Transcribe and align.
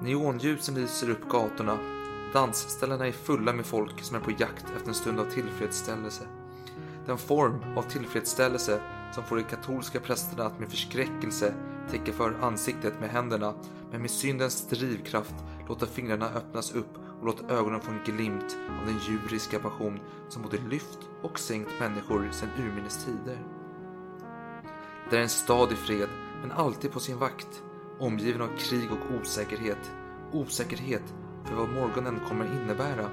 Neonljusen 0.00 0.74
lyser 0.74 1.10
upp 1.10 1.28
gatorna. 1.28 1.78
Dansställena 2.32 3.06
är 3.06 3.12
fulla 3.12 3.52
med 3.52 3.66
folk 3.66 4.02
som 4.02 4.16
är 4.16 4.20
på 4.20 4.30
jakt 4.30 4.66
efter 4.76 4.88
en 4.88 4.94
stund 4.94 5.20
av 5.20 5.24
tillfredsställelse. 5.24 6.24
Den 7.06 7.18
form 7.18 7.60
av 7.76 7.82
tillfredsställelse 7.82 8.80
som 9.12 9.24
får 9.24 9.36
de 9.36 9.42
katolska 9.42 10.00
prästerna 10.00 10.44
att 10.44 10.58
med 10.58 10.70
förskräckelse 10.70 11.54
täcka 11.90 12.12
för 12.12 12.34
ansiktet 12.40 13.00
med 13.00 13.10
händerna, 13.10 13.54
men 13.90 14.00
med 14.00 14.10
syndens 14.10 14.66
drivkraft 14.68 15.34
låta 15.68 15.86
fingrarna 15.86 16.28
öppnas 16.28 16.72
upp 16.72 16.98
och 17.20 17.26
låta 17.26 17.54
ögonen 17.54 17.80
få 17.80 17.90
en 17.90 18.04
glimt 18.04 18.56
av 18.80 18.86
den 18.86 18.98
djuriska 18.98 19.58
passion 19.58 20.00
som 20.28 20.42
både 20.42 20.58
lyft 20.70 20.98
och 21.22 21.38
sänkt 21.38 21.80
människor 21.80 22.28
sedan 22.32 22.48
urminnes 22.58 23.04
tider. 23.04 23.38
Det 25.10 25.16
är 25.16 25.22
en 25.22 25.28
stad 25.28 25.72
i 25.72 25.76
fred, 25.76 26.08
men 26.40 26.52
alltid 26.52 26.92
på 26.92 27.00
sin 27.00 27.18
vakt, 27.18 27.62
omgiven 27.98 28.42
av 28.42 28.56
krig 28.58 28.88
och 28.92 29.20
osäkerhet. 29.20 29.92
Osäkerhet 30.32 31.14
för 31.44 31.54
vad 31.54 31.68
morgonen 31.68 32.20
kommer 32.28 32.62
innebära. 32.62 33.10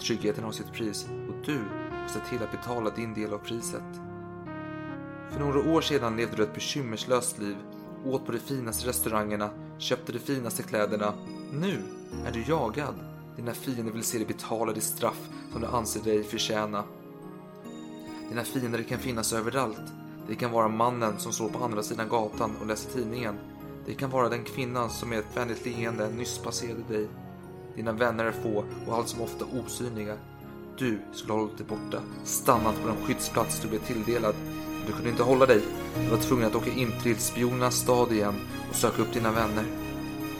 Tryggheten 0.00 0.44
har 0.44 0.52
sitt 0.52 0.72
pris 0.72 1.04
och 1.28 1.46
du 1.46 1.60
måste 2.02 2.20
till 2.30 2.42
att 2.42 2.52
betala 2.52 2.90
din 2.90 3.14
del 3.14 3.32
av 3.32 3.38
priset. 3.38 4.00
För 5.30 5.40
några 5.40 5.72
år 5.72 5.80
sedan 5.80 6.16
levde 6.16 6.36
du 6.36 6.42
ett 6.42 6.54
bekymmerslöst 6.54 7.38
liv, 7.38 7.56
åt 8.04 8.26
på 8.26 8.32
de 8.32 8.38
finaste 8.38 8.88
restaurangerna, 8.88 9.50
köpte 9.78 10.12
de 10.12 10.18
finaste 10.18 10.62
kläderna. 10.62 11.12
Nu 11.52 11.82
är 12.26 12.32
du 12.32 12.42
jagad. 12.42 12.94
Dina 13.36 13.54
fiender 13.54 13.92
vill 13.92 14.02
se 14.02 14.18
dig 14.18 14.26
betala 14.26 14.72
det 14.72 14.80
straff 14.80 15.28
som 15.52 15.60
du 15.60 15.66
anser 15.66 16.00
dig 16.00 16.24
förtjäna. 16.24 16.84
Dina 18.28 18.44
fiender 18.44 18.82
kan 18.82 18.98
finnas 18.98 19.32
överallt. 19.32 19.92
Det 20.28 20.34
kan 20.34 20.50
vara 20.50 20.68
mannen 20.68 21.18
som 21.18 21.32
står 21.32 21.48
på 21.48 21.64
andra 21.64 21.82
sidan 21.82 22.08
gatan 22.08 22.56
och 22.60 22.66
läser 22.66 22.92
tidningen. 22.92 23.38
Det 23.88 23.94
kan 23.94 24.10
vara 24.10 24.28
den 24.28 24.44
kvinnan 24.44 24.90
som 24.90 25.08
med 25.08 25.18
ett 25.18 25.36
vänligt 25.36 25.66
leende 25.66 26.08
nyss 26.10 26.38
passerade 26.38 26.82
dig. 26.88 27.08
Dina 27.76 27.92
vänner 27.92 28.24
är 28.24 28.32
få 28.32 28.64
och 28.86 28.94
allt 28.94 29.08
som 29.08 29.20
ofta 29.20 29.44
osynliga. 29.44 30.16
Du 30.78 31.00
skulle 31.12 31.32
ha 31.32 31.40
hållit 31.40 31.58
dig 31.58 31.66
borta, 31.66 32.02
stannat 32.24 32.82
på 32.82 32.88
den 32.88 32.96
skyddsplats 32.96 33.60
du 33.60 33.68
blev 33.68 33.78
tilldelad. 33.78 34.34
Men 34.78 34.86
du 34.86 34.92
kunde 34.92 35.10
inte 35.10 35.22
hålla 35.22 35.46
dig. 35.46 35.62
Du 36.04 36.10
var 36.10 36.16
tvungen 36.16 36.46
att 36.46 36.54
åka 36.54 36.70
in 36.70 36.92
till 37.02 37.16
spionernas 37.16 37.74
stad 37.74 38.12
igen 38.12 38.34
och 38.70 38.76
söka 38.76 39.02
upp 39.02 39.12
dina 39.12 39.32
vänner. 39.32 39.64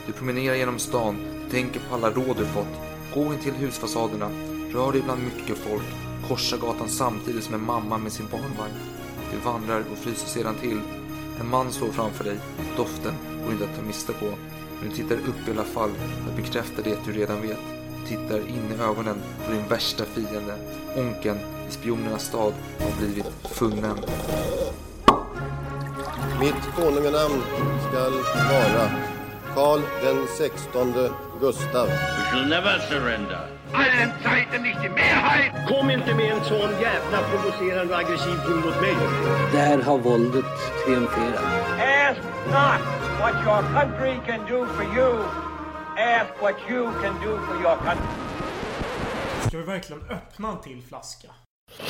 Du 0.07 0.13
promenerar 0.13 0.55
genom 0.55 0.79
stan, 0.79 1.17
du 1.43 1.51
tänker 1.51 1.79
på 1.79 1.95
alla 1.95 2.09
råd 2.09 2.37
du 2.37 2.45
fått. 2.45 2.79
Gå 3.13 3.33
in 3.33 3.39
till 3.39 3.53
husfasaderna, 3.53 4.29
rör 4.73 4.91
dig 4.91 5.01
bland 5.01 5.23
mycket 5.23 5.57
folk, 5.57 5.85
korsa 6.27 6.57
gatan 6.57 6.89
samtidigt 6.89 7.43
som 7.43 7.53
en 7.53 7.65
mamma 7.65 7.97
med 7.97 8.11
sin 8.11 8.27
barnvagn. 8.31 8.73
Du 9.31 9.37
vandrar 9.37 9.83
och 9.91 9.97
fryser 9.97 10.27
sedan 10.27 10.55
till. 10.61 10.81
En 11.39 11.49
man 11.49 11.71
står 11.71 11.87
framför 11.87 12.23
dig, 12.23 12.39
doften 12.77 13.28
inte 13.51 13.63
att 13.63 13.75
ta 13.75 13.81
miste 13.81 14.13
på. 14.13 14.25
Men 14.79 14.89
du 14.89 14.95
tittar 14.95 15.15
upp 15.15 15.47
i 15.47 15.51
alla 15.51 15.63
fall 15.63 15.89
för 16.23 16.31
att 16.31 16.35
bekräfta 16.35 16.81
det 16.81 16.97
du 17.05 17.11
redan 17.11 17.41
vet. 17.41 17.57
Du 18.01 18.07
tittar 18.07 18.37
in 18.37 18.71
i 18.77 18.83
ögonen 18.83 19.15
på 19.45 19.51
din 19.51 19.67
värsta 19.67 20.05
fiende. 20.05 20.55
Onken 20.95 21.37
i 21.69 21.71
spionernas 21.71 22.23
stad 22.23 22.53
har 22.79 22.97
blivit 22.97 23.31
funnen. 23.43 23.97
Mitt 26.39 26.75
konunganamn 26.75 27.41
skall 27.89 28.13
vara 28.49 28.89
Karl 29.55 29.81
den 30.03 30.27
sextonde 30.37 31.11
Gustav. 31.41 31.87
We 31.87 31.93
shall 32.31 32.45
never 32.49 32.79
surrender. 32.89 33.59
allen 33.73 34.11
Zeiten 34.23 34.63
nicht 34.63 34.81
die 34.83 34.89
Mehrheit. 34.89 35.51
Kom 35.67 35.89
inte 35.89 36.15
med 36.15 36.31
en 36.31 36.43
sån 36.43 36.71
jävla 36.81 37.19
provocerande 37.29 37.93
och 37.93 37.99
aggressiv 37.99 38.35
ton 38.45 38.55
mot 38.55 38.81
mig. 38.81 38.95
Där 39.51 39.81
har 39.81 39.97
våldet 39.97 40.45
triumferat. 40.85 41.43
Ask 41.79 42.21
not 42.51 42.98
what 43.19 43.33
your 43.43 43.61
country 43.73 44.19
can 44.25 44.45
do 44.47 44.65
for 44.75 44.83
you. 44.83 45.09
Ask 45.97 46.41
what 46.41 46.57
you 46.69 46.91
can 47.01 47.13
do 47.21 47.37
for 47.45 47.55
your 47.61 47.77
country. 47.77 48.07
Ska 49.47 49.57
vi 49.57 49.63
verkligen 49.63 50.01
öppna 50.09 50.49
en 50.49 50.61
till 50.61 50.83
flaska? 50.83 51.27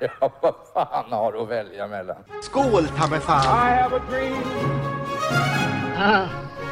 ja, 0.00 0.32
vad 0.42 0.54
fan 0.74 1.12
har 1.12 1.32
du 1.32 1.38
att 1.38 1.48
välja 1.48 1.86
mellan? 1.86 2.16
Skål, 2.42 2.88
ta 2.88 3.06
mig 3.06 3.20
fan! 3.20 3.42
I 3.44 3.70
have 3.70 3.96
a 3.96 4.00
dream. 4.10 4.42
Ah, 5.98 6.28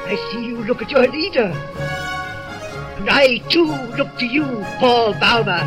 I 0.08 0.16
see 0.16 0.46
you 0.46 0.64
look 0.64 0.82
at 0.82 0.92
your 0.92 1.08
leader. 1.08 1.52
And 2.98 3.08
I 3.10 3.38
too 3.48 3.76
look 3.96 4.18
to 4.18 4.24
you, 4.24 4.64
Paul 4.80 5.14
Bauma. 5.14 5.60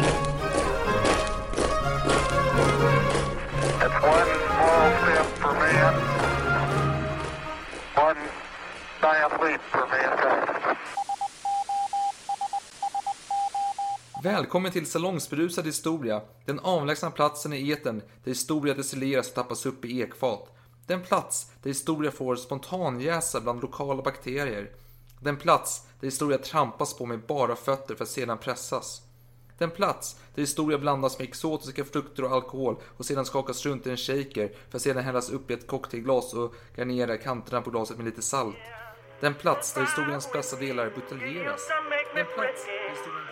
It's 3.82 4.02
one 4.04 4.28
small 4.48 4.92
step 5.02 5.26
for 5.40 5.54
man, 5.54 6.07
one 7.98 8.18
giant 9.02 9.34
leap 9.44 9.62
for 9.62 9.80
mankind. 9.80 10.78
Välkommen 14.24 14.72
till 14.72 14.86
Salongsberusad 14.86 15.66
historia, 15.66 16.22
den 16.46 16.60
avlägsna 16.60 17.12
platsen 17.12 17.54
i 17.54 17.70
eten 17.70 18.02
där 18.24 18.32
historia 18.32 18.74
destilleras 18.74 19.30
och 19.30 19.36
tappas 19.36 19.66
upp 19.66 19.86
i 19.86 20.02
ekfat. 20.02 20.56
Den 20.88 21.02
plats 21.02 21.52
där 21.64 21.70
historia 21.70 22.12
får 22.12 22.36
spontanjäsa 22.36 23.42
bland 23.42 23.62
lokala 23.62 24.02
bakterier. 24.02 24.72
Den 25.20 25.38
plats 25.38 25.84
där 26.00 26.08
historia 26.08 26.38
trampas 26.38 26.98
på 26.98 27.06
med 27.06 27.20
bara 27.20 27.56
fötter 27.56 27.96
för 27.96 28.04
att 28.04 28.10
sedan 28.10 28.38
pressas. 28.38 29.02
Den 29.58 29.72
plats 29.72 30.20
där 30.36 30.42
historia 30.42 30.78
blandas 30.78 31.20
med 31.20 31.28
exotiska 31.28 31.86
frukter 31.86 32.24
och 32.24 32.32
alkohol 32.32 32.76
och 32.98 33.06
sedan 33.06 33.26
skakas 33.26 33.66
runt 33.66 33.88
i 33.88 33.90
en 33.90 33.98
shaker 33.98 34.52
för 34.70 34.78
att 34.78 34.82
sedan 34.82 35.04
hällas 35.04 35.30
upp 35.30 35.52
i 35.52 35.54
ett 35.54 35.68
cocktailglas 35.68 36.34
och 36.34 36.56
garnera 36.76 37.18
kanterna 37.18 37.62
på 37.62 37.70
glaset 37.70 37.98
med 37.98 38.06
lite 38.06 38.22
salt. 38.22 38.56
Den 39.20 39.34
plats 39.34 39.74
där 39.74 39.82
historiens 39.82 40.32
bästa 40.32 40.58
delar 40.58 40.90
buteljeras. 40.96 41.68
Den 42.16 42.26
plats 42.26 42.66
där 42.66 42.90
historien... 42.90 43.28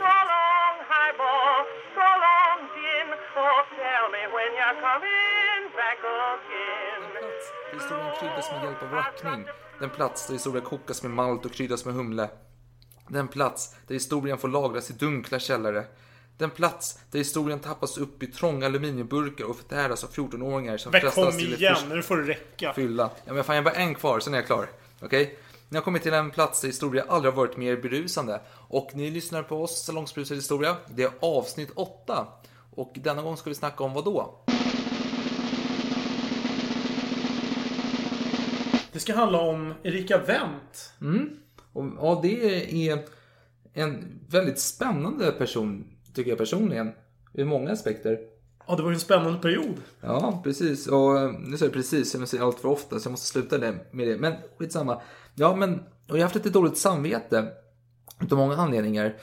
Again. 6.35 6.95
Den 7.01 7.19
plats 7.19 7.51
där 7.71 7.73
historien 7.73 8.15
kryddas 8.19 8.51
med 8.51 8.63
hjälp 8.63 8.83
av 8.83 8.91
rackning. 8.91 9.45
Den 9.79 9.89
plats 9.89 10.27
där 10.27 10.33
historia 10.33 10.61
kokas 10.61 11.03
med 11.03 11.11
malt 11.11 11.45
och 11.45 11.51
kryddas 11.51 11.85
med 11.85 11.93
humle. 11.93 12.29
Den 13.07 13.27
plats 13.27 13.75
där 13.87 13.93
historien 13.93 14.37
får 14.37 14.47
lagras 14.47 14.89
i 14.89 14.93
dunkla 14.93 15.39
källare. 15.39 15.85
Den 16.37 16.49
plats 16.49 16.99
där 17.11 17.19
historien 17.19 17.59
tappas 17.59 17.97
upp 17.97 18.23
i 18.23 18.27
trånga 18.27 18.65
aluminiumburkar 18.65 19.45
och 19.45 19.55
förtäras 19.57 20.03
av 20.03 20.09
14-åringar 20.11 20.77
som 20.77 20.91
Men 20.91 21.01
frestas 21.01 21.25
kom 21.25 21.37
till 21.37 21.53
ett 21.53 21.59
igen, 21.59 21.75
först- 21.75 21.87
nu 21.89 22.01
får 22.01 22.17
det 22.17 22.23
räcka. 22.23 22.73
fylla. 22.73 23.09
Ja 23.25 23.33
men 23.33 23.43
fan 23.43 23.55
jag 23.55 23.63
har 23.63 23.71
bara 23.71 23.79
en 23.79 23.95
kvar, 23.95 24.19
sen 24.19 24.33
är 24.33 24.37
jag 24.37 24.45
klar. 24.45 24.69
Okej? 25.01 25.37
Ni 25.69 25.77
har 25.77 25.83
kommit 25.83 26.03
till 26.03 26.13
en 26.13 26.31
plats 26.31 26.61
där 26.61 26.67
historia 26.67 27.05
aldrig 27.07 27.33
har 27.33 27.37
varit 27.37 27.57
mer 27.57 27.77
berusande. 27.77 28.41
Och 28.51 28.89
ni 28.93 29.11
lyssnar 29.11 29.43
på 29.43 29.63
oss, 29.63 29.83
Salongsberusad 29.85 30.37
historia. 30.37 30.75
Det 30.87 31.03
är 31.03 31.11
avsnitt 31.19 31.71
8. 31.75 32.27
Och 32.75 32.91
denna 32.95 33.21
gång 33.21 33.37
ska 33.37 33.49
vi 33.49 33.55
snacka 33.55 33.83
om 33.83 33.93
vad 33.93 34.05
då? 34.05 34.43
Det 38.91 38.99
ska 38.99 39.15
handla 39.15 39.39
om 39.39 39.73
Erika 39.83 40.17
Wendt. 40.17 40.93
Och, 41.73 41.85
ja, 41.97 42.19
det 42.23 42.89
är 42.89 42.99
en 43.73 44.19
väldigt 44.29 44.59
spännande 44.59 45.31
person, 45.31 45.94
tycker 46.15 46.31
jag 46.31 46.37
personligen. 46.37 46.91
Ur 47.33 47.45
många 47.45 47.71
aspekter. 47.71 48.19
Ja, 48.67 48.75
det 48.75 48.83
var 48.83 48.89
ju 48.89 48.93
en 48.93 48.99
spännande 48.99 49.39
period. 49.39 49.81
Ja, 50.01 50.41
precis. 50.43 50.87
Och 50.87 51.19
eh, 51.19 51.31
nu 51.31 51.57
säger 51.57 51.65
jag 51.65 51.73
precis, 51.73 52.15
jag 52.15 52.27
säger 52.27 52.43
allt 52.43 52.59
för 52.59 52.69
ofta 52.69 52.99
så 52.99 53.07
jag 53.07 53.11
måste 53.11 53.27
sluta 53.27 53.57
det 53.57 53.75
med 53.91 54.07
det. 54.07 54.17
Men 54.17 54.33
skitsamma. 54.57 55.01
Ja, 55.35 55.55
men 55.55 55.73
och 55.79 55.83
jag 56.07 56.15
har 56.15 56.21
haft 56.21 56.35
lite 56.35 56.49
dåligt 56.49 56.77
samvete. 56.77 57.47
Utav 58.21 58.37
många 58.37 58.55
anledningar. 58.55 59.15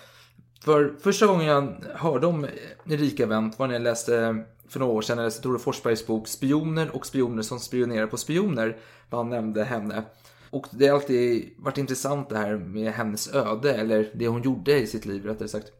För 0.64 0.94
första 1.00 1.26
gången 1.26 1.46
jag 1.46 1.74
hörde 1.94 2.26
om 2.26 2.46
Erika 2.86 3.26
Wendt 3.26 3.58
var 3.58 3.66
när 3.66 3.74
jag 3.74 3.82
läste 3.82 4.44
för 4.68 4.80
några 4.80 4.92
år 4.92 5.02
sedan, 5.02 5.18
jag 5.18 5.24
läste 5.24 5.42
Tore 5.42 5.58
Forsbergs 5.58 6.06
bok 6.06 6.28
Spioner 6.28 6.96
och 6.96 7.06
spioner 7.06 7.42
som 7.42 7.60
spionerar 7.60 8.06
på 8.06 8.16
spioner. 8.16 8.76
Där 9.10 9.16
han 9.16 9.30
nämnde 9.30 9.64
henne. 9.64 10.02
Och 10.50 10.66
det 10.70 10.86
har 10.86 10.94
alltid 10.94 11.54
varit 11.58 11.78
intressant 11.78 12.28
det 12.28 12.36
här 12.36 12.56
med 12.56 12.92
hennes 12.92 13.34
öde, 13.34 13.74
eller 13.74 14.10
det 14.14 14.28
hon 14.28 14.42
gjorde 14.42 14.78
i 14.78 14.86
sitt 14.86 15.06
liv 15.06 15.24
rättare 15.24 15.48
sagt. 15.48 15.72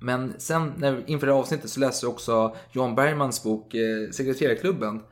Men 0.00 0.34
sen 0.38 0.72
när, 0.76 1.10
inför 1.10 1.26
det 1.26 1.32
här 1.32 1.40
avsnittet 1.40 1.70
så 1.70 1.80
läste 1.80 2.06
jag 2.06 2.12
också 2.12 2.56
Jan 2.72 2.94
Bergmans 2.94 3.42
bok 3.42 3.74
eh, 3.74 4.10
Sekreterarklubben. 4.10 5.02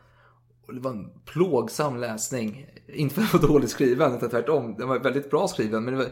Och 0.66 0.74
det 0.74 0.80
var 0.80 0.90
en 0.90 1.10
plågsam 1.24 1.96
läsning. 1.96 2.66
Inte 2.86 3.14
för 3.14 3.22
att 3.22 3.32
den 3.32 3.40
var 3.40 3.48
dåligt 3.48 3.70
skriven, 3.70 4.14
utan 4.14 4.30
tvärtom. 4.30 4.74
Den 4.78 4.88
var 4.88 4.98
väldigt 4.98 5.30
bra 5.30 5.48
skriven, 5.48 5.84
men 5.84 5.94
det 5.94 5.98
var 5.98 6.10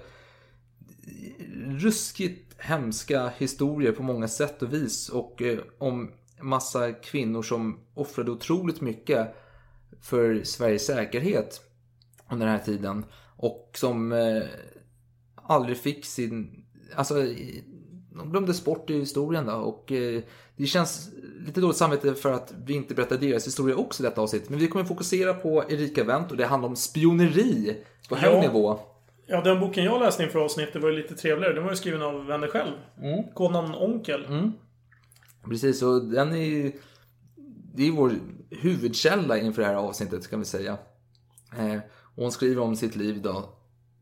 ruskigt 1.66 2.54
hemska 2.58 3.28
historier 3.28 3.92
på 3.92 4.02
många 4.02 4.28
sätt 4.28 4.62
och 4.62 4.72
vis. 4.72 5.08
Och 5.08 5.42
eh, 5.42 5.58
om 5.78 6.12
massa 6.40 6.92
kvinnor 6.92 7.42
som 7.42 7.80
offrade 7.94 8.30
otroligt 8.30 8.80
mycket 8.80 9.34
för 10.00 10.44
Sveriges 10.44 10.86
säkerhet 10.86 11.60
under 12.30 12.46
den 12.46 12.56
här 12.56 12.64
tiden. 12.64 13.04
Och 13.36 13.70
som 13.74 14.12
eh, 14.12 14.42
aldrig 15.34 15.78
fick 15.78 16.04
sin... 16.04 16.64
Alltså, 16.94 17.14
de 18.18 18.30
glömdes 18.30 18.64
bort 18.64 18.90
i 18.90 18.98
historien 18.98 19.46
då. 19.46 19.52
Och 19.52 19.92
eh, 19.92 20.22
det 20.56 20.66
känns 20.66 21.10
lite 21.46 21.60
dåligt 21.60 21.76
samvete 21.76 22.14
för 22.14 22.32
att 22.32 22.54
vi 22.64 22.74
inte 22.74 22.94
berättar 22.94 23.18
deras 23.18 23.46
historia 23.46 23.76
också 23.76 24.02
i 24.02 24.06
detta 24.06 24.20
avsnitt. 24.20 24.48
Men 24.48 24.58
vi 24.58 24.68
kommer 24.68 24.84
fokusera 24.84 25.34
på 25.34 25.64
Erika 25.68 26.04
Wendt 26.04 26.30
och 26.30 26.36
det 26.36 26.46
handlar 26.46 26.68
om 26.68 26.76
spioneri 26.76 27.76
på 28.08 28.16
hög 28.16 28.34
Ja. 28.34 28.40
nivå. 28.40 28.78
Ja, 29.26 29.40
den 29.40 29.60
boken 29.60 29.84
jag 29.84 30.00
läste 30.00 30.22
inför 30.22 30.38
avsnittet 30.38 30.82
var 30.82 30.90
ju 30.90 30.96
lite 30.96 31.14
trevligare. 31.14 31.54
Den 31.54 31.64
var 31.64 31.70
ju 31.70 31.76
skriven 31.76 32.02
av 32.02 32.26
Wende 32.26 32.48
själv. 32.48 32.72
Mm. 33.02 33.24
Kodnamn 33.34 33.74
Onkel. 33.74 34.50
Precis, 35.44 35.82
och 35.82 36.04
den 36.04 36.32
är 36.32 36.36
ju... 36.44 36.72
Det 37.74 37.88
är 37.88 37.92
vår 37.92 38.12
huvudkälla 38.50 39.38
inför 39.38 39.62
det 39.62 39.68
här 39.68 39.74
avsnittet 39.74 40.30
kan 40.30 40.38
vi 40.38 40.44
säga. 40.44 40.76
Eh, 41.58 41.76
och 42.16 42.22
hon 42.22 42.32
skriver 42.32 42.62
om 42.62 42.76
sitt 42.76 42.96
liv 42.96 43.22
då 43.22 43.48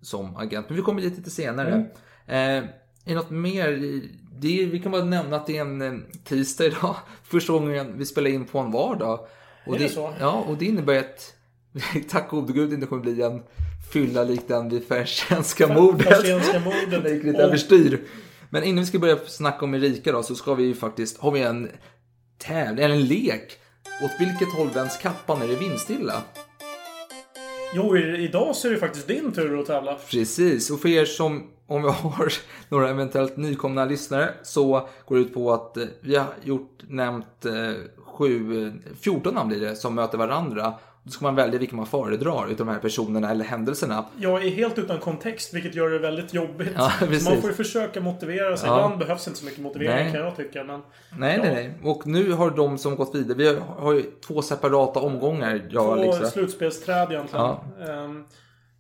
som 0.03 0.37
agent. 0.37 0.69
Men 0.69 0.77
vi 0.77 0.83
kommer 0.83 1.03
dit 1.03 1.17
lite 1.17 1.31
senare. 1.31 1.89
Mm. 2.27 2.65
Eh, 2.65 2.71
är 3.05 3.09
det 3.11 3.15
något 3.15 3.31
mer? 3.31 4.01
Det 4.39 4.63
är, 4.63 4.67
vi 4.67 4.79
kan 4.79 4.93
bara 4.93 5.05
nämna 5.05 5.37
att 5.37 5.47
det 5.47 5.57
är 5.57 5.61
en 5.61 5.83
eh, 5.83 5.93
tisdag 6.25 6.65
idag. 6.65 6.97
Första 7.25 7.53
gången 7.53 7.99
vi 7.99 8.07
spelar 8.07 8.31
in 8.31 8.45
på 8.45 8.59
en 8.59 8.71
vardag. 8.71 9.21
Och 9.67 9.75
Är 9.75 9.79
det 9.79 9.89
så? 9.89 10.15
Ja, 10.21 10.33
och 10.49 10.57
det 10.59 10.65
innebär 10.65 10.99
att 10.99 11.35
tack 12.11 12.31
gode 12.31 12.53
gud 12.53 12.73
inte 12.73 12.87
kommer 12.87 13.03
bli 13.03 13.23
en 13.23 13.43
fylla 13.93 14.25
lik 14.25 14.41
den 14.49 14.69
vid 14.69 14.87
Färsenska 14.89 15.69
mordet. 15.75 16.09
Färsenska 16.09 16.61
mordet. 16.65 17.03
Det 17.05 17.11
gick 17.15 17.25
lite 17.25 17.39
Och- 17.39 17.45
överstyr. 17.49 18.01
Men 18.51 18.65
innan 18.65 18.81
vi 18.85 18.87
ska 18.87 18.99
börja 18.99 19.17
snacka 19.27 19.65
om 19.65 19.75
Erika 19.75 20.13
då 20.13 20.23
så 20.23 20.35
ska 20.35 20.55
vi 20.55 20.65
ju 20.65 20.75
faktiskt, 20.75 21.19
har 21.19 21.31
vi 21.31 21.41
en 21.43 21.69
tävling, 22.39 22.85
eller 22.85 22.95
en 22.95 23.05
lek. 23.07 23.53
Åt 24.05 24.11
vilket 24.21 24.49
håll 24.53 24.69
vänds 24.75 24.99
kappan 24.99 25.43
är 25.43 25.49
det 25.49 25.55
vindstilla? 25.57 26.23
Jo, 27.77 27.97
idag 27.97 28.57
så 28.57 28.69
är 28.69 28.73
det 28.73 28.79
faktiskt 28.79 29.09
din 29.09 29.33
tur 29.33 29.61
att 29.61 29.67
tävla. 29.67 29.95
Precis, 30.11 30.71
och 30.71 30.81
för 30.81 30.89
er 30.89 31.05
som, 31.05 31.51
om 31.67 31.83
vi 31.83 31.89
har 32.03 32.33
några 32.69 32.89
eventuellt 32.89 33.37
nykomna 33.37 33.85
lyssnare, 33.85 34.35
så 34.43 34.89
går 35.07 35.17
det 35.17 35.23
ut 35.23 35.35
på 35.35 35.53
att 35.53 35.77
eh, 35.77 35.85
vi 36.01 36.17
har 36.17 36.27
gjort, 36.43 36.83
nämnt 36.89 37.45
eh, 37.45 37.53
sju, 38.05 38.67
eh, 38.67 38.73
14 39.01 39.35
namn 39.35 39.49
blir 39.49 39.61
det, 39.61 39.77
som 39.77 39.95
möter 39.95 40.19
varandra. 40.19 40.75
Då 41.07 41.11
ska 41.11 41.25
man 41.25 41.35
välja 41.35 41.59
vilka 41.59 41.77
man 41.77 41.87
föredrar 41.87 42.47
utav 42.47 42.67
de 42.67 42.73
här 42.73 42.79
personerna 42.79 43.31
eller 43.31 43.45
händelserna. 43.45 44.05
Jag 44.17 44.45
är 44.45 44.51
helt 44.51 44.79
utan 44.79 44.99
kontext, 44.99 45.55
vilket 45.55 45.75
gör 45.75 45.91
det 45.91 45.99
väldigt 45.99 46.35
jobbigt. 46.35 46.73
Ja, 46.77 46.93
man 47.01 47.41
får 47.41 47.51
ju 47.51 47.57
försöka 47.57 48.01
motivera 48.01 48.57
sig. 48.57 48.69
Ja. 48.69 48.77
Ibland 48.77 48.99
behövs 48.99 49.29
inte 49.29 49.39
så 49.39 49.45
mycket 49.45 49.61
motivering 49.61 50.05
Nej. 50.05 50.13
kan 50.13 50.21
jag 50.21 50.37
tycka. 50.37 50.65
Men 50.65 50.81
Nej, 51.19 51.39
nej, 51.43 51.55
nej. 51.55 51.75
Och 51.83 52.07
nu 52.07 52.33
har 52.33 52.51
de 52.51 52.79
som 52.79 52.97
gått 52.97 53.15
vidare, 53.15 53.39
vi 53.39 53.59
har, 53.79 53.93
ju 53.93 54.03
två 54.27 54.43
separata 54.43 55.01
omgångar, 55.01 55.61
jag 55.71 55.85
två 55.85 55.93
Alexa. 55.93 56.31
slutspelsträd 56.31 57.13
egentligen. 57.13 57.45
Ja. 57.45 57.65
Ehm, 57.89 58.25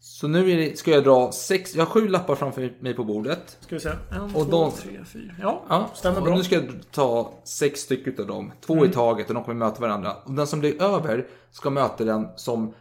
Så 0.07 0.29
nu 0.29 0.51
är 0.51 0.57
det, 0.57 0.79
ska 0.79 0.91
jag 0.91 1.05
dra 1.05 1.33
sex, 1.33 1.75
jag 1.75 1.85
har 1.85 1.91
sju 1.91 2.09
lappar 2.09 2.35
framför 2.35 2.73
mig 2.81 2.95
på 2.95 3.05
bordet. 3.05 3.57
ska 3.61 3.75
vi 3.75 3.81
se. 3.81 3.89
En, 4.13 4.21
Och 4.23 4.31
två, 4.31 4.45
de- 4.45 4.71
tre, 4.73 5.05
fyra. 5.13 5.33
Ja, 5.41 5.63
Ja, 5.69 5.91
stämmer 5.95 6.17
och 6.17 6.23
bra. 6.23 6.33
Mm. 6.33 6.39
nu 6.39 6.45
ska 6.45 6.55
jag 6.55 6.65
ta 6.91 7.33
sex 7.45 7.81
stycken 7.81 8.15
av 8.19 8.27
dem. 8.27 8.53
Två 8.67 8.87
i 8.87 8.89
taget 8.89 9.29
och 9.29 9.35
de 9.35 9.45
kommer 9.45 9.55
möta 9.67 9.81
varandra. 9.81 10.17
Och 10.25 10.33
den 10.33 10.47
som 10.47 10.61
blir 10.61 10.83
över 10.83 11.27
ska 11.51 11.71
möta 11.71 12.05
den 12.05 12.29
som 12.37 12.75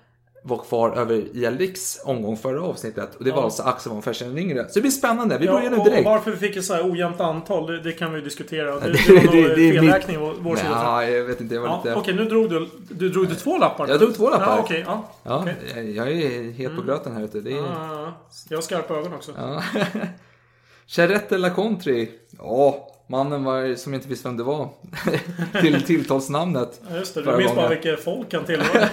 var 0.45 0.57
kvar 0.57 0.92
över 0.98 1.24
i 1.38 1.45
Alex 1.45 2.00
omgång 2.04 2.38
förra 2.38 2.62
avsnittet. 2.63 3.16
Och 3.16 3.24
det 3.24 3.31
var 3.31 3.38
Ja. 3.38 3.44
alltså 3.44 3.63
Axel 3.63 3.92
von 3.92 4.01
Fersen 4.01 4.28
den 4.30 4.38
yngre. 4.38 4.63
Så 4.68 4.74
det 4.74 4.81
blir 4.81 4.92
spännande. 4.92 5.38
Vi 5.38 5.45
Ja, 5.45 5.51
börjar 5.54 5.69
nu 5.72 5.78
direkt. 5.78 6.06
varför 6.06 6.31
vi 6.31 6.38
fick 6.38 6.56
ett 6.56 6.66
så 6.66 6.74
här 6.74 6.92
ojämnt 6.92 7.19
antal, 7.22 7.68
det, 7.68 7.80
det 7.84 7.92
kan 7.92 8.13
vi 8.13 8.22
diskutera. 8.22 8.80
Det, 8.80 8.80
Det- 8.92 8.98
det, 9.07 9.31
det- 9.31 9.56
det 9.56 9.69
är 9.69 9.74
felräkning 9.81 10.19
mitt- 10.28 10.38
vår, 10.40 10.56
sida. 10.56 10.92
Nej, 10.95 11.12
jag 11.13 11.24
vet 11.25 11.42
inte. 11.42 11.56
Jag 11.56 11.62
var 11.62 11.68
Ja, 11.69 11.81
lite... 11.86 11.95
Okej, 11.95 12.13
nu 12.13 12.25
drog 12.25 12.50
du, 12.50 12.69
du 12.90 13.10
drog 13.10 13.28
du 13.28 13.36
två 13.36 13.57
lappar. 13.57 13.88
Jag 13.88 14.00
drog 14.00 14.16
två 14.16 14.30
lappar. 14.30 14.45
Ja, 14.45 14.60
okej. 14.63 14.84
ja. 14.88 15.04
Ja, 15.24 15.45
jag- 15.95 16.12
är 16.12 16.51
het 16.51 16.75
på 16.75 16.81
gröten 16.81 17.13
här 17.13 17.24
ute. 17.24 17.40
Det 17.42 17.51
är... 17.51 17.56
Ja, 17.57 17.63
ja, 17.80 18.01
ja. 18.01 18.13
Jag 18.50 18.57
har 18.57 18.62
skarpa 18.62 18.94
ögon 18.94 19.13
också. 19.13 19.31
Ja. 19.38 19.63
Charette 20.88 21.38
La 21.38 21.50
Country. 21.50 22.10
Ja, 22.38 22.88
mannen 23.10 23.44
var, 23.44 23.75
som 23.75 23.94
inte 23.94 24.07
visste 24.07 24.28
vem 24.28 24.38
det 24.38 24.44
var. 24.44 24.69
Till 25.62 25.81
tilltalsnamnet. 25.84 26.81
Ja, 26.90 26.98
just 26.98 27.13
det, 27.16 27.22
du 27.22 27.38
minns 27.38 27.56
bara 27.56 27.69
vilket 27.69 28.04
folk 28.04 28.34
han 28.34 28.44
tillhör. 28.45 28.88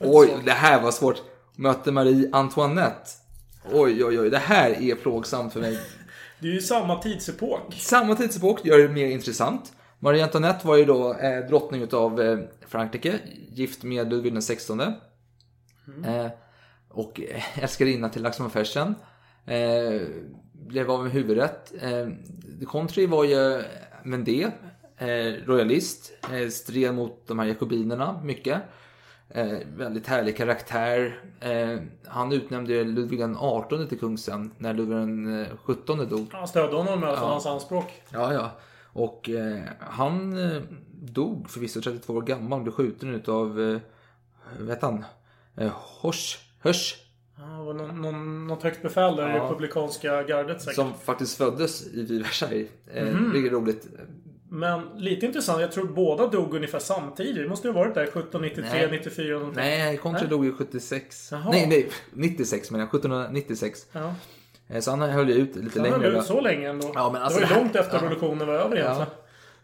Oj, 0.00 0.42
det 0.44 0.52
här 0.52 0.82
var 0.82 0.90
svårt. 0.90 1.22
Mötte 1.56 1.92
Marie 1.92 2.30
Antoinette. 2.32 3.10
Oj, 3.72 4.04
oj, 4.04 4.20
oj. 4.20 4.30
Det 4.30 4.38
här 4.38 4.82
är 4.82 4.94
plågsamt 4.94 5.52
för 5.52 5.60
mig. 5.60 5.78
Det 6.40 6.48
är 6.48 6.52
ju 6.52 6.60
samma 6.60 6.98
tidsepok. 7.02 7.74
Samma 7.74 8.14
tidsepok 8.14 8.64
gör 8.64 8.78
det 8.78 8.88
mer 8.88 9.06
intressant. 9.06 9.72
Marie 9.98 10.24
Antoinette 10.24 10.66
var 10.66 10.76
ju 10.76 10.84
då 10.84 11.14
eh, 11.14 11.46
drottning 11.46 11.82
utav 11.82 12.20
eh, 12.20 12.38
Frankrike, 12.68 13.18
gift 13.50 13.82
med 13.82 14.10
Ludvig 14.10 14.32
den 14.32 14.42
XVI. 14.42 14.80
Eh, 16.04 16.26
och 16.88 17.20
eh, 17.20 17.62
älskarinna 17.62 18.08
till 18.08 18.30
Fersen. 18.52 18.94
Eh, 19.46 20.00
blev 20.52 20.90
av 20.90 21.02
med 21.02 21.12
huvudrätt. 21.12 21.72
Eh, 21.82 22.08
Country 22.68 23.06
var 23.06 23.24
ju 23.24 23.62
Vendée, 24.04 24.50
eh, 24.98 25.46
royalist, 25.46 26.12
eh, 26.32 26.48
stred 26.48 26.94
mot 26.94 27.26
de 27.26 27.38
här 27.38 27.46
jakobinerna 27.46 28.20
mycket. 28.24 28.62
Eh, 29.30 29.58
väldigt 29.76 30.06
härlig 30.06 30.36
karaktär. 30.36 31.20
Eh, 31.40 31.78
han 32.06 32.32
utnämnde 32.32 32.84
Ludvig 32.84 33.18
den 33.20 33.36
XVIII 33.36 33.86
till 33.88 33.98
kung 33.98 34.18
sen, 34.18 34.50
när 34.58 34.74
Ludvig 34.74 34.96
den 34.96 35.46
XVII 35.66 36.06
dog. 36.06 36.26
Han 36.32 36.48
stödde 36.48 36.76
honom 36.76 36.98
i 36.98 37.06
fall, 37.16 37.24
Ja. 37.26 37.30
hans 37.32 37.46
anspråk. 37.46 38.02
Ja, 38.10 38.32
ja. 38.32 38.50
Och 38.92 39.28
eh, 39.28 39.60
han 39.78 40.38
eh, 40.52 40.62
dog 40.92 41.50
förvisso 41.50 41.80
32 41.80 42.12
år 42.12 42.22
gammal, 42.22 42.62
blev 42.62 42.72
skjuten 42.72 43.14
utav, 43.14 43.60
eh, 43.60 43.78
vet 44.58 44.82
han, 44.82 45.04
eh, 45.56 45.72
Hors, 46.02 46.38
Hörs, 46.60 46.94
Ja, 47.40 47.62
var 47.64 47.74
någon, 47.74 48.02
någon, 48.02 48.46
något 48.46 48.62
högt 48.62 48.82
befäl 48.82 49.16
där 49.16 49.28
i 49.28 49.36
Ja. 49.36 49.44
republikanska 49.44 50.22
gardet 50.22 50.60
säkert. 50.62 50.74
som 50.74 50.94
faktiskt 50.94 51.36
föddes 51.38 51.86
i 51.86 52.18
Versailles. 52.18 52.68
Eh, 52.86 53.06
Mhm. 53.14 53.32
Vilket 53.32 53.52
roligt. 53.52 53.86
Men 54.50 54.80
lite 54.96 55.26
intressant, 55.26 55.60
jag 55.60 55.72
tror 55.72 55.84
båda 55.88 56.26
dog 56.26 56.54
ungefär 56.54 56.78
samtidigt. 56.78 57.36
Det 57.36 57.48
måste 57.48 57.68
ju 57.68 57.74
ha 57.74 57.80
varit 57.80 57.94
där 57.94 58.02
1793, 58.02 58.64
Nej. 58.72 58.90
94 58.90 59.38
någonting. 59.38 59.62
Nej, 59.62 59.96
Contra 59.96 60.20
Nej. 60.20 60.30
dog 60.30 60.44
ju 60.44 60.52
76. 60.52 61.28
Jaha. 61.32 61.48
Nej, 61.50 61.66
nej, 61.66 61.88
96 62.12 62.70
menar 62.70 62.82
jag. 62.84 62.88
1796. 62.94 63.86
Ja. 63.92 64.14
Eh, 64.68 64.80
Så 64.80 64.90
han 64.90 65.00
höll 65.00 65.28
ju 65.28 65.34
ut 65.34 65.56
lite 65.56 65.80
Han 65.80 65.82
längre. 65.90 66.04
höll 66.04 66.12
då. 66.12 66.18
ut 66.20 66.24
så 66.26 66.40
länge 66.40 66.68
ändå. 66.70 66.90
Ja, 66.94 67.10
men 67.12 67.22
alltså 67.22 67.40
det 67.40 67.44
var 67.44 67.50
ju 67.50 67.54
här- 67.54 67.62
långt 67.62 67.76
efter 67.76 67.96
ja. 67.96 68.02
revolutionen 68.02 68.46
var 68.46 68.54
över 68.54 68.76
egentligen. 68.76 68.98
Ja. 69.00 69.06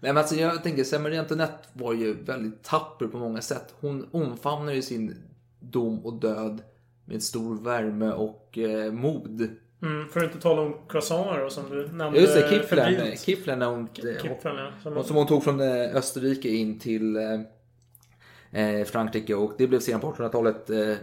Nej, 0.01 0.13
men 0.13 0.17
alltså 0.17 0.35
jag 0.35 0.63
tänker, 0.63 0.99
Marie 0.99 1.21
Antoinette 1.21 1.69
var 1.73 1.93
ju 1.93 2.15
väldigt 2.25 2.63
tapper 2.63 3.07
på 3.07 3.19
många 3.19 3.41
sätt. 3.41 3.75
Hon 3.81 4.09
omfamnar 4.13 4.73
ju 4.73 4.83
sin 4.83 5.17
dom 5.61 6.07
och 6.07 6.21
död 6.21 6.63
med 7.05 7.23
stor 7.23 7.61
värme 7.65 8.11
och 8.13 8.59
eh, 8.59 8.93
mod. 8.93 9.49
Mm, 9.85 10.09
för 10.09 10.21
att 10.21 10.25
inte 10.27 10.41
tala 10.41 10.63
om 10.63 10.75
croissanter 10.89 11.49
som 11.49 11.71
du 11.71 11.89
nämnde. 11.93 12.21
Just 12.21 12.35
det, 12.35 12.41
Kiflen. 12.51 12.67
febrilt. 12.95 13.21
Kiflen 13.21 13.59
när 13.59 13.67
hon, 13.67 13.89
Kipfen, 13.95 14.57
ja. 14.57 14.71
Som- 14.83 14.93
hon, 14.95 15.05
som 15.05 15.17
hon 15.17 15.27
tog 15.27 15.45
från 15.45 15.61
eh, 15.61 15.97
Österrike 15.97 16.49
in 16.49 16.79
till 16.79 17.17
eh, 17.17 17.41
eh, 18.79 18.85
Frankrike 18.85 19.35
och 19.35 19.53
det 19.59 19.67
blev 19.67 19.81
sedan 19.81 20.01
på 20.01 20.13
1800-talet 20.13 20.71
eh, 20.71 20.95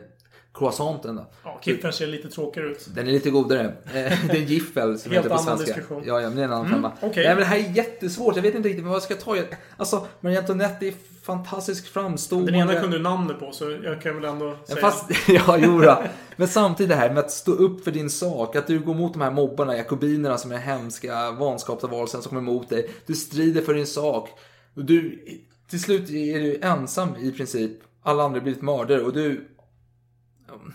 croissanten. 0.54 1.16
Då. 1.16 1.26
Ja, 1.44 1.60
Kipfen 1.64 1.94
ser 1.94 2.08
lite 2.08 2.30
tråkigare 2.30 2.68
ut. 2.70 2.88
Den 2.96 3.08
är 3.08 3.12
lite 3.12 3.30
godare. 3.30 3.62
Eh, 3.66 3.72
det 3.94 4.02
är 4.32 4.36
en 4.36 4.46
giffel 4.46 5.00
som 5.00 5.12
Helt 5.12 5.26
heter 5.26 5.36
på 5.36 5.42
annan 5.42 5.58
svenska. 5.58 5.76
diskussion. 5.76 6.04
Ja, 6.06 6.22
ja, 6.22 6.28
men 6.28 6.36
det 6.38 6.42
är 6.42 6.46
en 6.46 6.52
annan 6.54 6.66
Mm, 6.66 6.76
femma. 6.82 6.92
okej. 7.02 7.12
Nej, 7.24 7.28
men 7.28 7.38
det 7.38 7.46
här 7.46 7.58
är 7.58 7.72
jättesvårt. 7.76 8.36
Jag 8.36 8.44
vet 8.44 8.56
inte 8.56 8.70
riktigt 8.70 8.86
vad 8.86 8.94
jag 8.96 9.02
ska 9.04 9.16
ta. 9.16 9.36
Jag- 9.38 9.46
Alltså, 9.78 10.08
Marie 10.20 10.40
Antoinette 10.40 10.88
är 10.88 10.94
fantastiskt 11.32 11.88
framstående. 11.88 12.52
Den 12.52 12.62
ena 12.62 12.82
kunde 12.82 12.98
du 12.98 13.04
namnet 13.04 13.40
på, 13.40 13.52
så 13.52 13.78
jag 13.84 14.02
kan 14.02 14.16
väl 14.16 14.26
ändå 14.26 14.58
säga. 14.66 14.82
fast, 14.82 15.06
ja, 15.28 15.58
jodå. 15.58 16.04
Men 16.36 16.48
samtidigt 16.48 16.90
det 16.90 16.96
här 16.96 17.10
med 17.10 17.20
att 17.20 17.32
stå 17.32 17.52
upp 17.52 17.84
för 17.84 17.92
din 17.92 18.10
sak. 18.10 18.56
Att 18.56 18.68
du 18.68 18.80
går 18.80 18.94
mot 18.94 19.14
de 19.14 19.22
här 19.22 19.32
mobbarna, 19.32 19.78
jakobinerna 19.78 20.38
som 20.38 20.52
är 20.52 20.58
hemska 20.58 21.32
vanskapsvarelsen 21.32 22.22
som 22.22 22.30
kommer 22.30 22.42
emot 22.42 22.70
dig. 22.70 22.90
Du 23.06 23.16
strider 23.16 23.62
för 23.62 23.74
din 23.74 23.88
sak. 23.88 24.30
Du, 24.74 25.26
till 25.70 25.82
slut 25.82 26.10
är 26.10 26.40
du 26.40 26.60
ensam 26.62 27.16
i 27.16 27.32
princip. 27.32 27.72
Alla 28.04 28.24
andra 28.24 28.40
har 28.40 28.44
blivit 28.44 28.62
mördare 28.62 29.02
och 29.02 29.14
du... 29.14 29.48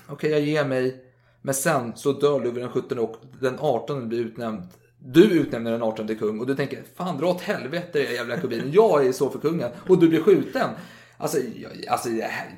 Okej, 0.08 0.30
jag 0.30 0.40
ger 0.40 0.64
mig. 0.64 1.02
Men 1.42 1.54
sen 1.54 1.92
så 1.96 2.12
dör 2.12 2.40
Ludvig 2.40 2.62
den 2.64 2.72
17 2.72 2.98
och 2.98 3.16
den 3.40 3.56
18 3.58 4.08
blir 4.08 4.20
utnämnd. 4.20 4.62
Du 5.08 5.24
utnämner 5.24 5.70
den 5.70 5.82
18 5.82 6.06
till 6.06 6.18
kung 6.18 6.40
och 6.40 6.46
du 6.46 6.54
tänker 6.54 6.82
fan 6.96 7.18
dra 7.18 7.26
åt 7.26 7.40
helvete 7.40 7.98
era 7.98 8.12
jävla 8.12 8.34
jakobiner. 8.34 8.70
Jag 8.72 9.06
är 9.06 9.12
så 9.12 9.30
för 9.30 9.38
kungen. 9.38 9.70
Och 9.88 9.98
du 9.98 10.08
blir 10.08 10.22
skjuten. 10.22 10.70
Alltså, 11.18 11.38
jag, 11.38 11.86
alltså 11.88 12.08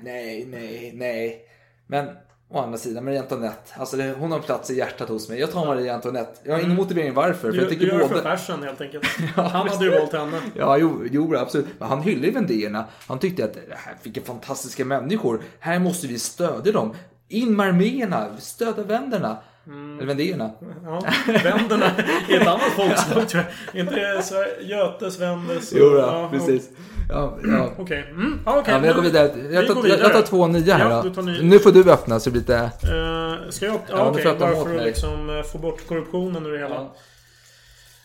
nej, 0.02 0.46
nej, 0.50 0.92
nej. 0.94 1.42
Men 1.86 2.08
å 2.50 2.58
andra 2.58 2.78
sidan, 2.78 3.04
Marie 3.04 3.20
Antoinette. 3.20 3.74
Alltså 3.76 3.96
det, 3.96 4.14
hon 4.18 4.30
har 4.30 4.38
en 4.38 4.44
plats 4.44 4.70
i 4.70 4.76
hjärtat 4.78 5.08
hos 5.08 5.28
mig. 5.28 5.40
Jag 5.40 5.52
tar 5.52 5.66
Marie 5.66 5.94
Antoinette. 5.94 6.40
Jag 6.44 6.54
har 6.54 6.60
ingen 6.60 6.76
motivering 6.76 7.14
varför. 7.14 7.34
För 7.34 7.52
Du, 7.52 7.56
jag 7.56 7.66
du 7.66 7.70
tycker 7.70 7.86
gör 7.86 7.98
det 7.98 8.08
både... 8.08 8.22
för 8.22 8.36
fashion 8.36 8.62
helt 8.62 8.80
enkelt. 8.80 9.04
Han 9.34 9.68
hade 9.68 9.84
ju 9.84 9.90
valt 9.90 10.12
henne. 10.12 10.40
Ja, 10.54 10.78
jo, 10.78 11.04
jo 11.10 11.36
absolut. 11.36 11.66
Men 11.78 11.88
han 11.88 12.02
hyllade 12.02 12.26
ju 12.26 12.32
vendéerna. 12.32 12.84
Han 13.06 13.18
tyckte 13.18 13.44
att 13.44 13.56
här, 13.70 13.94
vilka 14.02 14.20
fantastiska 14.20 14.84
människor. 14.84 15.42
Här 15.58 15.78
måste 15.78 16.06
vi 16.06 16.18
stödja 16.18 16.72
dem. 16.72 16.94
In 17.28 17.56
med 17.56 17.66
arméerna, 17.68 18.36
stödja 18.38 18.84
vänderna. 18.84 19.38
Eller 19.68 20.06
vendéerna. 20.06 20.50
Ja, 20.84 21.02
vänderna 21.44 21.90
i 22.28 22.34
ett 22.34 22.46
annat 22.46 22.60
folkslag 22.76 23.28
tror 23.28 23.44
jag. 23.72 23.80
Inte 23.80 23.94
det 23.94 24.62
Götes, 24.64 25.18
Vendes 25.20 25.72
Jo, 25.76 25.88
då, 25.90 25.98
ja, 25.98 26.28
precis. 26.32 26.68
Ja, 27.08 27.38
ja. 27.44 27.72
Okej. 27.78 28.06
Mm, 28.10 28.40
ja, 28.46 28.58
okej. 28.58 28.75
Ja, 28.75 28.87
jag 28.87 28.94
går 28.94 29.02
Nu- 29.02 29.08
vidare. 29.08 29.32
vi 29.37 29.54
Jag 29.54 29.66
tar, 29.66 29.82
vidare. 29.82 30.00
jag 30.00 30.12
tar 30.12 30.22
två 30.22 30.46
nya 30.46 30.75
här 30.76 30.90
Ja, 30.90 31.02
då. 31.14 31.22
ny. 31.22 31.42
Nu 31.42 31.58
får 31.58 31.72
du 31.72 31.90
öppna 31.92 32.20
så 32.20 32.30
det 32.30 32.32
blir 32.32 32.40
lite... 32.40 32.56
Eh, 32.56 33.50
ska 33.50 33.66
jag? 33.66 33.75
Ja, 33.75 33.80
Ja, 33.88 34.10
okej. 34.10 34.26
öppna 34.26 34.46
Bara 34.46 34.54
för 34.54 34.70
att 34.70 34.76
mig. 34.76 34.87
liksom 34.87 35.30
eh, 35.30 35.42
få 35.42 35.58
bort 35.58 35.87
korruptionen 35.88 36.46
ur 36.46 36.52
det 36.52 36.58
hela. 36.58 36.90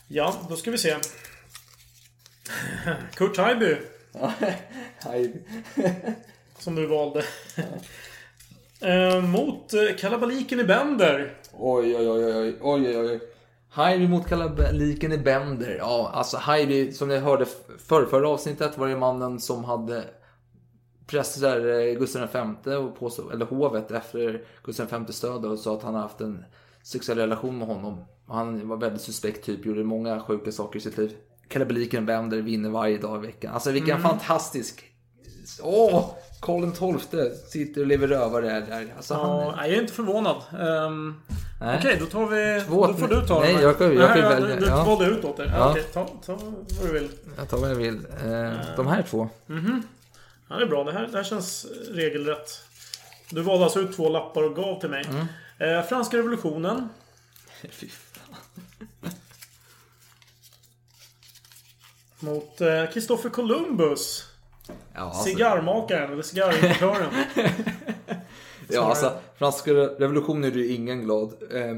Ja, 0.07 0.33
då 0.49 0.55
ska 0.55 0.71
vi 0.71 0.77
se. 0.77 0.95
Kurt 3.15 3.37
Haijby. 3.37 3.75
Som 6.59 6.75
du 6.75 6.85
valde. 6.85 7.23
Eh, 8.81 9.21
mot 9.21 9.73
kalabaliken 9.99 10.59
i 10.59 10.63
Bender. 10.63 11.33
Oj, 11.65 11.95
oj, 11.97 12.09
oj, 12.09 12.25
oj, 12.35 12.57
oj, 12.61 12.97
oj. 12.97 13.19
Heidi 13.69 14.07
mot 14.07 14.27
kalabaliken 14.27 15.11
i 15.11 15.17
Bender. 15.17 15.75
Ja, 15.79 16.11
alltså 16.13 16.37
Heidi, 16.37 16.91
som 16.91 17.07
ni 17.07 17.17
hörde 17.17 17.45
förra, 17.77 18.05
förra 18.05 18.29
avsnittet 18.29 18.77
var 18.77 18.87
det 18.87 18.97
mannen 18.97 19.39
som 19.39 19.63
hade 19.63 20.03
pressar 21.07 21.79
eh, 21.79 21.99
Gustav 21.99 22.27
V 22.65 22.75
och 22.75 22.99
påstod, 22.99 23.33
eller 23.33 23.45
hovet 23.45 23.91
efter 23.91 24.41
Gustav 24.63 25.05
Vs 25.07 25.21
död 25.21 25.45
och 25.45 25.59
sa 25.59 25.75
att 25.75 25.83
han 25.83 25.93
har 25.93 26.01
haft 26.01 26.21
en 26.21 26.45
sexuell 26.83 27.17
relation 27.17 27.57
med 27.57 27.67
honom. 27.67 28.05
Han 28.27 28.67
var 28.67 28.77
väldigt 28.77 29.01
suspekt 29.01 29.45
typ, 29.45 29.65
gjorde 29.65 29.83
många 29.83 30.19
sjuka 30.19 30.51
saker 30.51 30.79
i 30.79 30.81
sitt 30.81 30.97
liv. 30.97 31.15
Kalabaliken 31.47 32.05
Bender 32.05 32.37
vinner 32.41 32.69
varje 32.69 32.97
dag 32.97 33.23
i 33.23 33.27
veckan. 33.27 33.53
Alltså 33.53 33.71
vilken 33.71 33.97
Mm. 33.97 34.09
fantastisk... 34.09 34.89
Åh! 35.61 36.05
Karl 36.41 36.97
XII 36.99 37.29
sitter 37.47 37.81
och 37.81 37.87
lever 37.87 38.07
rövare 38.07 38.59
där. 38.59 38.93
Alltså, 38.97 39.13
han... 39.13 39.37
Ja, 39.39 39.53
nej, 39.57 39.69
jag 39.69 39.77
är 39.77 39.81
inte 39.81 39.93
förvånad. 39.93 40.35
Um, 40.87 41.21
Okej, 41.63 41.97
då 41.99 42.05
tar 42.05 42.25
vi... 42.25 42.63
Två- 42.67 42.87
då 42.87 42.93
får 42.93 43.07
du 43.07 43.27
ta 43.27 43.39
Nej, 43.39 43.53
den 43.53 43.61
jag 43.63 43.77
kan- 43.77 43.95
jag 43.95 44.07
kan 44.13 44.19
Nej, 44.21 44.29
välja, 44.29 44.55
Du, 44.55 44.61
du 44.61 44.67
ja. 44.67 44.83
valde 44.83 45.05
ut 45.05 45.25
åt 45.25 45.37
det. 45.37 45.45
Ja. 45.45 45.69
Okej, 45.71 45.83
ta, 45.93 46.07
ta 46.25 46.33
vad 46.35 46.87
du 46.87 46.93
vill. 46.93 47.09
Jag 47.37 47.49
tar 47.49 47.57
vad 47.57 47.69
jag 47.69 47.75
vill. 47.75 48.05
Eh, 48.05 48.75
de 48.75 48.87
här 48.87 49.03
två. 49.09 49.29
Mhm. 49.45 49.83
Ja, 50.49 50.55
det 50.55 50.61
är 50.63 50.67
bra. 50.67 50.83
Det 50.83 50.91
här, 50.91 51.07
det 51.11 51.17
här 51.17 51.23
känns 51.23 51.65
regelrätt. 51.91 52.61
Du 53.29 53.41
valde 53.41 53.63
alltså 53.63 53.79
ut 53.79 53.95
två 53.95 54.09
lappar 54.09 54.43
och 54.43 54.55
gav 54.55 54.79
till 54.79 54.89
mig. 54.89 55.05
Mm. 55.09 55.77
Eh, 55.77 55.85
franska 55.85 56.17
revolutionen. 56.17 56.89
Fy 57.69 57.89
fan. 57.89 58.35
Mot 62.19 62.61
eh, 62.61 62.89
Christopher 62.91 63.29
Columbus. 63.29 64.27
Ja, 64.93 64.99
alltså, 65.01 65.23
Cigarrmakaren, 65.23 66.13
eller 66.13 66.21
cigarrimportören. 66.23 67.09
ja, 68.69 68.81
alltså, 68.89 69.11
franska 69.37 69.71
revolutionen 69.73 70.43
gjorde 70.43 70.59
ju 70.59 70.73
ingen 70.75 71.01
glad. 71.01 71.33
Eh, 71.51 71.77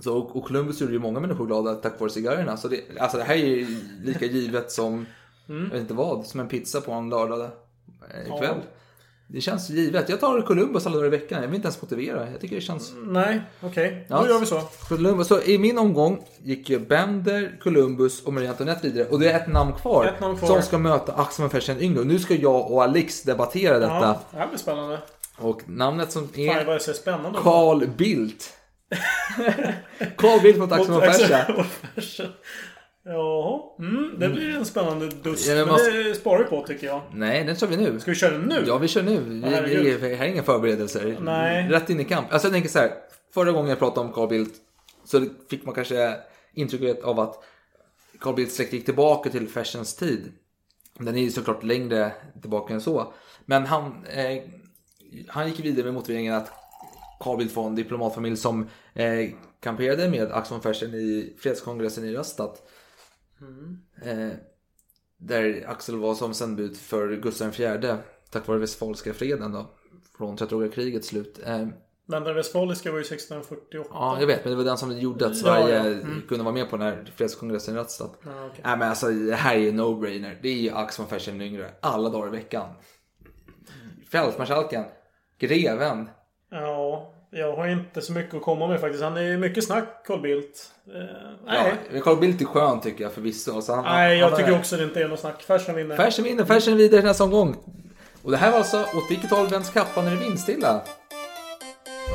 så, 0.00 0.18
och, 0.18 0.44
Columbus 0.44 0.80
gjorde 0.80 0.92
ju 0.92 0.98
många 0.98 1.20
människor 1.20 1.46
glada 1.46 1.74
tack 1.74 2.00
vare 2.00 2.10
cigarrerna. 2.10 2.56
Så 2.56 2.68
det, 2.68 2.80
alltså, 2.98 3.18
det 3.18 3.24
här 3.24 3.34
är 3.34 3.38
ju 3.38 3.66
lika 4.04 4.24
givet 4.26 4.72
som, 4.72 5.06
Mm. 5.48 5.62
jag 5.64 5.70
vet 5.70 5.80
inte 5.80 5.94
vad, 5.94 6.26
som 6.26 6.40
en 6.40 6.48
pizza 6.48 6.80
på 6.80 6.92
en 6.92 7.08
lördag 7.10 7.40
eh, 7.40 7.48
Ja. 8.28 8.38
kväll. 8.38 8.56
Det 9.26 9.40
känns 9.40 9.70
givet. 9.70 10.08
Jag 10.08 10.20
tar 10.20 10.42
Columbus 10.42 10.86
alla 10.86 10.94
dagar 10.96 11.06
i 11.06 11.10
veckan. 11.10 11.40
Jag 11.42 11.48
vill 11.48 11.56
inte 11.56 11.66
ens 11.66 11.82
motivera. 11.82 12.30
Jag 12.30 12.40
tycker 12.40 12.54
det 12.56 12.60
känns... 12.62 12.92
Nej, 13.06 13.40
okej. 13.60 14.06
Ja, 14.10 14.20
Då 14.22 14.28
gör 14.28 14.38
vi 14.40 14.46
så. 14.46 14.60
Columbus. 14.88 15.28
Så 15.28 15.42
i 15.42 15.58
min 15.58 15.78
omgång 15.78 16.24
gick 16.42 16.70
ju 16.70 16.78
Bender, 16.78 17.58
Columbus 17.62 18.22
och 18.22 18.32
Marie 18.32 18.48
Antoinette 18.50 18.88
vidare. 18.88 19.08
Och 19.08 19.20
det 19.20 19.30
är 19.32 19.40
ett 19.40 19.52
namn 19.52 19.72
kvar. 19.72 20.04
Ett 20.06 20.20
namn 20.20 20.36
kvar. 20.38 20.48
Som 20.48 20.62
ska 20.62 20.78
möta 20.78 21.12
Axel 21.12 21.42
von 21.42 21.50
Fersen 21.50 21.80
yngre. 21.80 22.00
Och 22.00 22.06
nu 22.06 22.18
ska 22.18 22.34
jag 22.34 22.70
och 22.72 22.82
Alex 22.82 23.22
debattera 23.22 23.78
detta. 23.78 23.94
Ja, 23.94 24.20
det 24.30 24.38
här 24.38 24.48
blir 24.48 24.58
spännande. 24.58 24.98
Och 25.42 25.68
namnet 25.68 26.12
som 26.12 26.28
Fan 26.28 26.44
är 26.48 26.64
vad 26.64 26.76
det 26.76 26.80
ser 26.80 26.92
spännande. 26.92 27.38
Carl 27.42 27.86
Bildt. 27.86 28.52
Carl 30.16 30.40
Bildt 30.42 30.58
mot 30.58 30.72
Axel 30.72 30.92
von 30.92 31.00
Fersen. 31.00 32.28
Jaha. 33.04 33.60
Mm, 33.78 34.14
det 34.18 34.28
blir 34.28 34.56
en 34.56 34.64
spännande 34.64 35.08
duss. 35.08 35.46
Ja, 35.48 35.54
men 35.54 35.64
men 35.64 35.72
måste- 35.72 35.90
det 35.90 36.14
sparar 36.14 36.38
vi 36.38 36.44
på 36.44 36.62
tycker 36.66 36.86
jag. 36.86 37.02
Nej, 37.14 37.44
den 37.44 37.56
kör 37.56 37.66
vi 37.66 37.76
nu. 37.76 38.00
Ska 38.00 38.10
vi 38.10 38.16
köra 38.16 38.30
den 38.30 38.40
nu? 38.42 38.64
Ja, 38.66 38.78
vi 38.78 38.88
kör 38.88 39.02
nu. 39.02 39.20
Vi, 39.20 40.14
här 40.14 40.24
är 40.26 40.28
inga 40.28 40.42
förberedelser. 40.42 41.16
Nej. 41.20 41.68
Rätt 41.68 41.90
in 41.90 42.00
i 42.00 42.04
kamp. 42.04 42.32
Alltså 42.32 42.48
jag 42.48 42.52
tänker 42.52 42.68
så 42.70 42.78
här. 42.78 42.92
Förra 43.34 43.52
gången 43.52 43.68
jag 43.70 43.78
pratade 43.78 44.06
om 44.06 44.12
Carl 44.12 44.28
Bildt 44.28 44.54
så 45.04 45.26
fick 45.50 45.64
man 45.64 45.74
kanske 45.74 46.16
intrycket 46.54 47.04
av 47.04 47.20
att 47.20 47.44
Carl 48.20 48.34
Bildt 48.34 48.52
släkt 48.52 48.72
gick 48.72 48.84
tillbaka 48.84 49.30
till 49.30 49.48
Fersens 49.48 49.96
tid. 49.96 50.32
Den 50.98 51.16
är 51.16 51.20
ju 51.22 51.30
såklart 51.30 51.62
längre 51.62 52.12
tillbaka 52.40 52.74
än 52.74 52.80
så. 52.80 53.12
Men 53.46 53.66
han, 53.66 54.06
eh, 54.06 54.42
han 55.28 55.48
gick 55.48 55.60
vidare 55.60 55.84
med 55.84 55.94
motiveringen 55.94 56.34
att 56.34 56.52
Carl 57.20 57.38
Bildt 57.38 57.56
var 57.56 57.66
en 57.66 57.74
diplomatfamilj 57.74 58.36
som 58.36 58.68
eh, 58.94 59.30
kamperade 59.60 60.08
med 60.08 60.32
Axel 60.32 60.54
von 60.54 60.62
Fersen 60.62 60.94
i 60.94 61.36
fredskongressen 61.38 62.04
i 62.04 62.14
Röstad. 62.14 62.52
Eh, 64.02 64.28
där 65.16 65.64
Axel 65.68 65.96
var 65.96 66.14
som 66.14 66.34
sändebud 66.34 66.76
för 66.76 67.16
Gustav 67.16 67.60
IV 67.60 67.96
tack 68.30 68.46
vare 68.48 68.58
Westfalska 68.58 69.14
freden 69.14 69.52
då. 69.52 69.66
Från 70.18 70.36
Trettiogarkrigets 70.36 71.08
slut. 71.08 71.40
Eh, 71.44 71.66
Men 72.06 72.24
den 72.24 72.34
westfaliska 72.34 72.90
var 72.90 72.98
ju 72.98 73.04
1648. 73.04 73.88
ja, 73.92 74.16
jag 74.20 74.26
vet, 74.26 74.44
men 74.44 74.50
det 74.52 74.56
var 74.56 74.64
den 74.64 74.78
som 74.78 74.98
gjorde 74.98 75.26
att 75.26 75.36
Ja, 75.36 75.42
Sverige 75.42 75.76
ja. 75.76 75.84
Mm. 75.86 76.22
kunde 76.28 76.44
vara 76.44 76.54
med 76.54 76.70
på 76.70 76.76
den 76.76 76.86
här 76.86 77.12
fredskongressen 77.16 77.74
i 77.74 77.78
Röstad. 77.78 78.10
Ja, 78.24 78.46
okej. 78.46 78.60
Nej 78.64 78.78
men 78.78 78.88
alltså 78.88 79.06
det 79.10 79.34
här 79.34 79.54
är 79.54 79.58
ju 79.60 79.72
no-brainer. 79.72 80.38
Det 80.42 80.48
är 80.48 80.54
ju 80.54 80.70
Axel 80.70 81.02
von 81.02 81.10
Fersen 81.10 81.40
yngre. 81.40 81.70
Alla 81.80 82.08
dagar 82.08 82.28
i 82.28 82.30
veckan. 82.30 82.68
Fältmarskalken. 84.10 84.84
Greven. 85.46 86.08
Ja, 86.50 87.10
jag 87.30 87.56
har 87.56 87.66
inte 87.68 88.02
så 88.02 88.12
mycket 88.12 88.34
att 88.34 88.42
komma 88.42 88.66
med 88.66 88.80
faktiskt. 88.80 89.04
Han 89.04 89.16
är 89.16 89.36
mycket 89.36 89.64
snack, 89.64 89.84
Carl 90.06 90.20
Bildt. 90.20 90.70
Eh, 90.86 90.92
nej. 91.46 91.74
Ja, 91.94 92.00
Carl 92.00 92.16
Bildt 92.16 92.40
är 92.40 92.44
skön 92.44 92.80
tycker 92.80 93.04
jag 93.04 93.12
förvisso. 93.12 93.62
Så 93.62 93.74
han, 93.74 93.84
nej, 93.84 94.18
jag 94.18 94.28
han 94.28 94.38
tycker 94.38 94.52
är- 94.52 94.58
också 94.58 94.76
det 94.76 94.84
inte 94.84 95.00
är 95.02 95.08
något 95.08 95.20
snack. 95.20 95.42
Fersen 95.42 95.74
vinner. 95.74 95.96
Fersen 95.96 96.24
vinner, 96.24 96.44
Fersen 96.44 96.76
vidare 96.76 97.02
nästa 97.02 97.24
omgång. 97.24 97.56
Och 98.22 98.30
det 98.30 98.36
här 98.36 98.50
var 98.50 98.58
alltså 98.58 98.80
åt 98.82 99.10
vilket 99.10 99.30
håll 99.30 99.46
vänds 99.48 99.70
kappan 99.70 100.04
när 100.04 100.10
det 100.12 100.16
är 100.16 100.20
vindstilla? 100.20 100.82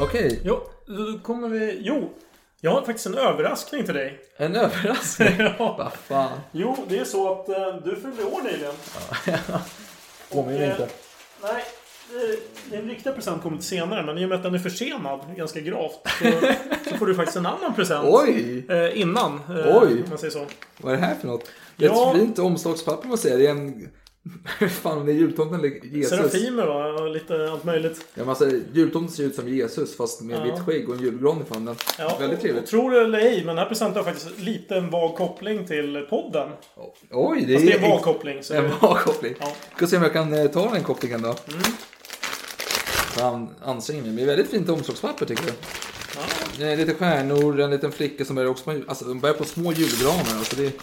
Okej, 0.01 0.41
Jo, 0.43 0.59
då 0.85 1.19
kommer 1.23 1.47
vi... 1.49 1.77
Jo! 1.81 2.09
Jag 2.61 2.71
har 2.71 2.81
faktiskt 2.81 3.05
en 3.05 3.17
överraskning 3.17 3.85
till 3.85 3.93
dig. 3.93 4.19
en 4.37 4.55
överraskning. 4.55 5.35
ja. 5.39 5.75
Vad 5.77 5.93
fan. 5.93 6.39
Jo, 6.51 6.77
det 6.87 6.97
är 6.99 7.05
så 7.05 7.31
att 7.31 7.49
eh, 7.49 7.75
du 7.85 7.95
fyllde 7.95 8.23
år 8.23 8.41
nyligen. 8.43 8.73
Påminner 10.33 10.61
Eh, 10.61 10.71
inte. 10.71 10.87
Nej, 11.43 11.51
eh, 11.51 11.61
den 12.71 12.89
riktiga 12.89 13.13
present 13.13 13.41
kommer 13.43 13.55
lite 13.55 13.67
senare. 13.67 14.03
Men 14.05 14.17
i 14.17 14.25
och 14.25 14.29
med 14.29 14.35
att 14.37 14.43
den 14.43 14.53
är 14.55 14.59
försenad 14.59 15.19
ganska 15.37 15.59
gravt. 15.59 15.99
Så, 16.21 16.25
så 16.89 16.97
får 16.97 17.05
du 17.05 17.15
faktiskt 17.15 17.37
en 17.37 17.45
annan 17.45 17.73
present. 17.75 18.07
Oj! 18.11 18.65
Eh, 18.69 19.01
innan. 19.01 19.33
Eh, 19.49 19.77
Oj. 19.81 19.91
Om 20.03 20.03
man 20.09 20.17
säger 20.17 20.31
så. 20.31 20.45
Vad 20.81 20.93
är 20.93 20.97
det 20.97 21.03
här 21.05 21.15
för 21.15 21.27
något? 21.27 21.51
Det 21.75 21.85
är 21.85 21.89
Ja. 21.89 22.11
ett 22.13 22.19
fint 22.21 22.39
omslagspapper 22.39 23.09
jag 23.09 23.19
säga. 23.19 23.37
Det 23.37 23.47
är 23.47 23.51
en... 23.51 23.89
fan, 24.69 25.05
det 25.05 25.11
är 25.11 25.13
jultomten 25.15 25.59
eller 25.59 25.85
Jesus? 25.85 26.09
Serafimer 26.17 26.65
va? 26.65 26.87
Och 27.03 27.09
lite 27.09 27.49
allt 27.51 27.63
möjligt. 27.63 27.97
Ja, 28.13 28.19
men 28.19 28.29
alltså, 28.29 28.49
jultomten 28.73 29.15
ser 29.15 29.23
ut 29.23 29.35
som 29.35 29.47
Jesus 29.49 29.97
fast 29.97 30.21
med 30.21 30.37
Ja. 30.39 30.43
vitt 30.43 30.65
skägg 30.65 30.89
och 30.89 30.95
en 30.95 31.01
julgran 31.01 31.41
i 31.41 31.53
famnen. 31.53 31.75
Ja, 31.99 32.17
Väldigt 32.19 32.37
och 32.37 32.41
trevligt. 32.43 32.65
Tror 32.67 32.91
det 32.91 33.01
eller 33.01 33.19
ej, 33.19 33.37
men 33.37 33.47
den 33.47 33.57
här 33.57 33.65
presenten 33.65 33.97
har 33.97 34.03
faktiskt 34.11 34.39
lite 34.39 34.75
en 34.75 34.89
vag 34.89 35.15
koppling 35.15 35.67
till 35.67 36.05
podden. 36.09 36.49
Oj, 37.11 37.43
det 37.47 37.53
Fast 37.53 37.65
det 37.65 37.73
är 37.73 37.79
är 37.79 37.83
en 37.83 37.89
vag 37.91 38.01
koppling. 38.01 38.43
Så 38.43 38.53
En 38.53 38.69
vag 38.81 38.97
koppling. 38.97 39.33
Ja. 39.39 39.51
Ska 39.75 39.87
se 39.87 39.97
om 39.97 40.03
jag 40.03 40.13
kan 40.13 40.33
eh, 40.33 40.47
ta 40.47 40.71
den 40.73 40.83
kopplingen 40.83 41.21
då. 41.21 41.35
Han 43.21 43.55
anstränger 43.61 44.01
mig. 44.01 44.11
Men 44.11 44.15
det 44.15 44.23
är 44.23 44.27
väldigt 44.27 44.51
fint 44.51 44.69
omslagspapper 44.69 45.25
tycker 45.25 45.43
jag. 45.47 45.55
Ja. 46.15 46.21
Det 46.57 46.71
är 46.71 46.77
lite 46.77 46.93
stjärnor, 46.93 47.59
en 47.59 47.69
liten 47.69 47.91
flicka 47.91 48.25
som 48.25 48.35
börjar 48.35 48.49
också 48.49 48.63
på, 48.63 48.81
alltså, 48.87 49.05
de 49.05 49.19
börjar 49.19 49.35
på 49.35 49.45
små 49.45 49.73
julgranar. 49.73 50.37
Alltså 50.37 50.55
det 50.55 50.65
är... 50.65 50.73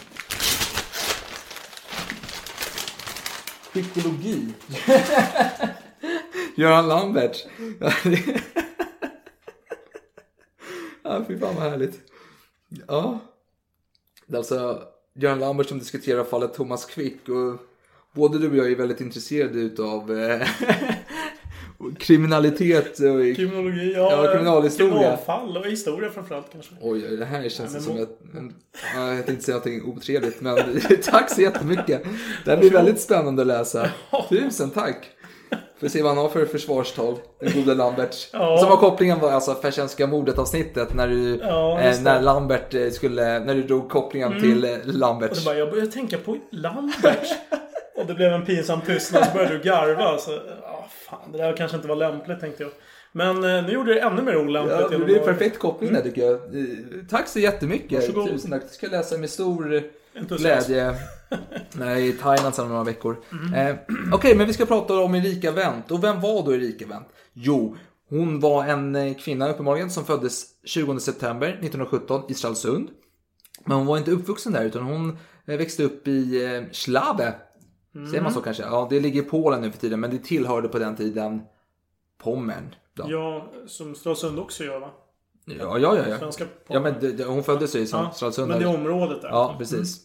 Psykologi. 3.73 4.49
Göran 6.57 6.89
Lambert. 6.89 7.47
Ja, 11.07 11.25
fy 11.29 11.39
fan 11.39 11.55
vad 11.55 11.71
härligt. 11.71 12.01
Ja. 12.87 13.19
Det 14.27 14.35
är 14.35 14.39
alltså 14.39 14.83
Göran 15.15 15.39
Lambert 15.39 15.69
som 15.69 15.79
diskuterar 15.79 16.25
fallet 16.25 16.55
Thomas 16.55 16.85
Quick. 16.85 17.29
Och 17.29 17.61
både 18.13 18.39
du 18.39 18.51
och 18.51 18.57
jag 18.57 18.73
är 18.73 18.77
väldigt 18.77 19.01
intresserade 19.01 19.59
utav 19.59 20.19
eh, 20.19 20.49
kriminalitet. 21.99 22.91
Och, 22.91 23.37
Kriminologi, 23.37 23.93
ja. 23.97 24.25
Ja, 24.27 24.33
kriminalhistoria. 24.33 24.93
Kriminalfall 24.95 25.57
och 25.57 25.67
historia 25.67 26.11
framförallt 26.11 26.47
kanske. 26.53 26.71
Oj, 26.81 27.17
det 27.17 27.25
här 27.25 27.49
känns 27.49 27.73
men 27.73 27.83
som 27.83 27.97
må- 27.97 28.03
ett... 28.03 28.19
En, 28.37 28.55
ja, 28.97 29.15
jag 29.15 29.27
tänkte 29.27 29.45
säga 29.45 29.57
någonting 29.57 29.93
otrevligt, 29.97 30.41
men 30.41 30.59
tack 31.05 31.31
så 31.31 31.41
jättemycket. 31.43 32.03
Det 32.45 32.51
här 32.51 32.59
blir 32.59 32.71
väldigt 32.71 33.01
spännande 33.01 33.43
att 33.43 33.49
läsa. 33.49 33.89
Tusen 34.29 34.71
tack. 34.71 35.11
Får 35.81 35.89
se 35.89 36.03
vad 36.03 36.11
han 36.15 36.19
har 36.23 36.29
för 36.29 36.47
försvarstal, 36.47 37.15
den 37.41 37.53
gode 37.53 37.75
Lambert. 37.75 38.29
Ja. 38.33 38.59
Som 38.59 38.69
var 38.69 38.77
kopplingen 38.77 39.21
var 39.21 39.31
alltså 39.33 39.55
Fersenska 39.55 40.07
mordet 40.07 40.39
avsnittet 40.39 40.95
när 40.95 41.09
du, 41.09 41.39
Ja, 41.43 41.81
eh, 41.81 42.01
när 42.03 42.23
Lambert 42.23 42.75
eh, 42.75 42.91
skulle, 42.91 43.39
när 43.39 43.55
du 43.55 43.63
drog 43.63 43.89
kopplingen 43.91 44.29
Mm. 44.33 44.43
till 44.43 44.65
eh, 44.65 44.71
Och 44.71 44.79
Lambert. 44.95 45.37
så 45.37 45.45
bara, 45.45 45.55
jag 45.59 45.71
började 45.71 45.91
tänka 45.91 46.19
på 46.19 46.37
Lambert. 46.51 47.29
och 47.97 48.07
det 48.07 48.15
blev 48.15 48.33
en 48.33 48.45
pinsam 48.45 48.81
tystnad, 48.81 49.25
så 49.27 49.33
började 49.35 49.59
du 49.59 49.63
garva. 49.65 50.19
Så, 50.19 50.31
ja, 50.85 50.91
fan, 51.11 51.33
det 51.33 51.39
där 51.39 51.57
kanske 51.57 51.77
inte 51.77 51.89
var 51.89 51.97
lämpligt 51.97 52.41
tänkte 52.41 52.63
jag. 52.63 52.73
Men 53.13 53.37
eh, 53.45 53.65
nu 53.67 53.73
gjorde 53.73 53.95
det 53.95 54.01
ännu 54.01 54.23
mer 54.23 54.37
olämpligt. 54.37 54.79
Ja, 54.81 54.89
det 54.89 54.99
blir 54.99 55.15
en 55.15 55.21
att- 55.21 55.27
perfekt 55.27 55.59
koppling 55.59 55.93
där 55.93 56.01
tycker 56.01 56.23
jag. 56.23 56.33
Eh, 56.33 56.67
Tack 57.11 57.29
så 57.29 57.39
jättemycket. 57.39 58.01
Varsågod. 58.01 58.29
Tusen 58.31 58.51
tack. 58.51 58.63
Det 58.63 58.69
ska 58.69 58.87
jag 58.87 58.93
läsa 58.93 59.19
med 59.19 59.31
stor 59.31 59.83
Entusiasm. 60.17 60.73
glädje. 60.73 60.95
när 61.73 61.89
jag 61.91 61.99
är 61.99 62.03
i 62.05 62.13
Thailand 62.13 62.55
sedan 62.55 62.69
några 62.69 62.85
veckor. 62.85 63.17
Mm. 63.33 63.55
Eh, 63.69 63.77
Okej, 64.13 64.35
men 64.37 64.47
vi 64.47 64.53
ska 64.53 64.67
prata 64.67 64.95
om 64.99 65.15
Erika 65.15 65.51
Wendt. 65.53 65.91
Och 65.91 66.05
vem 66.05 66.21
var 66.21 66.43
då 66.47 66.55
Erika 66.55 66.87
Wendt? 66.87 67.09
Jo, 67.33 67.77
hon 68.09 68.41
var 68.41 68.65
en 68.65 68.97
eh, 68.97 69.15
kvinna 69.15 69.49
uppenbarligen 69.51 69.91
som 69.91 70.05
föddes 70.05 70.45
20 70.65 70.99
september 71.01 71.49
1917 71.49 72.23
i 72.29 72.35
Stralsund. 72.35 72.89
Men 73.65 73.77
hon 73.77 73.87
var 73.87 73.99
inte 73.99 74.11
uppvuxen 74.11 74.53
där 74.53 74.65
utan 74.65 74.83
hon 74.83 75.19
eh, 75.47 75.57
växte 75.57 75.83
upp 75.85 76.09
i 76.09 76.45
eh, 76.45 76.63
Schlawe. 77.95 78.09
Säger 78.11 78.23
man 78.23 78.33
så 78.35 78.41
kanske? 78.41 78.63
Ja, 78.63 78.87
det 78.91 79.01
ligger 79.01 79.23
i 79.23 79.25
Polen 79.25 79.61
nu 79.61 79.71
för 79.71 79.79
tiden 79.79 80.01
men 80.01 80.11
det 80.11 80.19
tillhörde 80.19 80.69
på 80.69 80.79
den 80.79 80.97
tiden 80.97 81.43
Pommern. 82.19 82.75
då. 82.95 83.05
Ja, 83.09 83.53
som 83.67 83.95
Stralsund 83.95 84.39
också 84.39 84.65
gör 84.65 84.81
va? 84.81 84.91
Ja, 85.45 85.55
ja, 85.79 85.97
ja. 85.97 86.09
ja. 86.09 86.19
Svenska 86.19 86.45
ja 86.69 86.81
men 86.81 86.95
det, 87.01 87.13
det, 87.13 87.25
hon 87.25 87.43
föddes 87.45 87.77
ju 87.77 87.79
i 87.81 87.85
Ja, 87.93 88.11
Stralsund. 88.15 88.49
men 88.49 88.59
det 88.59 88.65
där. 88.65 88.75
området 88.75 89.23
där. 89.23 89.29
Ja, 89.29 89.55
precis. 89.59 90.01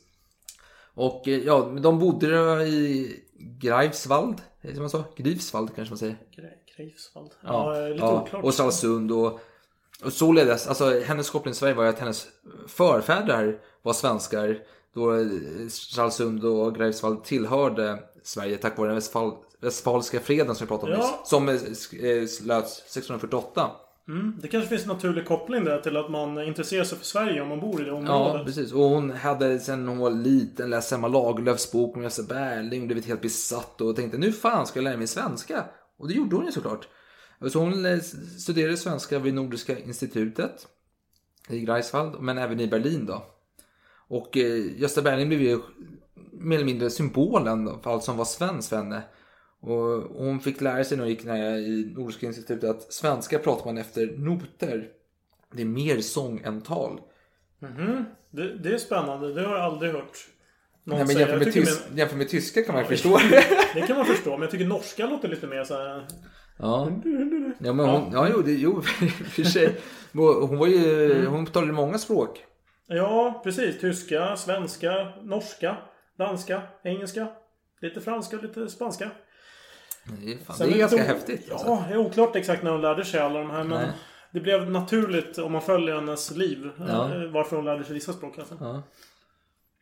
Och 0.93 1.27
eh, 1.27 1.37
ja, 1.39 1.61
de 1.81 1.99
bodde 1.99 2.27
i 2.67 3.15
Greifswald. 3.61 4.41
Är 4.61 4.71
det 4.73 4.79
man 4.79 4.89
så? 4.89 5.03
Greifswald 5.15 5.75
kanske 5.75 5.91
man 5.91 5.97
säger. 5.97 6.17
Gre- 6.37 6.75
Greifswald. 6.77 7.31
Ja, 7.43 7.77
Ja, 7.79 7.87
lite 7.87 7.99
ja. 8.05 8.21
oklart. 8.21 8.43
och 8.43 8.53
Stralsund 8.53 9.11
och, 9.11 9.39
och 10.03 10.13
således, 10.13 10.67
alltså 10.67 10.99
hennes 10.99 11.29
koppling 11.29 11.53
till 11.53 11.59
Sverige 11.59 11.73
var 11.73 11.83
ju 11.83 11.89
att 11.89 11.99
hennes 11.99 12.27
förfäder 12.67 13.59
var 13.81 13.93
svenskar 13.93 14.57
då 14.99 15.13
eh, 15.15 15.27
Stralsund 15.69 16.45
och 16.45 16.75
Greifswald 16.75 17.23
tillhörde 17.23 17.99
Sverige 18.23 18.57
tack 18.57 18.77
vare 18.77 18.87
den 18.87 18.95
Westfal, 18.95 19.33
Westfalska 19.61 20.19
freden 20.19 20.55
som 20.55 20.65
vi 20.65 20.69
pratade 20.69 20.95
om 20.95 20.99
Ja. 21.01 21.21
Som 21.25 21.49
eh, 21.49 21.55
eh, 21.55 22.25
slöts 22.27 22.79
1648. 22.79 23.71
Mm, 24.07 24.35
det 24.41 24.47
kanske 24.47 24.69
finns 24.69 24.81
en 24.81 24.87
naturlig 24.87 25.25
koppling 25.27 25.63
där 25.63 25.81
till 25.81 25.97
att 25.97 26.11
man 26.11 26.43
intresserar 26.43 26.83
sig 26.83 26.97
för 26.97 27.05
Sverige 27.05 27.41
om 27.41 27.47
man 27.47 27.59
bor 27.59 27.81
i 27.81 27.83
det 27.83 27.89
Ja, 27.89 27.95
området. 27.95 28.45
precis. 28.45 28.71
Och 28.73 28.83
hon 28.83 29.11
hade 29.11 29.59
sen 29.59 29.87
hon 29.87 29.97
var 29.97 30.09
liten 30.11 30.69
läst 30.69 30.89
Selma 30.89 31.07
Lagerlöfs 31.07 31.71
bok 31.71 31.95
om 31.97 32.03
Jösse 32.03 32.23
Berling 32.23 32.81
och 32.81 32.87
blivit 32.87 33.05
helt 33.05 33.21
besatt 33.21 33.81
och 33.81 33.95
tänkte 33.95 34.17
nu 34.17 34.31
fan 34.31 34.67
ska 34.67 34.79
jag 34.79 34.83
lära 34.83 34.97
mig 34.97 35.07
svenska. 35.07 35.65
Och 35.99 36.07
det 36.07 36.13
gjorde 36.13 36.35
hon 36.35 36.45
ju 36.45 36.51
såklart. 36.51 36.87
Så 37.51 37.59
hon 37.59 38.01
studerade 38.37 38.77
svenska 38.77 39.19
vid 39.19 39.33
Nordiska 39.33 39.79
institutet 39.79 40.67
i 41.49 41.59
Greifswald, 41.59 42.15
men 42.21 42.37
även 42.37 42.59
i 42.59 42.67
Berlin 42.67 43.05
då. 43.05 43.23
Och 44.09 44.37
eh, 44.37 44.79
Gösta 44.81 45.01
Berling 45.01 45.27
blev 45.27 45.41
ju 45.41 45.59
mer 46.31 46.55
eller 46.55 46.65
mindre 46.65 46.89
symbolen 46.89 47.69
för 47.83 47.91
allt 47.91 48.03
som 48.03 48.17
var 48.17 48.25
svenskt 48.25 48.69
för 48.69 48.75
henne. 48.77 49.01
Och 49.61 49.79
hon 50.25 50.39
fick 50.39 50.61
lära 50.61 50.83
sig 50.83 50.97
när 50.97 51.03
hon 51.03 51.09
gick 51.09 51.23
när 51.25 51.57
i 51.57 51.93
Nordiska 51.97 52.25
institutet 52.25 52.69
att 52.69 52.93
svenska 52.93 53.39
pratar 53.39 53.65
man 53.65 53.77
efter 53.77 54.07
noter. 54.17 54.87
Det 55.53 55.61
är 55.61 55.65
mer 55.65 56.01
sång 56.01 56.41
än 56.43 56.61
tal. 56.61 56.99
Mhm. 57.59 58.05
Det, 58.31 58.57
det 58.57 58.73
är 58.73 58.77
spännande. 58.77 59.33
Det 59.33 59.41
har 59.47 59.55
jag 59.55 59.65
aldrig 59.65 59.91
hört 59.91 60.17
någon 60.83 60.97
Nej, 60.97 61.05
men 61.07 61.07
säga. 61.07 61.19
jämför 61.19 61.33
Jag 61.45 61.45
med, 61.45 61.53
tys- 61.65 61.81
men- 61.89 61.97
jämför 61.97 62.17
med 62.17 62.29
tyska 62.29 62.61
kan 62.63 62.75
man 62.75 62.83
Ja, 62.83 62.89
förstå. 62.89 63.19
Det 63.73 63.81
kan 63.81 63.97
man 63.97 64.05
förstå, 64.05 64.29
men 64.31 64.41
jag 64.41 64.51
tycker 64.51 64.65
norska 64.65 65.05
låter 65.07 65.27
lite 65.27 65.47
mer 65.47 65.63
så 65.63 65.73
här. 65.73 66.07
ja. 66.59 66.91
ja, 67.59 67.73
men 67.73 67.79
hon, 67.89 68.11
ja, 68.13 68.27
jo, 68.33 68.41
det, 68.41 68.51
jo, 68.51 68.81
för 69.29 69.43
sig. 69.43 69.75
Hon 70.13 70.57
var 70.57 70.67
ju, 70.67 71.11
Mm. 71.11 71.31
hon 71.33 71.45
talade 71.45 71.73
många 71.73 71.97
språk. 71.97 72.45
Ja, 72.89 73.41
precis. 73.43 73.79
Tyska, 73.81 74.35
svenska, 74.35 75.13
norska, 75.23 75.77
danska, 76.17 76.61
engelska. 76.83 77.27
Lite 77.81 78.01
franska 78.01 78.37
lite 78.37 78.69
spanska. 78.69 79.11
Det 80.21 80.33
är, 80.33 80.37
fan, 80.37 80.55
det 80.59 80.73
är 80.75 80.77
ganska 80.77 80.97
o- 80.97 81.07
häftigt. 81.07 81.45
Ja, 81.47 81.53
Alltså. 81.53 81.83
det 81.87 81.93
är 81.93 81.97
oklart 81.97 82.35
exakt 82.35 82.63
när 82.63 82.71
hon 82.71 82.81
lärde 82.81 83.05
sig 83.05 83.19
alla 83.19 83.39
de 83.39 83.49
här. 83.49 83.63
Men 83.63 83.81
Nej. 83.81 83.91
det 84.33 84.39
blev 84.39 84.71
naturligt 84.71 85.37
om 85.37 85.51
man 85.51 85.61
följer 85.61 85.95
hennes 85.95 86.31
liv. 86.35 86.69
Ja. 86.77 87.15
eh, 87.15 87.31
Varför 87.31 87.55
hon 87.55 87.65
lärde 87.65 87.83
sig 87.83 87.93
vissa 87.93 88.13
språk 88.13 88.37
alltså. 88.39 88.57
Ja. 88.59 88.83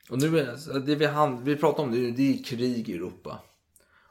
Och 0.09 0.17
nu 0.21 0.39
är 0.39 0.79
det, 0.79 0.95
vi, 0.95 1.51
vi 1.53 1.55
pratar 1.59 1.83
om 1.83 1.91
det, 1.91 2.11
det 2.11 2.33
är 2.39 2.43
krig 2.43 2.89
i 2.89 2.93
Europa. 2.95 3.39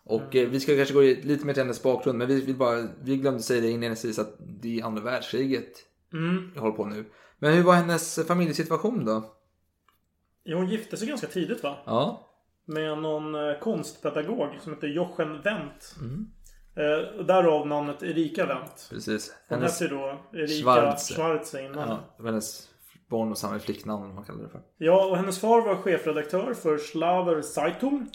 Och 0.04 0.34
Mm. 0.34 0.44
eh, 0.46 0.50
vi 0.50 0.60
ska 0.60 0.76
kanske 0.76 0.94
gå 0.94 1.00
lite 1.00 1.46
mer 1.46 1.52
till 1.52 1.62
hennes 1.62 1.82
bakgrund, 1.82 2.18
men 2.18 2.26
vi, 2.28 2.40
vill 2.40 2.56
bara, 2.56 2.88
vi 3.02 3.16
glömde 3.16 3.42
säga 3.42 3.60
det 3.60 3.70
inledningsvis 3.70 4.18
att 4.18 4.36
det 4.38 4.80
är 4.80 4.84
andra 4.84 5.02
världskriget 5.02 5.72
Mm. 6.12 6.50
vi 6.54 6.60
håller 6.60 6.72
på 6.76 6.84
nu. 6.84 7.04
Men 7.38 7.52
hur 7.54 7.62
var 7.62 7.74
hennes 7.74 8.26
familjesituation 8.26 9.04
då? 9.04 9.24
Ja, 10.44 10.56
hon 10.56 10.66
gifte 10.68 10.96
sig 10.96 11.08
ganska 11.08 11.26
tidigt 11.26 11.62
va? 11.62 11.76
Ja. 11.86 12.22
Med 12.64 12.98
någon 12.98 13.34
eh, 13.34 13.58
konstpedagog 13.58 14.48
som 14.62 14.72
heter 14.74 14.86
Jochen 14.88 15.42
Wendt. 15.42 15.94
Mm. 16.00 16.26
Eh, 16.76 17.24
därav 17.24 17.66
namnet 17.66 18.02
Erika 18.02 18.46
Wendt. 18.46 18.86
Precis. 18.90 19.34
Hon 19.48 19.58
Hennes- 19.58 19.80
hette 19.80 19.94
då 19.94 20.20
Erika 20.32 20.62
Schwarze. 20.62 21.14
Schwarze 21.14 21.62
innan. 21.64 21.88
Ja, 22.18 22.24
hennes 22.24 22.68
barn 23.08 23.30
och 23.30 23.38
samma 23.38 23.58
flicknamn, 23.58 24.14
man 24.14 24.24
kallar 24.24 24.42
det 24.42 24.48
för. 24.48 24.60
Ja, 24.76 25.06
och 25.06 25.16
hennes 25.16 25.40
far 25.40 25.62
var 25.62 25.76
chefredaktör 25.76 26.54
för 26.54 26.78
Slaver 26.78 27.42
Zeitung. 27.42 28.10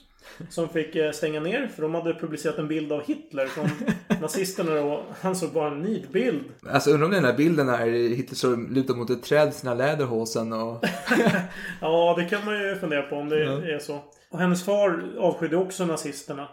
Som 0.50 0.70
fick 0.70 0.96
eh, 0.96 1.12
stänga 1.12 1.40
ner 1.40 1.68
för 1.68 1.82
de 1.82 1.94
hade 1.96 2.14
publicerat 2.14 2.58
en 2.58 2.68
bild 2.68 2.92
av 2.92 3.04
Hitler 3.06 3.46
från 3.46 3.70
nazisterna 4.22 4.82
och 4.82 5.04
han 5.22 5.36
såg 5.36 5.52
bara 5.54 5.72
en 5.72 5.82
nidbild. 5.82 6.44
Alltså 6.70 6.92
undrar 6.92 7.06
om 7.06 7.12
den 7.14 7.26
här 7.26 7.34
bilden 7.34 7.70
är 7.70 7.88
Hitler 8.16 8.36
står 8.36 8.74
lutad 8.74 8.94
mot 8.94 9.10
ett 9.10 9.24
träd 9.24 9.54
sina 9.54 9.74
läderhosen 9.74 10.54
och... 10.54 10.86
Ja, 11.82 12.16
det 12.18 12.26
kan 12.26 12.46
man 12.46 12.60
ju 12.62 12.76
fundera 12.76 13.02
på 13.02 13.16
om 13.16 13.30
det 13.30 13.44
Ja. 13.44 13.52
är 13.76 13.80
så. 13.80 14.00
Och 14.30 14.40
hennes 14.40 14.66
far 14.66 15.04
avskydde 15.20 15.58
också 15.58 15.86
nazisterna. 15.86 16.48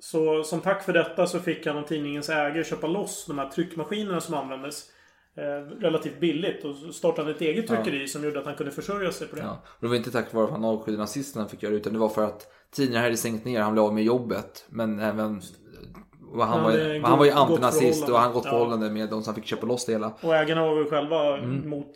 Så 0.00 0.44
som 0.44 0.60
tack 0.60 0.84
för 0.84 0.92
detta 0.92 1.26
så 1.26 1.38
fick 1.40 1.66
han 1.66 1.78
av 1.78 1.82
tidningens 1.82 2.28
ägare 2.28 2.64
köpa 2.64 2.86
loss 2.86 3.24
de 3.28 3.38
här 3.38 3.48
tryckmaskinerna 3.48 4.20
som 4.20 4.34
användes. 4.34 4.84
Eh, 5.36 5.42
relativt 5.80 6.20
billigt 6.20 6.64
och 6.64 6.94
startade 6.94 7.30
ett 7.30 7.40
eget 7.40 7.70
Ja. 7.70 7.76
tryckeri 7.76 8.08
som 8.08 8.24
gjorde 8.24 8.38
att 8.40 8.46
han 8.46 8.54
kunde 8.54 8.72
försörja 8.72 9.12
sig 9.12 9.28
på 9.28 9.36
det. 9.36 9.42
Ja. 9.42 9.62
Och 9.66 9.76
det 9.80 9.86
var 9.88 9.94
inte 9.96 10.10
tack 10.10 10.32
vare 10.34 10.44
att 10.44 10.50
han 10.50 10.64
avskydde 10.64 10.98
nazisterna 10.98 11.48
fick 11.48 11.62
göra 11.62 11.70
det, 11.72 11.78
utan 11.78 11.92
det 11.92 11.98
var 11.98 12.08
för 12.08 12.24
att 12.24 12.46
tidningar 12.70 13.02
hade 13.02 13.16
stängt 13.16 13.44
ner, 13.44 13.60
han 13.60 13.72
blev 13.72 13.84
av 13.84 13.94
med 13.94 14.04
jobbet. 14.04 14.64
Men 14.68 14.98
även... 15.00 15.40
Och 16.32 16.44
han, 16.46 16.52
Han 16.52 16.62
var, 16.64 16.72
ju- 16.72 17.02
han 17.02 17.18
var 17.18 17.24
ju 17.24 17.30
antinazist 17.30 18.08
och 18.08 18.18
han 18.18 18.32
gott 18.32 18.44
Ja. 18.44 18.50
förhållande 18.50 18.90
med 18.90 19.10
de 19.10 19.22
som 19.22 19.34
fick 19.34 19.44
köpa 19.46 19.66
loss 19.66 19.86
det 19.86 19.92
hela. 19.92 20.12
Och 20.20 20.36
ägarna 20.36 20.62
var 20.66 20.74
väl 20.76 20.90
själva 20.90 21.38
Mm. 21.38 21.68
mot 21.70 21.92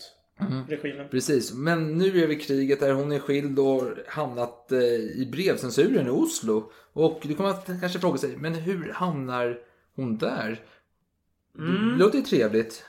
regimen. 0.68 1.08
Precis, 1.10 1.54
men 1.54 1.98
nu 1.98 2.22
är 2.22 2.26
vi 2.26 2.36
i 2.36 2.40
kriget 2.40 2.80
där 2.80 2.92
hon 2.92 3.12
är 3.12 3.18
skild 3.18 3.58
och 3.58 3.82
hamnat 4.08 4.72
eh, 4.72 4.78
i 4.94 5.28
brevcensuren 5.32 6.06
i 6.06 6.10
Oslo. 6.10 6.70
Och 6.92 7.20
du 7.22 7.34
kommer 7.34 7.50
att 7.50 7.66
kanske 7.80 7.98
fråga 7.98 8.18
sig, 8.18 8.36
men 8.36 8.54
hur 8.54 8.92
hamnar 8.92 9.58
hon 9.96 10.18
där? 10.18 10.60
Mm. 11.58 11.88
Det 11.98 12.04
låter 12.04 12.18
ju 12.18 12.24
trevligt. 12.24 12.84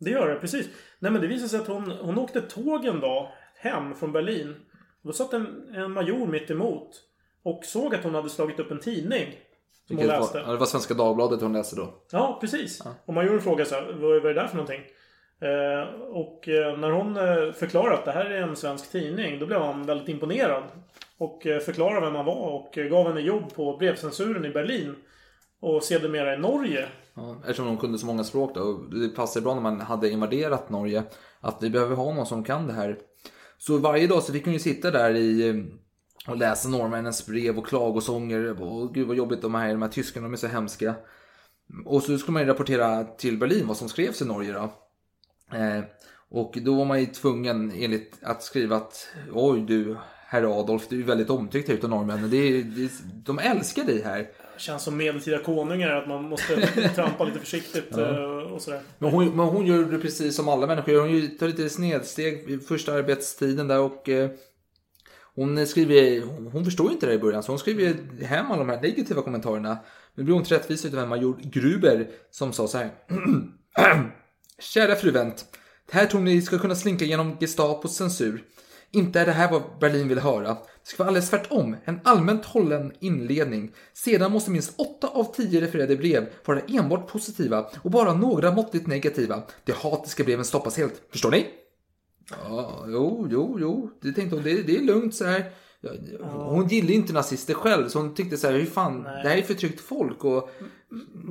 Det 0.00 0.10
gör 0.10 0.28
det, 0.28 0.34
precis. 0.36 0.68
Nej 0.98 1.12
men 1.12 1.20
det 1.20 1.26
visade 1.26 1.48
sig 1.48 1.60
att 1.60 1.66
hon, 1.66 1.90
hon 1.90 2.18
åkte 2.18 2.40
tåg 2.40 2.84
en 2.84 3.00
dag 3.00 3.28
hem 3.56 3.94
från 3.94 4.12
Berlin. 4.12 4.56
Då 5.02 5.12
satt 5.12 5.32
en, 5.32 5.74
en 5.74 5.92
major 5.92 6.26
mitt 6.26 6.50
emot 6.50 6.90
Och 7.42 7.64
såg 7.64 7.94
att 7.94 8.04
hon 8.04 8.14
hade 8.14 8.30
slagit 8.30 8.60
upp 8.60 8.70
en 8.70 8.80
tidning. 8.80 9.26
Som 9.86 9.96
hon 9.96 9.96
Vilket 9.96 10.08
var, 10.08 10.20
läste. 10.20 10.38
ja, 10.46 10.52
det 10.52 10.58
var 10.58 10.66
Svenska 10.66 10.94
Dagbladet 10.94 11.40
hon 11.40 11.52
läste 11.52 11.76
då. 11.76 11.94
Ja, 12.12 12.38
precis. 12.40 12.82
Och 13.04 13.14
majoren 13.14 13.40
frågade 13.40 13.70
så 13.70 13.74
här, 13.74 13.82
vad, 13.82 14.00
vad 14.00 14.16
är 14.16 14.34
det 14.34 14.40
där 14.40 14.46
för 14.46 14.56
någonting? 14.56 14.82
Eh, 15.40 16.00
och 16.00 16.48
eh, 16.48 16.78
när 16.78 16.90
hon 16.90 17.16
eh, 17.16 17.52
förklarade 17.52 17.94
att 17.94 18.04
det 18.04 18.12
här 18.12 18.24
är 18.24 18.42
en 18.42 18.56
svensk 18.56 18.90
tidning, 18.92 19.38
då 19.38 19.46
blev 19.46 19.60
han 19.60 19.86
väldigt 19.86 20.08
imponerad. 20.08 20.62
Och 21.18 21.46
eh, 21.46 21.60
förklarade 21.60 22.00
vem 22.06 22.14
han 22.14 22.24
var 22.24 22.34
och 22.34 22.72
gav 22.72 23.06
henne 23.06 23.20
jobb 23.20 23.54
på 23.54 23.76
brevcensuren 23.76 24.44
i 24.44 24.50
Berlin. 24.50 24.94
Och 25.60 25.82
sedermera 25.84 26.34
i 26.34 26.38
Norge. 26.38 26.88
Ja, 27.20 27.36
eftersom 27.40 27.66
de 27.66 27.76
kunde 27.76 27.98
så 27.98 28.06
många 28.06 28.24
språk 28.24 28.54
då. 28.54 28.60
Och 28.60 28.90
Det 28.90 29.08
passade 29.08 29.44
bra 29.44 29.54
när 29.54 29.62
man 29.62 29.80
hade 29.80 30.10
invaderat 30.10 30.70
Norge. 30.70 31.02
Att 31.40 31.62
vi 31.62 31.70
behöver 31.70 31.96
ha 31.96 32.14
någon 32.14 32.26
som 32.26 32.44
kan 32.44 32.66
det 32.66 32.72
här. 32.72 32.98
Så 33.58 33.78
varje 33.78 34.06
dag 34.06 34.22
så 34.22 34.32
fick 34.32 34.44
hon 34.44 34.52
ju 34.52 34.58
sitta 34.58 34.90
där 34.90 35.14
i 35.14 35.48
eh, 35.48 35.54
och 36.30 36.36
läsa 36.36 36.68
norrmännens 36.68 37.26
brev 37.26 37.58
och 37.58 37.66
klagosånger. 37.66 38.62
Och 38.62 38.94
gud 38.94 39.08
vad 39.08 39.16
jobbigt 39.16 39.42
de 39.42 39.54
här, 39.54 39.68
de 39.68 39.82
här 39.82 39.88
tyskarna, 39.88 40.26
de 40.26 40.32
är 40.32 40.36
så 40.36 40.46
hemska. 40.46 40.94
Och 41.84 42.02
så 42.02 42.18
skulle 42.18 42.32
man 42.32 42.42
ju 42.42 42.48
rapportera 42.48 43.04
till 43.04 43.38
Berlin 43.38 43.66
vad 43.66 43.76
som 43.76 43.88
skrevs 43.88 44.22
i 44.22 44.24
Norge 44.24 44.52
då. 44.52 44.72
Eh, 45.56 45.84
och 46.30 46.58
då 46.62 46.74
var 46.74 46.84
man 46.84 47.00
ju 47.00 47.06
tvungen 47.06 47.72
enligt 47.76 48.18
att 48.22 48.42
skriva 48.42 48.76
att 48.76 49.08
oj 49.32 49.60
du 49.60 49.96
herr 50.26 50.60
Adolf, 50.60 50.88
du 50.88 51.00
är 51.00 51.04
väldigt 51.04 51.30
omtyckt 51.30 51.68
här 51.68 51.74
ute 51.74 51.86
av 51.86 51.90
norrmännen. 51.90 52.30
Det 52.30 52.36
är, 52.36 52.62
det 52.62 52.84
är, 52.84 52.90
de 53.24 53.38
älskar 53.38 53.84
dig 53.84 54.02
här. 54.02 54.30
Känns 54.60 54.82
som 54.82 54.96
medeltida 54.96 55.38
konungar, 55.38 55.90
att 55.90 56.08
man 56.08 56.24
måste 56.24 56.66
trampa 56.94 57.24
lite 57.24 57.38
försiktigt 57.38 57.84
Ja. 57.90 58.00
eh, 58.00 58.52
och 58.52 58.62
sådär. 58.62 58.80
Men 58.98 59.10
hon, 59.10 59.36
men 59.36 59.46
hon 59.46 59.66
gör 59.66 59.84
det 59.84 59.98
precis 59.98 60.36
som 60.36 60.48
alla 60.48 60.66
människor 60.66 60.94
gör. 60.94 61.00
Hon 61.00 61.38
tar 61.38 61.46
lite 61.46 61.70
snedsteg 61.70 62.50
i 62.50 62.58
första 62.58 62.92
arbetstiden 62.92 63.68
där 63.68 63.80
och 63.80 64.08
eh, 64.08 64.30
hon 65.34 65.66
skriver, 65.66 66.20
hon, 66.50 66.64
förstår 66.64 66.86
ju 66.86 66.92
inte 66.92 67.06
det 67.06 67.12
i 67.12 67.18
början 67.18 67.42
så 67.42 67.52
hon 67.52 67.58
skriver 67.58 67.94
hem 68.24 68.46
alla 68.46 68.58
de 68.58 68.68
här 68.68 68.80
negativa 68.80 69.22
kommentarerna. 69.22 69.78
Nu 70.14 70.24
blir 70.24 70.34
hon 70.34 70.44
till 70.44 70.56
rättvis 70.56 70.84
utav 70.84 70.98
en 71.00 71.08
major 71.08 71.36
Gruber 71.42 72.08
som 72.30 72.52
sa 72.52 72.68
så 72.68 72.78
här. 72.78 72.90
Kära 74.60 74.96
fru 74.96 75.10
Wendt. 75.10 75.44
Här 75.92 76.06
tror 76.06 76.20
ni 76.20 76.42
ska 76.42 76.58
kunna 76.58 76.74
slinka 76.74 77.04
genom 77.04 77.36
Gestapos 77.40 77.96
censur. 77.96 78.42
Inte 78.92 79.20
är 79.20 79.26
det 79.26 79.32
här 79.32 79.50
vad 79.50 79.62
Berlin 79.80 80.08
vill 80.08 80.18
höra. 80.18 80.48
Det 80.48 80.58
ska 80.82 81.02
vara 81.02 81.08
alldeles 81.08 81.30
tvärtom. 81.30 81.76
En 81.84 82.00
allmänt 82.04 82.44
hållen 82.44 82.92
inledning. 83.00 83.72
Sedan 83.92 84.32
måste 84.32 84.50
minst 84.50 84.80
8 84.80 85.06
av 85.06 85.24
10 85.34 85.60
refererade 85.60 85.96
brev 85.96 86.28
vara 86.44 86.60
enbart 86.60 87.08
positiva 87.08 87.70
och 87.82 87.90
bara 87.90 88.14
några 88.14 88.52
måttligt 88.52 88.86
negativa. 88.86 89.42
De 89.64 89.72
hatiska 89.72 90.24
breven 90.24 90.44
stoppas 90.44 90.76
helt. 90.76 91.02
Förstår 91.10 91.30
ni? 91.30 91.46
Ja, 92.30 92.84
jo, 92.88 93.28
jo, 93.30 93.58
jo. 93.60 93.90
Det 94.02 94.12
tänkte 94.12 94.36
hon. 94.36 94.44
Det, 94.44 94.62
det 94.62 94.76
är 94.76 94.82
lugnt 94.82 95.14
så 95.14 95.24
här. 95.24 95.52
Hon 96.20 96.68
gillade 96.68 96.92
inte 96.92 97.12
nazister 97.12 97.54
själv 97.54 97.88
så 97.88 97.98
hon 97.98 98.14
tyckte 98.14 98.36
så 98.36 98.46
här, 98.46 98.54
hur 98.54 98.66
fan, 98.66 99.02
det 99.02 99.28
här 99.28 99.36
är 99.36 99.42
förtryckt 99.42 99.80
folk 99.80 100.24
och... 100.24 100.50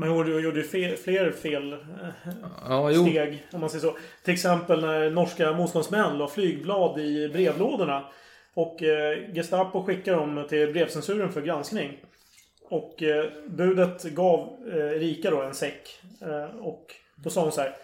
Hon 0.02 0.18
gjorde 0.44 0.60
ju 0.60 0.66
fe- 0.66 0.96
fler 0.96 1.32
fel 1.32 1.76
Ja, 2.70 2.94
steg, 2.94 3.48
om 3.54 3.60
man 3.62 3.70
säger 3.70 3.82
så. 3.82 3.98
Till 4.24 4.34
exempel 4.34 4.82
när 4.82 5.10
norska 5.10 5.52
motståndsmän 5.52 6.18
la 6.18 6.28
flygblad 6.28 7.00
i 7.00 7.30
brevlådorna. 7.30 8.06
Och 8.54 8.84
eh, 8.84 9.34
Gestapo 9.34 9.84
skickade 9.84 10.18
dem 10.18 10.46
till 10.50 10.74
brevcensuren 10.74 11.32
för 11.32 11.42
granskning. 11.42 11.98
Och 12.70 13.04
eh, 13.04 13.26
budet 13.50 14.04
gav 14.04 14.40
eh, 14.74 14.76
Erika 14.78 15.32
då 15.32 15.42
en 15.42 15.54
säck. 15.54 16.02
Eh, 16.22 16.58
och 16.60 16.86
då 17.16 17.30
sa 17.30 17.42
hon 17.44 17.52
så 17.52 17.62
här. 17.62 17.76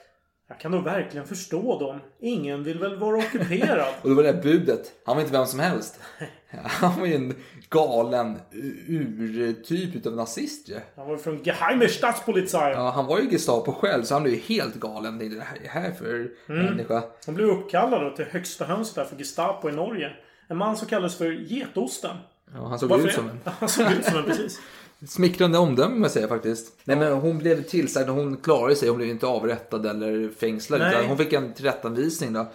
Jag 0.48 0.60
kan 0.60 0.72
nog 0.72 0.84
verkligen 0.84 1.28
förstå 1.28 1.80
dem. 1.80 2.00
Ingen 2.22 2.64
vill 2.64 2.80
väl 2.80 2.96
vara 3.00 3.18
ockuperad. 3.18 3.94
Och 4.02 4.10
då 4.10 4.16
var 4.16 4.24
det 4.24 4.32
här 4.32 4.42
budet. 4.42 4.92
Han 5.06 5.16
var 5.16 5.22
inte 5.22 5.34
vem 5.38 5.46
som 5.46 5.60
helst. 5.60 6.00
Han 6.66 7.00
var 7.00 7.08
ju 7.08 7.16
en 7.16 7.36
galen 7.70 8.40
urtyp 8.88 9.96
utav 9.96 10.14
nazist 10.16 10.70
ju. 10.70 10.80
Han 10.96 11.08
var 11.08 11.18
från 11.18 11.44
Geheime 11.44 11.88
Staatspolizei. 11.88 12.72
Ja, 12.74 12.90
han 12.96 13.06
var 13.06 13.20
ju 13.20 13.30
Gestapo 13.30 13.72
själv 13.72 14.04
så 14.04 14.14
han 14.14 14.24
blev 14.24 14.36
ju 14.36 14.42
helt 14.42 14.76
galen. 14.76 15.18
Det 15.18 15.26
är 15.26 15.30
det 15.30 15.44
här 15.70 15.92
för 15.92 16.28
Mm. 16.50 16.66
människa. 16.66 17.04
Han 17.26 17.36
blev 17.36 17.48
uppkallad 17.50 18.02
då 18.02 18.16
till 18.16 18.26
högsta 18.26 18.66
hönset 18.66 18.96
där 18.96 19.06
för 19.06 19.16
Gestapo 19.16 19.70
i 19.70 19.72
Norge. 19.72 20.12
En 20.48 20.58
man 20.58 20.78
som 20.78 20.88
kallades 20.88 21.18
för 21.18 21.32
Getosten. 21.32 22.18
Ja, 22.54 22.68
han 22.68 22.80
såg 22.80 22.90
Varför 22.90 23.04
ut 23.08 23.10
det? 23.10 23.16
som 23.16 23.30
en. 23.30 23.40
Han 23.60 23.70
såg 23.70 23.92
ut 23.92 24.06
som 24.06 24.18
en, 24.18 24.24
precis. 24.24 24.60
Smickrande 25.08 25.58
omdöme 25.58 26.02
jag 26.02 26.12
säga 26.12 26.28
faktiskt. 26.28 26.74
Nej 26.84 26.98
men 26.98 27.14
hon 27.14 27.38
blev 27.38 27.64
tillsagd 27.64 28.10
och 28.10 28.16
hon 28.16 28.38
klarade 28.38 28.76
sig. 28.76 28.90
Hon 28.90 28.98
blev 28.98 29.10
inte 29.10 29.28
avrättad 29.28 29.86
eller 29.86 30.30
fängslad. 30.30 30.80
Nej. 30.80 30.96
Utan 30.96 31.06
hon 31.06 31.18
fick 31.18 31.34
en 31.34 31.54
tillrättavisning 31.54 32.34
då. 32.34 32.52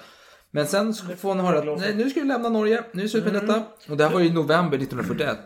Men 0.50 0.66
sen 0.66 0.94
så 0.94 1.04
får 1.04 1.28
hon 1.28 1.40
höra 1.40 1.72
att 1.72 1.80
nej, 1.80 1.94
nu 1.94 2.10
ska 2.10 2.20
du 2.20 2.26
lämna 2.26 2.48
Norge. 2.48 2.84
Nu 2.92 3.00
är 3.00 3.04
det 3.04 3.08
slut 3.10 3.24
med 3.24 3.34
Mm. 3.34 3.46
detta. 3.46 3.64
Och 3.88 3.96
det 3.96 4.04
här 4.04 4.12
var 4.12 4.20
ju 4.20 4.26
i 4.26 4.32
november 4.32 4.78
1941. 4.78 5.38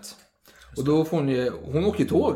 Och 0.76 0.84
då 0.84 1.04
får 1.04 1.16
hon 1.16 1.28
ju, 1.28 1.50
hon 1.64 1.84
åker 1.84 2.00
ju 2.00 2.06
tåg. 2.06 2.34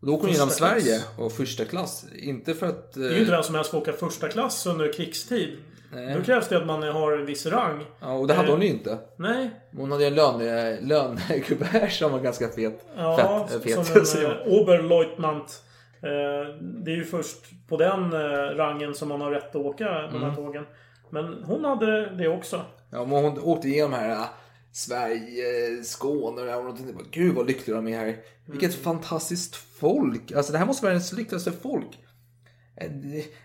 Och 0.00 0.06
då 0.06 0.12
åker 0.14 0.24
hon 0.26 0.34
genom. 0.34 0.50
Sverige 0.50 1.00
och 1.18 1.32
första 1.32 1.64
klass. 1.64 2.04
Inte 2.16 2.54
för 2.54 2.66
att... 2.66 2.92
Det 2.92 3.06
är 3.06 3.12
ju 3.12 3.18
inte 3.18 3.30
vem 3.30 3.42
som 3.42 3.54
helst 3.54 3.70
får 3.70 3.78
åka 3.78 3.92
första 3.92 4.28
klass 4.28 4.66
under 4.66 4.92
krigstid. 4.92 5.58
Nej. 5.94 6.14
Då 6.14 6.22
krävs 6.22 6.48
det 6.48 6.56
att 6.56 6.66
man 6.66 6.82
har 6.82 7.12
en 7.12 7.26
viss 7.26 7.46
rang. 7.46 7.84
Ja, 8.00 8.12
och 8.12 8.26
det 8.26 8.34
hade 8.34 8.50
hon 8.50 8.62
ju 8.62 8.68
inte. 8.68 8.98
Nej. 9.16 9.50
Hon 9.76 9.92
hade 9.92 10.04
ju 10.04 10.08
en 10.08 10.14
löne, 10.14 10.80
lönekuvert 10.80 11.88
som 11.90 12.12
var 12.12 12.18
ganska 12.20 12.48
fet. 12.48 12.86
Ja, 12.96 13.46
Fett, 13.50 13.62
fet, 13.62 13.86
som 13.86 14.04
säger 14.04 14.30
en 14.30 14.36
man. 14.38 14.46
eh, 14.54 14.60
Oberleutnant. 14.62 15.62
Eh, 16.02 16.54
det 16.60 16.90
är 16.92 16.96
ju 16.96 17.04
först 17.04 17.36
på 17.68 17.76
den 17.76 18.12
eh, 18.12 18.56
rangen 18.56 18.94
som 18.94 19.08
man 19.08 19.20
har 19.20 19.30
rätt 19.30 19.48
att 19.48 19.56
åka 19.56 19.84
de 19.84 19.90
här 20.22 20.22
Mm. 20.28 20.36
tågen. 20.36 20.64
Men 21.10 21.42
hon 21.46 21.64
hade 21.64 22.16
det 22.16 22.28
också. 22.28 22.60
Ja, 22.90 23.04
men 23.04 23.24
hon 23.24 23.38
åkte 23.38 23.68
igenom 23.68 23.92
här 23.92 24.24
Sverige, 24.72 25.82
Skåne 25.84 26.54
och 26.56 26.64
bara, 26.74 26.76
gud 27.10 27.34
vad 27.34 27.46
lyckliga 27.46 27.76
de 27.76 27.88
är 27.88 27.98
här. 27.98 28.16
Vilket 28.46 28.74
fantastiskt 28.74 29.56
folk. 29.56 30.32
Alltså 30.32 30.52
det 30.52 30.58
här 30.58 30.66
måste 30.66 30.84
vara 30.84 30.94
deras 30.94 31.12
lyckligaste 31.12 31.52
folk. 31.52 31.86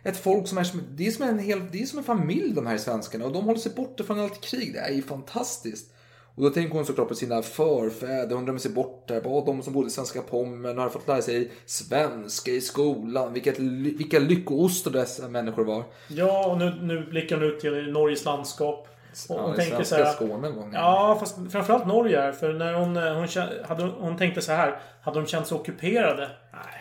Ett- 0.03 0.17
folk 0.17 0.47
som 0.47 0.57
är 0.57 0.63
som, 0.63 0.81
det 0.95 1.07
är 1.07 1.11
som 1.11 1.25
en 1.25 1.39
hel, 1.39 1.61
det 1.71 1.81
är 1.81 1.85
som 1.85 1.99
en 1.99 2.05
familj 2.05 2.53
de 2.55 2.67
här 2.67 2.77
svenskarna 2.77 3.25
och 3.25 3.31
de 3.31 3.45
håller 3.45 3.59
sig 3.59 3.71
borta 3.75 4.03
från 4.03 4.19
allt 4.19 4.41
krig. 4.41 4.73
Det 4.73 4.79
är 4.79 4.91
ju 4.91 5.01
fantastiskt. 5.01 5.93
Och 6.35 6.43
då 6.43 6.49
tänker 6.49 6.75
hon 6.75 6.85
såklart 6.85 7.07
på 7.07 7.15
sina 7.15 7.41
förfäder, 7.41 8.35
hon 8.35 8.45
drömmer 8.45 8.59
sig 8.59 8.71
bort 8.71 9.07
där, 9.07 9.21
på 9.21 9.43
de 9.45 9.61
som 9.63 9.73
bodde 9.73 9.87
i 9.87 9.91
svenska 9.91 10.21
Pommern 10.21 10.77
och 10.77 10.83
har 10.83 10.89
fått 10.89 11.07
lära 11.07 11.21
sig 11.21 11.51
svenska 11.65 12.51
i 12.51 12.61
skolan. 12.61 13.33
Vilket, 13.33 13.59
vilka 13.59 14.19
lyckoostar 14.19 14.91
dessa 14.91 15.27
människor 15.27 15.65
var. 15.65 15.83
Ja, 16.07 16.45
och 16.51 16.57
nu, 16.57 16.77
nu 16.81 17.05
blickar 17.05 17.35
hon 17.37 17.45
ut 17.45 17.59
till 17.59 17.91
Norges 17.91 18.25
landskap. 18.25 18.87
Och 19.29 19.35
Ja, 19.35 19.41
hon 19.41 19.53
i 19.53 19.57
tänker 19.57 19.83
så 19.83 19.95
här, 19.95 20.13
Skåne 20.13 20.47
hon. 20.47 20.73
Ja, 20.73 21.17
fast 21.19 21.35
framförallt 21.51 21.87
Norge. 21.87 22.33
För 22.33 22.53
när 22.53 22.73
hon, 22.73 22.97
eh, 22.97 23.13
hon, 23.13 23.27
hade, 23.67 23.83
hon 23.83 24.17
tänkte 24.17 24.41
så 24.41 24.51
här. 24.51 24.79
Hade 25.01 25.19
de 25.21 25.27
känt 25.27 25.47
sig 25.47 25.57
ockuperade? 25.57 26.29
Nej. 26.53 26.78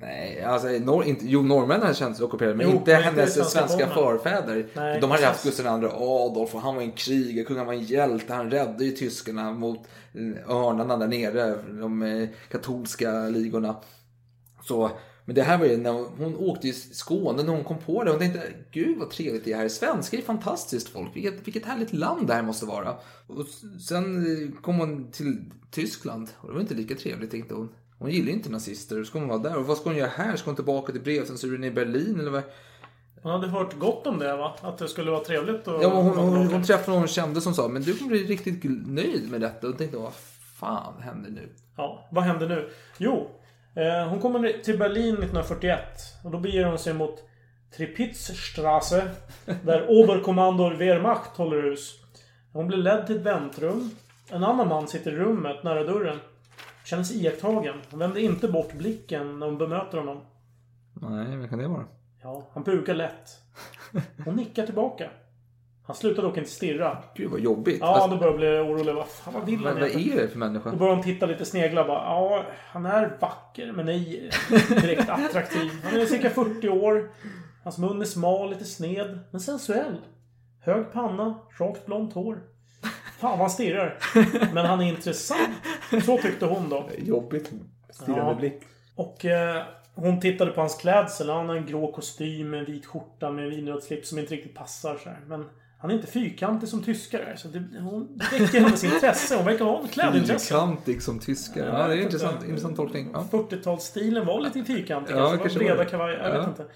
Nej, 0.00 0.42
alltså 0.42 0.68
norr, 0.68 1.04
inte, 1.04 1.24
jo 1.28 1.42
norrmännen 1.42 1.94
känns 1.94 2.20
ockuperade 2.20 2.54
men 2.54 2.66
Jo, 2.66 2.76
inte 2.76 2.92
men 2.92 3.02
hennes 3.02 3.34
svenska 3.34 3.68
svenska 3.68 3.86
förfäder. 3.86 4.66
Nej, 4.74 5.00
de 5.00 5.10
hade 5.10 5.26
haft. 5.26 5.44
Gustav 5.44 5.82
II 5.82 5.88
Adolf 5.92 6.54
och 6.54 6.60
han 6.60 6.74
var 6.74 6.82
en 6.82 6.92
krigarkung, 6.92 7.56
han 7.56 7.66
var 7.66 7.72
en 7.72 7.84
hjälte. 7.84 8.34
Han 8.34 8.50
räddade 8.50 8.84
ju 8.84 8.90
tyskarna 8.90 9.52
mot 9.52 9.80
eh, 10.12 10.50
örnarna 10.50 10.96
där 10.96 11.08
nere, 11.08 11.62
de 11.80 12.02
eh, 12.02 12.28
katolska 12.50 13.28
ligorna. 13.28 13.76
Så, 14.62 14.90
men 15.24 15.34
det 15.34 15.42
här 15.42 15.58
var 15.58 15.66
ju 15.66 15.76
när 15.76 15.90
hon, 15.92 16.06
hon 16.18 16.36
åkte 16.36 16.68
i 16.68 16.72
Skåne 16.72 17.42
när 17.42 17.52
hon 17.52 17.64
kom 17.64 17.78
på 17.78 18.04
det. 18.04 18.10
Hon 18.10 18.20
tänkte, 18.20 18.42
gud 18.72 18.98
vad 18.98 19.10
trevligt 19.10 19.44
det 19.44 19.54
här 19.54 19.64
är. 19.64 19.68
Svenskar 19.68 20.18
är 20.18 20.22
fantastiskt 20.22 20.88
folk. 20.88 21.16
Vilket, 21.16 21.46
vilket 21.46 21.66
härligt 21.66 21.92
land 21.92 22.26
det 22.26 22.34
här 22.34 22.42
måste 22.42 22.66
vara. 22.66 22.96
Och 23.26 23.46
sen 23.88 24.16
eh, 24.16 24.60
kom 24.62 24.78
hon 24.78 25.10
till 25.10 25.44
Tyskland 25.70 26.28
och 26.36 26.48
det 26.48 26.54
var 26.54 26.60
inte 26.60 26.74
lika 26.74 26.94
trevligt 26.94 27.30
tänkte 27.30 27.54
hon. 27.54 27.68
Hon 27.98 28.10
gillar 28.10 28.26
ju 28.26 28.32
inte 28.32 28.50
nazister. 28.50 29.04
Ska 29.04 29.18
hon 29.18 29.28
vara 29.28 29.38
där? 29.38 29.56
Och 29.56 29.66
vad 29.66 29.76
ska 29.76 29.90
hon 29.90 29.98
göra 29.98 30.10
här? 30.16 30.36
Ska 30.36 30.50
hon 30.50 30.56
tillbaka 30.56 30.92
till 30.92 31.00
brevcensuren 31.00 31.64
i 31.64 31.70
Berlin 31.70 32.20
eller 32.20 32.30
vad? 32.30 32.42
Hon 33.22 33.32
hade 33.32 33.48
hört 33.48 33.78
gott 33.78 34.06
om 34.06 34.18
det 34.18 34.36
va? 34.36 34.54
Att 34.60 34.78
det 34.78 34.88
skulle 34.88 35.10
vara 35.10 35.24
trevligt 35.24 35.68
att... 35.68 35.82
Ja, 35.82 35.88
men 35.88 35.96
hon, 35.96 36.16
hon, 36.18 36.46
hon 36.46 36.62
träffade 36.62 36.90
någon 36.90 36.98
hon 36.98 37.08
kände 37.08 37.40
som 37.40 37.54
sa, 37.54 37.68
men 37.68 37.82
du 37.82 37.96
kommer 37.96 38.10
bli 38.10 38.24
riktigt 38.24 38.64
nöjd 38.86 39.30
med 39.30 39.40
detta. 39.40 39.68
Och 39.68 39.78
tänkte, 39.78 39.96
vad 39.96 40.12
fan 40.60 41.02
händer 41.02 41.30
nu? 41.30 41.48
Ja, 41.76 42.08
vad 42.10 42.24
händer 42.24 42.48
nu? 42.48 42.70
Jo, 42.98 43.30
eh, 43.74 44.08
hon 44.08 44.20
kommer 44.20 44.52
till 44.64 44.78
Berlin 44.78 45.14
1941 45.14 45.80
och 46.24 46.30
då 46.30 46.38
beger 46.38 46.64
hon 46.64 46.78
sig 46.78 46.94
mot 46.94 47.22
Tripitzstrasse 47.76 49.10
där 49.64 49.86
Oberkommandor 49.88 50.74
Wehrmacht 50.74 51.36
håller 51.36 51.62
hus. 51.62 51.94
Hon 52.52 52.66
blir 52.66 52.78
ledd 52.78 53.06
till 53.06 53.16
ett 53.16 53.22
väntrum. 53.22 53.90
En 54.30 54.44
annan 54.44 54.68
man 54.68 54.88
sitter 54.88 55.12
i 55.12 55.16
rummet 55.16 55.62
nära 55.64 55.84
dörren. 55.84 56.18
Känner 56.90 57.02
sig 57.02 57.22
iakttagen. 57.22 57.74
Hon 57.90 58.00
vänder 58.00 58.20
inte 58.20 58.48
bort 58.48 58.72
blicken 58.72 59.38
när 59.38 59.46
hon 59.46 59.58
bemöter 59.58 59.98
honom. 59.98 60.20
Nej, 60.94 61.36
vad 61.36 61.50
kan 61.50 61.58
det 61.58 61.68
vara? 61.68 61.84
Ja, 62.22 62.48
han 62.52 62.64
pukar 62.64 62.94
lätt. 62.94 63.28
Hon 64.24 64.36
nickar 64.36 64.66
tillbaka. 64.66 65.10
Han 65.86 65.96
slutar 65.96 66.22
dock 66.22 66.36
inte 66.36 66.50
stirra. 66.50 66.98
Gud 67.14 67.30
vad 67.30 67.40
jobbigt. 67.40 67.78
Ja, 67.80 67.86
Alltså, 67.86 68.10
då 68.10 68.16
börjar 68.16 68.32
jag 68.32 68.66
bli 68.66 68.74
orolig. 68.74 68.94
Vad 68.94 69.08
fan, 69.08 69.34
vad 69.34 69.46
vill 69.46 69.64
han 69.64 69.74
vad 69.74 69.90
är 69.90 70.16
det 70.16 70.28
för 70.28 70.38
människa? 70.38 70.70
Då 70.70 70.76
börjar 70.76 70.94
hon 70.94 71.04
titta 71.04 71.26
lite 71.26 71.44
sneglar 71.44 71.86
bara. 71.88 72.04
Ja, 72.04 72.44
han 72.56 72.86
är 72.86 73.16
vacker 73.20 73.72
men 73.72 73.88
ej 73.88 74.30
direkt 74.68 75.08
attraktiv. 75.08 75.70
Han 75.84 76.00
är 76.00 76.06
cirka 76.06 76.30
40 76.30 76.68
år. 76.68 77.10
Hans 77.64 77.78
mun 77.78 78.00
är 78.00 78.04
smal, 78.04 78.50
lite 78.50 78.64
sned, 78.64 79.18
men 79.30 79.40
sensuell. 79.40 79.96
Hög 80.60 80.92
panna, 80.92 81.34
rakt 81.58 81.86
blont 81.86 82.12
hår. 82.12 82.42
Fan 83.20 83.30
vad 83.30 83.38
han 83.38 83.50
stirrar. 83.50 83.98
Men 84.54 84.66
han 84.66 84.80
är 84.80 84.84
intressant. 84.88 85.48
Så 86.04 86.18
tyckte 86.18 86.46
hon 86.46 86.68
då. 86.68 86.88
Jobbigt. 86.98 87.50
Stirrande 87.90 88.22
Ja. 88.32 88.34
blick. 88.34 88.60
Och 88.94 89.24
eh, 89.24 89.62
hon 89.94 90.20
tittade 90.20 90.50
på 90.50 90.60
hans 90.60 90.74
klädsel. 90.74 91.30
Han 91.30 91.48
har 91.48 91.56
en 91.56 91.66
grå 91.66 91.92
kostym 91.92 92.50
med 92.50 92.60
en 92.60 92.66
vit 92.66 92.86
skjorta 92.86 93.30
med 93.30 93.44
en 93.44 93.50
vinröd 93.50 93.82
slips 93.82 94.08
som 94.08 94.18
inte 94.18 94.34
riktigt 94.34 94.54
passar 94.54 94.96
så 95.02 95.08
här. 95.08 95.18
Men 95.26 95.44
han 95.80 95.90
är 95.90 95.94
inte 95.94 96.06
fyrkantig 96.06 96.68
som 96.68 96.82
tyskar 96.82 97.18
är. 97.18 97.36
Så 97.36 97.48
det, 97.48 97.64
hon 97.80 98.08
väcker 98.30 98.60
hennes 98.60 98.84
intresse. 98.84 99.36
Hon 99.36 99.44
verkar 99.44 99.64
ha 99.64 99.80
en 99.80 99.88
klädintresse. 99.88 100.48
Fyrkantig 100.54 101.02
som 101.02 101.18
tyskar. 101.18 101.66
Ja, 101.66 101.78
Ja, 101.80 101.86
det 101.88 101.94
är 101.94 102.02
intressant, 102.02 102.44
intressant 102.44 102.76
tolkning. 102.76 103.10
Ja. 103.12 103.24
40-talsstilen 103.30 104.24
var 104.24 104.40
lite 104.40 104.64
fyrkantig. 104.64 105.14
Ja, 105.14 105.18
Ja, 105.32 105.36
kanske. 105.36 105.58
breda 105.58 105.84
kavajer. 105.84 106.18
Jag 106.18 106.34
Ja. 106.34 106.38
vet 106.38 106.48
inte. 106.48 106.66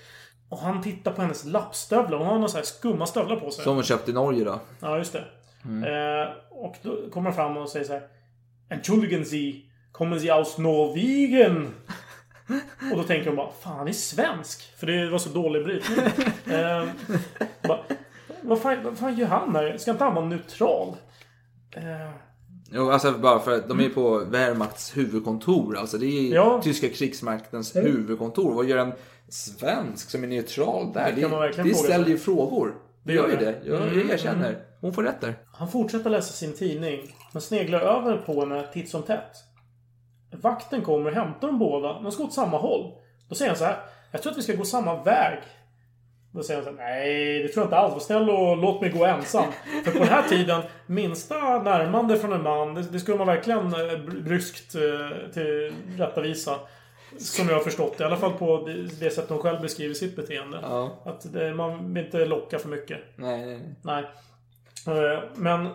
Och 0.49 0.59
han 0.59 0.83
tittar 0.83 1.13
på 1.13 1.23
hennes 1.23 1.45
lappstövlar. 1.45 2.19
Hon 2.19 2.27
har 2.27 2.35
några 2.35 2.49
så 2.49 2.57
här 2.57 2.65
skumma 2.65 3.07
stövlar 3.07 3.37
på 3.37 3.51
sig. 3.51 3.65
Som 3.65 3.75
hon 3.75 3.85
köpte 3.85 4.11
i 4.11 4.15
Norge 4.15 4.45
då. 4.45 4.61
Ja, 4.81 4.99
just 4.99 5.13
det. 5.13 5.25
Mm. 5.65 5.85
Eh, 5.85 6.29
och 6.51 6.77
då 6.83 7.11
kommer 7.11 7.31
han 7.31 7.37
fram 7.37 7.57
och 7.57 7.69
säger 7.69 7.87
så 7.87 7.93
här. 7.93 8.03
Entschuldigen 8.69 9.25
Sie, 9.25 9.63
kommen 9.93 10.21
Sie 10.21 10.31
aus 10.35 10.59
Norwegen? 10.59 11.69
och 12.93 12.97
då 12.99 13.03
tänker 13.03 13.27
hon 13.27 13.37
bara, 13.37 13.51
fan 13.61 13.77
han 13.79 13.89
är 13.89 13.93
svensk. 13.93 14.73
För 14.79 14.87
det 14.87 15.11
var 15.11 15.19
så 15.19 15.29
dålig 15.29 15.65
brytning. 15.65 15.99
eh, 16.57 16.85
bara, 17.63 17.79
vad, 18.43 18.61
fan, 18.61 18.77
vad 18.85 18.99
fan 18.99 19.17
gör 19.19 19.27
han 19.27 19.53
där? 19.53 19.77
Ska 19.79 19.91
inte 19.91 20.05
han 20.05 20.15
vara 20.15 20.25
neutral? 20.25 20.97
Eh, 21.77 22.11
Jo, 22.75 22.91
alltså 22.91 23.13
bara 23.13 23.41
för 23.41 23.53
att 23.53 23.69
de 23.69 23.81
är 23.81 23.89
på 23.89 24.19
Wehrmachts 24.19 24.97
huvudkontor. 24.97 25.77
Alltså 25.77 25.99
det 25.99 26.07
är 26.07 26.35
Ja. 26.35 26.61
tyska 26.65 26.89
krigsmaktens 26.89 27.77
Mm. 27.77 27.93
huvudkontor. 27.93 28.55
Vad 28.55 28.67
gör 28.67 28.79
en 28.79 28.93
svensk 29.29 30.11
som 30.11 30.25
är 30.25 30.29
neutral 30.29 30.93
där? 30.93 31.13
Det 31.17 31.29
Det, 31.57 31.63
det 31.63 31.75
ställer 31.75 32.07
ju 32.09 32.19
frågor. 32.19 32.75
Det 33.03 33.13
gör 33.13 33.29
ju 33.29 33.37
det. 33.37 33.61
Jag, 33.65 33.83
Mm, 33.83 33.99
jag 33.99 34.11
erkänner. 34.11 34.59
Hon 34.83 34.93
får 34.95 35.03
rätt 35.03 35.21
där. 35.21 35.35
Han 35.55 35.69
fortsätter 35.69 36.11
läsa 36.11 36.33
sin 36.33 36.53
tidning, 36.57 37.15
men 37.33 37.43
sneglar 37.43 37.81
över 37.81 38.17
på 38.17 38.41
henne 38.41 38.63
titt 38.73 38.91
som 38.91 39.03
tätt. 39.03 39.37
Vakten 40.33 40.83
kommer 40.83 41.11
och 41.11 41.17
hämtar 41.17 41.47
dem 41.49 41.59
båda. 41.59 42.01
De 42.01 42.13
ska 42.13 42.23
åt 42.25 42.33
samma 42.33 42.59
håll. 42.59 42.93
Då 43.29 43.35
säger 43.35 43.51
han 43.51 43.59
så 43.59 43.65
här. 43.65 43.77
Jag 44.13 44.23
tror 44.23 44.33
att 44.33 44.39
vi 44.39 44.43
ska 44.43 44.55
gå 44.55 44.65
samma 44.65 45.03
väg. 45.03 45.39
Då 46.33 46.43
säger 46.43 46.63
han 46.63 46.75
så 46.75 46.81
här. 46.83 46.89
Nej, 46.89 47.43
det 47.43 47.49
tror 47.49 47.63
jag 47.63 47.67
inte 47.67 47.77
alls. 47.77 47.93
Var 47.93 48.01
snäll 48.01 48.31
och 48.31 48.57
låt 48.57 48.81
mig 48.81 48.91
gå 48.91 49.05
ensam. 49.05 49.45
För 49.85 49.91
på 49.93 49.99
den 49.99 50.09
här 50.09 50.29
tiden, 50.29 50.63
minsta 50.87 51.59
närmande 51.63 52.19
från 52.19 52.33
en 52.33 52.43
man, 52.43 52.75
det, 52.75 52.83
det 52.83 53.01
skulle 53.01 53.19
man 53.19 53.27
verkligen 53.27 53.61
eh, 53.67 53.79
br- 53.79 54.23
bryskt 54.25 54.75
eh, 54.75 55.33
till 55.33 55.73
rättavisa. 55.99 56.59
Som 57.19 57.49
jag 57.49 57.55
har 57.57 57.63
förstått 57.63 57.99
det. 57.99 58.05
I 58.05 58.07
alla 58.07 58.17
fall 58.17 58.33
på 58.33 58.69
det 59.01 59.11
sätt 59.11 59.25
hon 59.29 59.39
själv 59.39 59.61
beskriver 59.61 59.95
sitt 59.95 60.17
beteende. 60.17 60.59
Ja. 60.63 61.03
Att 61.05 61.33
det, 61.33 61.55
man 61.55 61.95
vill 61.95 62.05
inte 62.05 62.25
locka 62.25 62.59
för 62.59 62.69
mycket. 62.69 62.99
Nej, 63.17 63.47
nej, 63.47 63.59
nej. 63.59 63.75
Nej. 63.83 64.05
Eh, 64.87 65.23
Men 65.35 65.69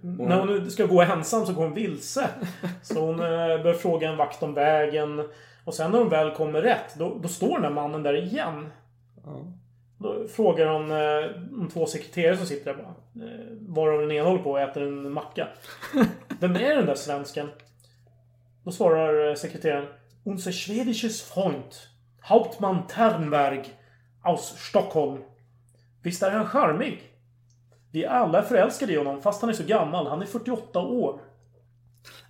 när 0.00 0.40
hon 0.40 0.70
ska 0.70 0.86
gå 0.86 1.02
ensam 1.02 1.46
så 1.46 1.52
går 1.52 1.62
hon 1.62 1.74
vilse. 1.74 2.28
Så 2.82 3.00
hon 3.00 3.14
eh, 3.14 3.62
börjar 3.62 3.74
fråga 3.74 4.08
en 4.10 4.16
vakt 4.16 4.42
om 4.42 4.54
vägen. 4.54 5.28
Och 5.64 5.74
sen 5.74 5.90
när 5.90 5.98
hon 5.98 6.08
väl 6.08 6.34
kommer 6.34 6.62
rätt, 6.62 6.94
då, 6.98 7.18
då 7.22 7.28
står 7.28 7.52
den 7.52 7.62
där 7.62 7.70
mannen 7.70 8.02
där 8.02 8.22
igen. 8.22 8.68
Ja. 9.24 9.52
Då 9.98 10.28
frågar 10.28 10.66
hon 10.66 10.90
eh, 10.90 11.30
de 11.50 11.68
två 11.72 11.86
sekreterare 11.86 12.36
som 12.36 12.46
sitter 12.46 12.74
där 12.74 12.82
bara. 12.82 12.94
Varav 13.60 14.00
den 14.00 14.12
ena 14.12 14.28
håller 14.28 14.42
på 14.42 14.50
och 14.50 14.60
äter 14.60 14.82
en 14.82 15.12
macka. 15.12 15.48
Vem 16.40 16.56
är 16.56 16.76
den 16.76 16.86
där 16.86 16.94
svensken? 16.94 17.48
Då 18.64 18.72
svarar 18.72 19.34
sekreteraren. 19.34 19.86
Unser 20.24 20.52
schwedisches 20.52 21.22
Freund. 21.22 21.74
Hauptmann 22.22 22.86
Ternberg. 22.86 23.64
Aus 24.22 24.54
Stockholm. 24.58 25.22
Visst 26.02 26.22
är 26.22 26.30
han 26.30 26.46
charmig? 26.46 27.11
Vi 27.92 28.06
alla 28.06 28.38
är 28.38 28.42
förälskade 28.42 28.92
i 28.92 28.96
honom 28.96 29.22
fast 29.22 29.40
han 29.40 29.50
är 29.50 29.54
så 29.54 29.64
gammal. 29.64 30.06
Han 30.06 30.22
är 30.22 30.26
48 30.26 30.78
år. 30.78 31.20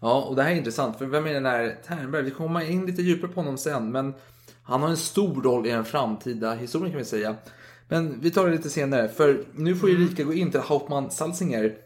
Ja, 0.01 0.23
och 0.23 0.37
det 0.37 0.43
här 0.43 0.51
är 0.51 0.55
intressant. 0.57 0.99
För 0.99 1.07
vem 1.07 1.27
är 1.27 1.35
den 1.35 1.47
här 1.47 1.77
Ternberg? 1.87 2.23
Vi 2.23 2.31
kommer 2.31 2.71
in 2.71 2.87
lite 2.87 3.03
djupare 3.03 3.31
på 3.31 3.41
honom 3.41 3.59
sen. 3.59 3.93
Men 3.93 4.15
han 4.63 4.83
har 4.83 4.89
en 4.89 4.97
stor 4.97 5.43
roll 5.43 5.67
i 5.67 5.71
den 5.71 5.85
framtida 5.85 6.55
historien 6.55 6.91
kan 6.91 6.99
vi 6.99 7.05
säga. 7.05 7.37
Men 7.89 8.21
vi 8.21 8.31
tar 8.31 8.47
det 8.47 8.53
lite 8.53 8.71
senare. 8.71 9.09
För 9.09 9.45
nu 9.55 9.77
får 9.77 9.91
ju 9.91 9.97
Rika 9.97 10.25
gå 10.25 10.33
in 10.33 10.51
till 10.51 10.61
Hauptmann 10.61 11.11
Salzinger. 11.11 11.77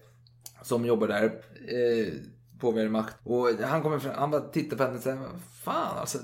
Som 0.63 0.85
jobbar 0.85 1.09
där. 1.09 1.25
Eh, 1.25 2.13
på 2.61 2.71
Wehrmacht. 2.71 3.17
Och 3.25 3.49
han 3.49 3.83
kommer 3.83 3.99
fram, 3.99 4.13
han 4.17 4.31
bara 4.31 4.41
tittar 4.41 4.77
på 4.77 4.83
henne 4.83 4.97
och 4.97 5.03
säger 5.03 5.19
Fan 5.63 5.99
alltså. 5.99 6.19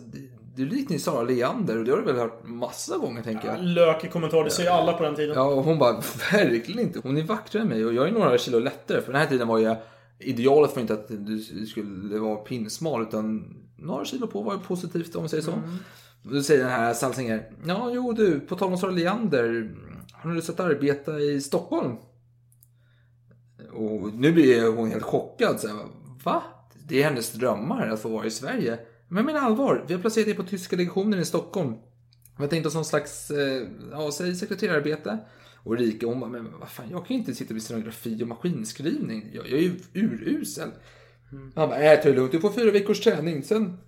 Du 0.55 0.67
liknar 0.67 0.93
ju 0.93 0.99
Sara 0.99 1.23
Leander 1.23 1.79
och 1.79 1.85
det 1.85 1.91
har 1.91 1.99
du 1.99 2.05
väl 2.05 2.17
hört 2.17 2.45
massa 2.45 2.99
gånger 2.99 3.23
tänker 3.23 3.49
jag. 3.49 3.63
Lökig 3.63 4.13
kommentar. 4.13 4.45
Det 4.45 4.51
säger 4.51 4.71
alla 4.71 4.93
på 4.93 5.03
den 5.03 5.15
tiden. 5.15 5.35
Ja, 5.35 5.45
och 5.45 5.65
hon 5.65 5.79
bara, 5.79 6.03
verkligen 6.33 6.81
inte. 6.81 7.01
Hon 7.03 7.17
är 7.17 7.23
vackrare 7.23 7.63
än 7.63 7.69
mig 7.69 7.85
och 7.85 7.95
jag 7.95 8.09
är 8.09 8.13
några 8.13 8.39
kilo 8.39 8.59
lättare. 8.59 9.01
För 9.01 9.13
den 9.13 9.21
här 9.21 9.29
tiden 9.29 9.49
var 9.49 9.59
ju 9.59 9.75
idealet 10.19 10.75
var 10.75 10.81
inte 10.81 10.95
att 10.95 11.09
du 11.09 11.39
skulle 11.67 12.19
vara 12.19 12.37
pinsmal 12.37 13.03
utan 13.03 13.55
några 13.79 14.05
kilo 14.05 14.27
på 14.27 14.43
var 14.43 14.53
ju 14.53 14.61
positivt 14.61 15.17
om 15.17 15.23
man 15.23 15.29
säger 15.29 15.43
så. 15.43 15.53
Mm. 15.53 15.77
Då 16.23 16.43
säger 16.43 16.61
den 16.61 16.71
här 16.71 16.95
Salsinger, 16.95 17.51
ja 17.67 17.91
jo 17.93 18.13
du, 18.13 18.41
på 18.41 18.57
tal 18.57 18.73
om 18.73 18.79
Sara 18.79 18.91
Leander, 18.91 19.71
har 20.13 20.31
du 20.31 20.37
lust 20.37 20.51
att 20.51 20.61
arbeta 20.61 21.21
i 21.21 21.41
Stockholm? 21.41 21.97
Och 23.73 24.15
nu 24.15 24.33
blir 24.33 24.77
hon 24.77 24.91
helt 24.91 25.03
chockad. 25.03 25.61
Så 25.61 25.69
här, 25.69 25.77
Va? 26.25 26.43
Det 26.89 27.03
är 27.03 27.05
hennes 27.05 27.33
drömmar 27.33 27.89
att 27.89 28.01
få 28.01 28.09
vara 28.09 28.27
i 28.27 28.31
Sverige. 28.31 28.79
Men 29.13 29.27
menar 29.27 29.41
allvar, 29.41 29.85
vi 29.87 29.95
har 29.95 30.01
placerat 30.01 30.27
dig 30.27 30.35
på 30.35 30.43
tyska 30.43 30.77
legationen 30.77 31.21
i 31.21 31.25
Stockholm. 31.25 31.75
Vi 32.37 32.43
har 32.43 32.49
tänkt 32.49 32.67
oss 32.67 32.75
någon 32.75 32.85
slags, 32.85 33.31
eh, 33.31 33.69
ja 33.91 34.13
säg 34.13 34.35
sekreterararbete. 34.35 35.19
Och 35.57 35.77
Rika 35.79 36.07
hon 36.07 36.21
bara, 36.21 36.31
men 36.31 36.59
vad 36.61 36.69
fan, 36.69 36.91
jag 36.91 37.07
kan 37.07 37.17
ju 37.17 37.21
inte 37.21 37.35
sitta 37.35 37.55
vid 37.55 37.63
stenografi 37.63 38.23
och 38.23 38.29
maskinskrivning. 38.29 39.31
Jag, 39.33 39.47
jag 39.47 39.59
är 39.59 39.63
ju 39.63 39.77
urusel. 39.95 40.71
Mm. 41.33 41.53
Han 41.55 41.69
bara, 41.69 41.93
äh, 41.93 42.03
ta 42.03 42.09
det 42.09 42.15
lugnt, 42.15 42.33
du 42.33 42.41
får 42.41 42.53
fyra 42.53 42.71
veckors 42.71 43.01
träning, 43.01 43.43
sen 43.43 43.79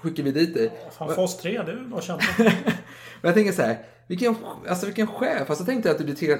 skickar 0.00 0.22
vi 0.22 0.32
dit 0.32 0.54
dig. 0.54 0.72
Fan, 0.98 1.14
fas 1.14 1.38
3, 1.38 1.62
det 1.62 1.72
är 1.72 1.88
bara 1.88 1.98
att 1.98 2.04
kämpa. 2.04 2.24
Men 2.38 2.52
jag 3.22 3.34
tänker 3.34 3.52
så 3.52 3.62
här, 3.62 3.84
vilken, 4.10 4.36
alltså 4.68 4.86
vilken 4.86 5.06
chef. 5.06 5.50
Alltså 5.50 5.64
tänk 5.64 5.82
dig 5.82 5.92
att 5.92 5.98
du 5.98 6.04
blir 6.04 6.14
till, 6.14 6.36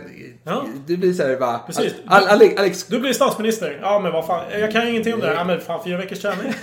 Du 0.87 0.96
blir 0.96 1.12
så 1.12 1.22
här 1.22 1.37
bara... 1.37 1.59
Precis. 1.59 1.94
Al- 2.06 2.26
Alex, 2.28 2.61
Alex, 2.61 2.87
Du 2.87 3.00
blir 3.00 3.12
statsminister. 3.12 3.78
Ja, 3.83 4.00
men 4.00 4.12
vad 4.12 4.26
fan. 4.26 4.44
Jag 4.61 4.72
kan 4.72 4.88
ingenting 4.88 5.14
om 5.14 5.20
det. 5.20 5.35
Ja, 5.35 5.44
men 5.44 5.61
fan, 5.61 5.80
fyra 5.85 5.96
veckors 5.98 6.20
träning. 6.20 6.52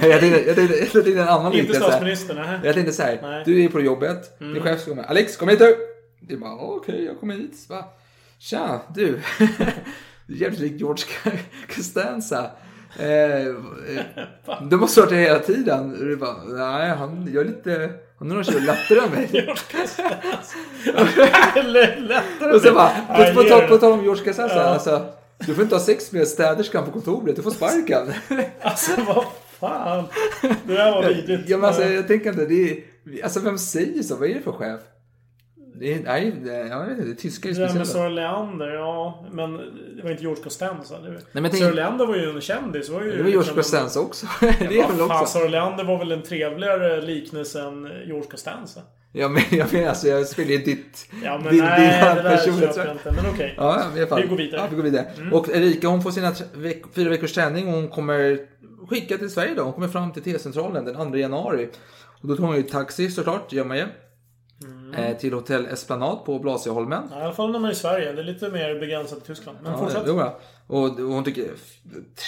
jag 0.00 0.20
tänkte, 0.20 0.42
jag 0.46 0.56
tänkte, 0.56 0.76
jag 0.78 0.92
tänkte 0.92 1.12
en 1.12 1.28
annan 1.28 1.52
Inte 1.52 1.74
statsminister, 1.74 2.34
nej. 2.34 2.60
Jag 2.64 2.74
tänkte 2.74 2.92
så 2.92 3.02
här, 3.02 3.18
Nej. 3.22 3.42
du 3.46 3.64
är 3.64 3.68
på 3.68 3.80
jobbet, 3.80 4.38
din 4.38 4.48
Mm. 4.50 4.62
chef 4.62 4.80
ska 4.80 4.90
komma. 4.90 5.02
Alex, 5.04 5.36
kom 5.36 5.48
hit 5.48 5.58
du! 5.58 5.76
Du 6.20 6.36
bara, 6.36 6.52
okej, 6.54 7.04
jag 7.04 7.20
kommer 7.20 7.34
hit. 7.34 7.58
Så 7.58 7.72
bara, 7.72 7.84
Tja, 8.38 8.80
du. 8.94 9.20
Du 10.26 10.34
är 10.36 10.40
jävligt 10.40 10.60
lik 10.60 10.72
George 10.80 11.04
Costanza. 11.76 12.50
Eh, 12.98 13.46
eh, 13.46 13.52
du 14.70 14.76
måste 14.76 15.00
ha 15.00 15.06
varit 15.06 15.14
det 15.18 15.22
hela 15.24 15.38
tiden. 15.38 15.90
Och 15.92 16.04
Du 16.04 16.16
bara, 16.16 16.36
nej, 16.44 16.88
han, 16.90 17.28
är 17.36 17.44
lite, 17.44 17.90
han 18.18 18.28
några 18.28 18.44
kilo 18.44 18.58
lättare 18.58 18.98
än 18.98 19.10
mig. 19.10 19.54
Och 22.54 22.60
så 22.60 22.74
bara, 22.74 22.90
på, 23.34 23.42
på, 23.42 23.68
på 23.68 23.78
tal 23.78 23.92
om 23.92 24.02
George 24.02 24.24
Costanza, 24.24 24.56
Ja. 24.56 24.62
alltså. 24.62 25.06
Du 25.46 25.54
får 25.54 25.62
inte 25.64 25.74
ha 25.74 25.82
sex 25.82 26.12
med 26.12 26.28
städerskan 26.28 26.84
på 26.84 26.90
kontoret, 26.90 27.36
du 27.36 27.42
får 27.42 27.50
sparken. 27.50 28.12
Alltså, 28.60 28.92
vad 29.06 29.24
fan. 29.60 30.04
Det 30.64 30.74
där 30.74 30.90
var 30.92 31.08
vidrigt. 31.08 31.48
Ja, 31.48 31.56
men 31.56 31.66
alltså, 31.66 31.84
jag 31.84 32.08
tänker 32.08 32.30
inte, 32.30 32.44
det 32.44 32.70
är, 32.70 32.76
alltså 33.24 33.40
vem 33.40 33.58
säger 33.58 34.02
så? 34.02 34.16
Vad 34.16 34.30
är 34.30 34.34
det 34.34 34.40
för 34.40 34.52
chef? 34.52 34.80
Det 35.80 35.94
är, 35.94 36.00
nej, 36.00 36.34
jag 36.68 36.86
vet 36.86 36.98
inte, 36.98 37.22
tyskar 37.22 37.50
är 37.50 37.54
Det 37.54 37.58
där 37.60 37.64
med 37.66 37.70
speciella. 37.86 37.92
Sara 38.00 38.08
Leander, 38.08 38.68
ja. 38.68 39.24
Men 39.32 39.52
det 39.96 40.02
var 40.02 40.10
inte 40.10 40.22
George 40.22 40.42
Costanza. 40.42 40.94
Men 41.32 41.42
tänker- 41.42 41.58
Sara 41.58 41.70
Leander 41.74 42.06
var 42.06 42.16
ju 42.16 42.30
en 42.30 42.40
kändis. 42.40 42.88
Var 42.88 43.02
ju 43.02 43.10
Det 43.16 43.22
var 43.22 43.30
George 43.30 43.36
liksom 43.36 43.50
en- 43.58 43.62
Costanza 43.62 44.00
också. 44.00 44.26
det 44.40 44.78
är 44.78 44.88
väl 44.92 45.00
också. 45.00 45.26
Sara 45.26 45.48
Leander 45.48 45.84
var 45.84 45.98
väl 45.98 46.12
en 46.12 46.22
trevligare 46.22 47.00
liknelse 47.00 47.62
än 47.62 47.88
George 48.06 48.30
Costanza. 48.30 48.80
Ja, 49.12 49.28
men 49.28 49.42
jag 49.50 49.72
menar 49.72 49.88
alltså, 49.88 50.08
jag 50.08 50.26
spelar 50.26 50.50
ju 50.50 50.58
ditt... 50.58 51.06
Ja, 51.24 51.40
men 51.44 51.52
din, 51.54 51.64
nej, 51.64 51.80
dina 51.80 52.14
det 52.14 52.22
där 52.22 52.36
köper 52.36 52.84
jag 52.84 52.94
inte. 52.96 53.12
Men 53.22 53.30
okej. 53.34 53.54
Ja, 53.56 53.82
i 53.96 53.98
alla 53.98 54.06
fall. 54.06 54.22
Vi 54.22 54.28
går 54.28 54.36
vidare. 54.36 54.60
Ja, 54.60 54.66
vi 54.70 54.76
går 54.76 54.82
vidare. 54.82 55.06
Mm. 55.18 55.32
Och 55.32 55.48
Erika 55.48 55.88
hon 55.88 56.02
får 56.02 56.10
sina 56.10 56.32
veck, 56.54 56.82
fyra 56.94 57.10
veckors 57.10 57.32
träning 57.32 57.68
och 57.68 57.72
hon 57.74 57.88
kommer 57.88 58.38
skicka 58.88 59.18
till 59.18 59.30
Sverige 59.30 59.54
då. 59.54 59.62
Hon 59.62 59.72
kommer 59.72 59.88
fram 59.88 60.12
till 60.12 60.22
T-centralen 60.22 60.84
den 60.84 61.10
2 61.10 61.16
januari. 61.16 61.68
Och 62.22 62.28
då 62.28 62.36
tar 62.36 62.44
hon 62.44 62.56
ju 62.56 62.62
taxi 62.62 63.10
såklart, 63.10 63.52
gör 63.52 63.64
man 63.64 63.76
ju. 63.76 63.84
Eh, 64.94 65.16
till 65.16 65.32
Hotell 65.32 65.66
Esplanad 65.66 66.24
på 66.24 66.38
Blasieholmen. 66.38 67.02
Ja, 67.10 67.18
I 67.18 67.22
alla 67.22 67.32
fall 67.34 67.52
när 67.52 67.58
man 67.58 67.68
är 67.68 67.72
i 67.72 67.76
Sverige. 67.76 68.12
Det 68.12 68.20
är 68.20 68.24
lite 68.24 68.50
mer 68.50 68.80
begränsat 68.80 69.18
i 69.18 69.20
Tyskland. 69.20 69.58
Men 69.62 69.72
Ja, 69.72 69.78
fortsätt. 69.78 70.02
jo, 70.06 70.18
ja. 70.18 70.38
och, 70.66 70.84
och 70.84 70.90
hon 70.98 71.24
tycker 71.24 71.50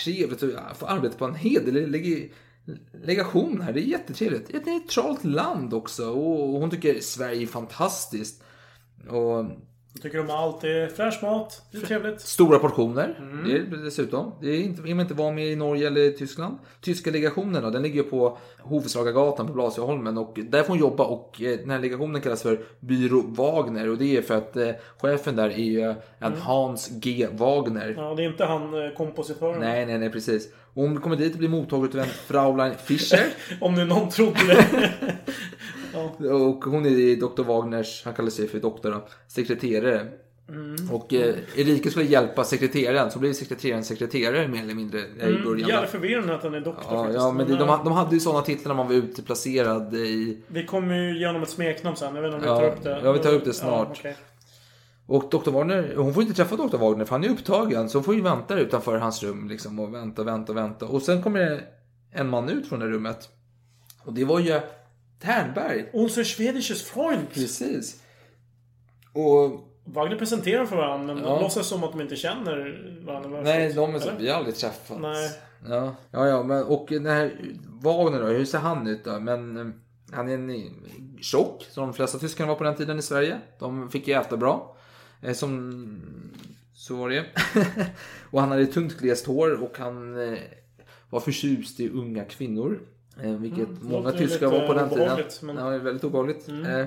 trevligt 0.04 0.42
att 0.42 0.76
få 0.76 0.86
arbeta 0.86 1.18
på 1.18 1.24
en 1.24 1.34
hederlig 1.34 1.86
leg- 1.88 2.28
legation 3.04 3.60
här. 3.60 3.72
Det 3.72 3.80
är 3.80 3.84
jättetrevligt. 3.84 4.54
Ett 4.54 4.66
neutralt 4.66 5.24
land 5.24 5.74
också. 5.74 6.10
Och 6.10 6.60
hon 6.60 6.70
tycker 6.70 7.00
Sverige 7.00 7.42
är 7.42 7.46
fantastiskt. 7.46 8.42
Och 9.08 9.44
Tycker 10.02 10.20
om 10.20 10.30
allt. 10.30 10.60
Det 10.60 10.82
är 10.82 10.88
fräsch 10.88 11.22
mat. 11.22 11.62
Det 11.70 11.78
är 11.78 11.82
trevligt. 11.82 12.20
Stora 12.20 12.58
portioner. 12.58 13.16
Mm. 13.18 13.48
Det 13.48 13.76
är 13.76 13.84
dessutom. 13.84 14.32
Det 14.40 14.48
är 14.48 14.60
inte, 14.60 14.82
är 14.82 14.94
man 14.94 15.00
inte 15.00 15.14
van 15.14 15.34
med 15.34 15.46
i 15.46 15.56
Norge 15.56 15.86
eller 15.86 16.10
Tyskland. 16.10 16.58
Tyska 16.80 17.10
legationen 17.10 17.62
då, 17.62 17.70
den 17.70 17.82
ligger 17.82 18.02
på 18.02 18.38
Hovslagagatan 18.58 19.46
på 19.46 19.52
Blasieholmen 19.52 20.18
och 20.18 20.38
där 20.42 20.62
får 20.62 20.68
hon 20.68 20.78
jobba 20.78 21.04
och 21.04 21.42
eh, 21.42 21.58
den 21.58 21.70
här 21.70 21.78
legationen 21.78 22.20
kallas 22.20 22.42
för 22.42 22.60
Byrå 22.80 23.22
Wagner 23.26 23.88
och 23.88 23.98
det 23.98 24.16
är 24.16 24.22
för 24.22 24.36
att 24.36 24.56
eh, 24.56 24.70
chefen 24.98 25.36
där 25.36 25.48
är 25.50 25.56
ju 25.56 25.80
en 26.18 26.32
Mm. 26.32 26.40
Hans 26.40 26.88
G 26.88 27.28
Wagner. 27.32 27.94
Ja, 27.96 28.14
det 28.14 28.22
är 28.24 28.28
inte 28.28 28.44
han 28.44 28.84
eh, 28.84 28.90
kompositören. 28.96 29.60
Nej, 29.60 29.86
nej, 29.86 29.98
nej, 29.98 30.10
precis. 30.10 30.48
Och 30.74 30.82
hon 30.82 31.00
kommer 31.00 31.16
dit 31.16 31.32
och 31.32 31.38
blir 31.38 31.48
mottagen 31.48 31.84
av 31.84 31.98
en 31.98 32.06
Fraulein 32.06 32.74
Fischer. 32.84 33.26
Om 33.60 33.74
nu 33.74 33.84
någon 33.84 34.08
trodde 34.08 34.46
det. 34.46 34.64
Och 36.32 36.64
hon 36.64 36.86
är 36.86 37.16
Dr. 37.20 37.42
Wagners, 37.42 38.02
han 38.04 38.14
kallar 38.14 38.30
sig 38.30 38.48
för 38.48 38.58
doktor 38.60 39.02
sekreterare. 39.28 40.08
Mm. 40.48 40.90
Och 40.90 41.14
eh, 41.14 41.34
Erika 41.56 41.90
skulle 41.90 42.04
hjälpa 42.04 42.44
sekreteraren, 42.44 43.10
så 43.10 43.18
blev 43.18 43.32
sekreteraren 43.32 43.84
sekreterare 43.84 44.48
mer 44.48 44.62
eller 44.62 44.74
mindre 44.74 44.98
i 45.00 45.04
Mm, 45.22 45.44
början. 45.44 45.68
jävligt 45.68 45.90
förvirrande 45.90 46.34
att 46.34 46.42
han 46.42 46.54
är 46.54 46.60
doktor 46.60 46.84
Ja, 46.90 46.98
faktiskt. 47.02 47.20
ja 47.22 47.32
men 47.32 47.46
det, 47.46 47.56
de, 47.56 47.68
eh, 47.68 47.84
de 47.84 47.92
hade 47.92 48.14
ju 48.14 48.20
sådana 48.20 48.42
titlar 48.42 48.68
när 48.68 48.74
man 48.76 48.86
var 48.88 48.94
utplacerad 48.94 49.94
i... 49.94 50.42
Vi 50.48 50.66
kommer 50.66 50.94
ju 50.96 51.16
igenom 51.16 51.42
ett 51.42 51.48
smeknamn 51.48 51.96
sen. 51.96 52.14
Jag 52.14 52.22
vet 52.22 52.34
inte 52.34 52.50
om 52.50 52.56
Ja, 52.56 52.60
vi 52.60 52.66
tar 52.66 52.76
upp 52.76 52.82
det. 52.84 53.00
ja, 53.04 53.12
vi 53.12 53.18
tar 53.18 53.32
upp 53.34 53.44
det 53.44 53.52
snart. 53.52 53.88
Ja, 53.88 53.94
okej. 53.98 54.16
Och 55.06 55.24
Dr. 55.30 55.50
Wagner, 55.50 55.94
hon 55.96 56.14
får 56.14 56.22
inte 56.22 56.34
träffa 56.34 56.56
Dr. 56.56 56.76
Wagner 56.76 57.04
för 57.04 57.12
han 57.14 57.24
är 57.24 57.28
upptagen. 57.28 57.88
Så 57.88 57.98
hon 57.98 58.04
får 58.04 58.14
ju 58.14 58.20
vänta 58.20 58.58
utanför 58.58 58.98
hans 58.98 59.22
rum 59.22 59.48
liksom 59.48 59.78
och 59.80 59.94
vänta, 59.94 60.22
vänta, 60.24 60.52
vänta. 60.52 60.86
Och 60.86 61.02
sen 61.02 61.22
kommer 61.22 61.40
det 61.40 61.60
en 62.12 62.28
man 62.28 62.48
ut 62.48 62.68
från 62.68 62.80
det 62.80 62.86
rummet. 62.86 63.28
Och 64.04 64.12
det 64.12 64.24
var 64.24 64.40
ju 64.40 64.60
Ternberg. 65.22 65.90
Unser 65.92 66.24
schwedisches 66.24 66.82
Freund. 66.82 67.26
Precis. 67.34 68.02
Och 69.12 69.68
Wagner 69.84 70.16
presenterar 70.16 70.66
för 70.66 70.76
varandra 70.76 71.14
men 71.14 71.24
Ja. 71.24 71.40
låtsas 71.40 71.66
som 71.68 71.84
att 71.84 71.92
de 71.92 72.00
inte 72.00 72.16
känner 72.16 72.82
varandra. 73.06 73.40
Nej, 73.42 73.72
de 73.72 73.94
är 73.94 73.98
så, 73.98 74.10
vi 74.18 74.28
har 74.28 74.36
aldrig 74.36 74.54
träffats. 74.56 75.00
Nej. 75.00 75.30
Ja, 75.68 75.94
ja, 76.10 76.26
ja 76.28 76.42
men 76.42 76.64
och 76.64 76.86
den 76.88 77.06
här 77.06 77.32
Wagner 77.82 78.20
då, 78.20 78.26
hur 78.26 78.44
ser 78.44 78.58
han 78.58 78.86
ut 78.86 79.04
då? 79.04 79.20
Men 79.20 79.56
eh, 79.56 79.66
han 80.12 80.28
är 80.28 80.34
en 80.34 80.74
tjock, 81.20 81.66
som 81.70 81.82
de 81.82 81.94
flesta 81.94 82.18
tyskarna 82.18 82.48
var 82.48 82.56
på 82.56 82.64
den 82.64 82.74
tiden 82.76 82.98
i 82.98 83.02
Sverige. 83.02 83.40
De 83.58 83.90
fick 83.90 84.08
ju 84.08 84.14
äta 84.14 84.36
bra. 84.36 84.76
Eh, 85.22 85.32
Som, 85.32 86.00
så 86.74 86.96
var 86.96 87.08
det. 87.08 87.24
och 88.30 88.40
han 88.40 88.50
hade 88.50 88.66
tungt 88.66 88.98
glest 88.98 89.26
hår 89.26 89.62
och 89.62 89.78
han 89.78 90.28
eh, 90.32 90.38
var 91.10 91.20
förtjust 91.20 91.80
i 91.80 91.88
unga 91.90 92.24
kvinnor. 92.24 92.80
Eh, 93.22 93.30
Vilket 93.30 93.68
Mm, 93.68 93.76
många 93.82 94.12
tyskar 94.12 94.46
var 94.46 94.66
på 94.66 94.74
den 94.74 94.88
tiden. 94.88 95.18
men- 95.42 95.56
Ja, 95.56 95.70
det 95.70 95.74
är 95.74 95.78
väldigt 95.78 96.04
obehagligt. 96.04 96.48
Mm. 96.48 96.66
Eh, 96.80 96.86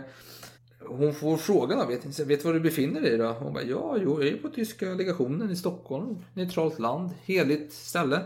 hon 0.87 1.13
får 1.13 1.37
frågan 1.37 1.87
vet, 1.87 2.19
vet 2.19 2.41
du 2.41 2.47
var 2.47 2.53
du 2.53 2.59
befinner 2.59 3.01
dig 3.01 3.17
då? 3.17 3.25
Hon 3.39 3.53
bara, 3.53 3.63
ja, 3.63 3.97
jo, 4.03 4.23
jag 4.23 4.27
är 4.33 4.37
på 4.37 4.49
tyska 4.49 4.85
legationen 4.93 5.51
i 5.51 5.55
Stockholm. 5.55 6.15
Neutralt 6.33 6.79
land, 6.79 7.09
heligt 7.23 7.73
ställe. 7.73 8.19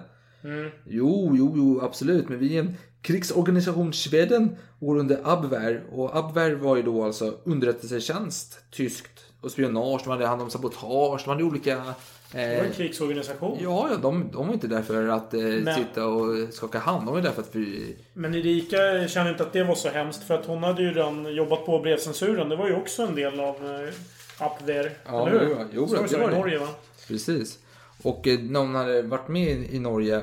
Mm. 0.44 0.70
Jo, 0.88 1.34
jo, 1.38 1.54
jo, 1.56 1.82
absolut. 1.82 2.30
Men 2.30 2.40
vi 2.40 2.56
är 2.58 2.60
en 2.60 2.78
krigsorganisation. 3.02 3.94
Schweden 3.94 4.56
går 4.80 4.98
under 4.98 5.20
Abwehr. 5.24 5.84
Och 5.92 6.16
Abwehr 6.16 6.56
var 6.56 6.76
ju 6.78 6.82
då 6.84 7.04
alltså 7.04 7.34
underrättelsetjänst, 7.44 8.60
tyskt. 8.72 9.26
Och 9.42 9.52
spionage, 9.52 10.02
de 10.04 10.10
hade 10.10 10.26
hand 10.28 10.42
om 10.42 10.50
sabotage, 10.50 11.22
de 11.26 11.30
hade 11.30 11.44
olika... 11.44 11.84
Det 12.32 12.38
var 12.38 12.64
en 12.64 12.66
Eh, 12.66 12.72
krigsorganisation. 12.72 13.58
ja, 13.62 13.88
ja, 13.92 13.98
de, 13.98 14.30
de 14.32 14.48
var 14.48 14.54
inte 14.54 14.68
där 14.68 14.82
för 14.82 15.08
att 15.08 15.34
eh, 15.34 15.40
Men- 15.42 15.76
sitta 15.76 16.06
och 16.06 16.54
skaka 16.54 16.80
hand. 16.80 17.06
De 17.08 17.14
var 17.14 17.22
där 17.22 17.32
för 17.32 17.42
att 17.42 17.56
vi... 17.56 17.96
Men 18.14 18.36
Erika 18.36 19.08
kände 19.08 19.32
inte 19.32 19.44
att 19.44 19.54
det 19.54 19.64
var 19.64 19.76
så 19.76 19.90
hemskt 19.90 20.24
för 20.24 20.34
att 20.40 20.46
hon 20.46 20.64
hade 20.64 20.82
ju 20.82 20.94
redan 20.94 21.36
jobbat 21.36 21.66
på 21.66 21.80
brevcensuren. 21.80 22.50
Det 22.50 22.56
var 22.56 22.68
ju 22.68 22.76
också 22.76 23.04
en 23.04 23.16
del 23.16 23.40
av 23.40 23.56
eh, 23.56 23.94
Abwehr. 24.46 24.92
Ja, 25.06 25.28
eller 25.30 25.40
hur? 25.40 25.50
jo, 25.50 25.66
jo, 25.74 25.88
så 25.88 25.94
var 25.96 26.02
det 26.02 26.08
det 26.08 26.14
så 26.14 26.18
var 26.20 26.28
i 26.30 26.32
det. 26.32 26.38
Norge 26.40 26.58
va? 26.60 26.68
Precis. 27.08 27.60
Och 28.04 28.28
eh, 28.28 28.40
när 28.40 28.60
hon 28.60 28.76
hade 28.76 29.02
varit 29.02 29.28
med 29.28 29.48
i- 29.48 29.76
i 29.76 29.80
Norge 29.80 30.22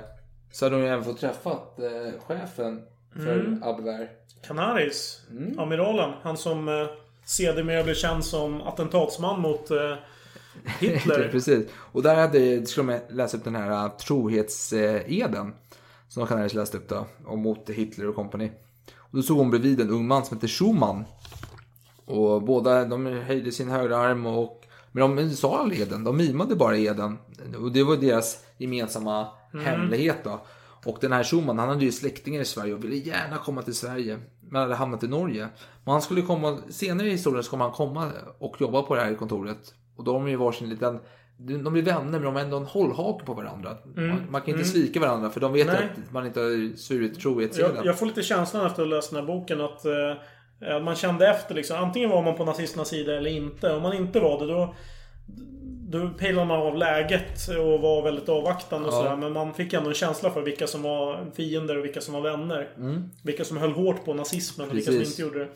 så 0.52 0.64
hade 0.64 0.76
hon 0.76 0.84
ju 0.84 0.90
även 0.90 1.04
fått 1.04 1.20
träffat 1.20 1.78
eh, 1.78 2.20
chefen 2.26 2.82
för 3.14 3.40
Mm. 3.40 3.62
Abwehr. 3.62 4.08
Canaris. 4.46 5.20
Mm. 5.30 5.58
Amiralen. 5.58 6.10
Han 6.22 6.36
som 6.36 6.68
eh, 6.68 6.86
sedermera 7.24 7.82
blev 7.84 7.94
känd 7.94 8.24
som 8.24 8.62
attentatsman 8.62 9.40
mot 9.40 9.70
eh, 9.70 9.94
Hitler. 10.64 11.28
Precis. 11.32 11.66
Och 11.76 12.02
där 12.02 12.14
hade, 12.14 12.66
skulle 12.66 12.92
de 12.92 13.14
läsa 13.14 13.36
upp 13.36 13.44
den 13.44 13.54
här 13.54 13.84
uh, 13.84 13.96
trohetseden. 13.96 15.54
Som 16.08 16.26
Canaris 16.26 16.54
läste 16.54 16.76
upp 16.76 16.88
då. 16.88 17.06
Och 17.24 17.38
mot 17.38 17.70
Hitler 17.70 18.08
och 18.08 18.14
company. 18.14 18.50
Och 18.96 19.16
då 19.16 19.22
stod 19.22 19.38
hon 19.38 19.50
bredvid 19.50 19.80
en 19.80 19.90
ung 19.90 20.06
man 20.06 20.24
som 20.24 20.36
hette 20.36 20.48
Schumann. 20.48 21.04
Och 22.04 22.42
båda 22.42 22.84
de 22.84 23.06
höjde 23.06 23.52
sin 23.52 23.68
högra 23.68 23.96
arm 23.96 24.26
och 24.26 24.62
men 24.92 25.16
de 25.16 25.30
sa 25.30 25.58
aldrig 25.58 25.80
eden, 25.80 26.04
de 26.04 26.16
mimade 26.16 26.56
bara 26.56 26.76
eden. 26.76 27.18
Och 27.58 27.72
det 27.72 27.82
var 27.82 27.96
deras 27.96 28.44
gemensamma 28.58 29.28
Mm. 29.52 29.66
hemlighet 29.66 30.24
då. 30.24 30.40
Och 30.84 30.98
den 31.00 31.12
här 31.12 31.24
Schumann, 31.24 31.58
han 31.58 31.68
hade 31.68 31.84
ju 31.84 31.92
släktingar 31.92 32.40
i 32.40 32.44
Sverige 32.44 32.74
och 32.74 32.84
ville 32.84 32.96
gärna 32.96 33.38
komma 33.38 33.62
till 33.62 33.74
Sverige. 33.74 34.18
Men 34.40 34.62
hade 34.62 34.74
hamnat 34.74 35.02
i 35.02 35.08
Norge. 35.08 35.48
Men 35.84 35.92
han 35.92 36.02
skulle 36.02 36.22
komma, 36.22 36.58
senare 36.70 37.08
i 37.08 37.10
historien 37.10 37.44
så 37.44 37.50
kommer 37.50 37.64
han 37.64 37.74
komma 37.74 38.10
och 38.38 38.60
jobba 38.60 38.82
på 38.82 38.94
det 38.94 39.00
här 39.00 39.14
kontoret. 39.14 39.74
Och 39.96 40.04
de 40.04 40.28
ju 40.28 40.36
varsin 40.36 40.68
liten, 40.68 41.00
de 41.36 41.72
blir 41.72 41.82
vänner 41.82 42.10
men 42.10 42.22
de 42.22 42.34
har 42.34 42.42
ändå 42.42 42.56
en 42.56 42.64
hållhake 42.64 43.24
på 43.24 43.34
varandra. 43.34 43.76
Mm. 43.96 44.08
Man, 44.08 44.18
man 44.30 44.40
kan 44.40 44.48
inte 44.48 44.52
Mm. 44.52 44.64
svika 44.64 45.00
varandra 45.00 45.30
för 45.30 45.40
de 45.40 45.52
vet 45.52 45.66
Nej. 45.66 45.76
att 45.76 46.12
man 46.12 46.26
inte 46.26 46.40
har 46.40 46.76
svurit 46.76 47.20
trohetseden. 47.20 47.76
Jag, 47.76 47.86
jag 47.86 47.98
får 47.98 48.06
lite 48.06 48.22
känslan 48.22 48.66
efter 48.66 48.82
att 48.82 48.88
ha 48.88 48.96
läst 48.96 49.10
den 49.10 49.20
här 49.20 49.26
boken 49.26 49.60
att 49.60 49.84
eh, 49.84 50.80
man 50.84 50.94
kände 50.94 51.28
efter 51.30 51.54
liksom. 51.54 51.76
Antingen 51.76 52.10
var 52.10 52.22
man 52.22 52.36
på 52.36 52.44
nazisternas 52.44 52.88
sida 52.88 53.16
eller 53.16 53.30
inte. 53.30 53.72
Om 53.72 53.82
man 53.82 53.92
inte 53.92 54.20
var 54.20 54.40
det 54.40 54.46
då... 54.46 54.74
Då 56.00 56.10
pejlade 56.18 56.46
man 56.46 56.60
av 56.60 56.76
läget 56.76 57.48
och 57.48 57.80
var 57.80 58.02
väldigt 58.02 58.28
avvaktande 58.28 58.88
och 58.88 58.94
Ja. 58.94 58.98
sådär. 58.98 59.16
Men 59.16 59.32
man 59.32 59.54
fick 59.54 59.72
ändå 59.72 59.88
en 59.88 59.94
känsla 59.94 60.30
för 60.30 60.42
vilka 60.42 60.66
som 60.66 60.82
var 60.82 61.26
fiender 61.34 61.78
och 61.78 61.84
vilka 61.84 62.00
som 62.00 62.14
var 62.14 62.20
vänner. 62.20 62.68
Mm. 62.76 63.10
Vilka 63.22 63.44
som 63.44 63.56
höll 63.56 63.72
hårt 63.72 64.04
på 64.04 64.14
nazismen 64.14 64.68
och 64.70 64.76
vilka 64.76 64.92
som 64.92 65.00
inte 65.02 65.22
gjorde 65.22 65.38
det. 65.38 65.48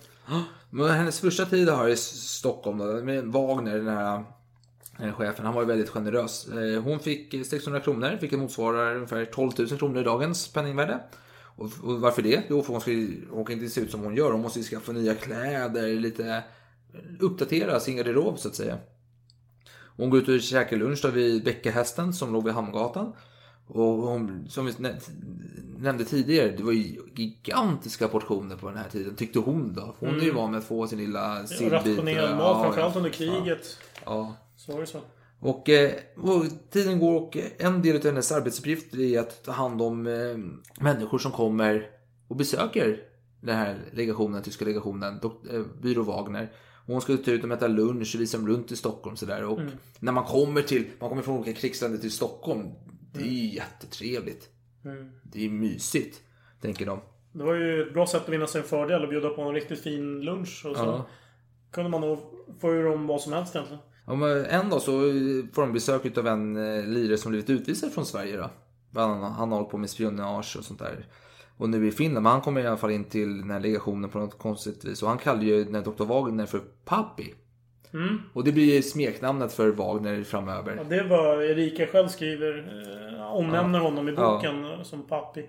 Men 0.70 0.90
hennes 0.90 1.20
första 1.20 1.44
tid 1.46 1.68
här 1.68 1.88
i 1.88 1.96
Stockholm 1.96 2.78
då, 2.78 2.84
med 2.84 3.24
Wagner, 3.24 3.76
den 3.76 3.88
här 3.88 4.24
eh, 5.02 5.12
chefen, 5.12 5.44
han 5.44 5.54
var 5.54 5.62
ju 5.62 5.68
väldigt 5.68 5.88
generös. 5.88 6.48
Eh, 6.48 6.82
Hon 6.82 7.00
fick 7.00 7.46
600 7.46 7.80
kronor, 7.80 8.18
vilket 8.20 8.38
motsvarar 8.38 8.94
ungefär 8.94 9.24
12 9.24 9.50
000 9.58 9.68
kronor 9.68 10.00
i 10.00 10.04
dagens 10.04 10.52
penningvärde. 10.52 10.98
Och, 11.56 11.70
och 11.82 12.00
varför 12.00 12.22
det? 12.22 12.42
Jo, 12.48 12.62
för 12.62 12.72
hon, 12.72 12.80
ska, 12.80 12.90
hon 13.30 13.50
inte 13.52 13.68
se 13.68 13.80
ut 13.80 13.90
som 13.90 14.00
hon 14.00 14.16
gör. 14.16 14.32
Hon 14.32 14.40
måste 14.42 14.58
ju 14.58 14.64
skaffa 14.64 14.92
nya 14.92 15.14
kläder, 15.14 15.88
lite 16.00 16.42
uppdatera 17.20 17.80
sin 17.80 17.96
garderob 17.96 18.38
så 18.38 18.48
att 18.48 18.54
säga. 18.54 18.78
Hon 20.00 20.10
går 20.10 20.20
ut 20.20 20.28
och 20.28 20.40
käkar 20.40 20.76
lunch 20.76 20.98
då 21.02 21.08
vid 21.08 21.44
Bäckahästen 21.44 22.12
som 22.12 22.32
låg 22.32 22.44
vid 22.44 22.54
Hamngatan. 22.54 23.12
Och 23.66 23.84
hon, 23.84 24.46
som 24.48 24.66
vi 24.66 24.72
nä- 24.78 25.00
nämnde 25.78 26.04
tidigare, 26.04 26.50
det 26.56 26.62
var 26.62 26.72
ju 26.72 27.00
gigantiska 27.16 28.08
portioner 28.08 28.56
på 28.56 28.68
den 28.68 28.78
här 28.78 28.88
tiden, 28.88 29.14
tyckte 29.16 29.38
hon 29.38 29.74
då. 29.74 29.94
Hon 29.98 30.08
är 30.08 30.14
ju 30.14 30.22
Mm. 30.22 30.36
van 30.36 30.50
med 30.50 30.58
att 30.58 30.64
få 30.64 30.86
sin 30.86 30.98
lilla 30.98 31.46
sillbit. 31.46 31.72
Rationerad 31.72 32.30
mat, 32.30 32.40
Ja, 32.40 32.62
framförallt 32.62 32.96
under 32.96 33.10
kriget. 33.10 33.76
Ja. 34.04 34.36
Så 34.56 34.72
var 34.72 34.80
det 34.80 34.86
så. 34.86 35.00
Och, 35.40 35.68
eh, 35.68 35.90
och 36.16 36.44
tiden 36.70 36.98
går 36.98 37.20
och 37.20 37.36
en 37.58 37.82
del 37.82 37.96
av 37.96 38.04
hennes 38.04 38.32
arbetsuppgift 38.32 38.94
är 38.94 39.20
att 39.20 39.44
ta 39.44 39.52
hand 39.52 39.82
om 39.82 40.06
eh, 40.06 40.36
människor 40.84 41.18
som 41.18 41.32
kommer 41.32 41.86
och 42.28 42.36
besöker 42.36 42.96
den 43.40 43.56
här 43.56 43.78
legationen, 43.92 44.42
tyska 44.42 44.64
legationen, 44.64 45.20
dok- 45.20 45.54
eh, 45.54 45.62
byrå 45.82 46.02
Wagner. 46.02 46.52
Och 46.90 46.94
hon 46.94 47.00
ska 47.02 47.16
ta 47.16 47.30
ut 47.30 47.44
och 47.44 47.50
äta 47.50 47.66
lunch 47.68 48.12
och 48.14 48.20
visa 48.20 48.38
dem 48.38 48.48
runt 48.48 48.72
i 48.72 48.76
Stockholm 48.76 49.16
sådär. 49.16 49.44
Och 49.44 49.58
Mm. 49.60 49.72
när 49.98 50.12
man 50.12 50.24
kommer 50.24 50.62
till, 50.62 50.84
man 51.00 51.08
kommer 51.08 51.22
från 51.22 51.38
olika 51.38 51.60
krigsländer 51.60 51.98
till 51.98 52.10
Stockholm, 52.10 52.68
det 53.12 53.20
är 53.20 53.24
ju 53.32 53.54
jättetrevligt. 53.54 54.48
Mm. 54.84 55.10
Det 55.22 55.44
är 55.46 55.50
mysigt, 55.50 56.20
tänker 56.60 56.86
de. 56.86 57.00
Det 57.32 57.44
var 57.44 57.54
ju 57.54 57.82
ett 57.82 57.92
bra 57.94 58.06
sätt 58.06 58.22
att 58.22 58.28
vinna 58.28 58.46
sig 58.46 58.60
en 58.60 58.66
fördel 58.66 59.02
och 59.02 59.08
bjuda 59.08 59.28
på 59.30 59.42
en 59.42 59.54
riktigt 59.54 59.80
fin 59.80 60.20
lunch. 60.20 60.66
Och 60.66 60.76
så 60.76 60.82
Ja. 60.84 61.06
kunde 61.70 61.90
man 61.90 62.00
nog 62.00 62.18
få 62.60 62.72
ur 62.72 62.84
dem 62.84 63.06
vad 63.06 63.20
som 63.20 63.32
helst 63.32 63.54
egentligen. 63.54 63.82
Om, 64.06 64.22
en 64.50 64.70
dag 64.70 64.82
så 64.82 64.90
får 65.52 65.60
de 65.62 65.72
besök 65.72 66.18
av 66.18 66.26
en 66.26 66.56
eh, 66.56 66.84
lirare 66.86 67.18
som 67.18 67.30
blivit 67.30 67.50
utvisad 67.50 67.92
från 67.92 68.06
Sverige. 68.06 68.36
Då. 68.36 68.50
Han, 69.00 69.22
han 69.22 69.48
har 69.52 69.58
hållit 69.58 69.70
på 69.70 69.78
med 69.78 69.90
spionage 69.90 70.56
och 70.58 70.64
sånt 70.64 70.78
där. 70.78 71.06
Och 71.60 71.68
nu 71.70 71.88
i 71.88 71.92
Finland, 71.92 72.22
men 72.22 72.32
han 72.32 72.40
kommer 72.40 72.60
i 72.60 72.66
alla 72.66 72.76
fall 72.76 72.90
in 72.90 73.04
till 73.04 73.40
den 73.40 73.50
här 73.50 73.60
legationen 73.60 74.10
på 74.10 74.18
något 74.18 74.38
konstigt 74.38 74.84
vis. 74.84 75.02
Och 75.02 75.08
han 75.08 75.18
kallar 75.18 75.42
ju 75.42 75.64
den 75.64 75.74
här 75.74 75.82
Dr. 75.82 76.04
Wagner 76.04 76.46
för 76.46 76.60
Papi. 76.84 77.34
Mm. 77.94 78.18
Och 78.32 78.44
det 78.44 78.52
blir 78.52 78.74
ju 78.74 78.82
smeknamnet 78.82 79.52
för 79.52 79.68
Wagner 79.70 80.22
framöver. 80.22 80.76
Ja, 80.76 80.84
det 80.96 81.02
var 81.02 81.42
Erika 81.42 81.86
själv 81.86 82.08
skriver, 82.08 82.58
eh, 83.18 83.32
omnämner 83.32 83.78
Ja. 83.78 83.84
honom 83.84 84.08
i 84.08 84.12
Ja. 84.16 84.34
boken 84.34 84.64
eh, 84.64 84.82
som 84.82 85.02
pappi. 85.02 85.46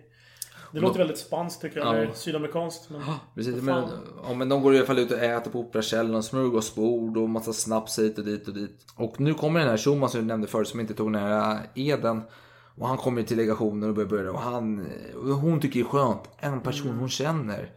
Det 0.74 0.80
låter 0.80 0.98
väldigt 0.98 1.18
spanskt 1.18 1.62
tycker 1.62 1.80
jag, 1.80 1.88
Ja. 1.88 1.96
eller 1.96 2.14
sydamerikanskt. 2.14 2.90
Men... 2.90 3.02
Precis, 3.36 3.62
men, 3.62 3.84
ja, 4.28 4.34
men 4.34 4.50
de 4.50 4.62
går 4.62 4.74
i 4.74 4.78
alla 4.78 4.88
fall 4.88 5.00
ut 5.00 5.12
och 5.12 5.18
äter 5.20 5.52
på 5.52 5.60
Operakällaren 5.60 6.16
och 6.16 6.26
smörgåsbord 6.26 7.18
och 7.18 7.30
massa 7.30 7.54
snaps 7.54 8.00
hit 8.00 8.18
och 8.18 8.26
dit 8.26 8.48
och 8.48 8.54
dit. 8.54 8.86
Och 8.96 9.20
nu 9.20 9.34
kommer 9.34 9.60
den 9.60 9.70
här 9.70 9.78
Schumann 9.78 10.10
som 10.10 10.22
du 10.22 10.28
nämnde 10.28 10.48
förut 10.48 10.68
som 10.68 10.80
inte 10.80 10.94
tog 10.94 11.14
den 11.14 11.22
här 11.22 11.60
eden. 11.76 12.22
Och 12.82 12.88
han 12.88 12.98
kommer 12.98 13.24
till 13.24 13.38
legationen 13.38 13.90
och 13.90 13.96
börjar 13.96 14.10
börja 14.10 14.32
och 14.32 14.40
han, 14.40 14.86
och 15.16 15.28
hon 15.28 15.60
tycker 15.60 15.80
det 15.80 15.86
är 15.86 15.90
skönt. 15.90 16.30
En 16.38 16.62
person 16.62 16.98
hon 17.00 17.10
känner. 17.10 17.72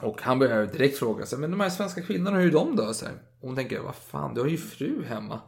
Och 0.00 0.22
han 0.22 0.38
börjar 0.38 0.66
direkt 0.66 0.98
fråga 0.98 1.26
sig, 1.26 1.38
men 1.38 1.50
de 1.50 1.60
här 1.60 1.70
svenska 1.70 2.02
kvinnorna, 2.02 2.38
hur 2.38 2.48
är 2.48 2.52
de 2.52 2.76
då? 2.76 2.94
Så 2.94 3.04
här. 3.06 3.14
Hon 3.40 3.56
tänker, 3.56 3.80
vad 3.80 3.94
fan, 3.94 4.34
du 4.34 4.40
har 4.40 4.48
ju 4.48 4.56
fru 4.56 5.04
hemma. 5.04 5.40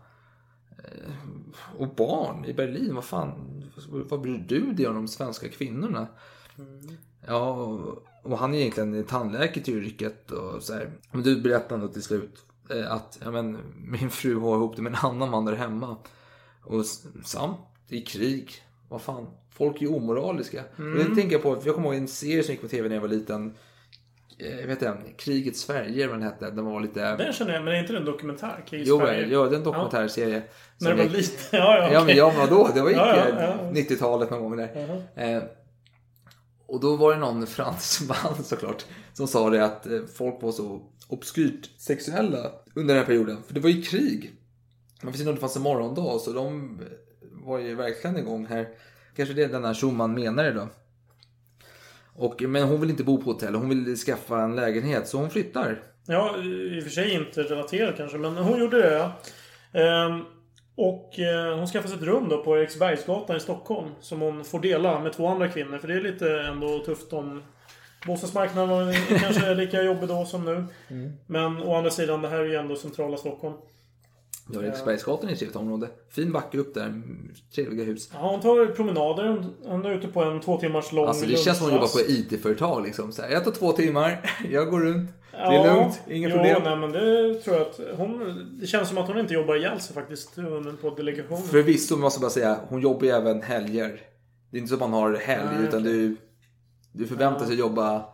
Eh, 0.78 1.78
Och 1.78 1.94
barn 1.94 2.44
i 2.44 2.54
Berlin, 2.54 2.94
vad 2.94 3.04
fan, 3.04 3.62
vad 4.08 4.20
bryr 4.20 4.44
du 4.48 4.72
dig 4.72 4.86
om 4.86 4.94
de 4.94 5.08
svenska 5.08 5.48
kvinnorna? 5.48 6.06
Ja, 7.26 7.48
och- 8.22 8.38
han 8.38 8.54
är 8.54 8.58
egentligen 8.58 9.04
tandläkare 9.04 9.64
till 9.64 9.78
yrket 9.78 10.30
och 10.30 10.62
så 10.62 10.74
här. 10.74 10.90
Men 11.12 11.22
du 11.22 11.40
berättar 11.40 11.78
då 11.78 11.88
till 11.88 12.02
slut 12.02 12.44
eh, 12.70 12.92
att 12.92 13.18
ja, 13.24 13.30
men, 13.30 13.58
min 13.76 14.10
fru 14.10 14.38
har 14.40 14.56
ihop 14.56 14.76
det 14.76 14.82
med 14.82 14.92
en 14.92 14.98
annan 15.10 15.30
man 15.30 15.44
där 15.44 15.56
hemma. 15.56 15.96
Och 16.64 16.80
s- 16.80 17.06
samt 17.88 17.92
i 17.92 18.04
krig, 18.04 18.50
vad 18.88 19.02
fan, 19.02 19.26
folk 19.50 19.82
är 19.82 19.92
omoraliska. 19.94 20.64
Mm. 20.78 20.92
Och 20.92 21.04
det 21.04 21.14
tänker 21.14 21.32
jag 21.32 21.42
på, 21.42 21.58
jag 21.64 21.74
kommer 21.74 21.88
ihåg 21.88 21.96
en 21.96 22.08
serie 22.08 22.42
som 22.42 22.52
gick 22.52 22.60
på 22.62 22.68
tv 22.68 22.88
när 22.88 22.96
jag 22.96 23.02
var 23.02 23.08
liten. 23.08 23.54
Eh, 24.38 24.60
Jag 24.60 24.66
vet 24.66 24.82
inte, 24.82 24.98
Krigets 25.18 25.64
färger 25.64 26.06
vad 26.08 26.16
den 26.16 26.22
hette. 26.22 26.50
Den 26.50 26.64
var 26.64 26.80
lite... 26.80 27.16
Den 27.16 27.32
känner 27.32 27.52
jag, 27.54 27.64
men 27.64 27.74
är 27.74 27.80
inte 27.80 27.92
det 27.92 27.98
en 27.98 28.04
dokumentär? 28.04 28.64
Krigets 28.66 28.88
Jo, 28.88 28.98
färger? 29.00 29.26
ja, 29.26 29.44
det 29.44 29.54
är 29.54 29.58
en 29.58 29.64
dokumentärserie. 29.64 30.42
När 30.78 30.88
som 30.90 30.98
det 30.98 31.04
var 31.04 31.04
gick- 31.04 31.16
lite... 31.16 31.56
Ja, 31.56 31.78
ja, 31.78 31.92
Ja, 31.92 32.04
men, 32.04 32.16
ja, 32.16 32.32
vadå? 32.38 32.70
Det 32.74 32.80
var 32.82 32.88
gick 32.88 32.98
Ja, 32.98 33.16
ja, 33.16 33.28
eh, 33.28 33.44
ja. 33.44 33.70
90-talet 33.72 34.30
någon 34.30 34.42
gång 34.42 34.56
där. 34.56 35.02
Eh, 35.16 35.42
och 36.66 36.80
då 36.80 36.96
var 36.96 37.12
det 37.14 37.18
någon 37.20 37.46
fransman 37.46 38.34
såklart 38.44 38.84
som 39.12 39.26
sa 39.28 39.50
det 39.50 39.64
att 39.64 39.86
eh, 39.86 40.00
folk 40.14 40.42
var 40.42 40.52
så 40.52 40.82
obskyrt 41.08 41.70
sexuella 41.78 42.50
under 42.74 42.94
den 42.94 43.02
här 43.02 43.06
perioden. 43.06 43.36
För 43.46 43.54
det 43.54 43.60
var 43.60 43.70
ju 43.70 43.82
krig. 43.82 44.32
Man 45.02 45.12
visste 45.12 45.22
inte 45.22 45.30
om 45.30 45.34
det 45.34 45.40
fanns 45.40 45.56
en 45.56 45.62
morgondag 45.62 46.18
så 46.20 46.32
de 46.32 46.80
var 47.44 47.58
ju 47.58 47.74
verkligen 47.74 48.16
igång 48.16 48.46
här. 48.46 48.68
Kanske 49.16 49.34
det 49.34 49.46
den 49.46 49.64
här 49.64 49.74
Schumann 49.74 50.14
menade 50.14 50.52
då. 50.52 50.68
Och, 52.16 52.42
men 52.42 52.62
hon 52.62 52.80
vill 52.80 52.90
inte 52.90 53.04
bo 53.04 53.18
på 53.18 53.30
hotell, 53.30 53.54
hon 53.54 53.68
vill 53.68 53.96
skaffa 53.96 54.40
en 54.40 54.56
lägenhet 54.56 55.08
så 55.08 55.18
hon 55.18 55.30
flyttar. 55.30 55.82
Ja, 56.06 56.36
i 56.38 56.80
och 56.80 56.82
för 56.82 56.90
sig 56.90 57.14
inte 57.14 57.42
relaterat 57.42 57.96
kanske, 57.96 58.18
men 58.18 58.36
hon 58.36 58.60
gjorde 58.60 58.78
det. 58.78 59.10
Ehm, 59.80 60.24
och 60.76 61.18
eh, 61.18 61.56
hon 61.56 61.66
skaffade 61.66 61.88
sig 61.88 61.98
ett 61.98 62.04
rum 62.04 62.28
då 62.28 62.44
på 62.44 62.58
Eriksbergsgatan 62.58 63.36
i 63.36 63.40
Stockholm. 63.40 63.90
Som 64.00 64.20
hon 64.20 64.44
får 64.44 64.60
dela 64.60 65.00
med 65.00 65.12
två 65.12 65.28
andra 65.28 65.48
kvinnor. 65.48 65.78
För 65.78 65.88
det 65.88 65.94
är 65.94 66.00
lite 66.00 66.40
ändå 66.40 66.78
tufft 66.78 67.12
om... 67.12 67.42
Bostadsmarknaden 68.06 68.68
var 68.68 69.18
kanske 69.18 69.54
lika 69.54 69.82
jobbig 69.82 70.08
då 70.08 70.24
som 70.24 70.44
nu. 70.44 70.64
Mm. 70.88 71.12
Men 71.26 71.62
å 71.62 71.74
andra 71.76 71.90
sidan, 71.90 72.22
det 72.22 72.28
här 72.28 72.38
är 72.38 72.44
ju 72.44 72.54
ändå 72.54 72.76
centrala 72.76 73.16
Stockholm. 73.16 73.54
Ja, 74.52 74.62
Eriksbergsgatan 74.62 75.28
är 75.28 75.32
ett 75.32 75.38
trevligt 75.38 75.56
område. 75.56 75.88
Fin 76.10 76.32
backe 76.32 76.58
upp 76.58 76.74
där, 76.74 77.02
trevliga 77.54 77.84
hus. 77.84 78.10
Ja, 78.12 78.30
hon 78.30 78.40
tar 78.40 78.66
promenader. 78.66 79.44
Hon- 79.64 79.84
är 79.84 79.90
ute 79.92 80.08
på 80.08 80.22
en 80.24 80.40
två 80.40 80.60
timmars 80.60 80.92
lång 80.92 81.06
Alltså 81.06 81.26
det 81.26 81.36
känns 81.36 81.58
som 81.58 81.66
hon 81.66 81.74
jobbar 81.74 81.88
på 81.88 82.00
IT-företag 82.00 82.82
liksom. 82.84 83.12
Så 83.12 83.22
här, 83.22 83.30
jag 83.30 83.44
tar 83.44 83.50
två 83.50 83.72
timmar, 83.72 84.30
jag 84.50 84.70
går 84.70 84.80
runt. 84.80 85.10
Det 85.30 85.36
är 85.38 85.52
Ja, 85.52 85.74
lugnt, 85.74 86.00
inga 86.08 86.28
jo, 86.28 86.34
problem. 86.34 86.62
Nej, 86.64 86.76
men 86.76 86.92
det 86.92 87.34
tror 87.34 87.56
jag 87.56 87.66
att 87.66 87.80
hon... 87.98 88.40
Det 88.60 88.66
känns 88.66 88.88
som 88.88 88.98
att 88.98 89.08
hon 89.08 89.18
inte 89.18 89.34
jobbar 89.34 89.56
ihjäl 89.56 89.80
sig 89.80 89.94
faktiskt 89.94 90.34
på 90.80 90.90
delegationen. 90.96 91.42
Förvisso 91.42 91.96
måste 91.96 92.16
jag 92.18 92.22
bara 92.22 92.30
säga, 92.30 92.58
hon 92.68 92.80
jobbar 92.80 93.04
ju 93.04 93.10
även 93.10 93.42
helger. 93.42 94.00
Det 94.50 94.56
är 94.56 94.60
inte 94.60 94.68
så 94.68 94.74
att 94.74 94.80
man 94.80 94.92
har 94.92 95.14
helg, 95.14 95.48
Nej, 95.58 95.68
utan 95.68 95.82
du, 95.82 96.16
du 96.92 97.06
förväntar 97.06 97.46
sig 97.46 97.56
jobba 97.58 98.04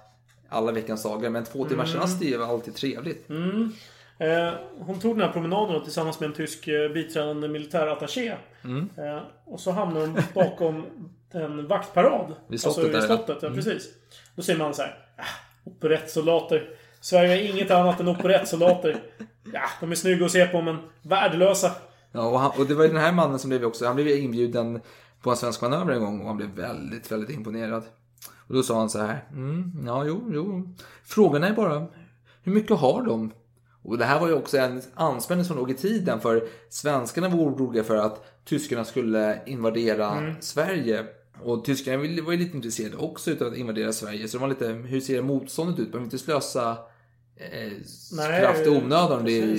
alla 0.49 0.73
veckans 0.73 1.03
dagar. 1.03 1.31
Men 1.31 1.45
två 1.45 1.65
timmars 1.65 1.91
Mm. 1.91 2.01
rast 2.03 2.23
är 2.23 2.27
ju 2.27 2.43
alltid 2.45 2.75
trevligt. 2.75 3.29
Mm. 3.31 3.73
Eh, 4.21 4.53
hon 4.79 5.01
tog 5.01 5.17
den 5.17 5.27
här 5.27 5.33
promenaden 5.33 5.83
tillsammans 5.83 6.21
med 6.21 6.27
en 6.27 6.33
tysk 6.33 6.69
eh, 6.69 6.89
biträdande 6.89 7.49
militärattaché. 7.49 8.37
Mm. 8.65 8.89
Eh, 8.97 9.23
och 9.45 9.61
så 9.61 9.71
hamnar 9.71 10.01
hon 10.01 10.19
bakom 10.35 10.87
en 11.33 11.67
vaktparad. 11.67 12.35
Vid 12.49 12.61
slottet 12.61 12.79
alltså, 12.79 12.93
där, 12.93 13.01
vid 13.01 13.07
slottet, 13.07 13.39
ja. 13.43 13.49
Mm. 13.49 13.57
precis. 13.57 13.89
Då 14.37 14.43
säger 14.43 14.59
man 14.59 14.75
så 14.75 14.83
här. 14.83 14.99
Ah, 15.17 15.23
operettsoldater. 15.65 16.71
Sverige 17.01 17.35
är 17.35 17.51
inget 17.51 17.71
annat 17.71 18.01
än 18.01 18.09
operettsoldater. 18.09 18.97
Ja, 19.53 19.63
de 19.81 19.91
är 19.91 19.95
snygga 19.95 20.25
att 20.25 20.31
se 20.31 20.47
på 20.47 20.61
men 20.61 20.79
värdelösa. 21.03 21.73
Ja, 22.13 22.29
och, 22.29 22.41
han, 22.41 22.51
och 22.59 22.67
det 22.67 22.75
var 22.75 22.85
ju 22.85 22.89
den 22.89 23.01
här 23.01 23.13
mannen 23.13 23.39
som 23.39 23.49
blev 23.49 23.65
också, 23.65 23.87
han 23.87 23.95
blev 23.95 24.09
ju 24.09 24.19
inbjuden 24.19 24.81
på 25.23 25.31
en 25.31 25.37
svensk 25.37 25.63
manöver 25.63 25.93
en 25.93 26.01
gång 26.01 26.21
och 26.21 26.27
han 26.27 26.37
blev 26.37 26.51
väldigt, 26.51 27.13
väldigt 27.13 27.31
imponerad. 27.31 27.83
Och 28.49 28.55
då 28.55 28.63
sa 28.63 28.79
han 28.79 28.91
så 28.91 28.99
här, 28.99 29.25
mm, 29.33 29.83
ja, 29.87 30.05
jo, 30.05 30.31
jo. 30.33 30.75
Frågan 31.05 31.45
är 31.45 31.53
bara, 31.53 31.87
hur 32.43 32.53
mycket 32.53 32.77
har 32.77 33.03
de? 33.03 33.33
Och 33.83 33.99
det 33.99 34.05
här 34.05 34.21
var 34.21 34.29
ju 34.29 34.35
också 34.35 34.59
en 34.59 34.83
anspänning 34.95 35.45
som 35.45 35.57
låg 35.57 35.71
i 35.71 35.75
tiden 35.75 36.21
för 36.21 36.45
svenskarna 36.69 37.29
var 37.29 37.39
oroliga 37.39 37.85
för 37.85 37.97
att 37.97 38.25
tyskarna 38.45 38.85
skulle 38.85 39.39
invadera 39.47 40.11
Mm. 40.13 40.35
Sverige. 40.41 41.05
Och 41.43 41.65
tyskarna 41.65 41.97
var 41.97 42.33
ju 42.33 42.39
lite 42.39 42.57
intresserade 42.57 42.97
också 42.97 43.31
utav 43.31 43.49
att 43.49 43.57
invadera 43.57 43.93
Sverige. 43.93 44.29
Så 44.29 44.37
de 44.37 44.41
var 44.41 44.49
lite, 44.49 44.67
hur 44.67 45.01
ser 45.01 45.23
motståndet 45.23 45.79
ut? 45.79 45.93
Behöver 45.93 46.05
inte 46.05 46.19
slösa 46.19 46.71
eh, 47.37 47.73
Nej, 48.13 48.41
kraft 48.41 48.67
i 48.67 48.69
onödan 48.69 49.13
om 49.19 49.25
det 49.25 49.41
är 49.43 49.59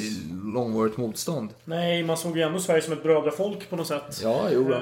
långvarigt 0.54 0.98
motstånd. 0.98 1.50
Nej, 1.66 2.04
man 2.04 2.18
såg 2.18 2.38
ju 2.38 2.44
ändå 2.44 2.60
Sverige 2.60 2.82
som 2.82 2.94
ett 2.94 3.04
brödrafolk 3.04 3.70
på 3.70 3.76
något 3.76 3.88
sätt. 3.88 4.20
Ja, 4.24 4.48
jo 4.54 4.64
då. 4.64 4.74
Eh, 4.74 4.82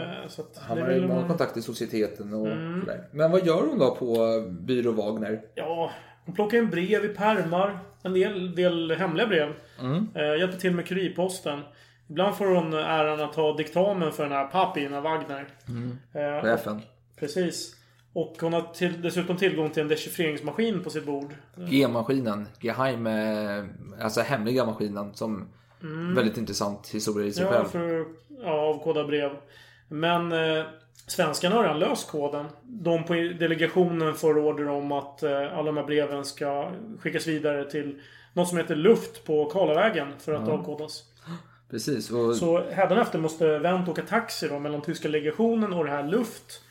Han 0.55 0.77
det 0.77 0.83
har 0.83 0.91
ju 0.91 1.07
många 1.07 1.27
kontakter 1.27 1.59
i 1.59 1.63
societeten 1.63 2.33
och 2.33 2.47
Mm. 2.47 2.89
Men 3.11 3.31
vad 3.31 3.45
gör 3.45 3.61
hon 3.67 3.79
då 3.79 3.95
på 3.95 4.41
Byrå 4.49 4.91
Wagner? 4.91 5.41
Ja, 5.55 5.91
hon 6.29 6.35
plockar 6.35 6.57
in 6.57 6.69
brev 6.69 7.05
i 7.05 7.09
pärmar. 7.09 7.79
En 8.03 8.13
del, 8.13 8.55
del 8.55 8.91
hemliga 8.91 9.27
brev. 9.27 9.53
Mm. 9.79 10.07
Eh, 10.15 10.39
hjälper 10.39 10.57
till 10.57 10.75
med 10.75 10.85
kurirposten. 10.87 11.59
Ibland 12.09 12.35
får 12.35 12.45
hon 12.45 12.73
äran 12.73 13.21
att 13.21 13.33
ta 13.33 13.53
diktamen 13.57 14.11
för 14.11 14.23
den 14.23 14.31
här 14.31 14.47
Papin 14.47 14.91
Wagner. 15.01 15.47
Mm. 15.67 15.97
Eh, 16.13 16.41
Chefen. 16.43 16.81
Precis. 17.19 17.75
Och 18.13 18.35
hon 18.41 18.53
har 18.53 18.61
till, 18.61 19.01
dessutom 19.01 19.37
tillgång 19.37 19.69
till 19.69 19.81
en 19.81 19.87
dechiffreringsmaskin 19.87 20.83
på 20.83 20.89
sitt 20.89 21.05
bord. 21.05 21.33
G-maskinen. 21.55 22.47
Geheim, 22.61 23.07
eh, 23.07 23.63
alltså 24.01 24.21
hemliga 24.21 24.65
maskinen. 24.65 25.13
Som 25.13 25.47
Mm. 25.83 26.15
väldigt 26.15 26.37
intressant 26.37 26.87
historia 26.93 27.27
i 27.27 27.31
sig 27.31 27.43
Ja, 27.45 27.51
själv. 27.51 27.65
för 27.65 28.05
ja, 28.43 28.51
avkoda 28.51 29.03
brev. 29.03 29.31
Men 29.87 30.31
eh, 30.31 30.63
svenskarna 31.11 31.55
har 31.55 31.63
redan 31.63 31.79
löst 31.79 32.07
koden. 32.11 32.45
De 32.63 33.03
på 33.03 33.13
delegationen 33.13 34.13
får 34.15 34.37
order 34.37 34.67
om 34.69 34.91
att 34.91 35.23
eh, 35.23 35.57
alla 35.57 35.63
de 35.63 35.77
här 35.77 35.83
breven 35.85 36.25
ska 36.25 36.71
skickas 36.99 37.27
vidare 37.27 37.69
till 37.71 38.01
något 38.33 38.47
som 38.47 38.57
heter 38.57 38.75
luft 38.75 39.25
på 39.25 39.45
Karlavägen 39.45 40.07
för 40.19 40.33
att 40.33 40.47
Ja. 40.47 40.53
avkodas. 40.53 41.03
Precis. 41.71 42.11
Och, 42.11 42.35
Så 42.35 42.63
hädanefter 42.71 43.19
måste 43.19 43.59
Wendt 43.59 43.89
åka 43.89 44.01
taxi 44.01 44.47
då 44.47 44.59
mellan 44.59 44.81
tyska 44.81 45.07
legationen 45.07 45.73
och 45.73 45.85
det 45.85 45.91
här 45.91 46.03
luft. 46.07 46.61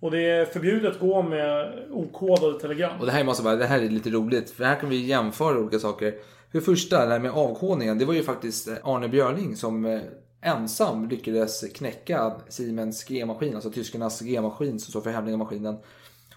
Och 0.00 0.10
det 0.10 0.22
är 0.30 0.44
förbjudet 0.44 0.92
att 0.94 1.00
gå 1.00 1.22
med 1.22 1.72
okodade 1.90 2.60
telegram. 2.60 3.00
och 3.00 3.06
det 3.06 3.12
här 3.12 3.24
måste 3.24 3.42
vara, 3.44 3.56
det 3.56 3.66
här 3.66 3.80
är 3.82 3.88
lite 3.88 4.10
roligt. 4.10 4.50
För 4.50 4.64
här 4.64 4.74
kan 4.80 4.88
vi 4.88 5.06
jämföra 5.06 5.58
olika 5.58 5.78
saker. 5.78 6.10
För 6.52 6.58
det 6.58 6.60
första, 6.60 7.06
det 7.06 7.12
här 7.12 7.18
med 7.18 7.30
avkodningen. 7.30 7.98
Det 7.98 8.04
var 8.04 8.14
ju 8.14 8.22
faktiskt 8.22 8.68
Arne 8.84 9.08
Björling 9.08 9.56
som 9.56 9.84
eh, 9.84 10.00
ensam 10.46 11.08
lyckades 11.08 11.64
knäcka 11.74 12.32
Siemens 12.48 13.04
G-maskin. 13.04 13.54
Alltså 13.54 13.70
tyskarnas 13.70 14.20
G-maskin 14.20 14.80
som 14.80 14.90
står 14.90 15.00
för 15.00 15.10
hemliga 15.10 15.36
maskinen. 15.36 15.76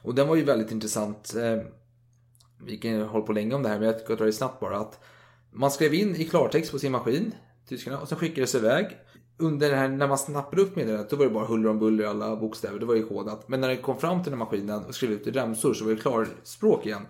Och 0.01 0.15
den 0.15 0.27
var 0.27 0.35
ju 0.35 0.43
väldigt 0.43 0.71
intressant. 0.71 1.35
Eh, 1.35 1.63
vi 2.65 2.77
kan 2.77 3.01
hålla 3.01 3.25
på 3.25 3.33
länge 3.33 3.55
om 3.55 3.63
det 3.63 3.69
här 3.69 3.79
men 3.79 3.87
jag 3.87 3.99
ska 3.99 4.15
dra 4.15 4.25
det 4.25 4.33
snabbt 4.33 4.59
bara. 4.59 4.79
Att 4.79 4.99
man 5.51 5.71
skrev 5.71 5.93
in 5.93 6.15
i 6.15 6.25
klartext 6.25 6.71
på 6.71 6.79
sin 6.79 6.91
maskin, 6.91 7.31
tyskarna, 7.67 7.99
och 7.99 8.07
sen 8.07 8.17
skickades 8.17 8.51
det 8.51 8.57
iväg. 8.57 8.97
Under 9.37 9.69
det 9.69 9.75
här, 9.75 9.87
när 9.87 10.07
man 10.07 10.17
snappade 10.17 10.61
upp 10.61 10.75
meddelandet, 10.75 11.09
då 11.09 11.15
var 11.15 11.25
det 11.25 11.31
bara 11.31 11.45
huller 11.45 11.69
om 11.69 11.79
buller 11.79 12.03
i 12.03 12.07
alla 12.07 12.35
bokstäver. 12.35 12.79
Det 12.79 12.85
var 12.85 12.95
ju 12.95 13.07
kodat. 13.07 13.47
Men 13.47 13.61
när 13.61 13.69
det 13.69 13.77
kom 13.77 13.97
fram 13.97 14.23
till 14.23 14.31
den 14.31 14.39
här 14.39 14.45
maskinen 14.45 14.85
och 14.85 14.95
skrev 14.95 15.11
ut 15.11 15.27
i 15.27 15.31
remsor 15.31 15.73
så 15.73 15.85
var 15.85 15.91
det 15.91 15.97
klarspråk 15.97 16.85
igen. 16.85 17.07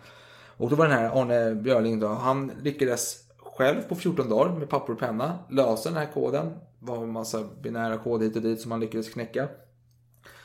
Och 0.57 0.69
då 0.69 0.75
var 0.75 0.87
den 0.87 0.97
här 0.97 1.21
Arne 1.21 1.55
Björling 1.55 1.99
då, 1.99 2.07
han 2.07 2.51
lyckades 2.61 3.28
själv 3.59 3.81
på 3.81 3.95
14 3.95 4.29
dagar 4.29 4.59
med 4.59 4.69
papper 4.69 4.93
och 4.93 4.99
penna 4.99 5.39
lösa 5.49 5.89
den 5.89 5.97
här 5.97 6.11
koden. 6.13 6.45
Det 6.79 6.85
var 6.91 7.03
en 7.03 7.11
massa 7.11 7.43
binära 7.61 7.97
koder 7.97 8.25
hit 8.25 8.35
och 8.35 8.41
dit 8.41 8.61
som 8.61 8.69
man 8.69 8.79
lyckades 8.79 9.09
knäcka. 9.09 9.47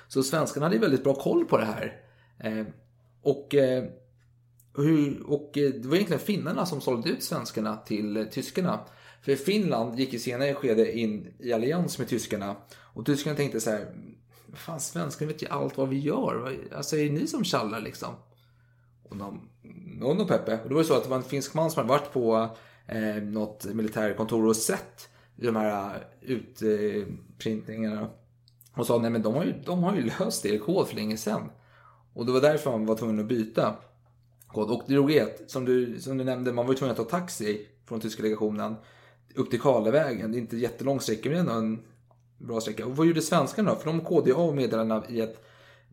Så 0.09 0.23
svenskarna 0.23 0.67
hade 0.67 0.77
ju 0.77 0.81
väldigt 0.81 1.05
bra 1.05 1.15
koll 1.15 1.45
på 1.45 1.57
det 1.59 1.65
här. 1.65 2.01
Eh, 2.39 2.67
och, 3.23 3.55
eh, 3.55 3.85
hur, 4.77 5.23
och 5.27 5.59
eh, 5.59 5.71
det 5.71 5.89
var 5.89 5.95
egentligen 5.95 6.21
finnarna 6.21 6.67
som 6.67 6.81
sålde 6.81 7.09
ut 7.11 7.23
svenskarna 7.23 7.77
till 7.77 8.17
eh, 8.17 8.25
tyskarna. 8.25 8.81
För 9.23 9.37
Finland 9.37 9.99
gick 9.99 10.15
i 10.15 10.19
senare 10.19 10.55
skede 10.55 10.99
in 10.99 11.35
i 11.39 11.53
allians 11.53 11.99
med 11.99 12.09
tyskarna. 12.09 12.57
Och 12.95 13.07
tyskarna 13.07 13.37
tänkte 13.37 13.61
så 13.61 13.71
här, 13.71 13.87
fan 14.53 14.81
svenskarna 14.81 15.33
vet 15.33 15.43
ju 15.43 15.47
allt 15.49 15.77
vad 15.79 15.89
vi 15.89 15.99
gör. 15.99 16.35
Vad- 16.37 16.79
Alltså 16.79 16.97
är 16.97 17.05
det 17.05 17.11
ni 17.13 17.27
som 17.27 17.45
tjallar 17.45 17.81
liksom? 17.81 18.15
Och 19.09 19.17
de, 19.17 19.49
någon 20.01 20.21
och 20.21 20.29
Peppe. 20.29 20.59
Och 20.63 20.69
det 20.69 20.75
var 20.75 20.83
ju 20.83 20.87
så 20.89 20.97
att 20.97 21.03
det 21.05 21.11
var 21.11 21.17
en 21.17 21.23
finsk 21.23 21.55
man 21.55 21.71
som 21.71 21.79
hade 21.81 21.89
varit 22.01 22.13
på 22.13 22.57
eh, 22.87 23.23
något 23.23 23.65
militärkontor 23.65 24.47
och 24.47 24.57
sett 24.57 25.09
de 25.37 25.57
här 25.57 25.95
eh, 25.95 26.31
utprintningarna. 26.31 28.09
och 28.77 28.87
sa 28.87 28.99
nej 28.99 29.11
men 29.11 29.23
de 29.23 29.35
har 29.35 29.45
ju, 29.45 29.55
de 29.65 29.83
har 29.83 29.97
ju 29.97 30.11
löst 30.19 30.43
det 30.43 30.59
kod 30.59 30.89
för 30.89 30.97
länge 30.97 31.17
sedan. 31.17 31.51
Och 32.15 32.27
det 32.27 32.33
var 32.33 32.41
därför 32.41 32.71
man 32.71 32.87
var 32.87 32.97
tvungen 32.97 33.21
att 33.21 33.27
byta 33.27 33.77
kod. 34.47 34.71
Och 34.71 34.83
det 34.87 34.95
roliga 34.95 35.23
är 35.23 35.27
att, 35.27 35.51
som 35.51 35.65
du, 35.65 36.01
som 36.01 36.19
du 36.19 36.25
nämnde, 36.25 36.53
man 36.53 36.67
var 36.67 36.73
ju 36.73 36.79
tvungen 36.79 36.91
att 36.91 37.11
ta 37.11 37.19
taxi 37.19 37.67
från 37.87 38.01
tyska 38.01 38.23
legationen 38.23 38.75
upp 39.35 39.51
till 39.51 39.61
Karlavägen. 39.61 40.33
Det 40.33 40.39
är 40.39 40.41
inte 40.41 40.57
jättelång 40.57 41.01
sträcka 41.01 41.29
men 41.29 41.47
det 41.47 41.53
är 41.53 41.57
ändå 41.57 41.67
en 41.67 41.83
bra 42.39 42.61
sträcka. 42.61 42.87
Och 42.87 42.97
vad 42.97 43.07
gjorde 43.07 43.23
svenskarna 43.23 43.71
då? 43.71 43.77
För 43.77 43.87
de 43.87 44.01
kodade 44.01 44.31
ju 44.31 44.37
av 44.37 44.57
meddelandena 44.57 45.05
i 45.09 45.21
ett 45.21 45.45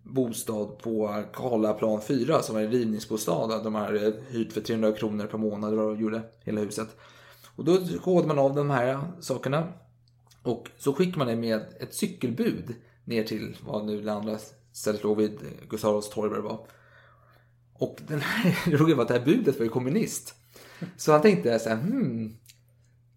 bostad 0.03 0.77
på 0.77 1.23
Karlaplan 1.33 2.01
4 2.01 2.41
som 2.41 2.55
var 2.55 2.61
en 2.61 2.71
rivningsbostad. 2.71 3.63
De 3.63 3.75
hade 3.75 4.07
eh, 4.07 4.13
hyrt 4.29 4.53
för 4.53 4.61
300 4.61 4.91
kronor 4.91 5.25
per 5.25 5.37
månad 5.37 5.73
vad 5.73 5.87
de 5.87 6.01
gjorde, 6.01 6.21
hela 6.43 6.61
huset. 6.61 6.87
Och 7.55 7.65
då 7.65 7.77
kodade 8.03 8.27
man 8.27 8.39
av 8.39 8.55
de 8.55 8.69
här 8.69 8.99
sakerna. 9.19 9.73
Och 10.43 10.69
så 10.77 10.93
skickade 10.93 11.17
man 11.17 11.27
det 11.27 11.35
med 11.35 11.61
ett 11.79 11.93
cykelbud 11.93 12.75
ner 13.05 13.23
till 13.23 13.57
vad 13.65 13.85
nu 13.85 14.01
det 14.01 14.13
andra 14.13 14.37
stället 14.71 15.03
låg 15.03 15.17
vid 15.17 15.33
eh, 15.33 15.67
Gustav 15.69 15.89
Adolfs 15.89 16.09
torg 16.09 16.29
vad 16.29 16.39
det 16.39 16.43
var. 16.43 16.67
Och 17.73 17.97
den 18.07 18.21
här, 18.21 18.57
det 18.71 18.77
roliga 18.77 18.95
var 18.95 19.03
att 19.03 19.07
det 19.07 19.17
här 19.17 19.25
budet 19.25 19.57
var 19.59 19.63
ju 19.63 19.69
kommunist. 19.69 20.35
Så 20.97 21.11
han 21.11 21.21
tänkte 21.21 21.59
så 21.59 21.69
här, 21.69 21.77
hmm, 21.77 22.37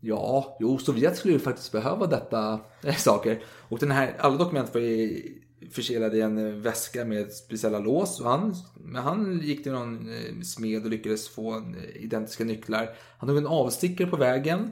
ja, 0.01 0.57
jo, 0.61 0.78
Sovjet 0.78 1.16
skulle 1.16 1.35
ju 1.35 1.41
faktiskt 1.41 1.72
behöva 1.72 2.07
detta 2.07 2.61
eh, 2.82 2.95
saker. 2.97 3.43
Och 3.68 3.78
den 3.78 3.91
här, 3.91 4.16
alla 4.18 4.37
dokument 4.37 4.74
var 4.74 4.80
ju 4.80 5.22
förselade 5.70 6.16
i 6.16 6.20
en 6.20 6.38
eh, 6.38 6.54
väska 6.54 7.04
med 7.04 7.32
speciella 7.32 7.78
lås. 7.78 8.20
Och 8.20 8.30
han, 8.30 8.54
men 8.74 9.02
han 9.02 9.40
gick 9.42 9.62
till 9.62 9.72
någon 9.72 10.08
eh, 10.08 10.40
smed 10.42 10.84
och 10.84 10.90
lyckades 10.90 11.28
få 11.28 11.56
eh, 11.56 12.02
identiska 12.04 12.44
nycklar. 12.44 12.96
Han 13.18 13.28
tog 13.28 13.38
en 13.38 13.46
avstickare 13.46 14.08
på 14.08 14.16
vägen, 14.16 14.70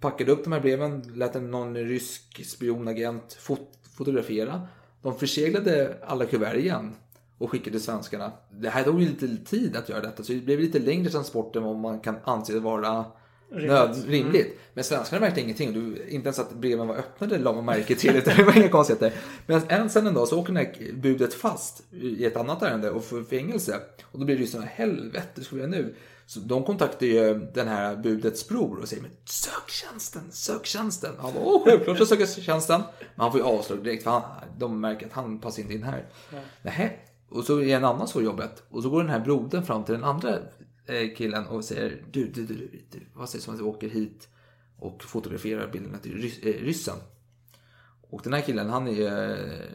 packade 0.00 0.32
upp 0.32 0.44
de 0.44 0.52
här 0.52 0.60
breven, 0.60 1.12
lät 1.14 1.34
någon 1.34 1.76
rysk 1.76 2.46
spionagent 2.46 3.32
fot, 3.32 3.78
fotografera. 3.96 4.68
De 5.02 5.18
förseglade 5.18 5.96
alla 6.06 6.26
kuvert 6.26 6.56
igen 6.56 6.94
och 7.38 7.50
skickade 7.50 7.70
till 7.70 7.82
svenskarna. 7.82 8.32
Det 8.50 8.68
här 8.68 8.84
tog 8.84 9.00
ju 9.00 9.08
lite 9.08 9.36
tid 9.36 9.76
att 9.76 9.88
göra 9.88 10.00
detta, 10.00 10.22
så 10.22 10.32
det 10.32 10.40
blev 10.40 10.60
lite 10.60 10.78
längre 10.78 11.10
transport 11.10 11.56
än 11.56 11.62
vad 11.62 11.76
man 11.76 12.00
kan 12.00 12.16
anse 12.24 12.58
vara 12.58 13.04
nöd, 13.50 14.04
rimligt. 14.08 14.58
Men 14.74 14.84
svenskarna 14.84 15.20
märkte 15.20 15.40
ingenting. 15.40 15.72
Du, 15.72 16.06
inte 16.08 16.26
ens 16.26 16.38
att 16.38 16.54
breven 16.54 16.88
var 16.88 16.96
öppnade 16.96 17.38
la 17.38 17.52
man 17.52 17.64
märke 17.64 17.94
till. 17.94 18.16
Utan 18.16 18.36
det 18.36 18.44
var 18.44 18.56
inga 18.56 18.68
konstigheter. 18.68 19.12
Men 19.46 19.62
en, 19.68 19.90
sen 19.90 20.06
en 20.06 20.14
dag 20.14 20.28
så 20.28 20.40
åker 20.40 20.52
det 20.52 20.58
här 20.58 20.92
budet 20.92 21.34
fast 21.34 21.82
i 21.92 22.24
ett 22.24 22.36
annat 22.36 22.62
ärende 22.62 22.90
och 22.90 23.04
får 23.04 23.22
fängelse. 23.22 23.80
Och 24.02 24.18
då 24.18 24.24
blir 24.24 24.36
ryssarna, 24.36 24.64
helvete 24.64 25.44
ska 25.44 25.56
vi 25.56 25.62
göra 25.62 25.70
nu? 25.70 25.94
Så 26.26 26.40
de 26.40 26.64
kontaktar 26.64 27.06
ju 27.06 27.34
den 27.54 27.68
här 27.68 27.96
budets 27.96 28.48
bror 28.48 28.78
och 28.78 28.88
säger 28.88 29.02
men 29.02 29.10
sök 29.24 29.70
tjänsten, 29.70 30.22
sök 30.32 30.66
tjänsten. 30.66 31.12
Han 31.18 31.34
bara, 31.34 31.44
åh 31.44 31.64
självklart 31.64 31.98
så 31.98 32.06
söker 32.06 32.22
jag 32.22 32.44
tjänsten. 32.44 32.80
Men 32.98 33.22
han 33.22 33.32
får 33.32 33.40
ju 33.40 33.46
avslag 33.46 33.84
direkt 33.84 34.02
för 34.02 34.10
han, 34.10 34.22
de 34.58 34.80
märker 34.80 35.06
att 35.06 35.12
han 35.12 35.38
passar 35.38 35.62
inte 35.62 35.74
in 35.74 35.82
här. 35.82 36.06
Ja. 36.32 36.38
Nähä. 36.62 36.90
Och 37.28 37.44
så 37.44 37.60
är 37.60 37.76
en 37.76 37.84
annan 37.84 38.08
så 38.08 38.22
jobbet. 38.22 38.62
Och 38.68 38.82
så 38.82 38.90
går 38.90 39.02
den 39.02 39.10
här 39.10 39.20
brodern 39.20 39.62
fram 39.62 39.84
till 39.84 39.94
den 39.94 40.04
andra 40.04 40.38
killen 41.16 41.46
och 41.46 41.64
säger 41.64 42.02
du, 42.10 42.26
du, 42.28 42.46
du, 42.46 42.70
du, 42.90 43.00
vad 43.14 43.28
sägs 43.28 43.48
om 43.48 43.54
att 43.54 43.60
vi 43.60 43.64
åker 43.64 43.88
hit 43.88 44.28
och 44.78 45.02
fotograferar 45.02 45.68
bilderna 45.72 45.98
till 45.98 46.22
rys, 46.22 46.38
eh, 46.38 46.64
ryssen. 46.64 46.96
Och 48.10 48.20
den 48.24 48.32
här 48.32 48.40
killen 48.40 48.70
han 48.70 48.88
är 48.88 49.30
eh, 49.30 49.66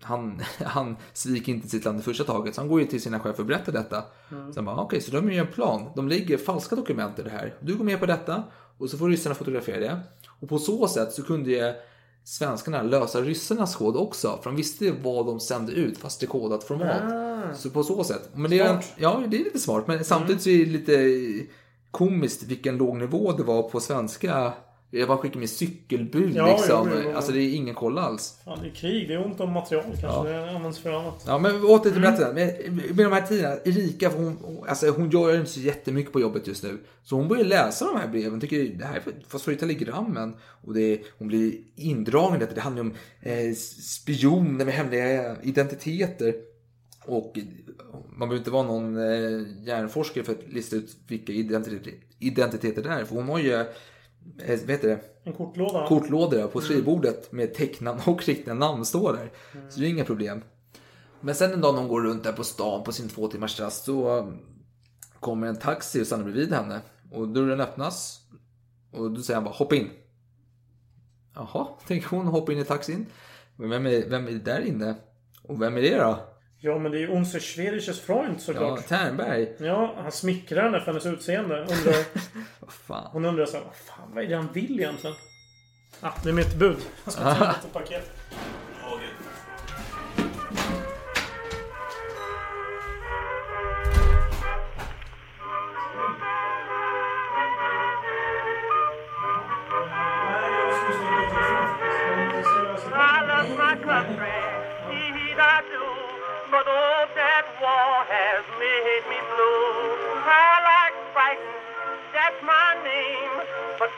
han, 0.00 0.42
han 0.64 0.96
sviker 1.12 1.52
inte 1.52 1.68
sitt 1.68 1.84
land 1.84 2.00
i 2.00 2.02
första 2.02 2.24
taget 2.24 2.54
så 2.54 2.60
han 2.60 2.68
går 2.68 2.80
ju 2.80 2.86
till 2.86 3.02
sina 3.02 3.20
chefer 3.20 3.40
och 3.40 3.46
berättar 3.46 3.72
detta. 3.72 4.04
Mm. 4.30 4.52
Sen 4.52 4.64
bara 4.64 4.80
okej, 4.80 5.00
så 5.00 5.10
de 5.10 5.32
gör 5.32 5.46
en 5.46 5.52
plan. 5.52 5.90
De 5.96 6.08
lägger 6.08 6.38
falska 6.38 6.76
dokument 6.76 7.18
i 7.18 7.22
det 7.22 7.30
här. 7.30 7.54
Du 7.60 7.74
går 7.74 7.84
med 7.84 8.00
på 8.00 8.06
detta 8.06 8.44
och 8.78 8.90
så 8.90 8.98
får 8.98 9.08
ryssarna 9.08 9.34
fotografera 9.34 9.80
det. 9.80 10.00
Och 10.40 10.48
på 10.48 10.58
så 10.58 10.88
sätt 10.88 11.12
så 11.12 11.22
kunde 11.22 11.50
ju 11.50 11.74
svenskarna 12.24 12.82
lösa 12.82 13.20
ryssarnas 13.20 13.76
kod 13.76 13.96
också. 13.96 14.38
För 14.42 14.50
de 14.50 14.56
visste 14.56 14.92
vad 15.02 15.26
de 15.26 15.40
sände 15.40 15.72
ut 15.72 15.98
fast 15.98 16.22
i 16.22 16.26
kodat 16.26 16.64
format. 16.64 17.12
Ah. 17.12 17.35
Så 17.54 17.70
på 17.70 17.82
så 17.82 18.04
sätt. 18.04 18.28
Men 18.34 18.50
det 18.50 18.58
är, 18.58 18.68
Smart. 18.68 18.92
ja, 18.96 19.22
det 19.28 19.36
är 19.36 19.44
lite 19.44 19.58
smart. 19.58 19.86
Men 19.86 20.04
samtidigt 20.04 20.42
så 20.42 20.48
är 20.50 20.58
det 20.58 20.64
lite 20.72 21.46
komiskt 21.90 22.42
vilken 22.42 22.76
låg 22.76 22.96
nivå 22.96 23.32
det 23.32 23.42
var 23.42 23.62
på 23.62 23.80
svenska 23.80 24.52
Jag 24.90 25.08
bara 25.08 25.18
skickar 25.18 25.40
med 25.40 25.50
cykelbud 25.50 26.36
Ja, 26.36 26.46
liksom. 26.46 26.88
jo, 26.92 26.98
jo, 27.02 27.10
jo. 27.10 27.16
Alltså 27.16 27.32
det 27.32 27.40
är 27.40 27.54
ingen 27.54 27.74
koll 27.74 27.98
alls. 27.98 28.38
Ja, 28.44 28.58
det 28.62 28.68
är 28.68 28.74
krig. 28.74 29.08
Det 29.08 29.14
är 29.14 29.24
ont 29.26 29.40
om 29.40 29.52
material 29.52 29.84
kanske. 29.84 30.06
Ja. 30.06 30.24
Det 30.24 30.50
används 30.50 30.78
för 30.78 30.92
annat. 30.92 31.24
Ja, 31.26 31.38
men 31.38 31.64
åter 31.64 31.90
till 31.90 32.00
berättelsen. 32.00 32.34
Med, 32.34 32.72
med 32.96 33.06
de 33.06 33.12
här 33.12 33.26
tiderna, 33.26 33.56
Erika, 33.64 34.08
hon, 34.08 34.36
alltså, 34.68 34.90
hon 34.90 35.10
gör 35.10 35.38
inte 35.38 35.50
så 35.50 35.60
jättemycket 35.60 36.12
på 36.12 36.20
jobbet 36.20 36.46
just 36.46 36.62
nu. 36.62 36.78
Så 37.02 37.16
hon 37.16 37.28
börjar 37.28 37.44
läsa 37.44 37.84
de 37.84 37.96
här 37.96 38.08
breven, 38.08 38.40
tycker 38.40 38.64
det 38.78 38.84
här 38.84 39.02
får 39.28 39.38
stå 39.38 39.52
i 39.52 39.56
telegrammen. 39.56 40.36
Och 40.64 40.74
det, 40.74 41.00
hon 41.18 41.28
blir 41.28 41.52
indragen 41.76 42.36
i 42.36 42.38
detta. 42.38 42.54
Det 42.54 42.60
handlar 42.60 42.80
om 42.82 42.92
eh, 43.20 43.54
spioner 43.82 44.64
med 44.64 44.74
hemliga 44.74 45.36
identiteter. 45.42 46.34
Och 47.06 47.38
man 48.08 48.28
behöver 48.28 48.36
inte 48.36 48.50
vara 48.50 48.62
någon 48.62 48.96
eh, 48.96 49.64
hjärnforskare 49.66 50.24
för 50.24 50.32
att 50.32 50.48
lista 50.48 50.76
ut 50.76 50.96
vilka 51.08 51.32
identiteter, 52.18 52.82
det 52.82 52.88
är. 52.90 53.04
För 53.04 53.14
hon 53.16 53.28
har 53.28 53.38
ju, 53.38 53.52
eh, 53.54 53.66
vad 54.38 54.70
heter 54.70 54.88
det? 54.88 55.00
En 55.24 55.32
kortlåda. 55.32 55.86
kortlådor 55.88 56.38
Mm. 56.38 56.50
på 56.50 56.60
skrivbordet 56.60 57.32
med 57.32 57.54
tecknamn 57.54 58.00
och 58.06 58.26
riktiga 58.26 58.54
namn 58.54 58.84
står 58.84 59.12
där. 59.12 59.30
Så 59.70 59.80
det 59.80 59.86
är 59.86 59.90
inga 59.90 60.04
problem. 60.04 60.42
Men 61.20 61.34
sen 61.34 61.52
en 61.52 61.60
dag 61.60 61.74
när 61.74 61.80
hon 61.80 61.88
går 61.88 62.02
runt 62.02 62.24
där 62.24 62.32
på 62.32 62.44
stan 62.44 62.84
på 62.84 62.92
sin 62.92 63.08
två 63.08 63.28
timmars 63.28 63.60
rast 63.60 63.84
så 63.84 64.32
kommer 65.20 65.46
en 65.46 65.56
taxi 65.56 66.02
och 66.02 66.06
stannar 66.06 66.24
bredvid 66.24 66.52
henne. 66.52 66.80
Och 67.12 67.28
dörren 67.28 67.60
öppnas. 67.60 68.20
Och 68.92 69.10
då 69.10 69.22
säger 69.22 69.34
han 69.36 69.44
bara 69.44 69.54
hopp 69.54 69.72
in. 69.72 69.90
Jaha, 71.34 71.66
tänker 71.86 72.08
hon 72.08 72.26
hoppa 72.26 72.52
in 72.52 72.58
i 72.58 72.64
taxin. 72.64 73.06
Men 73.56 73.70
vem 73.70 73.86
är, 73.86 74.08
vem 74.08 74.26
är 74.28 74.32
där 74.32 74.60
inne? 74.60 74.94
Och 75.42 75.62
vem 75.62 75.76
är 75.76 75.82
det 75.82 75.96
då? 75.98 76.18
Ja, 76.66 76.78
men 76.78 76.92
det 76.92 76.98
är 76.98 77.00
ju 77.00 77.08
Unser 77.08 77.40
Schwedisches 77.40 78.00
Freund 78.00 78.34
Ja, 78.34 78.38
såklart. 78.38 78.86
Ternberg. 78.88 79.48
Ja, 79.58 79.94
han 80.02 80.12
smickrar 80.12 80.62
henne 80.62 80.80
för 80.80 80.86
hennes 80.86 81.06
utseende. 81.06 81.60
Undrar, 81.60 81.94
Vad 82.60 82.72
fan. 82.72 83.08
hon 83.12 83.24
undrar 83.24 83.46
så 83.46 83.56
här, 83.56 83.64
vad 83.64 83.74
fan, 83.76 84.10
vad 84.14 84.24
är 84.24 84.28
det 84.28 84.36
han 84.36 84.52
vill 84.52 84.80
egentligen? 84.80 85.16
Ah, 86.00 86.10
det 86.22 86.28
är 86.28 86.32
mitt 86.32 86.54
bud. 86.54 86.76
Jag 87.04 87.12
ska 87.12 87.22
ta 87.22 87.30
ett 87.50 87.56
litet 87.56 87.72
paket. 87.72 88.12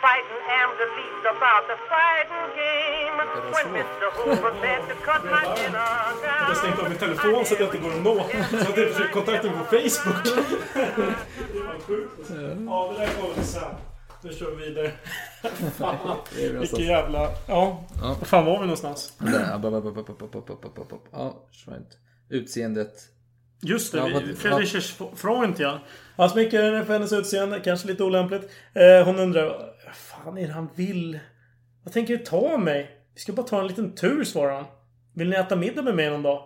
frightened 0.09 0.45
am 0.61 0.71
the 0.83 0.89
least 0.99 1.25
about 1.35 1.63
the 1.71 1.79
fighting 1.93 2.47
game. 2.63 3.17
When 3.55 3.67
Mr. 3.79 4.07
Hoover 4.17 4.53
said 4.63 4.81
to 4.91 4.95
cut 5.09 5.23
my 5.35 5.45
dinner 5.57 5.91
down. 6.25 6.49
Jag 6.49 6.57
stängde 6.57 6.83
av 6.83 6.89
min 6.89 6.99
telefon 6.99 7.45
så 7.45 7.55
att 7.55 7.61
jag 7.61 7.69
inte 7.69 7.79
går 7.79 7.91
att 7.97 8.03
nå. 8.03 8.27
Så 8.51 8.71
att 8.71 8.77
jag 8.77 8.89
försöker 8.93 9.13
kontakta 9.13 9.51
mig 9.51 9.59
på 9.59 9.65
Facebook. 9.65 10.27
Vad 11.67 11.83
sjukt. 11.87 12.31
Ja, 12.67 12.93
det 12.93 13.05
där 13.05 13.13
kommer 13.21 13.43
sen. 13.43 13.75
Nu 14.23 14.33
kör 14.33 14.51
vi 14.51 14.65
vidare. 14.65 14.93
Fan, 15.79 16.17
Vilken 16.61 16.85
jävla... 16.85 17.19
Ja. 17.47 17.85
ja. 18.03 18.17
Var 18.19 18.27
fan 18.27 18.45
var 18.45 18.53
vi 18.53 18.61
någonstans? 18.61 19.13
Ja, 21.13 21.47
Utseendet. 22.29 22.93
Just 23.63 23.93
det, 23.93 23.99
ja, 23.99 24.21
Fredrik 24.37 24.69
Freund 25.17 25.55
ja. 25.59 25.81
Han 26.17 26.31
smickrar 26.31 26.63
henne 26.63 26.85
för 26.85 26.93
hennes 26.93 27.13
utseende, 27.13 27.61
kanske 27.61 27.89
lite 27.89 28.05
olämpligt. 28.05 28.51
Eh, 28.75 29.05
hon 29.05 29.19
undrar 29.19 29.78
fan 30.25 30.39
är 30.39 30.47
det 30.47 30.53
han 30.53 30.69
vill? 30.75 31.19
Vad 31.85 31.93
tänker 31.95 32.17
du 32.17 32.25
ta 32.25 32.37
av 32.37 32.61
mig? 32.61 32.91
Vi 33.15 33.21
ska 33.21 33.33
bara 33.33 33.47
ta 33.47 33.61
en 33.61 33.67
liten 33.67 33.95
tur, 33.95 34.25
svarar 34.25 34.55
han. 34.55 34.65
Vill 35.15 35.29
ni 35.31 35.37
äta 35.37 35.57
middag 35.57 35.83
med 35.83 35.95
mig 35.95 36.11
någon 36.11 36.23
dag? 36.23 36.43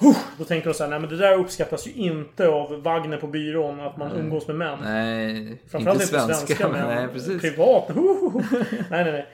Huh, 0.00 0.16
då 0.38 0.44
tänker 0.44 0.66
hon 0.66 0.74
så 0.74 0.82
här, 0.82 0.90
nej 0.90 1.00
men 1.00 1.08
det 1.10 1.16
där 1.16 1.38
uppskattas 1.38 1.86
ju 1.86 1.92
inte 1.92 2.48
av 2.48 2.82
Wagner 2.82 3.16
på 3.16 3.26
byrån, 3.26 3.80
att 3.80 3.96
man 3.96 4.12
umgås 4.12 4.46
med 4.46 4.56
män. 4.56 4.78
Nej, 4.82 5.62
Framförallt 5.70 6.02
inte 6.02 6.16
inte 6.16 6.26
svenska. 6.26 6.46
svenska, 6.46 6.68
men 6.68 6.96
nej, 6.96 7.08
precis. 7.12 7.42
privat. 7.42 7.88
Hohoho. 7.88 8.42
nej, 8.90 9.04
nej, 9.04 9.12
nej. 9.12 9.26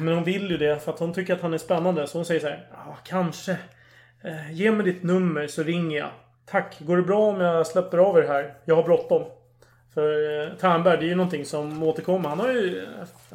Men 0.00 0.14
hon 0.14 0.24
vill 0.24 0.50
ju 0.50 0.56
det 0.56 0.84
för 0.84 0.92
att 0.92 0.98
hon 0.98 1.14
tycker 1.14 1.34
att 1.34 1.40
han 1.40 1.54
är 1.54 1.58
spännande. 1.58 2.06
Så 2.06 2.18
hon 2.18 2.24
säger 2.24 2.40
så 2.40 2.46
här, 2.46 2.66
ja, 2.72 2.98
kanske. 3.04 3.56
Eh, 4.24 4.52
ge 4.52 4.72
mig 4.72 4.84
ditt 4.84 5.02
nummer 5.02 5.46
så 5.46 5.62
ringer 5.62 5.98
jag. 5.98 6.10
Tack. 6.46 6.76
Går 6.80 6.96
det 6.96 7.02
bra 7.02 7.26
om 7.26 7.40
jag 7.40 7.66
släpper 7.66 7.98
av 7.98 8.18
er 8.18 8.22
här? 8.22 8.54
Jag 8.64 8.76
har 8.76 8.82
bråttom. 8.82 9.24
För 9.98 10.46
eh, 10.46 10.56
Ternberg, 10.56 10.98
det 10.98 11.04
är 11.04 11.08
ju 11.08 11.14
någonting 11.14 11.44
som 11.44 11.82
återkommer. 11.82 12.28
Han, 12.28 12.40
har 12.40 12.48
ju, 12.48 12.86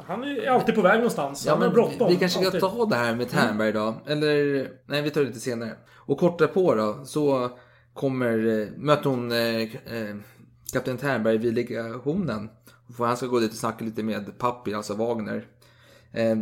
han 0.06 0.24
är 0.24 0.28
ju 0.28 0.46
alltid 0.46 0.74
på 0.74 0.82
väg 0.82 0.96
någonstans. 0.96 1.46
Ja, 1.46 1.52
han 1.52 1.62
har 1.62 1.70
bråttom. 1.70 2.08
vi, 2.08 2.14
vi 2.14 2.20
kanske 2.20 2.38
ska 2.38 2.46
alltid. 2.46 2.60
ta 2.60 2.86
det 2.86 2.96
här 2.96 3.14
med 3.14 3.30
Ternberg 3.30 3.72
då. 3.72 3.94
Eller, 4.06 4.68
nej 4.86 5.02
vi 5.02 5.10
tar 5.10 5.20
det 5.20 5.26
lite 5.26 5.40
senare. 5.40 5.72
Och 5.90 6.18
kort 6.18 6.38
därpå 6.38 6.74
då 6.74 7.04
så 7.04 7.50
kommer, 7.94 8.60
eh, 8.60 8.68
möter 8.76 9.10
hon 9.10 9.32
eh, 9.32 9.62
eh, 9.62 10.16
kapten 10.72 10.98
Ternberg 10.98 11.38
vid 11.38 11.54
legationen. 11.54 12.50
För 12.96 13.04
han 13.04 13.16
ska 13.16 13.26
gå 13.26 13.40
dit 13.40 13.50
och 13.50 13.56
snacka 13.56 13.84
lite 13.84 14.02
med 14.02 14.38
Pappi, 14.38 14.74
alltså 14.74 14.94
Wagner. 14.94 15.46
Eh, 16.12 16.38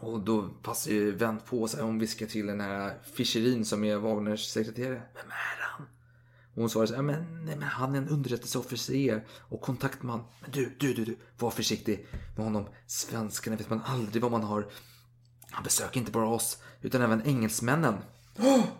och 0.00 0.20
då 0.20 0.48
passar 0.62 0.90
ju 0.90 1.12
Wendt 1.12 1.46
på 1.46 1.68
sig. 1.68 1.82
Hon 1.82 1.98
viskar 1.98 2.26
till 2.26 2.46
den 2.46 2.60
här 2.60 2.92
Fischerin 3.14 3.64
som 3.64 3.84
är 3.84 3.96
Wagners 3.96 4.46
sekreterare. 4.46 5.02
Vem 5.14 5.30
är? 5.30 5.61
Och 6.54 6.60
hon 6.60 6.70
svarar 6.70 6.86
så 6.86 6.94
här, 6.94 7.02
men, 7.02 7.44
nej, 7.44 7.56
men 7.56 7.68
han 7.68 7.94
är 7.94 7.98
en 7.98 8.08
underrättelseofficer 8.08 9.24
och 9.38 9.60
kontaktman. 9.60 10.20
Men 10.40 10.50
du, 10.50 10.76
du, 10.78 10.94
du, 10.94 11.04
du, 11.04 11.16
var 11.38 11.50
försiktig 11.50 12.06
med 12.36 12.44
honom. 12.44 12.64
Svenskarna 12.86 13.56
vet 13.56 13.70
man 13.70 13.80
aldrig 13.84 14.22
vad 14.22 14.30
man 14.32 14.42
har. 14.42 14.66
Han 15.50 15.64
besöker 15.64 16.00
inte 16.00 16.12
bara 16.12 16.28
oss, 16.28 16.58
utan 16.82 17.02
även 17.02 17.26
engelsmännen. 17.26 17.94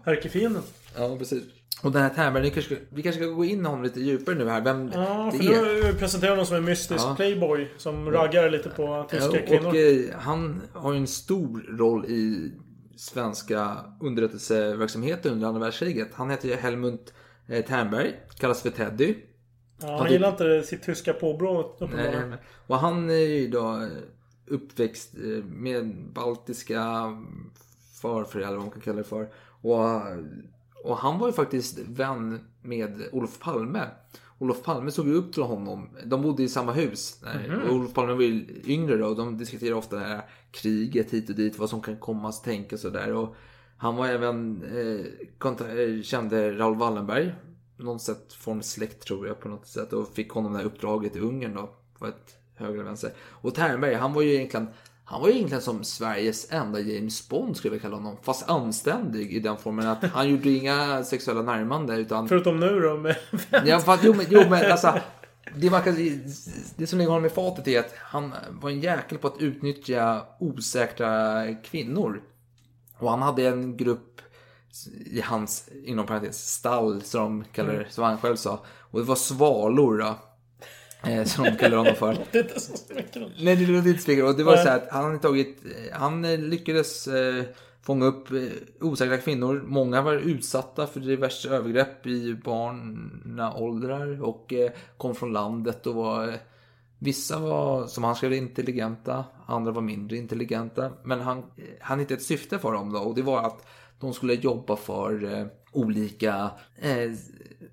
Ärkefienden. 0.04 0.62
Ja, 0.96 1.16
precis. 1.18 1.42
Och 1.82 1.92
den 1.92 2.02
här 2.02 2.10
Ternberg, 2.10 2.42
vi 2.42 2.50
kanske, 2.50 2.78
vi 2.90 3.02
kanske 3.02 3.22
ska 3.22 3.30
gå 3.30 3.44
in 3.44 3.64
honom 3.66 3.82
lite 3.82 4.00
djupare 4.00 4.34
nu 4.34 4.48
här. 4.48 4.60
Vem 4.60 4.90
Ja, 4.94 5.30
det 5.32 5.38
för 5.38 5.54
är. 5.54 5.92
nu 5.92 5.98
presenterat 5.98 6.30
honom 6.32 6.46
som 6.46 6.56
en 6.56 6.64
mystisk 6.64 7.04
Ja. 7.04 7.14
playboy 7.16 7.68
som 7.78 8.10
raggar 8.10 8.50
lite 8.50 8.68
på 8.68 9.06
tyska 9.10 9.36
Ja, 9.40 9.46
kvinnor. 9.46 9.66
och 9.68 9.76
eh, 9.76 10.18
han 10.18 10.62
har 10.72 10.92
ju 10.92 10.98
en 10.98 11.06
stor 11.06 11.76
roll 11.78 12.04
i 12.06 12.52
svenska 12.96 13.76
underrättelseverksamheten 14.00 15.32
under 15.32 15.48
andra 15.48 15.60
världskriget. 15.60 16.08
Han 16.14 16.30
heter 16.30 16.48
ju 16.48 16.54
Helmut 16.54 17.14
eh, 17.52 17.64
Ternberg, 17.64 18.14
kallas 18.38 18.62
för 18.62 18.70
Teddy. 18.70 19.14
Ja, 19.80 19.98
han 19.98 20.12
gillar 20.12 20.30
inte 20.30 20.62
sitt 20.62 20.82
tyska 20.82 21.12
påbrå 21.12 21.62
uppenbarligen. 21.62 22.34
och 22.66 22.78
han 22.78 23.10
är 23.10 23.14
ju 23.14 23.48
då 23.48 23.88
uppväxt 24.46 25.14
eh, 25.14 25.44
med 25.44 25.94
baltiska 26.12 26.82
farföräldrar, 28.02 28.56
vad 28.56 28.64
man 28.64 28.70
kan 28.70 28.80
kalla 28.80 28.98
det 28.98 29.04
för. 29.04 29.28
Och, 29.62 29.80
och 30.84 30.96
han 30.96 31.18
var 31.18 31.26
ju 31.26 31.32
faktiskt 31.32 31.78
vän 31.78 32.40
med 32.62 33.02
Olof 33.12 33.38
Palme. 33.38 33.88
Olof 34.38 34.62
Palme 34.62 34.90
såg 34.90 35.08
ju 35.08 35.14
upp 35.14 35.32
till 35.32 35.42
honom. 35.42 35.88
De 36.04 36.22
bodde 36.22 36.42
i 36.42 36.48
samma 36.48 36.72
hus. 36.72 37.22
Mhm. 37.48 37.60
Och 37.62 37.74
Olof 37.74 37.94
Palme 37.94 38.12
var 38.12 38.22
ju 38.22 38.46
yngre 38.66 38.96
då. 38.96 39.06
Och 39.06 39.16
de 39.16 39.38
diskuterade 39.38 39.76
ofta 39.76 39.96
det 39.96 40.04
här 40.04 40.22
kriget 40.50 41.10
hit 41.10 41.30
och 41.30 41.36
dit. 41.36 41.58
Vad 41.58 41.70
som 41.70 41.82
kan 41.82 41.96
komma 41.96 42.28
att 42.28 42.44
tänka 42.44 42.76
och 42.76 42.80
sådär. 42.80 43.12
Och 43.12 43.36
han 43.82 43.96
var 43.96 44.06
även, 44.06 44.62
eh, 44.62 45.50
eh, 45.78 46.02
kände 46.02 46.58
Raoul 46.58 46.76
Wallenberg. 46.76 47.34
Något 47.76 48.02
sätt 48.02 48.32
från 48.32 48.62
släkt 48.62 49.00
tror 49.00 49.26
jag 49.26 49.40
på 49.40 49.48
något 49.48 49.66
sätt. 49.66 49.92
Och 49.92 50.14
fick 50.14 50.30
honom 50.30 50.52
det 50.52 50.58
här 50.58 50.64
uppdraget 50.64 51.16
i 51.16 51.20
Ungern 51.20 51.54
då. 51.54 51.70
På 51.98 52.06
ett 52.06 52.36
högre 52.54 52.74
eller 52.74 52.84
vänster. 52.84 53.12
Och 53.18 53.54
Ternberg, 53.54 53.94
han 53.94 54.12
var 54.12 54.22
ju 54.22 54.34
egentligen 54.34 54.68
han 55.04 55.20
var 55.20 55.28
ju 55.28 55.34
egentligen 55.34 55.62
som 55.62 55.84
Sveriges 55.84 56.52
enda 56.52 56.80
James 56.80 57.28
Bond 57.28 57.56
skulle 57.56 57.70
vilja 57.70 57.82
kalla 57.82 57.96
honom. 57.96 58.16
Fast 58.22 58.48
anständig 58.48 59.32
i 59.32 59.40
den 59.40 59.56
formen 59.56 59.86
att 59.86 60.04
han 60.04 60.28
gjorde 60.28 60.50
inga 60.50 61.04
sexuella 61.04 61.42
närmanden 61.42 61.96
utan... 61.96 62.28
Förutom 62.28 62.60
nu 62.60 62.80
då 62.80 62.96
med... 62.96 63.16
Ja, 63.66 63.78
fast, 63.80 64.04
jo, 64.04 64.14
men, 64.14 64.26
jo, 64.28 64.42
men 64.50 64.72
alltså. 64.72 65.00
Det, 65.54 65.70
man 65.70 65.82
kan, 65.82 65.94
det 66.76 66.86
som 66.86 66.98
ligger 66.98 67.10
honom 67.10 67.26
i 67.26 67.30
fatet 67.30 67.68
är 67.68 67.80
att 67.80 67.94
han 67.98 68.32
var 68.50 68.70
en 68.70 68.80
jäkel 68.80 69.18
på 69.18 69.26
att 69.26 69.40
utnyttja 69.40 70.22
osäkra 70.38 71.44
kvinnor. 71.54 72.22
Och 73.02 73.10
han 73.10 73.22
hade 73.22 73.48
en 73.48 73.76
grupp 73.76 74.20
i 75.06 75.20
hans, 75.20 75.68
inom 75.84 76.06
parentes, 76.06 76.54
stall 76.54 77.02
som 77.02 77.40
de 77.40 77.48
kallar 77.52 77.72
det, 77.72 77.86
som 77.90 78.04
han 78.04 78.18
själv 78.18 78.36
sa. 78.36 78.64
Och 78.78 78.98
det 78.98 79.04
var 79.04 79.16
svalor 79.16 79.98
då. 79.98 80.14
Eh, 81.10 81.24
som 81.24 81.44
de 81.44 81.56
kallar 81.56 81.76
honom 81.76 81.94
för. 81.94 82.16
Det 82.32 82.38
är 82.38 82.42
inte 82.42 82.60
så. 82.60 82.72
Nej, 83.40 83.56
det 83.56 83.66
låter 83.66 83.88
inte 83.88 84.02
spegeln. 84.02 84.28
Och 84.28 84.36
det 84.36 84.44
var 84.44 84.56
så 84.56 84.68
här 84.68 84.76
att 84.76 84.88
han 84.90 85.04
hade 85.04 85.18
tagit, 85.18 85.62
han 85.92 86.24
eh, 86.24 86.38
lyckades 86.38 87.08
eh, 87.08 87.44
fånga 87.82 88.06
upp 88.06 88.30
eh, 88.30 88.42
osäkra 88.80 89.18
kvinnor. 89.18 89.62
Många 89.66 90.02
var 90.02 90.14
utsatta 90.14 90.86
för 90.86 91.00
diverse 91.00 91.48
övergrepp 91.48 92.06
i 92.06 92.34
barnaåldrar 92.34 94.22
och 94.22 94.52
eh, 94.52 94.70
kom 94.96 95.14
från 95.14 95.32
landet 95.32 95.86
och 95.86 95.94
var 95.94 96.28
eh, 96.28 96.34
Vissa 97.02 97.38
var, 97.38 97.86
som 97.86 98.04
han 98.04 98.16
skrev, 98.16 98.32
intelligenta, 98.32 99.24
andra 99.46 99.72
var 99.72 99.82
mindre 99.82 100.16
intelligenta. 100.16 100.90
Men 101.02 101.20
han, 101.20 101.42
han 101.80 101.98
hittade 101.98 102.14
ett 102.14 102.22
syfte 102.22 102.58
för 102.58 102.72
dem 102.72 102.92
då 102.92 102.98
och 102.98 103.14
det 103.14 103.22
var 103.22 103.42
att 103.42 103.66
de 104.00 104.14
skulle 104.14 104.34
jobba 104.34 104.76
för 104.76 105.24
eh, 105.24 105.46
olika, 105.72 106.50
eh, 106.76 107.10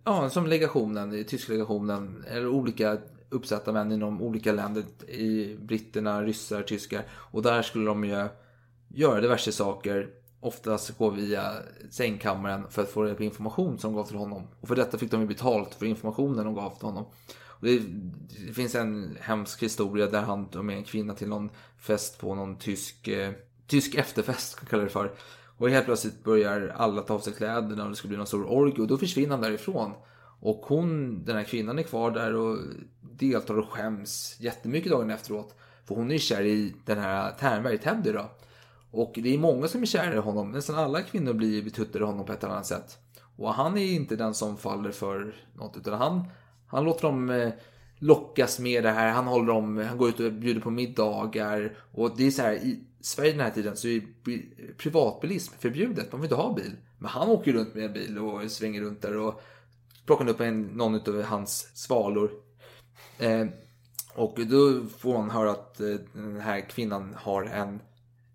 ja 0.04 0.30
som 0.30 0.48
legationen, 0.48 1.14
i 1.14 1.24
tyska 1.24 1.54
legationen, 1.54 2.26
eller 2.28 2.48
olika 2.48 2.98
uppsatta 3.30 3.72
män 3.72 3.92
inom 3.92 4.22
olika 4.22 4.52
länder. 4.52 4.84
I 5.08 5.58
britterna, 5.62 6.24
ryssar, 6.24 6.62
tyskar. 6.62 7.04
Och 7.12 7.42
där 7.42 7.62
skulle 7.62 7.86
de 7.86 8.04
ju 8.04 8.28
göra 8.88 9.22
diverse 9.22 9.52
saker. 9.52 10.10
Oftast 10.40 10.98
gå 10.98 11.10
via 11.10 11.54
sängkammaren 11.90 12.64
för 12.70 12.82
att 12.82 12.90
få 12.90 13.04
reda 13.04 13.16
på 13.16 13.24
information 13.24 13.80
som 13.80 13.94
gav 13.94 14.04
till 14.04 14.18
honom. 14.18 14.48
Och 14.62 14.68
för 14.68 14.76
detta 14.76 14.98
fick 14.98 15.12
de 15.12 15.22
ju 15.22 15.28
betalt 15.28 15.74
för 15.74 15.86
informationen 15.86 16.46
de 16.46 16.56
gav 16.56 16.70
till 16.70 16.86
honom. 16.86 17.06
Och 17.60 17.66
det, 17.66 17.80
det 18.48 18.54
finns 18.54 18.76
en 18.76 19.18
hemsk 19.22 19.64
historia 19.64 20.08
där 20.08 20.22
han 20.22 20.46
tar 20.46 20.62
med 20.62 20.78
en 20.78 20.84
kvinna 20.84 21.14
till 21.14 21.28
någon 21.28 21.50
fest 21.78 22.20
på 22.20 22.36
någon 22.36 22.56
tysk, 22.56 23.08
eh, 23.08 23.32
tysk 23.68 23.96
efterfest, 23.96 24.56
kan 24.56 24.64
man 24.64 24.70
kalla 24.70 24.84
det 24.84 24.90
för. 24.90 25.12
Och 25.58 25.70
helt 25.70 25.86
plötsligt 25.86 26.24
börjar 26.24 26.74
alla 26.78 27.02
ta 27.02 27.14
av 27.14 27.20
sig 27.20 27.34
kläderna 27.34 27.84
och 27.84 27.90
det 27.90 27.96
ska 27.96 28.08
bli 28.08 28.18
någon 28.18 28.28
stor 28.28 28.52
orgie 28.52 28.82
och 28.82 28.88
då 28.88 28.98
försvinner 28.98 29.30
han 29.30 29.42
därifrån. 29.42 29.92
Och 30.42 30.66
hon, 30.66 31.22
den 31.26 31.36
här 31.36 31.44
kvinnan 31.44 31.80
är 31.80 31.84
kvar 31.84 32.12
där 32.12 32.36
och 32.36 32.58
deltar 33.02 33.58
och 33.58 33.70
skäms 33.70 34.36
jättemycket 34.40 34.92
dagen 34.92 35.10
efteråt. 35.10 35.56
För 35.86 35.96
hon 35.96 36.10
är 36.10 36.14
ju 36.14 36.20
kär 36.20 36.42
i 36.42 36.76
den 36.86 36.98
här 36.98 37.32
Ternberg, 37.32 37.78
Teddy 37.78 38.12
då. 38.12 38.30
Och 38.92 39.12
det 39.16 39.34
är 39.34 39.38
många 39.38 39.68
som 39.68 39.82
är 39.82 39.86
kära 39.86 40.14
i 40.14 40.18
honom. 40.18 40.52
Nästan 40.52 40.76
alla 40.76 41.02
kvinnor 41.02 41.34
blir 41.34 41.64
betuttade 41.64 42.04
i 42.04 42.08
honom 42.08 42.26
på 42.26 42.34
ett 42.34 42.44
eller 42.44 42.54
annat 42.54 42.66
sätt. 42.66 42.98
Och 43.36 43.54
han 43.54 43.78
är 43.78 43.86
inte 43.86 44.16
den 44.16 44.34
som 44.34 44.58
faller 44.58 44.92
för 44.92 45.36
något 45.54 45.78
utan 45.78 45.94
han, 45.94 46.24
han 46.70 46.84
låter 46.84 47.02
dem 47.02 47.30
eh, 47.30 47.50
lockas 48.00 48.60
med 48.60 48.84
det 48.84 48.92
här. 48.92 49.12
Han 49.12 49.28
håller 49.28 49.54
dem, 49.54 49.78
han 49.78 49.98
går 49.98 50.10
ut 50.10 50.20
och 50.20 50.34
bjuder 50.34 50.62
på 50.62 50.70
middagar. 50.70 51.78
Och 51.92 52.18
det 52.18 52.28
är 52.28 52.32
så 52.32 52.42
här, 52.42 52.54
i 52.54 52.84
Sverige 53.02 53.32
den 53.32 53.42
här 53.42 53.52
tiden 53.52 53.76
så 53.76 53.88
är 53.88 54.02
privatbilism 54.78 55.54
förbjudet. 55.60 56.12
Man 56.12 56.22
vill 56.22 56.26
inte 56.26 56.42
ha 56.42 56.54
bil. 56.54 56.76
Men 56.98 57.10
han 57.10 57.30
åker 57.30 57.54
runt 57.54 57.76
med 57.76 57.86
en 57.86 57.94
bil 57.94 58.18
och 58.18 58.52
svänger 58.52 58.82
runt 58.82 59.02
där 59.02 59.18
och 59.18 59.42
plockar 60.06 60.30
upp 60.30 60.40
en, 60.40 60.62
någon 60.62 60.96
av 60.96 61.24
hans 61.24 61.72
svalor. 61.74 62.32
Eh, 63.20 63.48
och 64.16 64.40
då 64.48 64.86
får 64.98 65.18
man 65.18 65.30
höra 65.30 65.52
att 65.52 65.80
eh, 65.80 65.96
den 66.14 66.40
här 66.40 66.70
kvinnan 66.70 67.16
har 67.20 67.44
en 67.44 67.82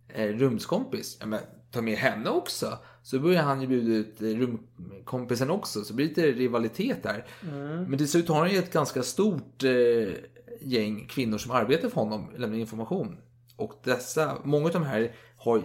eh, 0.08 0.28
rumskompis. 0.28 1.16
Ja, 1.20 1.26
men 1.26 1.40
ta 1.70 1.82
med 1.82 1.98
henne 1.98 2.30
också. 2.30 2.78
Så 3.04 3.18
börjar 3.18 3.42
han 3.42 3.60
ju 3.60 3.66
bjuda 3.66 3.94
ut 3.94 4.20
rumkompisen 4.20 5.50
också. 5.50 5.84
Så 5.84 5.94
blir 5.94 6.06
det 6.06 6.10
lite 6.10 6.40
rivalitet 6.40 7.02
där. 7.02 7.26
Mm. 7.42 7.84
Men 7.84 7.98
till 7.98 8.08
slut 8.08 8.28
har 8.28 8.38
han 8.38 8.50
ju 8.50 8.58
ett 8.58 8.72
ganska 8.72 9.02
stort 9.02 9.64
eh, 9.64 10.14
gäng 10.60 11.06
kvinnor 11.06 11.38
som 11.38 11.50
arbetar 11.50 11.88
för 11.88 12.00
honom, 12.00 12.30
lämnar 12.36 12.58
information. 12.58 13.16
Och 13.56 13.80
dessa, 13.84 14.38
många 14.44 14.66
av 14.66 14.72
de 14.72 14.82
här 14.82 15.14
har 15.36 15.62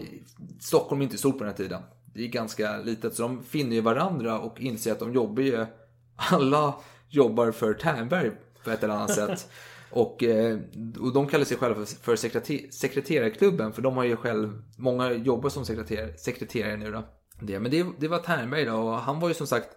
Stockholm 0.59 1.01
är 1.01 1.05
inte 1.05 1.17
stort 1.17 1.37
på 1.37 1.43
den 1.43 1.53
här 1.53 1.57
tiden. 1.57 1.81
Det 2.13 2.23
är 2.23 2.27
ganska 2.27 2.77
litet, 2.77 3.15
så 3.15 3.21
de 3.21 3.43
finner 3.43 3.75
ju 3.75 3.81
varandra 3.81 4.39
och 4.39 4.61
inser 4.61 4.91
att 4.91 4.99
de 4.99 5.13
jobbar 5.13 5.43
ju, 5.43 5.65
alla 6.15 6.75
jobbar 7.09 7.51
för 7.51 7.73
Ternberg 7.73 8.31
på 8.63 8.71
ett 8.71 8.83
eller 8.83 8.93
annat 8.93 9.15
sätt. 9.15 9.49
Och, 9.91 10.23
eh, 10.23 10.59
och 10.99 11.13
de 11.13 11.27
kallar 11.27 11.45
sig 11.45 11.57
själva 11.57 11.85
för, 11.85 11.95
för 11.95 12.15
sekreter, 12.15 12.71
sekreterarklubben, 12.71 13.73
för 13.73 13.81
de 13.81 13.97
har 13.97 14.03
ju 14.03 14.15
själv, 14.15 14.61
många 14.77 15.11
jobbar 15.11 15.49
som 15.49 15.65
sekreterare, 15.65 16.17
sekreterare 16.17 16.77
nu 16.77 16.91
då. 16.91 17.03
Det, 17.39 17.59
men 17.59 17.71
det, 17.71 17.85
det 17.99 18.07
var 18.07 18.19
Ternberg 18.19 18.65
då, 18.65 18.73
och 18.73 18.95
han 18.95 19.19
var 19.19 19.27
ju 19.27 19.33
som 19.33 19.47
sagt, 19.47 19.69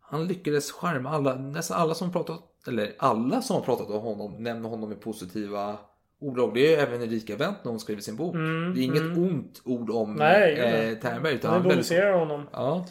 han 0.00 0.26
lyckades 0.26 0.72
charma 0.72 1.10
alla, 1.10 1.34
nästan 1.34 1.80
alla 1.80 1.94
som 1.94 2.12
pratat, 2.12 2.40
eller 2.66 2.92
alla 2.98 3.42
som 3.42 3.56
har 3.56 3.62
pratat 3.62 3.90
om 3.90 4.00
honom, 4.02 4.42
nämner 4.42 4.68
honom 4.68 4.92
i 4.92 4.94
positiva 4.94 5.78
ordalag. 6.20 6.54
Det 6.54 6.60
är 6.66 6.70
ju 6.70 6.76
även 6.76 7.02
Erika 7.02 7.36
Wendt 7.36 7.64
när 7.64 7.70
hon 7.70 7.80
skriver 7.80 8.02
sin 8.02 8.16
bok. 8.16 8.34
Mm, 8.34 8.74
det 8.74 8.80
är 8.80 8.84
inget 8.84 9.02
mm. 9.02 9.18
ont 9.18 9.62
ord 9.64 9.90
om 9.90 10.14
Nej, 10.14 10.52
eh, 10.54 10.98
Ternberg. 10.98 11.34
Utan 11.34 11.50
Han 11.50 11.62
väldigt- 11.62 11.72
idoliserar 11.72 12.18
honom. 12.18 12.48
Ja. 12.52 12.86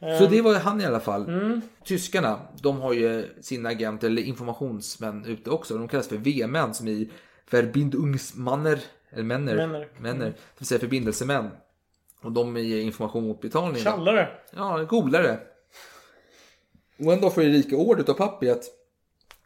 Ehm. 0.00 0.18
Så 0.18 0.26
det 0.26 0.42
var 0.42 0.54
han 0.54 0.80
i 0.80 0.84
alla 0.84 1.00
fall. 1.00 1.28
Mm. 1.28 1.60
Tyskarna, 1.84 2.38
de 2.62 2.80
har 2.80 2.92
ju 2.92 3.28
sina 3.40 3.68
agenter 3.68 4.06
eller 4.06 4.22
informationsmän 4.22 5.24
ute 5.24 5.50
också. 5.50 5.78
De 5.78 5.88
kallas 5.88 6.08
för 6.08 6.16
V-män 6.16 6.74
som 6.74 6.88
i 6.88 7.10
Verbindungsmanner, 7.50 8.78
eller 9.10 9.22
männer, 9.24 9.56
Männer. 9.56 9.88
männer, 9.98 10.24
det 10.24 10.34
vill 10.58 10.66
säga 10.66 10.78
förbindelsemän. 10.80 11.50
Och 12.22 12.32
de 12.32 12.56
ger 12.56 12.80
information 12.80 13.26
mot 13.28 13.40
betalning. 13.40 13.82
Tjallare. 13.82 14.28
Ja, 14.52 14.84
golare. 14.84 15.40
Och 16.98 17.12
en 17.12 17.20
dag 17.20 17.34
får 17.34 17.42
Erika 17.42 17.76
order 17.76 18.10
av 18.10 18.14
pappi 18.14 18.50
att 18.50 18.64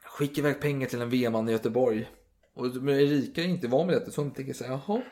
skicka 0.05 0.41
iväg 0.41 0.61
pengar 0.61 0.87
till 0.89 1.01
en 1.03 1.11
V-man 1.11 1.49
i 1.49 1.53
Göteborg. 1.53 2.11
Och 2.55 2.67
Erika 2.91 3.41
är 3.43 3.47
inte 3.47 3.69
van 3.69 3.87
med 3.87 3.97
detta 3.97 4.11
så 4.11 4.21
hon 4.21 4.31
tänker 4.31 4.53
så 4.53 4.65
här, 4.65 4.71
jaha. 4.87 5.03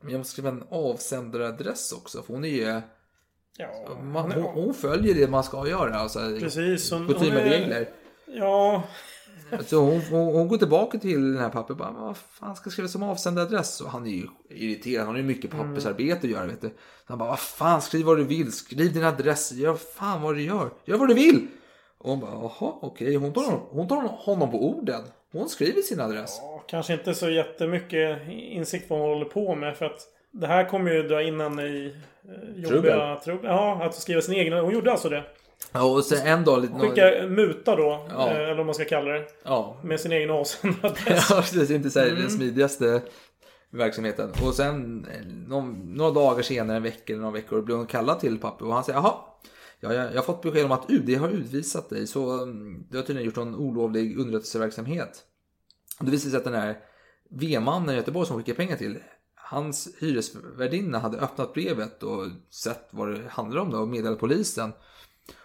Men 0.00 0.10
jag 0.12 0.18
måste 0.18 0.32
skriva 0.32 0.48
en 0.48 0.64
avsändaradress 0.70 1.92
också 1.92 2.22
för 2.22 2.32
hon 2.34 2.44
är 2.44 2.48
ju... 2.48 2.80
Ja, 3.56 3.98
Man, 4.02 4.32
hon, 4.32 4.42
hon 4.42 4.74
följer 4.74 5.14
det 5.14 5.30
man 5.30 5.44
ska 5.44 5.68
göra. 5.68 5.94
Alltså, 5.96 6.18
Precis. 6.40 6.90
Hon, 6.90 7.06
hon 7.06 7.16
är- 7.26 7.44
regler. 7.44 7.88
Ja, 8.26 8.82
Så 9.66 9.76
hon, 9.80 10.00
hon, 10.10 10.34
hon 10.34 10.48
går 10.48 10.56
tillbaka 10.56 10.98
till 10.98 11.32
den 11.32 11.42
här 11.42 11.48
pappan 11.50 11.70
och 11.70 11.76
bara, 11.76 11.90
vad 12.06 12.16
fan 12.16 12.56
ska 12.56 12.66
jag 12.66 12.72
skriva 12.72 12.88
som 12.88 13.02
avsändaradress? 13.02 13.80
Och 13.80 13.90
han 13.90 14.06
är 14.06 14.10
ju 14.10 14.26
irriterad, 14.50 15.06
han 15.06 15.14
har 15.14 15.20
ju 15.20 15.26
mycket 15.26 15.52
Mm. 15.54 15.68
pappersarbete 15.68 16.18
att 16.26 16.30
göra 16.32 16.46
vet 16.46 16.60
du. 16.60 16.68
Så 16.68 16.74
han 17.06 17.18
bara, 17.18 17.28
vad 17.28 17.38
fan, 17.40 17.82
skriv 17.82 18.06
vad 18.06 18.16
du 18.16 18.24
vill, 18.24 18.52
skriv 18.52 18.92
din 18.92 19.04
adress, 19.04 19.52
gör 19.52 19.74
fan 19.74 20.22
vad 20.22 20.34
du 20.34 20.42
gör, 20.42 20.70
gör 20.84 20.96
vad 20.96 21.08
du 21.08 21.14
vill! 21.14 21.46
Och 21.98 22.10
hon 22.10 22.20
bara, 22.20 22.30
jaha, 22.30 22.72
okej, 22.80 23.14
hon, 23.16 23.32
tar, 23.32 23.60
hon 23.70 23.88
tar 23.88 23.96
honom 24.02 24.50
på 24.50 24.64
orden. 24.70 25.00
Hon 25.32 25.48
skriver 25.48 25.82
sin 25.82 26.00
adress. 26.00 26.40
kanske 26.68 26.92
inte 26.92 27.14
så 27.14 27.30
jättemycket 27.30 28.18
insikt 28.28 28.90
vad 28.90 29.00
hon 29.00 29.08
håller 29.08 29.24
på 29.24 29.54
med. 29.54 29.76
För 29.76 29.84
att 29.86 30.00
det 30.30 30.46
här 30.46 30.68
kommer 30.68 30.90
ju 30.90 31.02
dra 31.02 31.22
in 31.22 31.40
henne 31.40 31.62
i 31.62 31.86
eh, 32.24 32.62
jobbiga 32.62 32.70
Trubbel. 32.70 33.16
trubbel. 33.24 33.50
Ja, 33.50 33.84
att 33.84 33.94
skriva 33.94 34.20
sin 34.20 34.34
egen. 34.34 34.52
Hon 34.52 34.72
gjorde 34.72 34.92
alltså 34.92 35.08
det. 35.08 35.24
Ja, 35.72 35.84
och 35.84 36.04
sen 36.04 36.26
en 36.26 36.44
dag 36.44 36.62
lite... 36.62 36.74
Skicka 36.78 37.26
muta 37.28 37.76
då. 37.76 38.06
Ja. 38.10 38.28
eh, 38.30 38.36
Eller 38.36 38.54
vad 38.54 38.66
man 38.66 38.74
ska 38.74 38.84
kalla 38.84 39.10
det. 39.10 39.26
Ja. 39.44 39.76
Med 39.84 40.00
sin 40.00 40.12
egen 40.12 40.30
avsändaradress. 40.40 41.26
Ja, 41.30 41.36
precis. 41.36 41.70
Inte 41.70 41.90
så 41.90 41.98
här 42.00 42.06
Mm. 42.08 42.20
den 42.20 42.30
smidigaste 42.30 43.02
verksamheten. 43.70 44.30
Och 44.44 44.54
sen 44.54 45.06
eh, 45.14 45.26
någon, 45.48 45.94
några 45.94 46.10
dagar 46.10 46.42
senare, 46.42 46.76
en 46.76 46.82
vecka 46.82 47.12
eller 47.12 47.22
några 47.22 47.34
veckor, 47.34 47.62
blir 47.62 47.76
hon 47.76 47.86
kallad 47.86 48.20
till 48.20 48.38
pappa 48.38 48.64
och 48.64 48.74
han 48.74 48.84
säger 48.84 48.98
jaha. 48.98 49.14
Ja, 49.80 49.94
jag, 49.94 50.10
jag 50.10 50.16
har 50.16 50.22
fått 50.22 50.42
besked 50.42 50.64
om 50.64 50.72
att 50.72 50.90
UD 50.90 51.18
har 51.18 51.28
utvisat 51.28 51.90
dig 51.90 52.06
så 52.06 52.42
mm, 52.42 52.86
du 52.90 52.96
har 52.96 53.04
tydligen 53.04 53.26
gjort 53.26 53.36
någon 53.36 53.54
olovlig 53.54 54.18
underrättelseverksamhet. 54.18 55.22
Det 56.00 56.10
visade 56.10 56.30
sig 56.30 56.38
att 56.38 56.44
den 56.44 56.54
här 56.54 56.76
V-mannen 57.30 57.94
i 57.94 57.96
Göteborg 57.98 58.26
som 58.26 58.36
skickade 58.38 58.56
pengar 58.56 58.76
till 58.76 58.98
Hans 59.34 59.88
hyresvärdinna 60.00 60.98
hade 60.98 61.18
öppnat 61.18 61.54
brevet 61.54 62.02
och 62.02 62.26
sett 62.50 62.88
vad 62.90 63.08
det 63.12 63.20
handlade 63.28 63.60
om 63.60 63.70
då 63.70 63.78
och 63.78 63.88
meddelat 63.88 64.18
polisen. 64.18 64.72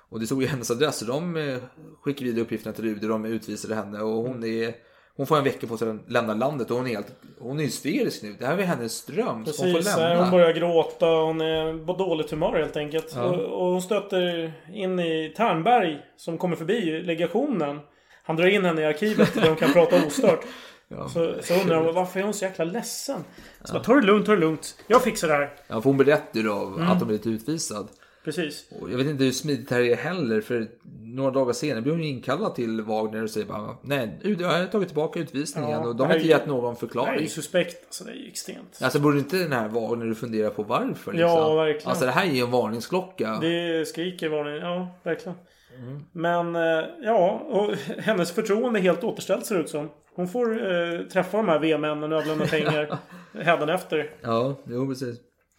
Och 0.10 0.20
det 0.20 0.26
stod 0.26 0.42
ju 0.42 0.48
hennes 0.48 0.72
adress 0.72 1.02
och 1.02 1.08
de 1.08 1.38
eh, 1.38 1.58
skickade 2.02 2.26
vidare 2.26 2.42
uppgifterna 2.44 2.76
till 2.76 2.86
UD. 2.86 3.02
De 3.10 3.26
utvisade 3.26 3.76
henne 3.76 4.00
och 4.02 4.24
hon 4.24 4.44
är 4.44 4.74
hon 5.18 5.28
får 5.28 5.38
en 5.38 5.44
vecka 5.44 5.68
på 5.68 5.78
sig 5.78 5.90
att 5.90 6.12
lämna 6.12 6.34
landet 6.34 6.72
och 6.72 6.78
hon 6.78 6.88
är 6.88 6.92
helt 6.92 7.16
hon 7.40 7.60
är 7.60 7.64
hysterisk 7.64 8.24
nu. 8.24 8.36
Det 8.40 8.46
här 8.46 8.58
är 8.58 8.64
hennes 8.64 9.06
dröm. 9.06 9.46
Så 9.46 9.64
hon 9.64 9.72
får 9.74 9.80
Precis, 9.80 9.98
lämna. 9.98 10.22
hon 10.22 10.32
börjar 10.32 10.54
gråta. 10.54 11.06
Hon 11.06 11.42
är 11.42 11.86
på 11.86 11.94
dåligt 11.94 12.32
humör 12.32 12.60
helt 12.60 12.78
enkelt. 12.78 13.12
Ja. 13.16 13.24
Och, 13.24 13.40
och 13.66 13.72
hon 13.72 13.82
stöter 13.82 14.54
in 14.74 15.00
i 15.00 15.34
Ternberg 15.38 16.00
som 16.18 16.38
kommer 16.38 16.56
förbi 16.56 17.02
legationen. 17.02 17.80
Han 18.24 18.36
drar 18.36 18.46
in 18.48 18.66
henne 18.66 18.82
i 18.82 18.86
arkivet 18.86 19.34
där 19.34 19.42
de 19.42 19.56
kan 19.56 19.74
prata 19.74 20.06
ostört. 20.08 20.40
Ja. 20.88 21.10
Så, 21.10 21.34
så 21.42 21.54
undrar 21.62 21.76
hon 21.84 21.94
varför 21.96 22.20
är 22.20 22.24
hon 22.24 22.34
så 22.34 22.46
jäkla 22.46 22.66
ledsen? 22.66 23.24
Så 23.64 23.74
bara, 23.74 23.84
ta 23.84 23.94
det 23.96 24.02
lugnt, 24.02 24.26
ta 24.26 24.32
det 24.32 24.38
lugnt. 24.38 24.76
Jag 24.88 25.04
fixar 25.04 25.28
det 25.28 25.34
här. 25.34 25.54
Ja, 25.68 25.82
för 25.82 25.90
hon 25.90 25.98
berättar 25.98 26.40
ju 26.40 26.44
då 26.44 26.54
Mm. 26.66 26.90
att 26.90 26.98
hon 27.00 27.08
blivit 27.08 27.28
utvisad. 27.28 27.88
Precis. 28.26 28.66
Och 28.82 28.92
jag 28.92 28.98
vet 28.98 29.08
inte 29.08 29.24
hur 29.24 29.32
smidigt 29.32 29.70
det 29.70 29.76
här 29.76 29.82
är 29.82 29.96
heller 29.96 30.42
för 30.42 30.68
några 31.02 31.32
dagar 31.32 31.54
senare 31.54 31.82
blir 31.82 31.92
hon 31.94 32.04
inkallad 32.04 32.56
till 32.56 32.82
Wagner 32.82 33.24
och 33.24 33.30
säger 33.30 33.46
bara 33.48 33.78
nej, 33.82 34.20
UD 34.24 34.42
har 34.42 34.66
tagit 34.66 34.88
tillbaka 34.88 35.20
utvisningen 35.20 35.70
Ja, 35.70 35.88
och 35.88 35.96
de 35.96 36.08
har 36.08 36.16
inte 36.16 36.28
gett 36.28 36.48
någon 36.48 36.62
Det 36.62 36.68
här 36.68 36.72
är 36.72 36.76
förklaring. 36.80 37.22
ju 37.22 37.28
suspekt. 37.28 37.86
Alltså 37.86 38.04
det 38.04 38.12
är 38.12 38.16
ju 38.16 38.28
extremt. 38.28 38.80
Alltså 38.82 39.00
borde 39.00 39.18
inte 39.18 39.38
den 39.38 39.52
här 39.52 39.68
Wagner 39.68 40.14
fundera 40.14 40.50
på 40.50 40.64
varför? 40.64 41.12
Liksom? 41.12 41.18
Ja, 41.20 41.56
verkligen. 41.56 41.90
Alltså 41.90 42.06
det 42.06 42.12
här 42.12 42.26
är 42.28 42.32
ju 42.32 42.42
en 42.42 42.52
varningsklocka. 42.52 43.38
Det 43.42 43.88
skriker 43.88 44.30
varning. 44.30 44.56
Ja, 44.56 44.88
verkligen. 45.04 45.38
Mm. 45.80 46.04
Men 46.12 46.56
eh, 46.56 46.86
ja, 47.02 47.30
och 47.50 47.72
hennes 48.04 48.32
förtroende 48.32 48.80
är 48.80 48.82
helt 48.82 49.04
återställt 49.04 49.46
ser 49.46 49.56
det 49.56 49.62
ut 49.62 49.70
som. 49.70 49.90
Hon 50.16 50.28
får 50.28 50.72
eh, 50.72 51.02
träffa 51.02 51.38
de 51.38 51.50
här 51.50 51.60
V-männen 51.60 52.12
och 52.14 52.18
överlämna 52.20 52.46
pengar 52.46 52.98
hädanefter. 53.44 54.12
Ja, 54.22 54.56
jo 54.68 54.88
precis. 54.88 55.18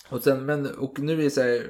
Och, 0.08 0.22
sen, 0.22 0.46
men, 0.46 0.74
och 0.78 0.98
nu 0.98 1.12
är 1.12 1.16
det 1.24 1.30
så 1.30 1.42
här, 1.42 1.66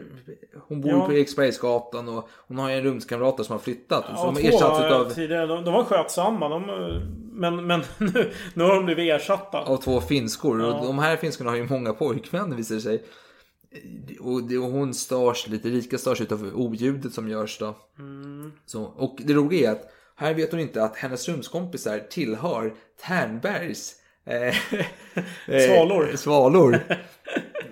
hon 0.68 0.80
bor 0.80 0.90
Ja. 0.92 1.06
på 1.06 1.12
Eriksbergsgatan 1.12 2.08
och 2.08 2.28
hon 2.48 2.58
har 2.58 2.70
ju 2.70 2.76
en 2.76 2.82
rumskamrat 2.84 3.46
som 3.46 3.52
har 3.52 3.58
flyttat. 3.58 4.04
så 4.04 4.10
Ja, 4.12 4.24
de 4.24 4.34
har 4.34 4.50
två 4.50 4.56
ersatts 4.56 4.80
utav, 4.86 5.10
tidigare. 5.10 5.46
De, 5.46 5.64
de 5.64 5.74
var 5.74 5.84
skötsamma. 5.84 6.48
De, 6.48 6.62
men 7.32 7.66
men 7.66 7.80
nu, 7.98 8.32
nu 8.54 8.64
har 8.64 8.74
de 8.74 8.84
blivit 8.84 9.12
ersatta. 9.12 9.58
av 9.62 9.76
två 9.76 10.00
finskor. 10.00 10.60
Ja. 10.60 10.74
Och 10.80 10.86
de 10.86 10.98
här 10.98 11.16
finskorna 11.16 11.50
har 11.50 11.56
ju 11.56 11.66
många 11.68 11.92
pojkvänner 11.92 12.56
visar 12.56 12.74
det 12.74 12.80
sig. 12.80 13.04
Och, 14.20 14.42
det, 14.42 14.58
och 14.58 14.70
hon 14.70 14.94
störs 14.94 15.48
lite, 15.48 15.68
Rika 15.68 15.98
störs 15.98 16.20
utav 16.20 16.50
oljudet 16.54 17.12
som 17.12 17.28
görs 17.28 17.58
då. 17.58 17.74
Mm. 17.98 18.52
Så, 18.66 18.82
och 18.84 19.18
det 19.24 19.32
roliga 19.34 19.68
är 19.70 19.72
att 19.72 19.90
här 20.16 20.34
vet 20.34 20.50
hon 20.50 20.60
inte 20.60 20.84
att 20.84 20.96
hennes 20.96 21.28
rumskompisar 21.28 21.98
tillhör 22.10 22.74
Ternbergs 23.06 23.94
Svalor. 25.66 26.16
svalor. 26.16 26.80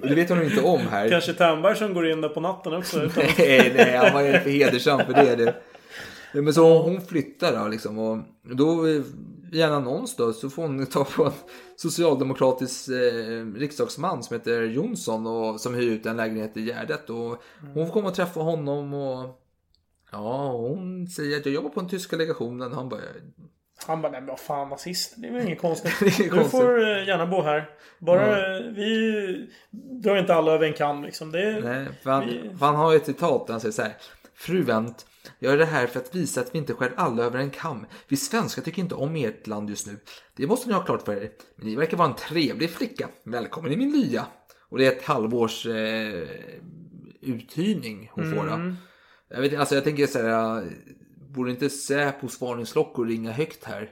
Och 0.01 0.09
det 0.09 0.15
vet 0.15 0.29
hon 0.29 0.43
inte 0.43 0.63
om 0.63 0.81
här. 0.81 1.09
Kanske 1.09 1.33
Ternberg 1.33 1.77
som 1.77 1.95
går 1.95 2.11
in 2.11 2.21
där 2.21 2.29
på 2.29 2.41
natten 2.41 2.75
också. 2.75 3.03
Utan... 3.03 3.25
nej, 3.39 3.73
nej, 3.77 3.97
han 3.97 4.15
var 4.15 4.23
ju 4.23 4.33
för 4.33 4.51
hedersam 4.51 5.01
för 5.07 5.13
det. 5.13 5.37
det. 5.37 6.43
Men 6.43 6.55
så 6.55 6.83
hon 6.83 7.01
flyttar 7.01 7.63
då 7.63 7.69
liksom 7.69 7.99
och 7.99 8.19
då 8.43 8.87
eh, 8.87 9.03
via 9.53 9.67
en 9.67 9.73
annons 9.73 10.17
då 10.17 10.33
så 10.33 10.51
får 10.51 10.63
hon 10.63 10.87
ta 10.87 11.05
på 11.05 11.25
en 11.25 11.33
socialdemokratisk 11.77 12.89
eh, 12.89 13.47
riksdagsman 13.55 14.23
som 14.23 14.37
heter 14.37 14.63
Jonsson 14.63 15.27
och 15.27 15.61
som 15.61 15.75
hyr 15.75 15.91
ut 15.91 16.07
en 16.07 16.17
lägenhet 16.17 16.57
i 16.57 16.65
Gärdet. 16.65 17.11
Och 17.11 17.43
hon 17.75 17.87
får 17.87 17.93
komma 17.93 18.09
och 18.09 18.15
träffa 18.15 18.41
honom 18.41 18.95
och 18.95 19.41
ja, 20.13 20.53
hon 20.53 21.07
säger 21.07 21.37
att 21.37 21.47
jag 21.47 21.55
jobbar 21.55 21.71
på 21.71 21.81
den 21.81 21.89
tyska 21.89 22.17
legationen. 22.17 22.73
Han 22.73 22.89
bara, 22.89 23.01
Han 23.87 24.03
bara, 24.03 24.13
nej 24.13 24.21
men 24.21 24.29
vad 24.29 24.41
fan 24.41 24.69
nazist. 24.69 25.15
Det 25.17 25.29
är 25.29 25.33
väl 25.33 25.47
inget 25.47 25.61
konstigt. 25.61 26.03
Är 26.03 26.25
du 26.25 26.29
konstigt. 26.31 26.51
får 26.51 26.81
eh, 26.83 27.07
gärna 27.09 27.27
bo 27.27 27.43
här. 27.43 27.71
Bara 27.99 28.57
eh, 28.57 28.63
vi 28.63 29.51
drar 30.03 30.17
inte 30.17 30.35
alla 30.35 30.53
över 30.53 30.67
en 30.67 30.73
kam 30.73 31.05
liksom. 31.05 31.33
Det 31.33 31.43
är, 31.43 31.61
Nej, 31.61 31.87
för 32.03 32.11
han, 32.11 32.27
vi, 32.27 32.51
för 32.59 32.67
han 32.67 32.77
har 32.77 32.93
ju 32.93 32.97
ett 32.97 33.07
citat 33.07 33.47
där 33.47 33.55
han 33.55 33.61
säger 33.61 33.73
så 33.73 33.83
här. 33.83 33.97
Fru 34.37 34.63
Wendt, 34.63 35.07
jag 35.39 35.51
gör 35.51 35.59
det 35.59 35.65
här 35.65 35.87
för 35.87 36.01
att 36.01 36.15
visa 36.15 36.41
att 36.41 36.55
vi 36.55 36.59
inte 36.59 36.75
skär 36.75 36.93
alla 36.97 37.23
över 37.23 37.39
en 37.39 37.51
kam. 37.51 37.87
Vi 38.09 38.17
svenskar 38.17 38.63
tycker 38.63 38.83
inte 38.83 38.95
om 38.95 39.17
ert 39.17 39.47
land 39.47 39.71
just 39.71 39.87
nu. 39.87 39.97
Det 40.37 40.47
måste 40.47 40.69
ni 40.69 40.75
ha 40.75 40.85
klart 40.85 41.03
för 41.03 41.17
er. 41.17 41.31
Men 41.57 41.67
ni 41.67 41.77
verkar 41.77 41.97
vara 41.97 42.09
en 42.09 42.15
trevlig 42.15 42.71
flicka. 42.71 43.09
Välkommen 43.25 43.73
i 43.73 43.77
min 43.77 43.93
lya. 43.93 44.27
Och 44.69 44.79
det 44.79 44.87
är 44.87 44.93
ett 44.93 45.05
halvårs 45.05 45.67
eh, 45.67 46.29
uthyrning 47.23 48.11
hon 48.13 48.35
får 48.35 48.47
då. 48.47 48.75
Jag, 49.29 49.41
vet, 49.41 49.59
alltså 49.59 49.75
jag 49.75 49.85
tänker 49.85 50.07
så 50.07 50.19
här. 50.23 50.65
Borde 51.35 51.51
inte 51.51 51.71
Säpos 51.71 52.41
varningsklockor 52.41 53.07
ringa 53.07 53.33
högt 53.33 53.65
här? 53.65 53.91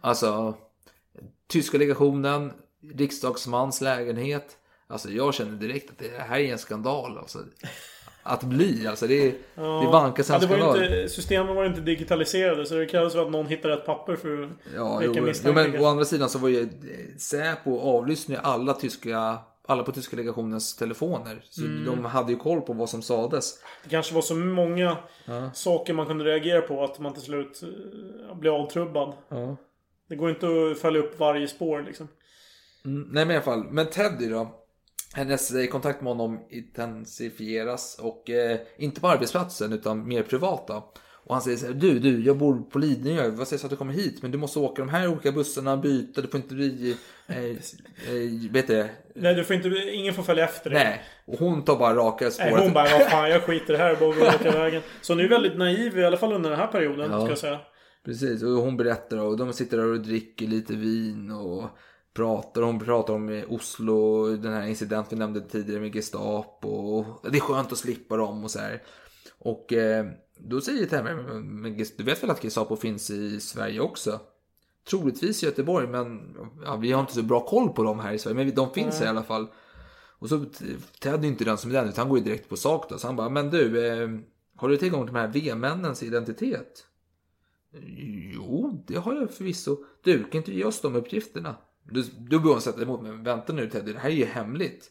Alltså, 0.00 0.54
tyska 1.46 1.78
legationen, 1.78 2.52
riksdagsmans 2.94 3.80
lägenhet. 3.80 4.56
Alltså 4.86 5.10
jag 5.10 5.34
känner 5.34 5.52
direkt 5.52 5.90
att 5.90 5.98
det 5.98 6.18
här 6.18 6.38
är 6.38 6.52
en 6.52 6.58
skandal. 6.58 7.18
Alltså, 7.18 7.38
att 8.22 8.42
bli, 8.44 8.86
alltså 8.86 9.06
det, 9.06 9.30
det 9.54 9.86
vankas 9.92 10.30
en 10.30 10.34
ja, 10.34 10.40
det 10.40 10.46
var 10.46 10.56
skandal. 10.56 10.82
inte, 10.84 11.08
Systemen 11.08 11.54
var 11.56 11.64
inte 11.64 11.80
digitaliserade 11.80 12.66
så 12.66 12.74
det 12.74 12.86
krävdes 12.86 13.14
väl 13.14 13.24
att 13.24 13.30
någon 13.30 13.46
hittade 13.46 13.74
ett 13.74 13.86
papper 13.86 14.16
för 14.16 14.42
att 14.42 14.50
Ja, 14.74 14.98
väcka 14.98 15.22
misstankar. 15.22 15.68
men 15.68 15.80
å 15.80 15.86
andra 15.86 16.04
sidan 16.04 16.28
så 16.28 16.38
var 16.38 16.48
ju 16.48 16.60
eh, 16.62 17.16
Säpo 17.18 17.78
avlyssnade 17.80 18.40
alla 18.40 18.72
tyska 18.74 19.38
alla 19.66 19.82
på 19.82 19.92
tyska 19.92 20.16
legationens 20.16 20.76
telefoner. 20.76 21.44
Så 21.50 21.64
Mm. 21.64 21.84
de 21.84 22.04
hade 22.04 22.32
ju 22.32 22.38
koll 22.38 22.60
på 22.60 22.72
vad 22.72 22.88
som 22.90 23.02
sades. 23.02 23.54
Det 23.84 23.90
kanske 23.90 24.14
var 24.14 24.22
så 24.22 24.34
många 24.34 24.96
Ja. 25.24 25.50
saker 25.54 25.92
man 25.94 26.06
kunde 26.06 26.24
reagera 26.24 26.60
på 26.62 26.84
att 26.84 26.98
man 26.98 27.12
till 27.12 27.22
slut 27.22 27.62
eh, 27.62 28.38
blev 28.38 28.52
avtrubbad. 28.52 29.14
Ja. 29.28 29.56
Det 30.08 30.16
går 30.16 30.30
inte 30.30 30.46
att 30.46 30.78
följa 30.78 31.00
upp 31.00 31.18
varje 31.20 31.48
spår 31.48 31.82
liksom. 31.82 32.08
Mm, 32.84 33.08
nej 33.12 33.24
men 33.24 33.30
i 33.30 33.36
alla 33.36 33.44
fall, 33.44 33.64
men 33.70 33.86
Teddy 33.86 34.28
då. 34.28 34.62
Hennes 35.14 35.52
kontakt 35.70 36.02
med 36.02 36.12
honom 36.12 36.46
intensifieras 36.50 37.98
och 38.02 38.30
eh, 38.30 38.58
inte 38.78 39.00
på 39.00 39.08
arbetsplatsen 39.08 39.72
utan 39.72 40.08
mer 40.08 40.22
privat 40.22 40.66
då. 40.68 40.92
Och 41.26 41.34
han 41.34 41.42
säger 41.42 41.56
så 41.56 41.66
här, 41.66 41.74
du, 41.74 41.98
du, 41.98 42.20
jag 42.24 42.36
bor 42.36 42.60
på 42.70 42.78
Lidingö, 42.78 43.28
vad 43.30 43.48
sägs 43.48 43.64
att 43.64 43.70
du 43.70 43.76
kommer 43.76 43.92
hit? 43.92 44.22
Men 44.22 44.30
du 44.30 44.38
måste 44.38 44.58
åka 44.58 44.82
de 44.82 44.88
här 44.88 45.08
olika 45.08 45.32
bussarna, 45.32 45.76
byta, 45.76 46.20
du 46.20 46.28
får 46.28 46.40
inte 46.40 46.54
bli, 46.54 46.96
eh, 47.26 47.36
eh, 47.44 48.50
vet 48.50 48.66
du, 48.66 48.88
Nej, 49.14 49.34
du 49.34 49.44
får 49.44 49.56
inte, 49.56 49.68
ingen 49.68 50.14
får 50.14 50.22
följa 50.22 50.44
efter 50.44 50.70
dig. 50.70 50.84
nej. 50.84 51.02
Och 51.26 51.38
hon 51.38 51.64
tar 51.64 51.76
bara 51.76 51.94
raka 51.94 52.30
spåret. 52.30 52.52
Nej, 52.52 52.62
hon 52.62 52.72
bara, 52.72 52.98
vad 52.98 53.02
fan 53.10 53.30
jag 53.30 53.42
skiter 53.46 53.74
i 53.74 53.76
det 53.76 53.82
här, 53.82 53.96
bara 53.96 54.14
går 54.14 54.22
åka 54.22 54.50
vägen. 54.50 54.82
Så 55.02 55.12
hon 55.12 55.20
är 55.20 55.28
väldigt 55.28 55.58
naiv, 55.58 55.98
i 55.98 56.04
alla 56.04 56.16
fall 56.16 56.32
under 56.32 56.50
den 56.50 56.58
här 56.58 56.66
perioden, 56.66 57.10
Ja. 57.10 57.20
ska 57.20 57.28
jag 57.28 57.38
säga. 57.38 57.58
Precis, 58.04 58.42
och 58.42 58.50
hon 58.50 58.76
berättar 58.76 59.16
och 59.18 59.36
de 59.36 59.52
sitter 59.52 59.76
där 59.76 59.86
och 59.86 60.00
dricker 60.00 60.46
lite 60.46 60.72
vin 60.72 61.30
och 61.30 61.64
pratar. 62.14 62.62
Hon 62.62 62.80
pratar 62.80 63.14
om 63.14 63.28
eh, 63.28 63.52
Oslo, 63.52 64.26
den 64.36 64.52
här 64.52 64.66
incidenten 64.66 65.18
vi 65.18 65.24
nämnde 65.24 65.40
tidigare 65.40 65.80
med 65.80 65.92
Gestapo. 65.94 66.68
Och 66.68 67.30
det 67.30 67.38
är 67.38 67.40
skönt 67.40 67.72
att 67.72 67.78
slippa 67.78 68.16
dem 68.16 68.44
och 68.44 68.50
så 68.50 68.58
här. 68.58 68.82
Och 69.38 69.72
eh, 69.72 70.06
då 70.38 70.60
säger 70.60 70.86
Temmer, 70.86 71.14
men 71.40 71.76
du 71.96 72.04
vet 72.04 72.22
väl 72.22 72.30
att 72.30 72.42
Gestapo 72.44 72.76
finns 72.76 73.10
i 73.10 73.40
Sverige 73.40 73.80
också? 73.80 74.20
Troligtvis 74.90 75.42
i 75.42 75.46
Göteborg, 75.46 75.86
men 75.86 76.36
ja, 76.64 76.76
vi 76.76 76.92
har 76.92 77.00
inte 77.00 77.14
så 77.14 77.22
bra 77.22 77.46
koll 77.46 77.68
på 77.68 77.82
dem 77.82 78.00
här 78.00 78.12
i 78.12 78.18
Sverige. 78.18 78.36
Men 78.36 78.54
de 78.54 78.70
finns 78.70 78.98
här 78.98 79.06
i 79.06 79.08
alla 79.08 79.22
fall. 79.22 79.46
Och 80.18 80.28
så 80.28 80.44
Ted 81.00 81.24
är 81.24 81.28
inte 81.28 81.44
den 81.44 81.58
som 81.58 81.70
är 81.70 81.74
den, 81.74 81.88
utan 81.88 82.02
han 82.02 82.08
går 82.08 82.18
ju 82.18 82.24
direkt 82.24 82.48
på 82.48 82.56
sak 82.56 82.88
då. 82.88 82.98
Så 82.98 83.06
han 83.06 83.16
bara, 83.16 83.28
men 83.28 83.50
du, 83.50 83.86
eh, 83.86 84.08
har 84.56 84.68
du 84.68 84.76
tillgång 84.76 85.06
till 85.06 85.14
de 85.14 85.20
här 85.20 85.28
V-männens 85.28 86.02
identitet? 86.02 86.86
Jo, 88.34 88.84
det 88.86 88.96
har 88.96 89.14
jag 89.14 89.30
förvisso. 89.30 89.84
Du, 90.02 90.24
kan 90.24 90.38
inte 90.38 90.54
ge 90.54 90.64
oss 90.64 90.80
de 90.80 90.96
uppgifterna? 90.96 91.56
Du, 91.82 92.02
du 92.02 92.40
bör 92.40 92.58
sätta 92.58 92.82
emot 92.82 93.02
mig. 93.02 93.12
Men 93.12 93.24
vänta 93.24 93.52
nu 93.52 93.70
Teddy, 93.70 93.92
det 93.92 93.98
här 93.98 94.10
är 94.10 94.14
ju 94.14 94.24
hemligt. 94.24 94.90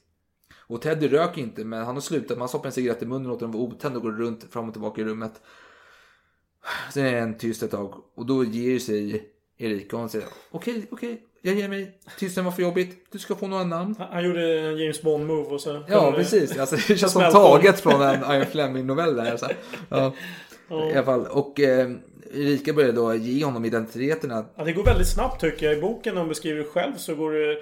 Och 0.68 0.82
Teddy 0.82 1.08
röker 1.08 1.42
inte, 1.42 1.64
men 1.66 1.86
han 1.86 1.96
har 1.96 2.02
slutat. 2.02 2.38
Man 2.38 2.50
stoppar 2.50 2.66
en 2.66 2.72
cigarett 2.72 3.02
i 3.02 3.06
munnen 3.06 3.26
och 3.26 3.32
låter 3.32 3.46
den 3.46 3.52
vara 3.52 3.64
otänd 3.64 3.96
och 3.96 4.02
går 4.02 4.12
runt 4.12 4.44
fram 4.52 4.68
och 4.68 4.74
tillbaka 4.74 5.02
i 5.02 5.04
rummet. 5.04 5.42
Sen 6.94 7.06
är 7.06 7.12
det 7.12 7.20
en 7.20 7.38
tyst 7.38 7.64
ett 7.64 7.72
tag 7.72 7.94
och 8.16 8.26
då 8.26 8.44
ger 8.44 8.80
sig 8.80 9.30
Erika 9.58 9.96
och 9.96 10.00
hon 10.00 10.10
säger 10.10 10.28
okej, 10.52 10.88
okej, 10.92 11.22
jag 11.42 11.56
ger 11.56 11.70
mig. 11.70 12.00
Tysten 12.20 12.46
var 12.46 12.52
för 12.52 12.62
jobbigt. 12.62 13.08
Du 13.12 13.20
ska 13.20 13.36
få 13.36 13.48
några 13.48 13.64
namn. 13.64 13.96
Han 14.12 14.24
gjorde 14.24 14.60
en 14.60 14.78
James 14.78 15.02
Bond-move 15.02 15.46
och 15.46 15.62
så... 15.62 15.84
Ja, 15.88 16.14
precis. 16.16 16.58
Alltså, 16.58 16.76
det 16.76 16.98
känns 16.98 17.12
som 17.12 17.32
taget 17.32 17.80
från 17.80 18.02
en 18.02 18.32
Ian 18.32 18.46
Fleming-novell 18.46 19.16
där. 19.16 19.38
Så. 19.38 19.48
Ja. 19.90 20.14
Ja. 20.70 20.90
I 20.90 20.94
alla 20.94 21.06
fall. 21.06 21.28
Och 21.28 21.60
eh, 21.60 21.92
Erika 22.34 22.74
börjar 22.74 22.92
då 22.92 23.16
ge 23.16 23.46
honom 23.46 23.66
identiteterna. 23.66 24.46
Ja, 24.56 24.64
det 24.64 24.74
går 24.74 24.84
väldigt 24.84 25.08
snabbt 25.14 25.42
tycker 25.42 25.66
jag. 25.66 25.78
I 25.78 25.82
boken 25.82 26.18
hon 26.18 26.28
beskriver 26.28 26.64
själv 26.64 26.96
så 26.98 27.16
går 27.16 27.32
det... 27.32 27.58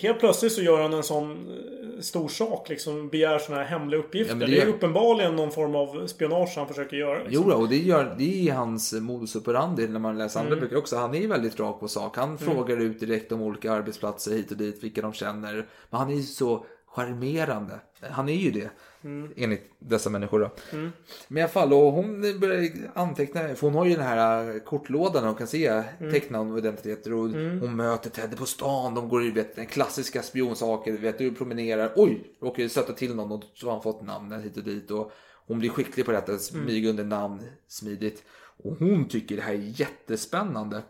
Helt 0.00 0.18
plötsligt 0.20 0.52
så 0.52 0.62
gör 0.62 0.82
han 0.82 0.92
en 0.92 1.02
sån 1.02 1.30
eh, 1.30 2.00
stor 2.00 2.28
sak 2.28 2.68
liksom. 2.68 3.08
Begär 3.08 3.38
såna 3.38 3.58
här 3.58 3.64
hemliga 3.64 4.00
uppgifter. 4.00 4.34
Ja, 4.34 4.40
det, 4.40 4.46
det 4.46 4.60
är 4.60 4.66
gör- 4.66 4.74
uppenbarligen 4.74 5.36
någon 5.36 5.50
form 5.50 5.74
av 5.74 6.06
spionage 6.06 6.52
han 6.56 6.68
försöker 6.68 6.96
göra. 6.96 7.22
Liksom. 7.24 7.44
Jo, 7.50 7.52
och 7.56 7.68
det, 7.68 7.76
gör, 7.76 8.14
det 8.18 8.48
är 8.48 8.54
hans 8.54 8.92
modus 8.92 9.36
operandi 9.36 9.88
när 9.88 10.00
man 10.00 10.18
läser 10.18 10.40
andra 10.40 10.52
Mm. 10.52 10.64
böcker 10.64 10.76
också. 10.78 10.96
Han 10.96 11.14
är 11.14 11.28
väldigt 11.28 11.60
rak 11.60 11.80
på 11.80 11.88
sak. 11.88 12.16
Han 12.16 12.24
Mm. 12.28 12.38
frågar 12.38 12.76
ut 12.76 13.00
direkt 13.00 13.32
om 13.32 13.42
olika 13.42 13.72
arbetsplatser 13.72 14.32
hit 14.32 14.50
och 14.50 14.56
dit, 14.56 14.84
vilka 14.84 15.02
de 15.02 15.12
känner. 15.12 15.54
Men 15.90 16.00
han 16.00 16.10
är 16.10 16.14
ju 16.14 16.22
så 16.22 16.64
charmerande. 16.86 17.80
Han 18.10 18.28
är 18.28 18.32
ju 18.34 18.50
det. 18.50 18.70
Mm. 19.04 19.32
Enligt 19.36 19.70
dessa 19.78 20.10
människor 20.10 20.40
då. 20.40 20.50
Mm. 20.72 20.90
Men 21.28 21.38
i 21.38 21.42
alla 21.42 21.48
fall, 21.50 21.72
och 21.72 21.92
hon 21.92 22.20
börjar 22.40 22.70
anteckna, 22.94 23.40
för 23.54 23.60
hon 23.66 23.74
har 23.74 23.84
ju 23.86 23.94
den 23.94 24.04
här 24.04 24.58
kortlådan 24.64 25.22
och 25.22 25.28
hon 25.28 25.38
kan 25.38 25.46
se 25.46 25.66
Mm. 25.66 26.12
tecknamn 26.12 26.52
och 26.52 26.58
identiteter. 26.58 27.12
Och 27.12 27.26
Mm. 27.26 27.60
hon 27.60 27.76
möter 27.76 28.10
Teddy 28.10 28.36
på 28.36 28.46
stan, 28.46 28.94
de 28.94 29.08
går 29.08 29.22
ju, 29.22 29.30
vet, 29.32 29.56
den 29.56 29.66
klassiska 29.66 30.22
spionsaker, 30.22 30.92
vet 30.92 31.18
du, 31.18 31.34
promenerar. 31.34 31.92
Oj, 31.96 32.30
råkar 32.42 32.68
stöta 32.68 32.92
till 32.92 33.14
någon 33.14 33.32
och 33.32 33.42
så 33.54 33.66
har 33.66 33.72
han 33.72 33.82
fått 33.82 34.02
namnen 34.02 34.42
hit 34.42 34.56
och 34.56 34.64
dit. 34.64 34.90
Och 34.90 35.12
hon 35.46 35.58
blir 35.58 35.70
skicklig 35.70 36.06
på 36.06 36.12
detta, 36.12 36.38
smyga 36.38 36.90
under 36.90 37.04
namn 37.04 37.40
smidigt. 37.68 38.22
Och 38.64 38.76
hon 38.78 39.08
tycker 39.08 39.36
det 39.36 39.42
här 39.42 39.52
är 39.54 39.80
jättespännande. 39.80 40.82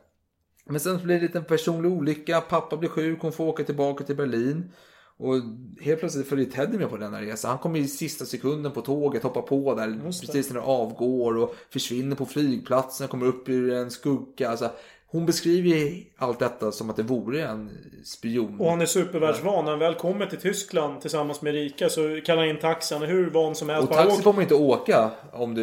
Men 0.65 0.81
sen 0.81 1.03
blir 1.03 1.21
det 1.21 1.35
en 1.35 1.45
personlig 1.45 1.93
olycka. 1.93 2.41
Pappa 2.41 2.77
blir 2.77 2.89
sjuk, 2.89 3.19
hon 3.23 3.33
får 3.33 3.47
åka 3.47 3.65
tillbaka 3.65 4.05
till 4.05 4.17
Berlin. 4.17 4.73
Och 5.19 5.35
helt 5.81 6.01
plötsligt 6.01 6.29
följer 6.29 6.47
Teddy 6.47 6.79
med 6.79 6.91
på 6.91 6.97
denna 6.97 7.23
resa. 7.23 7.49
Han 7.49 7.59
kommer 7.59 7.79
i 7.79 7.89
sista 7.89 8.25
sekunden 8.25 8.73
på 8.73 8.81
tåget, 8.81 9.23
hoppar 9.23 9.43
på 9.43 9.75
där 9.75 10.01
precis 10.21 10.51
när 10.51 10.61
det 10.61 10.67
avgår 10.67 11.37
och 11.37 11.55
försvinner 11.73 12.17
på 12.17 12.27
flygplatsen, 12.27 13.09
kommer 13.09 13.27
upp 13.27 13.49
ur 13.49 13.73
en 13.73 13.91
skugga. 13.91 14.51
Alltså, 14.51 14.71
hon 15.11 15.27
beskriver 15.27 16.03
allt 16.19 16.39
detta 16.39 16.73
som 16.73 16.91
att 16.91 16.97
det 16.97 17.03
vore 17.03 17.43
en 17.43 17.71
spion. 18.05 18.61
Och 18.61 18.71
han 18.71 18.81
är 18.81 18.87
supervärldsvan. 18.87 19.65
När 19.65 19.71
han 19.71 19.81
väl 19.81 19.95
kommer 19.95 20.27
till 20.27 20.39
Tyskland 20.39 21.01
tillsammans 21.01 21.43
med 21.43 21.55
Erika 21.55 21.89
så 21.89 22.21
kallar 22.27 22.43
han 22.43 22.51
in 22.51 22.59
taxi. 22.59 22.95
Han 22.95 23.03
är 23.03 23.07
hur 23.07 23.31
van 23.31 23.55
som 23.55 23.69
helst. 23.69 23.89
Och 23.89 23.97
taxi 23.97 24.23
får 24.23 24.33
man 24.33 24.43
inte 24.43 24.55
åka 24.55 25.11
om 25.33 25.55
du... 25.55 25.63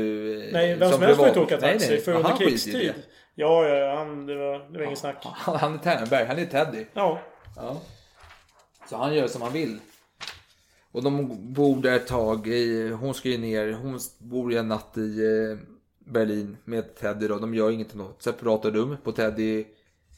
Nej, 0.54 0.76
vem 0.76 0.92
som, 0.92 1.02
helst 1.02 1.18
får 1.18 1.28
inte 1.28 1.40
åka 1.40 1.58
taxi. 1.58 1.98
För 1.98 2.12
under 2.12 2.30
han 2.30 2.38
skiter 2.38 2.48
i 2.48 2.50
krigstid. 2.50 2.94
Ja, 3.36 3.68
ja, 3.68 3.76
ja. 3.76 3.96
Han, 3.96 4.26
det 4.26 4.36
var, 4.36 4.72
det 4.72 4.78
var 4.78 4.86
inget 4.86 5.00
snack. 5.00 5.18
Han 5.22 5.58
han 5.58 5.74
är 5.74 5.78
Ternberg, 5.78 6.26
han 6.26 6.40
är 6.40 6.46
Teddy. 6.46 6.86
Ja. 6.94 7.20
Ja. 7.56 7.82
Så 8.90 8.98
han 8.98 9.16
gör 9.16 9.28
som 9.28 9.42
han 9.42 9.54
vill. 9.54 9.80
Och 10.92 11.04
de 11.04 11.36
bor 11.54 11.82
där 11.82 11.96
ett 11.96 12.08
tag. 12.08 12.48
I, 12.48 12.90
hon 12.90 13.14
ska 13.14 13.30
ju 13.30 13.38
ner. 13.38 13.74
Hon 13.74 14.00
bor 14.20 14.52
ju 14.52 14.58
en 14.58 14.68
natt 14.68 14.98
i 14.98 15.20
eh, 15.20 15.58
Berlin 16.12 16.58
med 16.64 16.96
Teddy 16.96 17.28
då. 17.28 17.40
De 17.40 17.54
gör 17.54 17.72
inget 17.72 17.96
något 17.96 18.24
separata 18.24 18.72
rum 18.72 18.98
på 19.04 19.12
Teddy. 19.12 19.66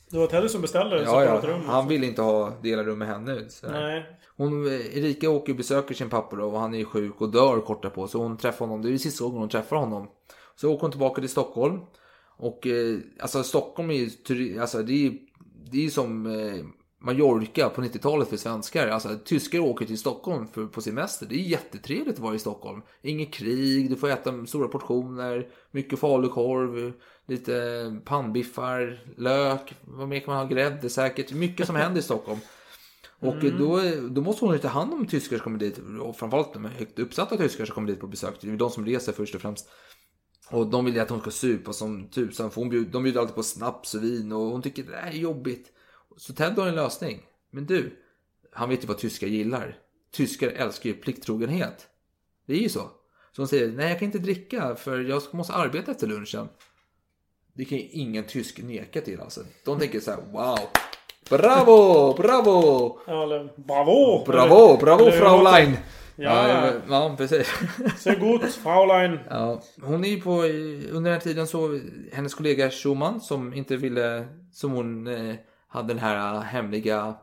Det 0.09 0.17
var 0.17 0.27
Teddy 0.27 0.49
som 0.49 0.61
beställde. 0.61 0.95
Ja, 0.95 1.05
separat 1.05 1.43
ja. 1.43 1.49
rum. 1.49 1.61
Han 1.65 1.87
vill 1.87 2.03
inte 2.03 2.21
ha 2.21 2.53
dela 2.61 2.83
rum 2.83 2.99
med 2.99 3.07
henne. 3.07 3.49
Så. 3.49 3.67
Nej. 3.67 4.05
Hon, 4.37 4.67
eh, 4.67 4.97
Erika 4.97 5.29
åker 5.29 5.53
och 5.53 5.57
besöker 5.57 5.95
sin 5.95 6.09
pappa 6.09 6.35
då 6.35 6.45
och 6.45 6.59
han 6.59 6.73
är 6.73 6.77
ju 6.77 6.85
sjuk 6.85 7.21
och 7.21 7.31
dör 7.31 7.61
kort 7.61 7.83
därpå. 7.83 8.07
Så 8.07 8.19
hon 8.19 8.37
träffar 8.37 8.65
honom. 8.65 8.81
Det 8.81 8.93
är 8.93 8.97
sista 8.97 9.23
gången 9.23 9.39
hon 9.39 9.49
träffar 9.49 9.75
honom. 9.75 10.07
Så 10.55 10.73
åker 10.73 10.81
hon 10.81 10.91
tillbaka 10.91 11.21
till 11.21 11.29
Stockholm. 11.29 11.79
Och 12.37 12.67
eh, 12.67 12.97
alltså 13.19 13.43
Stockholm 13.43 13.91
är 13.91 13.95
ju, 13.95 14.59
alltså 14.59 14.83
det 14.83 15.07
är 15.07 15.13
det 15.71 15.85
är 15.85 15.89
som 15.89 16.25
eh, 16.25 16.65
Mallorca 16.99 17.69
på 17.69 17.81
90-talet 17.81 18.29
för 18.29 18.37
svenskar. 18.37 18.87
Alltså 18.87 19.09
tyskar 19.25 19.59
åker 19.59 19.85
till 19.85 19.97
Stockholm 19.97 20.47
för, 20.47 20.65
på 20.65 20.81
semester. 20.81 21.25
Det 21.25 21.35
är 21.35 21.39
jättetrevligt 21.39 22.15
att 22.15 22.19
vara 22.19 22.35
i 22.35 22.39
Stockholm. 22.39 22.81
Inget 23.01 23.33
krig, 23.33 23.89
du 23.89 23.95
får 23.95 24.09
äta 24.09 24.45
stora 24.45 24.67
portioner, 24.67 25.47
mycket 25.71 25.99
falukorv, 25.99 26.93
lite 27.27 28.01
pannbiffar, 28.05 28.99
lök, 29.17 29.75
vad 29.81 30.07
mer 30.07 30.19
kan 30.19 30.33
man 30.33 30.43
ha, 30.47 30.53
grädde 30.53 30.89
säkert. 30.89 31.33
Mycket 31.33 31.67
som 31.67 31.75
händer 31.75 31.99
i 31.99 32.03
Stockholm. 32.03 32.39
Och 33.19 33.35
Mm. 33.35 33.57
då, 33.59 33.81
då 34.09 34.21
måste 34.21 34.45
hon 34.45 34.53
ju 34.53 34.59
ta 34.59 34.67
hand 34.67 34.93
om 34.93 35.07
tyskar 35.07 35.37
som 35.37 35.43
kommer 35.43 35.59
dit. 35.59 35.79
Och 36.01 36.17
framförallt 36.17 36.53
de 36.53 36.65
högt 36.65 36.99
uppsatta 36.99 37.37
tyskar 37.37 37.65
som 37.65 37.75
kommer 37.75 37.87
dit 37.87 37.99
på 37.99 38.07
besök. 38.07 38.35
Det 38.41 38.49
är 38.49 38.55
de 38.55 38.69
som 38.69 38.85
reser 38.85 39.11
först 39.11 39.35
och 39.35 39.41
främst. 39.41 39.69
Och 40.51 40.67
de 40.67 40.85
vill 40.85 40.95
ju 40.95 40.99
att 40.99 41.09
hon 41.09 41.21
ska 41.21 41.31
supa 41.31 41.73
som 41.73 42.09
tusan 42.09 42.51
för 42.51 42.61
hon 42.61 42.69
bjud, 42.69 42.87
de 42.91 43.03
bjuder 43.03 43.19
alltid 43.19 43.35
på 43.35 43.43
snaps 43.43 43.93
och 43.93 44.03
vin 44.03 44.31
och 44.31 44.39
hon 44.41 44.61
tycker 44.61 44.83
det 44.83 44.95
här 44.95 45.11
är 45.11 45.17
jobbigt. 45.17 45.71
Så 46.17 46.33
Ted 46.33 46.57
har 46.57 46.67
en 46.67 46.75
lösning. 46.75 47.21
Men 47.51 47.65
du, 47.65 47.97
han 48.51 48.69
vet 48.69 48.83
ju 48.83 48.87
vad 48.87 48.97
tyskar 48.97 49.27
gillar. 49.27 49.77
Tyskar 50.11 50.47
älskar 50.47 50.89
ju 50.89 50.95
plikttrogenhet. 50.95 51.87
Det 52.45 52.53
är 52.53 52.59
ju 52.59 52.69
så. 52.69 52.79
Så 53.31 53.41
hon 53.41 53.47
säger, 53.47 53.67
nej 53.71 53.89
jag 53.89 53.99
kan 53.99 54.05
inte 54.05 54.19
dricka 54.19 54.75
för 54.75 54.99
jag 54.99 55.21
måste 55.31 55.53
arbeta 55.53 55.91
efter 55.91 56.07
lunchen. 56.07 56.49
Det 57.53 57.65
kan 57.65 57.77
ju 57.77 57.83
ingen 57.83 58.23
tysk 58.23 58.61
neka 58.63 59.01
till 59.01 59.19
alltså. 59.21 59.41
De 59.65 59.79
tänker 59.79 59.99
så 59.99 60.11
här, 60.11 60.19
wow. 60.31 60.59
Bravo, 61.29 62.13
bravo! 62.13 62.99
Ja, 63.07 63.23
eller 63.23 63.53
bravo! 63.55 64.25
Bravo, 64.25 64.77
bravo 64.77 65.01
Eller- 65.03 65.19
Fraulein! 65.19 65.77
Ja, 66.15 66.47
ja. 66.49 66.73
ja 66.89 67.15
precis. 67.17 67.47
Så 67.97 68.15
gott, 68.15 68.53
Fraulein. 68.53 69.19
Ja, 69.29 69.61
hon 69.81 70.03
är 70.05 70.09
ju 70.09 70.21
på, 70.21 70.31
under 70.41 70.93
den 70.93 71.13
här 71.13 71.19
tiden 71.19 71.47
så, 71.47 71.79
hennes 72.13 72.33
kollega 72.33 72.69
Schumann 72.69 73.21
som 73.21 73.53
inte 73.53 73.77
ville, 73.77 74.27
som 74.51 74.71
hon 74.71 75.07
eh, 75.07 75.35
hade 75.67 75.87
den 75.87 75.99
här 75.99 76.39
hemliga, 76.39 77.15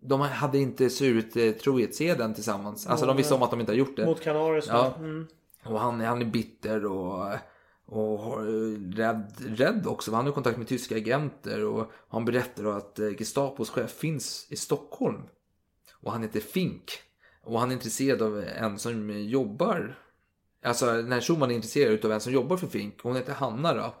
de 0.00 0.20
hade 0.20 0.58
inte 0.58 0.90
surit 0.90 1.36
eh, 1.36 1.52
trohetseden 1.52 2.34
tillsammans. 2.34 2.86
Alltså 2.86 3.06
de 3.06 3.16
visste 3.16 3.34
om 3.34 3.42
att 3.42 3.50
de 3.50 3.60
inte 3.60 3.72
har 3.72 3.76
gjort 3.76 3.96
det. 3.96 4.06
Mot 4.06 4.20
Kanarius. 4.20 4.66
Ja. 4.68 4.94
Mm. 4.98 5.26
Och 5.64 5.80
han, 5.80 6.00
han 6.00 6.22
är 6.22 6.26
bitter 6.26 6.84
och, 6.86 7.32
och 7.86 8.18
har- 8.18 8.96
rädd, 8.96 9.32
rädd 9.38 9.86
också. 9.86 10.14
Han 10.14 10.26
har 10.26 10.32
kontakt 10.32 10.58
med 10.58 10.68
tyska 10.68 10.96
agenter 10.96 11.64
och 11.64 11.90
han 12.08 12.24
berättar 12.24 12.62
då 12.64 12.70
att 12.70 12.98
eh, 12.98 13.10
Gestapos 13.10 13.70
chef 13.70 13.90
finns 13.90 14.46
i 14.50 14.56
Stockholm. 14.56 15.22
Och 15.92 16.12
han 16.12 16.22
heter 16.22 16.40
Fink. 16.40 16.90
Och 17.42 17.60
han 17.60 17.70
är 17.70 17.74
intresserad 17.74 18.22
av 18.22 18.44
en 18.44 18.78
som 18.78 19.10
jobbar. 19.10 19.98
Alltså 20.64 20.92
när 20.92 21.20
Schumann 21.20 21.50
är 21.50 21.54
intresserad 21.54 22.04
av 22.04 22.12
en 22.12 22.20
som 22.20 22.32
jobbar 22.32 22.56
för 22.56 22.66
Fink. 22.66 23.00
Hon 23.02 23.16
heter 23.16 23.32
Hanna 23.32 23.74
då. 23.74 23.94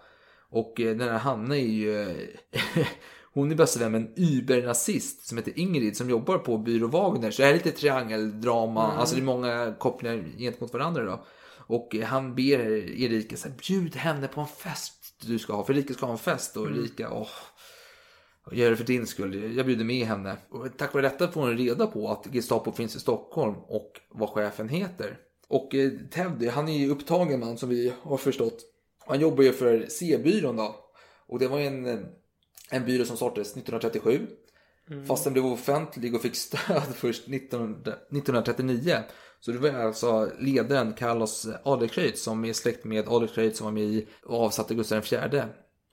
Och 0.48 0.80
eh, 0.80 0.96
den 0.96 1.08
här 1.08 1.18
Hanna 1.18 1.56
är 1.56 1.60
ju... 1.60 2.16
Hon 3.36 3.50
är 3.50 3.54
bästa 3.54 3.80
vän 3.80 3.92
med 3.92 4.00
en 4.00 4.12
übernazist 4.16 5.26
som 5.26 5.38
heter 5.38 5.58
Ingrid 5.58 5.96
som 5.96 6.10
jobbar 6.10 6.38
på 6.38 6.58
Byrå 6.58 6.88
Wagner. 6.88 7.30
Så 7.30 7.42
det 7.42 7.46
här 7.46 7.54
är 7.54 7.58
lite 7.58 7.70
triangeldrama. 7.70 8.84
Mm. 8.84 8.98
Alltså 8.98 9.14
det 9.14 9.20
är 9.20 9.24
många 9.24 9.74
kopplingar 9.78 10.24
gentemot 10.38 10.72
varandra 10.72 11.04
då. 11.04 11.24
Och 11.58 11.94
han 11.94 12.34
ber 12.34 12.58
Erika 13.02 13.36
så 13.36 13.48
här, 13.48 13.54
bjud 13.56 13.96
henne 13.96 14.28
på 14.28 14.40
en 14.40 14.46
fest 14.46 15.14
du 15.26 15.38
ska 15.38 15.52
ha. 15.52 15.64
För 15.64 15.72
Erika 15.72 15.94
ska 15.94 16.06
ha 16.06 16.12
en 16.12 16.18
fest 16.18 16.56
och 16.56 16.66
Mm. 16.66 16.78
Erika, 16.78 17.12
åh. 17.12 17.28
Jag 18.50 18.58
gör 18.58 18.70
det 18.70 18.76
för 18.76 18.84
din 18.84 19.06
skull. 19.06 19.56
Jag 19.56 19.66
bjuder 19.66 19.84
med 19.84 20.06
henne. 20.06 20.36
Och 20.50 20.66
tack 20.76 20.94
vare 20.94 21.02
detta 21.02 21.28
får 21.28 21.40
hon 21.40 21.58
reda 21.58 21.86
på 21.86 22.08
att 22.08 22.26
Gestapo 22.32 22.72
finns 22.72 22.96
i 22.96 23.00
Stockholm 23.00 23.54
och 23.68 24.00
vad 24.10 24.28
chefen 24.28 24.68
heter. 24.68 25.18
Och 25.48 25.74
eh, 25.74 25.90
Teddy, 26.10 26.48
han 26.48 26.68
är 26.68 26.78
ju 26.78 26.90
upptagen 26.90 27.40
man 27.40 27.58
som 27.58 27.68
vi 27.68 27.92
har 28.02 28.16
förstått. 28.16 28.58
Han 29.06 29.20
jobbar 29.20 29.42
ju 29.44 29.52
för 29.52 29.86
C-byrån 29.88 30.56
då. 30.56 30.76
Och 31.28 31.38
det 31.38 31.48
var 31.48 31.58
ju 31.58 31.66
en, 31.66 31.86
eh, 31.86 31.98
en 32.70 32.84
byrå 32.84 33.04
som 33.04 33.16
startades 33.16 33.48
1937. 33.56 34.26
Fast 35.08 35.24
den 35.24 35.32
blev 35.32 35.46
offentlig 35.46 36.14
och 36.14 36.22
fick 36.22 36.34
stöd 36.36 36.82
först 36.94 37.28
1900 37.28 37.92
1939. 37.92 38.98
Så 39.40 39.52
det 39.52 39.58
var 39.58 39.70
alltså 39.80 40.30
ledaren 40.38 40.92
Carlos 40.92 41.46
Adlercreutz 41.64 42.22
som 42.22 42.44
är 42.44 42.52
släkt 42.52 42.84
med 42.84 43.08
Adlercreutz 43.08 43.58
som 43.58 43.64
var 43.64 43.72
med 43.72 43.84
i 43.84 44.06
och 44.24 44.40
avsatte 44.44 44.74
Gustav 44.74 44.98
IV. 45.12 45.42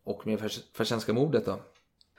Och 0.05 0.27
med 0.27 0.39
Fers- 0.39 0.63
Fersenska 0.73 1.13
mordet 1.13 1.45
då. 1.45 1.59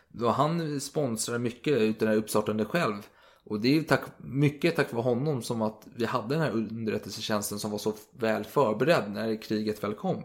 då. 0.09 0.29
Han 0.29 0.81
sponsrar 0.81 1.39
mycket 1.39 1.79
utav 1.79 2.07
det 2.09 2.13
här 2.15 2.19
uppstartande 2.19 2.65
själv. 2.65 3.07
Och 3.45 3.61
det 3.61 3.79
är 3.79 3.83
tack, 3.83 4.03
mycket 4.19 4.77
tack 4.77 4.93
vare 4.93 5.03
honom 5.03 5.43
som 5.43 5.63
att 5.63 5.87
vi 5.97 6.05
hade 6.05 6.35
den 6.35 6.41
här 6.43 6.51
underrättelsetjänsten 6.51 7.59
som 7.59 7.71
var 7.71 7.79
så 7.79 7.93
väl 8.19 8.45
förberedd 8.45 9.05
när 9.11 9.43
kriget 9.43 9.85
väl 9.85 9.95
kom. 9.95 10.25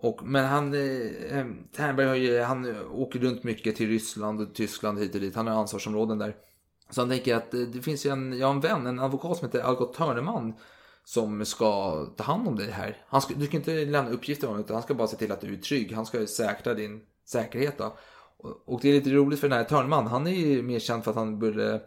Och, 0.00 0.22
men 0.24 0.44
han, 0.44 0.74
eh, 0.74 1.38
eh, 1.38 1.46
Ternberg 1.76 2.06
har 2.06 2.14
ju, 2.14 2.40
han 2.40 2.86
åker 2.90 3.18
runt 3.18 3.44
mycket 3.44 3.76
till 3.76 3.88
Ryssland 3.88 4.40
och 4.40 4.54
Tyskland 4.54 4.98
hit 4.98 5.14
och 5.14 5.20
dit. 5.20 5.36
Han 5.36 5.46
har 5.46 5.60
ansvarsområden 5.60 6.18
där. 6.18 6.36
Så 6.90 7.00
han 7.00 7.10
tänker 7.10 7.34
att 7.34 7.54
eh, 7.54 7.60
det 7.60 7.82
finns 7.82 8.06
ju 8.06 8.10
en, 8.10 8.38
jag 8.38 8.46
har 8.46 8.54
en 8.54 8.60
vän, 8.60 8.86
en 8.86 8.98
advokat 8.98 9.38
som 9.38 9.46
heter 9.46 9.60
Algot 9.60 9.94
Törneman. 9.94 10.54
Som 11.04 11.44
ska 11.44 12.04
ta 12.16 12.24
hand 12.24 12.48
om 12.48 12.56
dig 12.56 12.70
här. 12.70 12.96
Han 13.06 13.22
ska, 13.22 13.34
du 13.34 13.46
kan 13.46 13.60
inte 13.60 13.84
lämna 13.84 14.10
uppgifter 14.10 14.46
om 14.46 14.50
honom 14.50 14.64
utan 14.64 14.74
han 14.74 14.82
ska 14.82 14.94
bara 14.94 15.08
se 15.08 15.16
till 15.16 15.32
att 15.32 15.40
du 15.40 15.52
är 15.52 15.56
trygg. 15.56 15.92
Han 15.92 16.06
ska 16.06 16.26
säkra 16.26 16.74
din 16.74 17.00
säkerhet 17.24 17.78
då. 17.78 17.96
Och, 18.36 18.68
och 18.68 18.80
det 18.82 18.88
är 18.88 18.92
lite 18.92 19.10
roligt 19.10 19.40
för 19.40 19.48
den 19.48 19.58
här 19.58 19.64
Törneman. 19.64 20.06
Han 20.06 20.26
är 20.26 20.30
ju 20.30 20.62
mer 20.62 20.78
känd 20.78 21.04
för 21.04 21.10
att 21.10 21.16
han 21.16 21.38
började 21.38 21.82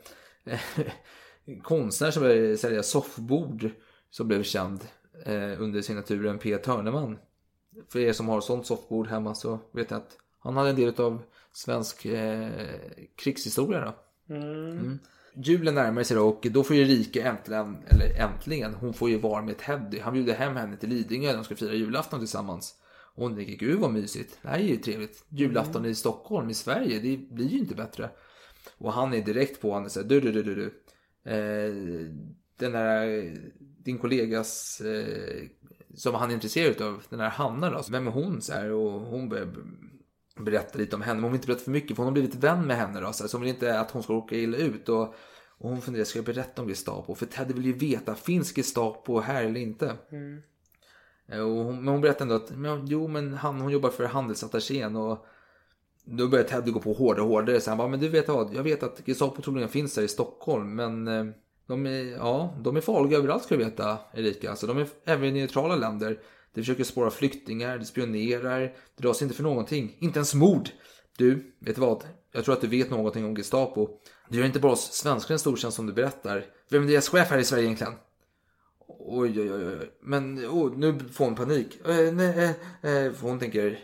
eh, 0.46 0.60
konstnär 1.64 2.12
som 2.12 2.24
började 2.24 2.58
sälja 2.58 2.84
soffbord. 2.84 3.70
Som 4.10 4.28
blev 4.28 4.44
känd 4.44 4.88
eh, 5.26 5.62
under 5.62 5.82
signaturen 5.82 6.40
P. 6.40 6.58
Törneman. 6.58 7.18
För 7.90 8.00
er 8.00 8.14
som 8.14 8.30
har 8.30 8.42
sånt 8.42 8.68
soffbord 8.68 9.08
hemma 9.08 9.36
så 9.36 9.60
vet 9.72 9.92
jag 9.92 9.98
att 9.98 10.18
han 10.40 10.58
hade 10.58 10.70
en 10.70 10.76
del 10.76 11.02
av 11.02 11.24
svensk 11.54 12.06
eh, 12.06 12.50
krigshistoria 13.16 13.82
då. 13.82 13.94
Mm. 14.36 15.00
Julen 15.36 15.76
närmar 15.76 16.04
sig 16.04 16.18
då 16.18 16.28
och 16.28 16.48
då 16.52 16.64
får 16.64 16.76
ju 16.76 16.82
Erika 16.82 17.30
äntligen, 17.30 17.78
eller 17.88 18.16
äntligen, 18.16 18.74
hon 18.74 18.94
får 18.94 19.10
ju 19.10 19.18
vara 19.18 19.42
med 19.42 19.58
Teddy. 19.58 20.00
Han 20.00 20.14
bjuder 20.14 20.34
hem 20.34 20.56
henne 20.56 20.78
till 20.78 20.90
Lidingö, 20.90 21.34
de 21.34 21.44
ska 21.44 21.56
fira 21.56 21.74
julafton 21.74 22.20
tillsammans. 22.20 22.76
Och 23.16 23.24
hon 23.24 23.36
tänker, 23.36 23.56
gud 23.56 23.80
vad 23.80 23.92
mysigt, 23.92 24.40
det 24.42 24.48
här 24.48 24.60
är 24.60 24.64
ju 24.64 24.78
trevligt. 24.78 25.26
Julafton 25.30 25.86
i 25.86 25.96
Stockholm, 25.96 26.50
i 26.50 26.54
Sverige, 26.54 27.00
det 27.00 27.18
blir 27.18 27.48
ju 27.48 27.58
inte 27.58 27.76
bättre. 27.76 28.10
Och 28.78 28.94
han 28.94 29.14
är 29.14 29.22
direkt 29.22 29.62
på 29.62 29.74
henne 29.74 29.86
och 29.86 29.92
säger, 29.92 30.08
du, 30.08 30.20
du, 30.20 30.32
du, 30.32 30.44
du, 30.44 30.56
du. 30.56 30.66
Eh, 31.32 31.74
den 32.58 32.72
där, 32.72 33.36
din 33.60 33.98
kollegas, 33.98 34.82
eh, 34.82 35.48
som 35.96 36.16
han 36.16 36.30
är 36.30 36.34
intresserad 36.34 36.82
av, 36.82 37.04
den 37.10 37.20
där 37.20 37.30
Hanna 37.30 37.70
då, 37.70 37.82
vem 37.92 38.08
är 38.08 38.12
hon? 38.12 38.42
Så 38.42 38.54
här, 38.54 38.72
och 38.72 38.92
hon 39.02 39.30
börjar 39.30 39.48
berätta 40.40 40.78
lite 40.78 40.96
om 40.96 41.02
henne, 41.02 41.16
men 41.16 41.24
hon 41.24 41.32
vill 41.32 41.38
inte 41.38 41.48
berätta 41.48 41.64
för 41.64 41.72
mycket 41.72 41.96
för 41.96 42.04
hon 42.04 42.06
har 42.06 42.12
blivit 42.12 42.36
vän 42.36 42.68
med 42.68 42.78
henne 42.78 43.02
då, 43.02 43.14
så, 43.14 43.24
här, 43.24 43.30
så 43.30 43.38
hon 43.38 43.42
vill 43.42 43.54
inte 43.54 43.80
att 43.80 43.92
hon 43.92 44.04
ska 44.04 44.14
råka 44.14 44.36
illa 44.36 44.58
ut. 44.58 44.90
Och, 44.90 45.16
och 45.58 45.70
hon 45.70 45.82
funderar, 45.82 46.06
ska 46.06 46.20
jag 46.20 46.26
berätta 46.26 46.62
om 46.62 46.68
Gestapo? 46.68 47.16
För 47.16 47.26
Teddy 47.26 47.54
vill 47.54 47.66
ju 47.66 47.74
veta, 47.74 48.16
finns 48.16 48.54
Gestapo 48.58 49.20
här 49.20 49.44
eller 49.44 49.60
inte? 49.60 49.96
Mm. 50.12 50.42
Eh, 51.28 51.40
Och 51.40 51.66
hon, 51.66 51.76
men 51.76 51.88
hon 51.88 52.02
berättar 52.02 52.22
ändå 52.22 52.36
att 52.36 52.58
men, 52.58 52.88
jo, 52.88 53.08
men 53.08 53.34
han, 53.34 53.62
hon 53.62 53.72
jobbar 53.72 53.90
för 53.90 54.06
handelsattachén 54.06 54.96
och 54.96 55.26
då 56.04 56.28
börjar 56.28 56.46
Teddy 56.46 56.72
gå 56.72 56.80
på 56.80 56.94
hårdare 56.94 57.24
och 57.24 57.30
hårdare. 57.30 57.62
Så 57.62 57.72
han 57.72 57.78
bara, 57.78 57.88
men 57.88 58.00
du 58.00 58.10
vet 58.10 58.28
vad, 58.28 58.56
jag 58.56 58.64
vet 58.64 58.84
att 58.84 59.02
Gestapo 59.08 59.42
troligen 59.42 59.70
finns 59.70 59.98
här 59.98 60.04
i 60.04 60.08
Stockholm, 60.08 60.76
men 60.76 61.08
eh, 61.08 61.26
de 61.72 61.86
är, 61.86 62.04
ja, 62.04 62.54
de 62.60 62.78
är 62.78 62.82
farliga 62.82 63.18
överallt 63.18 63.44
ska 63.44 63.58
du 63.58 63.64
veta, 63.64 63.98
Erika. 64.14 64.50
Alltså, 64.50 64.68
de 64.68 64.78
är 64.78 64.88
även 65.06 65.26
i 65.26 65.32
neutrala 65.32 65.76
länder. 65.76 66.20
De 66.54 66.62
försöker 66.62 66.84
spåra 66.84 67.12
flyktingar, 67.12 67.78
de 67.78 67.86
spionerar, 67.86 68.60
det 68.60 69.04
dras 69.04 69.22
inte 69.22 69.36
för 69.36 69.44
någonting, 69.44 69.96
inte 70.00 70.20
ens 70.20 70.34
mord. 70.34 70.70
Du, 71.18 71.54
vet 71.60 71.76
du 71.76 71.82
vad? 71.82 72.04
Jag 72.32 72.46
tror 72.46 72.56
att 72.56 72.62
du 72.62 72.68
vet 72.68 72.90
någonting 72.90 73.26
om 73.26 73.36
Gestapo. 73.36 73.90
Du 74.30 74.38
gör 74.38 74.46
inte 74.46 74.60
bara 74.60 74.72
oss 74.72 74.94
svenskar 74.94 75.34
en 75.34 75.40
stor 75.40 75.56
tjänst 75.56 75.76
som 75.76 75.86
du 75.86 75.94
berättar. 75.94 76.46
Vem 76.70 76.84
är 76.84 76.88
deras 76.88 77.10
chef 77.10 77.30
här 77.30 77.38
i 77.38 77.44
Sverige 77.44 77.64
egentligen? 77.64 77.94
Oj, 78.88 79.42
oj, 79.42 79.54
oj, 79.54 79.66
oj. 79.68 79.92
Men 80.02 80.46
oh, 80.46 80.78
nu 80.78 81.00
får 81.12 81.26
hon 81.26 81.36
panik. 81.36 81.80
Eh, 81.88 82.14
nej, 82.14 82.56
eh, 82.82 83.06
eh 83.06 83.14
för 83.14 83.28
hon 83.28 83.40
tänker, 83.40 83.80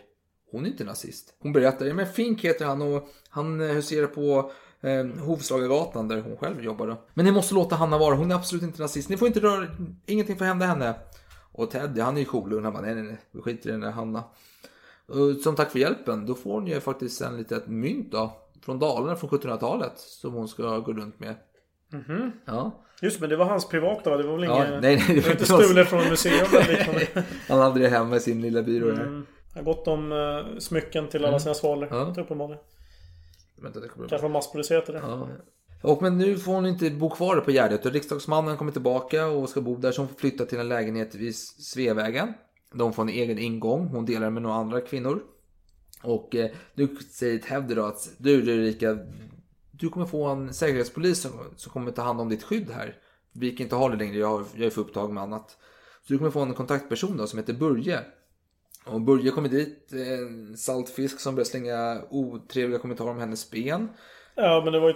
hon 0.50 0.64
är 0.64 0.68
inte 0.68 0.84
nazist. 0.84 1.34
Hon 1.38 1.52
berättar, 1.52 1.92
men 1.92 2.06
Fink 2.06 2.44
heter 2.44 2.64
han 2.64 2.82
och 2.82 3.08
han 3.28 3.60
eh, 3.60 3.66
huserar 3.66 4.06
på 4.06 4.52
eh, 4.80 5.06
Hovslagagatan 5.24 6.08
där 6.08 6.20
hon 6.20 6.36
själv 6.36 6.64
jobbar. 6.64 6.86
Då. 6.86 6.96
Men 7.14 7.24
ni 7.24 7.32
måste 7.32 7.54
låta 7.54 7.76
Hanna 7.76 7.98
vara, 7.98 8.14
hon 8.14 8.30
är 8.30 8.34
absolut 8.34 8.62
inte 8.62 8.82
nazist. 8.82 9.08
Ni 9.08 9.16
får 9.16 9.28
inte 9.28 9.40
röra, 9.40 9.66
ingenting 10.06 10.36
får 10.36 10.44
hända 10.44 10.66
henne. 10.66 10.94
Och 11.52 11.70
Ted, 11.70 11.98
han 11.98 12.16
är 12.16 12.20
ju 12.20 12.24
cool. 12.26 12.64
Han 12.64 12.72
bara, 12.72 12.82
nej, 12.82 12.94
nej, 12.94 13.04
nej, 13.04 13.18
vi 13.30 13.40
skiter 13.40 13.68
i 13.68 13.72
den 13.72 13.80
där 13.80 13.90
Hanna. 13.90 14.24
Och 15.08 15.40
som 15.42 15.54
tack 15.56 15.70
för 15.70 15.78
hjälpen, 15.78 16.26
då 16.26 16.34
får 16.34 16.52
hon 16.54 16.66
ju 16.66 16.80
faktiskt 16.80 17.20
en 17.20 17.36
litet 17.36 17.66
mynt 17.66 18.12
då. 18.12 18.32
Från 18.64 18.78
Dalarna 18.78 19.16
från 19.16 19.30
1700-talet. 19.30 19.92
Som 19.96 20.32
hon 20.34 20.48
ska 20.48 20.78
gå 20.78 20.92
runt 20.92 21.20
med. 21.20 21.34
Mhm. 21.92 22.32
Ja. 22.44 22.84
Just 23.02 23.20
men 23.20 23.30
det 23.30 23.36
var 23.36 23.44
hans 23.44 23.68
privata 23.68 24.10
va? 24.10 24.16
Det 24.16 24.22
var 24.26 24.34
väl 24.36 24.44
Ja, 24.44 24.66
inget... 24.66 24.82
nej, 24.82 24.96
nej, 25.08 25.16
det 25.16 25.24
var 25.24 25.30
inte 25.30 25.44
stulet 25.44 25.88
från 25.88 26.08
museum 26.08 26.46
eller 26.52 26.68
liknande. 26.78 27.06
Han 27.48 27.58
hade 27.60 27.80
det 27.80 27.88
hemma 27.88 28.16
i 28.16 28.20
sin 28.20 28.40
lilla 28.42 28.62
byrå. 28.62 28.88
Mm. 28.90 29.26
Gått 29.64 29.88
om 29.88 30.12
uh, 30.12 30.58
smycken 30.58 31.08
till 31.08 31.20
alla 31.20 31.28
Mm. 31.28 31.40
sina 31.40 31.54
svalor. 31.54 31.88
Ja. 31.90 32.14
Uppenbarligen. 32.22 32.62
Vänta, 33.62 33.80
det 33.80 33.88
kommer. 33.88 34.08
Kanske 34.08 34.22
var 34.22 34.32
massproducerat 34.32 34.86
det. 34.86 34.92
Ja. 34.92 35.28
Och 35.82 36.02
men 36.02 36.18
nu 36.18 36.38
får 36.38 36.52
hon 36.52 36.66
inte 36.66 36.90
bo 36.90 37.10
kvar 37.10 37.40
på 37.40 37.50
Gärdet 37.50 37.86
och 37.86 37.92
riksdagsmannen 37.92 38.56
kommer 38.56 38.72
tillbaka 38.72 39.26
och 39.26 39.48
ska 39.48 39.60
bo 39.60 39.76
där 39.76 39.92
så 39.92 40.00
hon 40.00 40.08
får 40.08 40.16
flytta 40.16 40.46
till 40.46 40.58
en 40.58 40.68
lägenhet 40.68 41.14
vid 41.14 41.36
Sveavägen. 41.36 42.32
De 42.72 42.92
får 42.92 43.02
en 43.02 43.08
egen 43.08 43.38
ingång, 43.38 43.86
hon 43.86 44.06
delar 44.06 44.30
med 44.30 44.42
några 44.42 44.56
andra 44.56 44.80
kvinnor. 44.80 45.22
Och 46.02 46.34
eh, 46.34 46.50
nu 46.74 46.96
säger 46.96 47.38
Teddy 47.38 47.74
då 47.74 47.84
att 47.84 48.10
du, 48.18 48.42
du 48.42 48.66
Erika, 48.66 48.98
du 49.70 49.88
kommer 49.88 50.06
få 50.06 50.26
en 50.26 50.54
säkerhetspolis 50.54 51.20
som, 51.20 51.30
som 51.56 51.72
kommer 51.72 51.90
ta 51.90 52.02
hand 52.02 52.20
om 52.20 52.28
ditt 52.28 52.42
skydd 52.42 52.70
här. 52.70 52.96
Vi 53.32 53.50
kan 53.50 53.64
inte 53.64 53.76
ha 53.76 53.88
det 53.88 53.96
längre, 53.96 54.18
jag, 54.18 54.28
har, 54.28 54.44
jag 54.54 54.66
är 54.66 54.70
för 54.70 54.80
upptagen 54.80 55.14
med 55.14 55.22
annat. 55.22 55.56
Så 56.02 56.12
du 56.12 56.18
kommer 56.18 56.30
få 56.30 56.40
en 56.40 56.54
kontaktperson 56.54 57.16
då 57.16 57.26
som 57.26 57.38
heter 57.38 57.52
Börje. 57.52 58.00
Och 58.92 59.00
Börje 59.00 59.30
kommer 59.30 59.48
dit, 59.48 59.92
en 59.92 60.56
saltfisk 60.56 61.20
som 61.20 61.34
börjar 61.34 61.44
slänga 61.44 62.00
otrevliga 62.10 62.78
kommentarer 62.78 63.10
om 63.10 63.18
hennes 63.18 63.50
ben. 63.50 63.88
Ja 64.34 64.60
men 64.64 64.72
det 64.72 64.80
var 64.80 64.88
ju... 64.88 64.94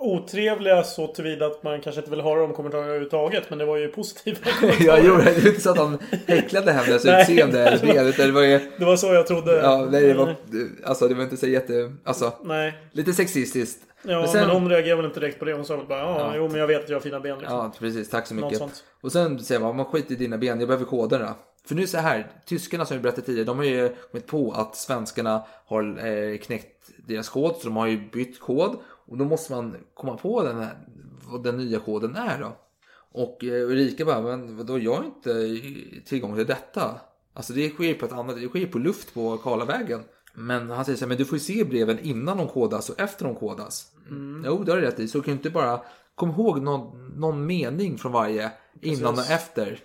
otrevliga 0.00 0.82
så 0.82 1.06
tillvida 1.06 1.46
att 1.46 1.62
man 1.62 1.80
kanske 1.80 2.00
inte 2.00 2.10
vill 2.10 2.20
höra 2.20 2.40
de 2.40 2.52
kommentarerna 2.52 2.86
överhuvudtaget. 2.88 3.50
Men 3.50 3.58
det 3.58 3.64
var 3.64 3.76
ju 3.76 3.88
positiva 3.88 4.38
kommentarer. 4.60 4.86
jag 4.86 5.04
gjorde 5.04 5.24
det. 5.24 5.30
Är 5.30 5.48
inte 5.48 5.60
så 5.60 5.70
att 5.70 5.76
de 5.76 5.98
häcklade 6.26 6.72
hennes 6.72 7.06
utseende 7.06 7.60
eller 7.68 7.86
ben. 7.94 8.06
Utan 8.08 8.26
det 8.26 8.32
var 8.32 8.42
ju... 8.42 8.60
Det 8.78 8.84
var 8.84 8.96
så 8.96 9.06
jag 9.06 9.26
trodde. 9.26 9.56
Ja, 9.56 9.88
nej, 9.90 10.02
det 10.02 10.14
var, 10.14 10.34
alltså 10.84 11.08
det 11.08 11.14
var 11.14 11.22
inte 11.22 11.36
så 11.36 11.46
jätte... 11.46 11.92
Alltså, 12.04 12.32
Nej. 12.44 12.72
lite 12.92 13.12
sexistiskt. 13.12 13.82
Ja, 14.02 14.20
men, 14.20 14.28
sen- 14.28 14.50
hon 14.50 14.68
reagerade 14.70 14.96
väl 14.96 15.04
inte 15.04 15.20
direkt 15.20 15.38
på 15.38 15.44
det. 15.44 15.52
Hon 15.52 15.64
sa 15.64 15.76
väl 15.76 15.86
bara 15.86 15.98
ja, 15.98 16.18
Ja. 16.18 16.32
jo 16.36 16.48
men 16.48 16.60
jag 16.60 16.66
vet 16.66 16.82
att 16.82 16.88
jag 16.88 16.96
har 16.96 17.00
fina 17.00 17.20
ben 17.20 17.38
liksom. 17.38 17.56
Ja, 17.56 17.72
precis. 17.78 18.10
Tack 18.10 18.26
så 18.26 18.34
mycket. 18.34 18.62
Och 19.02 19.12
sen 19.12 19.38
säger 19.38 19.60
man, 19.60 19.76
man 19.76 19.86
skiter 19.86 20.12
i 20.12 20.16
dina 20.16 20.38
ben, 20.38 20.58
jag 20.60 20.68
behöver 20.68 20.84
koderna. 20.86 21.34
För 21.68 21.74
nu 21.74 21.80
är 21.80 21.86
det 21.86 21.90
så 21.90 21.98
här, 21.98 22.32
tyskarna 22.46 22.86
som 22.86 22.96
vi 22.96 23.02
berättade 23.02 23.26
tidigare, 23.26 23.46
de 23.46 23.56
har 23.58 23.64
ju 23.64 23.94
kommit 24.10 24.26
på 24.26 24.52
att 24.52 24.76
svenskarna 24.76 25.44
har 25.66 26.06
eh, 26.06 26.38
knäckt 26.38 26.90
deras 27.06 27.28
kod, 27.28 27.56
så 27.56 27.64
de 27.64 27.76
har 27.76 27.86
ju 27.86 28.10
bytt 28.10 28.40
kod. 28.40 28.76
Och 28.84 29.18
då 29.18 29.24
måste 29.24 29.52
man 29.52 29.76
komma 29.94 30.16
på 30.16 30.42
den 30.42 30.58
här, 30.58 30.78
vad 31.30 31.42
den 31.42 31.56
nya 31.56 31.78
koden 31.78 32.16
är 32.16 32.40
då. 32.40 32.56
Och 33.12 33.44
eh, 33.44 33.70
Ulrika 33.70 34.04
bara, 34.04 34.20
men 34.20 34.56
vadå, 34.56 34.78
jag 34.78 34.94
har 34.94 35.04
inte 35.04 35.58
tillgång 36.04 36.36
till 36.36 36.46
detta. 36.46 37.00
Alltså 37.34 37.52
det 37.52 37.70
sker 37.70 37.94
på 37.94 38.06
ett 38.06 38.12
annat, 38.12 38.36
det 38.36 38.48
sker 38.48 38.66
på 38.66 38.78
luft 38.78 39.14
på 39.14 39.36
Karlavägen. 39.36 40.00
Men 40.34 40.70
han 40.70 40.84
säger 40.84 40.96
så 40.98 41.04
här, 41.04 41.08
men 41.08 41.18
du 41.18 41.24
får 41.24 41.38
ju 41.38 41.44
se 41.44 41.64
breven 41.64 41.98
innan 41.98 42.36
de 42.38 42.48
kodas 42.48 42.90
och 42.90 43.00
efter 43.00 43.24
de 43.24 43.34
kodas. 43.34 43.92
Mm. 44.10 44.42
Jo, 44.46 44.64
det 44.64 44.72
har 44.72 44.78
du 44.78 44.86
rätt 44.86 45.00
i. 45.00 45.08
Så 45.08 45.20
kan 45.20 45.32
du 45.32 45.36
inte 45.36 45.50
bara, 45.50 45.80
kom 46.14 46.30
ihåg 46.30 46.62
någon, 46.62 47.12
någon 47.16 47.46
mening 47.46 47.98
från 47.98 48.12
varje 48.12 48.50
innan 48.80 49.14
Precis. 49.14 49.30
och 49.30 49.36
efter. 49.36 49.80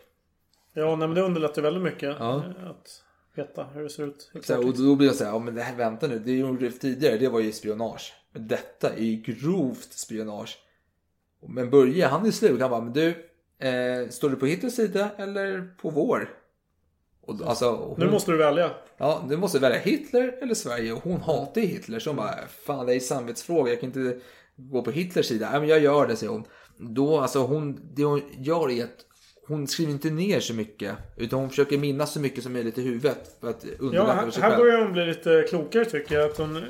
Ja, 0.73 0.95
nej, 0.95 1.07
men 1.07 1.15
det 1.15 1.21
underlättar 1.21 1.61
väldigt 1.61 1.83
mycket. 1.83 2.15
Ja. 2.19 2.35
eh, 2.35 2.69
Att 2.69 3.03
veta 3.35 3.63
hur 3.63 3.83
det 3.83 3.89
ser 3.89 4.03
ut. 4.07 4.31
Så, 4.41 4.67
och 4.67 4.77
då 4.77 4.95
blir 4.95 5.07
jag 5.07 5.15
så 5.15 5.23
här, 5.23 5.31
ja 5.31 5.39
men 5.39 5.55
det 5.55 5.61
här, 5.61 5.75
vänta 5.75 6.07
nu, 6.07 6.19
det 6.19 6.31
gjorde 6.31 6.71
tidigare, 6.71 7.17
det 7.17 7.29
var 7.29 7.39
ju 7.39 7.51
spionage. 7.51 8.13
Men 8.31 8.47
detta 8.47 8.89
är 8.93 9.03
ju 9.03 9.15
grovt 9.15 9.93
spionage. 9.93 10.57
Men 11.47 11.69
Börje, 11.69 12.07
han 12.07 12.25
är 12.25 12.31
slug, 12.31 12.61
han 12.61 12.69
bara, 12.71 12.81
men 12.81 12.93
du, 12.93 13.07
eh, 13.67 14.09
står 14.09 14.29
du 14.29 14.35
på 14.35 14.45
Hitlers 14.45 14.73
sida 14.73 15.09
eller 15.17 15.75
på 15.81 15.89
vår? 15.89 16.29
Och, 17.21 17.41
alltså, 17.45 17.71
hon, 17.71 17.99
Nu 17.99 18.11
måste 18.11 18.31
du 18.31 18.37
välja. 18.37 18.71
Ja, 18.97 19.25
du 19.29 19.37
måste 19.37 19.59
välja 19.59 19.79
Hitler 19.79 20.37
eller 20.41 20.53
Sverige. 20.53 20.93
Och 20.93 21.03
hon 21.03 21.21
hatar 21.21 21.61
Hitler. 21.61 21.99
Så 21.99 22.09
hon 22.09 22.17
bara, 22.17 22.47
fan 22.65 22.85
det 22.85 22.95
är 22.95 22.99
samvetsfråga. 22.99 23.71
Jag 23.71 23.79
kan 23.81 23.87
inte 23.89 24.19
gå 24.55 24.81
på 24.81 24.91
Hitlers 24.91 25.25
sida. 25.25 25.49
Nej, 25.51 25.59
men 25.59 25.69
jag 25.69 25.79
gör 25.79 26.07
det, 26.07 26.15
säger 26.15 26.31
hon. 26.33 26.43
Då, 26.77 27.19
alltså 27.19 27.39
hon, 27.39 27.79
det 27.93 28.03
hon 28.03 28.21
gör 28.37 28.71
är 28.71 28.83
att 28.83 29.05
hon 29.47 29.67
skriver 29.67 29.91
inte 29.91 30.09
ner 30.09 30.39
så 30.39 30.53
mycket. 30.53 30.95
Utan 31.17 31.39
hon 31.39 31.49
försöker 31.49 31.77
minnas 31.77 32.13
så 32.13 32.19
mycket 32.19 32.43
som 32.43 32.53
möjligt 32.53 32.77
i 32.77 32.81
huvudet. 32.81 33.35
För 33.41 33.49
att 33.49 33.65
Ja, 33.65 33.69
underlätta 33.79 34.13
för 34.15 34.21
här, 34.23 34.31
sig 34.31 34.41
här 34.43 34.49
själv. 34.49 34.61
börjar 34.63 34.81
hon 34.83 34.93
bli 34.93 35.05
lite 35.05 35.45
klokare 35.49 35.85
tycker 35.85 36.15
jag. 36.15 36.29
Att 36.31 36.37
hon, 36.37 36.63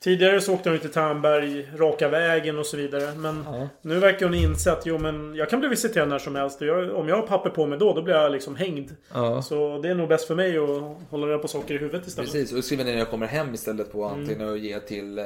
tidigare 0.00 0.40
så 0.40 0.54
åkte 0.54 0.70
hon 0.70 0.78
till 0.78 0.90
Tärnberg, 0.90 1.68
raka 1.76 2.08
vägen 2.08 2.58
och 2.58 2.66
så 2.66 2.76
vidare. 2.76 3.14
Men 3.16 3.44
nu 3.82 3.98
verkar 3.98 4.26
hon 4.26 4.34
inse 4.34 4.72
att 4.72 4.86
jo 4.86 4.98
men 4.98 5.34
jag 5.34 5.50
kan 5.50 5.60
bli 5.60 5.68
visiterad 5.68 6.08
när 6.08 6.18
som 6.18 6.34
helst. 6.34 6.60
Och 6.60 6.66
jag, 6.66 6.96
om 6.96 7.08
jag 7.08 7.16
har 7.16 7.26
papper 7.26 7.50
på 7.50 7.66
mig 7.66 7.78
då, 7.78 7.94
då 7.94 8.02
blir 8.02 8.14
jag 8.14 8.32
liksom 8.32 8.56
hängd. 8.56 8.90
Ja. 9.14 9.42
Så 9.42 9.78
det 9.82 9.88
är 9.88 9.94
nog 9.94 10.08
bäst 10.08 10.26
för 10.26 10.34
mig 10.34 10.58
att 10.58 11.10
hålla 11.10 11.26
reda 11.26 11.38
på 11.38 11.48
saker 11.48 11.74
i 11.74 11.78
huvudet 11.78 12.06
istället. 12.06 12.32
Precis, 12.32 12.52
och 12.58 12.64
skriver 12.64 12.84
ner 12.84 12.92
när 12.92 12.98
jag 12.98 13.10
kommer 13.10 13.26
hem 13.26 13.54
istället 13.54 13.92
på 13.92 14.04
antingen 14.04 14.48
att 14.48 14.58
ge 14.60 14.80
till 14.80 15.18
eh, 15.18 15.24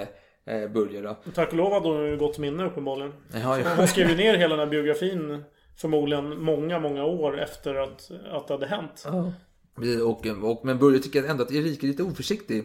Börje 0.75 1.01
då. 1.01 1.11
Och 1.11 1.35
Tack 1.35 1.49
och 1.51 1.57
lov 1.57 1.73
hade 1.73 1.89
hon 1.89 2.07
ju 2.07 2.17
gott 2.17 2.39
minne 2.39 2.65
uppenbarligen. 2.67 3.13
Ja, 3.33 3.59
ja. 3.59 3.65
Hon 3.77 3.89
skrev 3.89 4.11
ju 4.11 4.17
ner 4.17 4.37
hela 4.37 4.57
den 4.57 4.59
här 4.67 4.71
biografin 4.71 5.43
förmodligen 5.77 6.43
många, 6.43 6.81
många 6.81 7.05
år 7.05 7.41
efter 7.41 7.75
att, 7.75 8.11
att 8.31 8.49
det 8.49 8.55
hade 8.55 8.67
hänt. 8.67 9.07
Precis, 9.77 10.03
Och, 10.03 10.27
och, 10.27 10.65
men 10.65 10.79
Börje 10.79 10.99
tycker 10.99 11.25
ändå 11.25 11.43
att 11.43 11.53
Erika 11.53 11.87
är 11.87 11.89
lite 11.89 12.03
oförsiktig. 12.03 12.65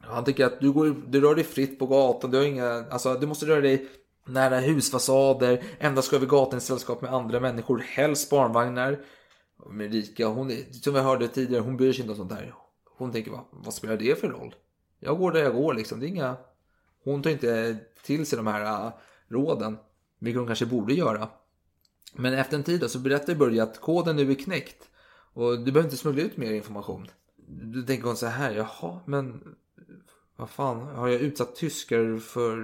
Han 0.00 0.24
tycker 0.24 0.46
att 0.46 0.60
du, 0.60 0.72
går, 0.72 0.96
du 1.06 1.20
rör 1.20 1.34
dig 1.34 1.44
fritt 1.44 1.78
på 1.78 1.86
gatan. 1.86 2.30
Du, 2.30 2.36
har 2.36 2.44
inga, 2.44 2.84
alltså, 2.90 3.14
du 3.14 3.26
måste 3.26 3.46
röra 3.46 3.60
dig 3.60 3.88
nära 4.26 4.58
husfasader. 4.58 5.62
Endast 5.78 6.10
gå 6.10 6.16
över 6.16 6.26
gatan 6.26 6.58
i 6.58 6.60
sällskap 6.60 7.02
med 7.02 7.14
andra 7.14 7.40
människor. 7.40 7.78
Helst 7.78 8.30
barnvagnar. 8.30 8.98
Men 9.70 9.86
Erika, 9.86 10.26
hon, 10.26 10.52
som 10.70 10.94
vi 10.94 11.00
hörde 11.00 11.28
tidigare, 11.28 11.62
hon 11.62 11.76
bryr 11.76 11.92
sig 11.92 12.00
inte 12.00 12.12
om 12.12 12.16
sånt 12.16 12.30
där. 12.30 12.54
Hon 12.98 13.12
tänker, 13.12 13.30
vad, 13.30 13.44
vad 13.50 13.74
spelar 13.74 13.96
det 13.96 14.20
för 14.20 14.28
roll? 14.28 14.54
Jag 15.00 15.18
går 15.18 15.32
där 15.32 15.40
jag 15.40 15.54
går 15.54 15.74
liksom. 15.74 16.00
Det 16.00 16.06
är 16.06 16.08
inga... 16.08 16.36
Hon 17.04 17.22
tar 17.22 17.30
inte 17.30 17.76
till 18.02 18.26
sig 18.26 18.36
de 18.36 18.46
här 18.46 18.86
äh, 18.86 18.92
råden. 19.28 19.78
Vilket 20.18 20.38
hon 20.38 20.46
kanske 20.46 20.66
borde 20.66 20.94
göra. 20.94 21.28
Men 22.14 22.34
efter 22.34 22.56
en 22.56 22.62
tid 22.62 22.80
då, 22.80 22.88
så 22.88 22.98
berättar 22.98 23.34
Börje 23.34 23.62
att 23.62 23.80
koden 23.80 24.16
nu 24.16 24.30
är 24.30 24.34
knäckt. 24.34 24.84
Och 25.34 25.58
du 25.58 25.72
behöver 25.72 25.84
inte 25.88 25.96
smuggla 25.96 26.22
ut 26.22 26.36
mer 26.36 26.52
information. 26.52 27.08
Då 27.48 27.82
tänker 27.82 28.06
hon 28.06 28.16
så 28.16 28.26
här, 28.26 28.52
jaha, 28.54 29.00
men 29.04 29.42
vad 30.36 30.50
fan, 30.50 30.80
har 30.96 31.08
jag 31.08 31.20
utsatt 31.20 31.56
tyskar 31.56 32.18
för 32.18 32.56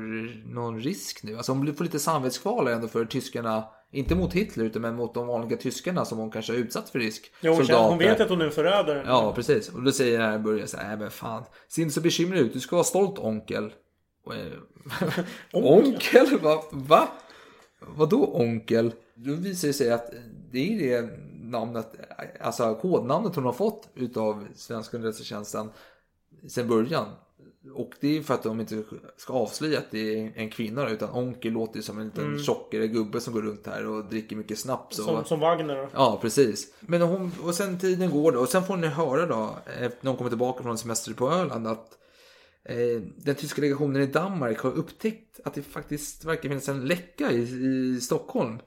någon 0.54 0.80
risk 0.80 1.22
nu? 1.22 1.36
Alltså 1.36 1.52
hon 1.52 1.74
får 1.74 1.84
lite 1.84 1.98
samvetskval 1.98 2.68
ändå 2.68 2.88
för 2.88 3.04
tyskarna, 3.04 3.64
inte 3.90 4.14
mot 4.14 4.32
Hitler 4.32 4.64
utan 4.64 4.82
men 4.82 4.94
mot 4.96 5.14
de 5.14 5.26
vanliga 5.26 5.58
tyskarna 5.58 6.04
som 6.04 6.18
hon 6.18 6.30
kanske 6.30 6.52
har 6.52 6.58
utsatt 6.58 6.90
för 6.90 6.98
risk. 6.98 7.32
Ja, 7.40 7.52
hon, 7.54 7.66
känner, 7.66 7.88
hon 7.88 7.98
vet 7.98 8.20
att 8.20 8.28
hon 8.28 8.40
är 8.40 8.44
en 8.44 8.50
förrädare. 8.52 9.04
Ja, 9.06 9.32
precis. 9.34 9.68
Och 9.68 9.82
då 9.82 9.92
säger 9.92 10.18
den 10.18 10.30
här 10.30 10.38
Börje 10.38 10.66
så 10.66 10.76
här, 10.76 10.88
"Nej, 10.88 10.96
men 10.96 11.10
fan, 11.10 11.44
se 11.68 11.82
inte 11.82 11.94
så 11.94 12.00
bekymrad 12.00 12.40
ut, 12.40 12.52
du 12.52 12.60
ska 12.60 12.76
vara 12.76 12.84
stolt 12.84 13.18
onkel. 13.18 13.64
Eh, 14.32 15.12
onkel? 15.52 16.38
Va? 16.42 16.64
Va? 16.72 17.08
Vadå 17.96 18.30
onkel? 18.34 18.92
Då 19.14 19.32
visar 19.32 19.68
det 19.68 19.74
sig 19.74 19.90
att 19.92 20.10
det 20.50 20.74
är 20.74 20.78
det 21.02 21.10
namnet, 21.42 21.92
alltså 22.40 22.74
kodnamnet 22.74 23.34
hon 23.34 23.44
har 23.44 23.52
fått 23.52 23.88
utav 23.94 24.46
svenska 24.54 24.96
underrättelsetjänsten 24.96 25.70
sen 26.48 26.68
början. 26.68 27.06
Och 27.74 27.90
det 28.00 28.18
är 28.18 28.22
för 28.22 28.34
att 28.34 28.42
de 28.42 28.60
inte 28.60 28.82
ska 29.16 29.32
avslöja 29.32 29.78
att 29.78 29.90
det 29.90 30.18
är 30.18 30.32
en 30.34 30.50
kvinna 30.50 30.88
utan 30.88 31.10
onkel 31.10 31.52
låter 31.52 31.80
som 31.80 31.98
en 31.98 32.04
liten 32.04 32.24
Mm. 32.24 32.38
tjockare 32.38 32.88
gubbe 32.88 33.20
som 33.20 33.32
går 33.32 33.42
runt 33.42 33.66
här 33.66 33.86
och 33.86 34.04
dricker 34.04 34.36
mycket 34.36 34.58
snaps. 34.58 34.98
Och... 34.98 35.04
Som, 35.04 35.24
som 35.24 35.40
Wagner 35.40 35.76
då. 35.76 35.88
Ja, 35.94 36.18
precis. 36.22 36.74
Men 36.80 37.00
hon, 37.02 37.32
och 37.42 37.54
sen 37.54 37.78
tiden 37.78 38.10
går 38.10 38.32
då 38.32 38.40
och 38.40 38.48
sen 38.48 38.64
får 38.64 38.76
ni 38.76 38.86
höra 38.86 39.26
då, 39.26 39.56
när 39.80 40.08
hon 40.08 40.16
kommer 40.16 40.30
tillbaka 40.30 40.62
från 40.62 40.78
semester 40.78 41.12
på 41.14 41.30
Öland, 41.30 41.66
att 41.66 41.98
den 43.16 43.34
tyska 43.34 43.60
delegationen 43.60 44.02
i 44.02 44.06
Danmark 44.06 44.58
har 44.58 44.70
upptäckt 44.70 45.40
att 45.44 45.54
det 45.54 45.62
faktiskt 45.62 46.24
verkar 46.24 46.48
finnas 46.48 46.68
en 46.68 46.86
läcka 46.86 47.30
i, 47.32 47.40
i 47.40 48.00
Stockholm. 48.00 48.58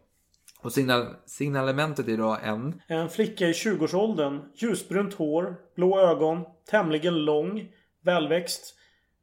Och 0.62 0.74
signal, 0.74 1.16
signalementet 1.26 2.08
är 2.08 2.18
då 2.18 2.38
en. 2.44 2.82
En 2.88 3.10
flicka 3.10 3.48
i 3.48 3.52
20-årsåldern. 3.52 4.42
Ljusbrunt 4.56 5.14
hår, 5.14 5.56
blå 5.76 6.00
ögon, 6.00 6.44
tämligen 6.70 7.26
lång, 7.26 7.72
välväxt, 8.04 8.76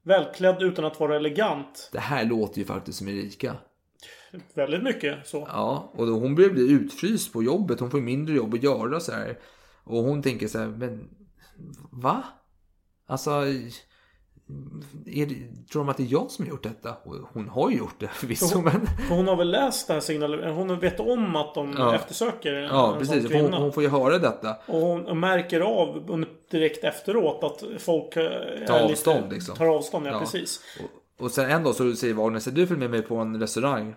välklädd 0.02 0.62
utan 0.62 0.84
att 0.84 1.00
vara 1.00 1.16
elegant. 1.16 1.90
Det 1.92 1.98
här 1.98 2.24
låter 2.24 2.58
ju 2.58 2.64
faktiskt 2.64 2.98
som 2.98 3.08
Erika. 3.08 3.56
Väldigt 4.54 4.82
mycket 4.82 5.26
så. 5.26 5.48
Ja, 5.50 5.92
och 5.94 6.06
då 6.06 6.12
hon 6.12 6.34
börjar 6.34 6.50
bli 6.50 6.70
utfryst 6.70 7.32
på 7.32 7.42
jobbet. 7.42 7.80
Hon 7.80 7.90
får 7.90 8.00
mindre 8.00 8.34
jobb 8.34 8.54
att 8.54 8.62
göra 8.62 9.00
så 9.00 9.12
här. 9.12 9.38
Och 9.84 10.02
hon 10.02 10.22
tänker 10.22 10.48
så 10.48 10.58
här, 10.58 10.66
men 10.66 11.08
va? 11.90 12.24
Alltså, 13.06 13.30
är 15.07 15.26
det, 15.26 15.34
tror 15.72 15.82
de 15.82 15.88
att 15.88 15.97
det 15.97 16.03
är 16.03 16.12
jag 16.12 16.30
som 16.30 16.45
har 16.45 16.51
gjort 16.51 16.62
detta? 16.62 16.97
Hon 17.32 17.49
har 17.49 17.70
ju 17.70 17.76
gjort 17.76 17.95
det 17.99 18.09
förvisso, 18.14 18.55
hon, 18.55 18.64
men... 18.64 18.88
hon 19.11 19.28
har 19.28 19.36
väl 19.36 19.51
läst 19.51 19.86
det 19.88 19.95
här 19.95 20.01
signalet. 20.01 20.55
Hon 20.55 20.78
vet 20.80 21.01
om 21.01 21.36
att 21.36 21.55
de 21.55 21.74
Ja. 21.78 21.95
eftersöker 21.95 22.53
Ja, 22.53 22.92
en 22.92 22.99
precis. 22.99 23.32
Hon, 23.32 23.53
hon 23.53 23.72
får 23.72 23.82
ju 23.82 23.88
höra 23.88 24.18
detta. 24.18 24.57
Och 24.66 24.80
hon 24.80 25.20
märker 25.20 25.61
av 25.61 26.24
direkt 26.51 26.84
efteråt 26.84 27.45
att 27.45 27.82
folk 27.82 28.16
eh, 28.16 28.22
Tar 28.66 28.80
lite- 28.82 28.84
avstånd 28.92 29.32
liksom. 29.32 29.57
Tar 29.57 29.66
avstånd, 29.66 30.07
ja, 30.07 30.18
precis. 30.18 30.61
Och, 31.18 31.24
och 31.24 31.30
sen 31.30 31.51
en 31.51 31.62
dag 31.62 31.74
så 31.74 31.92
säger 31.92 32.14
Wagner, 32.14 32.40
så 32.40 32.51
du 32.51 32.66
följer 32.66 32.80
med 32.80 32.90
mig 32.90 33.03
på 33.03 33.16
en 33.16 33.40
restaurang. 33.40 33.95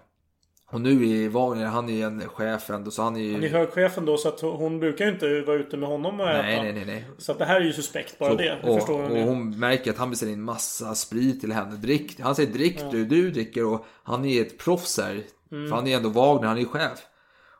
Och 0.71 0.81
nu 0.81 1.09
är 1.25 1.29
Wagner, 1.29 1.65
han 1.65 1.89
är 1.89 1.93
ju 1.93 2.01
en 2.01 2.27
chef 2.29 2.69
ändå, 2.69 2.91
så 2.91 3.01
han 3.01 3.15
är 3.15 3.19
ju... 3.21 3.33
Han 3.33 3.43
är 3.43 3.49
högchefen 3.49 4.05
då 4.05 4.17
så 4.17 4.29
att 4.29 4.41
hon 4.41 4.79
brukar 4.79 5.05
ju 5.05 5.11
inte 5.11 5.41
vara 5.41 5.57
ute 5.57 5.77
med 5.77 5.89
honom 5.89 6.19
och 6.19 6.29
äta. 6.29 6.41
Nej, 6.41 6.61
nej, 6.63 6.73
nej, 6.73 6.85
nej. 6.85 7.05
Så 7.17 7.31
att 7.31 7.39
det 7.39 7.45
här 7.45 7.61
är 7.61 7.65
ju 7.65 7.73
suspekt 7.73 8.19
bara 8.19 8.29
Så- 8.29 8.35
det. 8.37 8.59
Och, 8.63 8.75
förstår 8.79 9.01
hon 9.01 9.11
och 9.11 9.17
ju. 9.17 9.23
hon 9.23 9.59
märker 9.59 9.91
att 9.91 9.97
han 9.97 10.09
beställer 10.09 10.33
in 10.33 10.41
massa 10.41 10.95
sprit 10.95 11.41
till 11.41 11.51
henne. 11.51 11.75
Drick, 11.75 12.19
han 12.19 12.35
säger 12.35 12.53
drick 12.53 12.77
Ja. 12.79 12.89
du, 12.91 13.05
du 13.05 13.31
dricker 13.31 13.65
och 13.65 13.85
han 14.03 14.25
är 14.25 14.41
ett 14.41 14.57
proffs 14.57 14.97
här. 14.99 15.23
Mm. 15.51 15.69
För 15.69 15.75
han 15.75 15.87
är 15.87 15.97
ändå 15.97 16.09
Wagner, 16.09 16.47
han 16.47 16.57
är 16.57 16.61
ju 16.61 16.67
chef. 16.67 16.99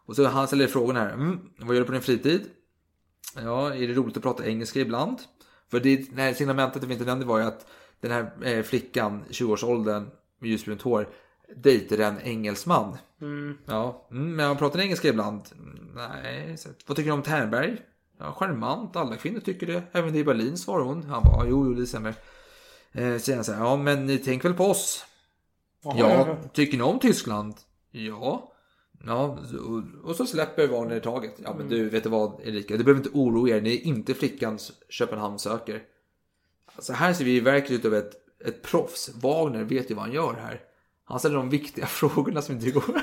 Och 0.05 0.15
så 0.15 0.25
han 0.27 0.47
ställer 0.47 0.67
frågan 0.67 0.95
här. 0.95 1.13
Mm, 1.13 1.39
vad 1.59 1.75
gör 1.75 1.81
du 1.81 1.85
på 1.85 1.91
din 1.93 2.01
fritid? 2.01 2.41
Ja, 3.43 3.73
är 3.73 3.87
det 3.87 3.93
roligt 3.93 4.17
att 4.17 4.23
prata 4.23 4.47
engelska 4.47 4.79
ibland? 4.79 5.17
För 5.71 5.79
det, 5.79 5.95
det 6.15 6.21
här 6.21 6.33
signalementet 6.33 6.83
vi 6.83 6.93
inte 6.93 7.05
nämnde 7.05 7.25
var 7.25 7.39
ju 7.39 7.45
att 7.45 7.65
den 8.01 8.11
här 8.11 8.31
eh, 8.43 8.63
flickan, 8.63 9.23
20-årsåldern, 9.29 10.07
med 10.39 10.49
ljusbrunt 10.49 10.81
hår, 10.81 11.07
dejtade 11.55 12.05
en 12.05 12.21
engelsman. 12.21 12.97
Mm. 13.21 13.57
Ja, 13.65 14.07
mm, 14.11 14.35
men 14.35 14.45
han 14.45 14.57
pratar 14.57 14.79
engelska 14.79 15.07
ibland. 15.07 15.41
Mm, 15.51 15.91
Nej, 15.95 16.57
så, 16.57 16.69
vad 16.85 16.97
tycker 16.97 17.09
du 17.09 17.13
om 17.13 17.23
Ternberg? 17.23 17.77
Ja, 18.19 18.31
charmant, 18.31 18.95
alla 18.95 19.15
kvinnor 19.15 19.39
tycker 19.39 19.67
det. 19.67 19.83
Även 19.91 20.13
det 20.13 20.19
i 20.19 20.23
Berlin 20.23 20.57
svarar 20.57 20.83
hon. 20.83 21.03
Han 21.03 21.23
bara, 21.23 21.47
jo, 21.47 21.65
jo, 21.65 21.73
det 21.73 21.87
stämmer. 21.87 22.15
Eh, 22.91 23.17
säger 23.17 23.35
han 23.35 23.43
så 23.43 23.51
här, 23.51 23.65
ja 23.65 23.77
men 23.77 24.05
ni 24.05 24.17
tänk 24.17 24.45
väl 24.45 24.53
på 24.53 24.65
oss? 24.65 25.05
Jaha, 25.83 25.95
ja, 25.97 26.27
ja. 26.27 26.49
tycker 26.53 26.77
ni 26.77 26.83
om 26.83 26.99
Tyskland? 26.99 27.55
Ja. 27.91 28.53
Ja, 29.05 29.39
och, 29.67 30.09
och 30.09 30.15
så 30.15 30.25
släpper 30.25 30.67
Wagner 30.67 30.99
taget. 30.99 31.35
Ja 31.43 31.55
men 31.57 31.69
du, 31.69 31.89
vet 31.89 32.03
du 32.03 32.09
vad 32.09 32.41
Erika? 32.43 32.77
Du 32.77 32.83
behöver 32.83 33.05
inte 33.05 33.17
oroa 33.17 33.49
er, 33.49 33.61
ni 33.61 33.75
är 33.75 33.81
inte 33.81 34.13
flickan 34.13 34.59
Köpenhamn 34.89 35.39
söker. 35.39 35.83
Alltså 36.75 36.93
här 36.93 37.13
ser 37.13 37.25
vi 37.25 37.39
verkligen 37.39 37.79
utav 37.79 37.93
ett, 37.93 38.13
ett 38.45 38.61
proffs. 38.61 39.09
Wagner 39.15 39.63
vet 39.63 39.91
ju 39.91 39.95
vad 39.95 40.05
han 40.05 40.13
gör 40.13 40.33
här. 40.33 40.61
Han 41.07 41.19
ställer 41.19 41.35
de 41.35 41.49
viktiga 41.49 41.85
frågorna 41.87 42.41
som 42.41 42.55
inte 42.55 42.71
går. 42.71 42.83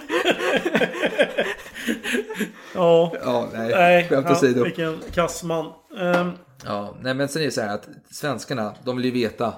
Ja. 2.75 3.13
Ja, 3.25 3.49
nej. 3.53 3.71
Nej, 3.71 4.09
Skämt 4.09 4.31
åsido. 4.31 4.65
vilken 4.65 4.99
kass 5.15 5.43
man. 5.43 5.73
Ehm, 5.99 6.31
Ja, 6.65 6.97
nej 7.01 7.15
men 7.15 7.29
sen 7.29 7.43
är 7.43 7.47
det 7.47 7.53
så 7.53 7.61
här 7.61 7.75
att 7.75 7.89
svenskarna, 8.11 8.75
de 8.85 8.97
vill 8.97 9.05
ju 9.05 9.11
veta. 9.11 9.55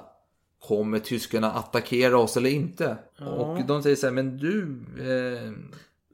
Kommer 0.69 0.99
tyskarna 0.99 1.53
attackera 1.53 2.19
oss 2.19 2.37
eller 2.37 2.51
inte? 2.51 2.97
Ja. 3.19 3.27
Och 3.27 3.65
de 3.67 3.83
säger 3.83 3.97
så 3.97 4.07
här, 4.07 4.13
men 4.15 4.37
du... 4.37 4.63
Eh, 5.01 5.53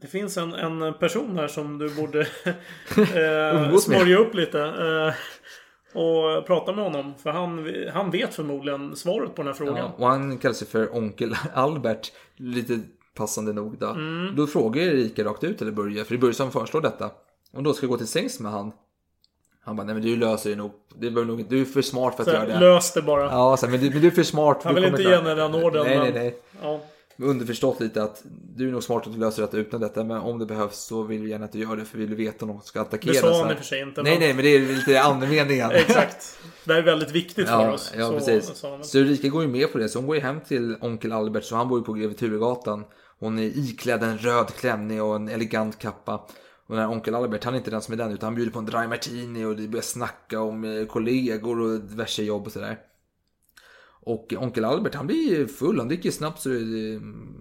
det 0.01 0.07
finns 0.07 0.37
en, 0.37 0.53
en 0.55 0.95
person 0.95 1.37
här 1.39 1.49
som 1.49 1.79
du 1.79 1.95
borde 1.95 2.21
eh, 2.97 3.77
smörja 3.77 4.19
upp 4.19 4.35
lite. 4.35 4.61
Eh, 4.61 5.15
och 5.93 6.47
prata 6.47 6.73
med 6.73 6.85
honom. 6.85 7.15
För 7.23 7.31
han, 7.31 7.75
han 7.95 8.11
vet 8.11 8.35
förmodligen 8.35 8.97
svaret 8.97 9.35
på 9.35 9.43
den 9.43 9.47
här 9.47 9.55
frågan. 9.55 9.77
ja, 9.77 9.93
och 9.97 10.07
han 10.07 10.39
kallar 10.39 10.55
sig 10.55 10.69
för 10.69 10.97
onkel 10.97 11.37
Albert. 11.55 12.13
Lite 12.37 12.81
passande 13.15 13.53
nog 13.53 13.79
då. 13.79 13.87
Mm. 13.87 14.37
Då 14.37 14.47
frågar 14.47 14.83
Erika 14.83 15.25
rakt 15.25 15.45
ut, 15.45 15.63
eller 15.63 15.73
Börje, 15.73 16.05
för 16.05 16.15
det 16.15 16.19
är 16.19 16.21
Börje 16.21 16.35
som 16.35 16.51
föreslår 16.51 16.81
detta. 16.81 17.11
Och 17.53 17.63
då 17.63 17.73
ska 17.75 17.87
gå 17.87 17.97
till 17.97 18.07
sängs 18.07 18.41
med 18.41 18.53
han. 18.53 18.73
Han 19.65 19.77
bara, 19.77 19.85
nej 19.87 19.95
men 19.95 20.05
du 20.05 20.17
löser 20.17 20.51
det 20.51 20.57
nog. 20.57 20.73
Det 20.95 21.11
behöver 21.11 21.25
nog 21.37 21.45
du 21.49 21.61
är 21.61 21.65
för 21.65 21.83
smart 21.83 22.15
för 22.17 22.23
att 22.23 22.29
Så, 22.29 22.35
göra 22.35 22.47
det. 22.47 22.61
lös 22.61 22.93
det 22.93 23.03
bara. 23.03 23.25
Ja, 23.25 23.57
så 23.57 23.69
men, 23.69 23.81
du, 23.81 23.91
men 23.91 24.01
du 24.01 24.07
är 24.07 24.11
för 24.11 24.23
smart. 24.23 24.61
Han 24.65 24.75
vill 24.75 24.85
inte 24.85 25.03
ge 25.03 25.17
henne 25.17 25.35
den 25.35 25.55
orden. 25.55 25.87
Nej, 25.87 25.99
nej, 25.99 26.13
nej. 26.13 26.37
Ja. 26.63 26.81
Underförstått 27.19 27.81
lite 27.81 28.03
att 28.03 28.23
du 28.57 28.69
är 28.69 28.73
nog 28.73 28.83
smart 28.83 29.07
att 29.07 29.13
du 29.13 29.19
löser 29.21 29.43
detta 29.43 29.57
utan 29.57 29.81
detta. 29.81 30.05
Men 30.05 30.17
om 30.17 30.39
det 30.39 30.47
behövs 30.47 30.77
så 30.79 31.03
vill 31.03 31.23
vi 31.23 31.31
gärna 31.31 31.45
att 31.45 31.53
du 31.53 31.59
gör 31.59 31.77
det. 31.77 31.85
För 31.85 31.99
vi 31.99 32.07
vill 32.07 32.17
veta 32.17 32.45
om 32.45 32.49
de 32.49 32.61
ska 32.61 32.81
attackera. 32.81 33.13
Det 33.13 33.19
sa 33.19 33.43
han 33.43 33.51
i 33.51 33.55
och 33.55 33.59
för 33.59 33.65
sig 33.65 33.81
inte, 33.83 34.03
Nej, 34.03 34.13
men- 34.13 34.21
nej, 34.21 34.35
men 34.35 34.45
det 34.45 34.51
är 34.57 34.75
lite 34.75 35.03
andemeningen. 35.03 35.71
Exakt. 35.73 36.39
Det 36.65 36.73
här 36.73 36.81
är 36.81 36.85
väldigt 36.85 37.11
viktigt 37.11 37.49
för 37.49 37.63
Ja, 37.63 37.73
oss. 37.73 37.93
ja 37.99 38.07
Så 38.09 38.13
precis. 38.13 38.65
Så 38.83 38.99
Ulrika 38.99 39.29
går 39.29 39.43
ju 39.43 39.49
med 39.49 39.73
på 39.73 39.79
det. 39.79 39.89
Så 39.89 39.99
hon 39.99 40.07
går 40.07 40.17
ju 40.17 40.23
hem 40.23 40.41
till 40.41 40.77
onkel 40.81 41.13
Albert. 41.13 41.45
Så 41.45 41.57
han 41.57 41.69
bor 41.69 41.79
ju 41.79 41.85
på 41.85 41.93
Greve 41.93 42.15
Turegatan. 42.15 42.85
Hon 43.21 43.39
är 43.39 43.43
iklädd 43.43 44.03
en 44.03 44.19
röd 44.19 44.47
klänning 44.55 45.03
och 45.03 45.17
en 45.17 45.29
elegant 45.29 45.79
kappa. 45.79 46.15
Och 46.67 46.75
den 46.77 46.79
här 46.79 46.91
onkel 46.91 47.15
Albert, 47.15 47.45
han 47.45 47.55
är 47.55 47.59
inte 47.59 47.71
den 47.71 47.83
som 47.83 47.95
är 47.95 47.99
den. 47.99 48.13
Utan 48.13 48.27
han 48.27 48.35
bjuder 48.35 48.53
på 48.53 48.59
en 48.59 48.67
dry 48.67 48.87
martini 48.87 49.45
och 49.45 49.57
det 49.57 49.69
börjar 49.69 49.83
snacka 49.83 50.41
om 50.41 50.65
eh, 50.65 50.87
kollegor 50.87 51.61
och 51.61 51.81
diverse 51.81 52.23
jobb 52.23 52.47
och 52.47 52.53
sådär. 52.53 52.79
Och 54.05 54.35
onkel 54.39 54.65
Albert, 54.65 54.95
han 54.95 55.07
blir 55.07 55.47
full. 55.47 55.79
Han 55.79 55.89
dricker 55.89 56.11
snabbt 56.11 56.41
så 56.41 56.49
det 56.49 56.95
eh, 56.95 57.01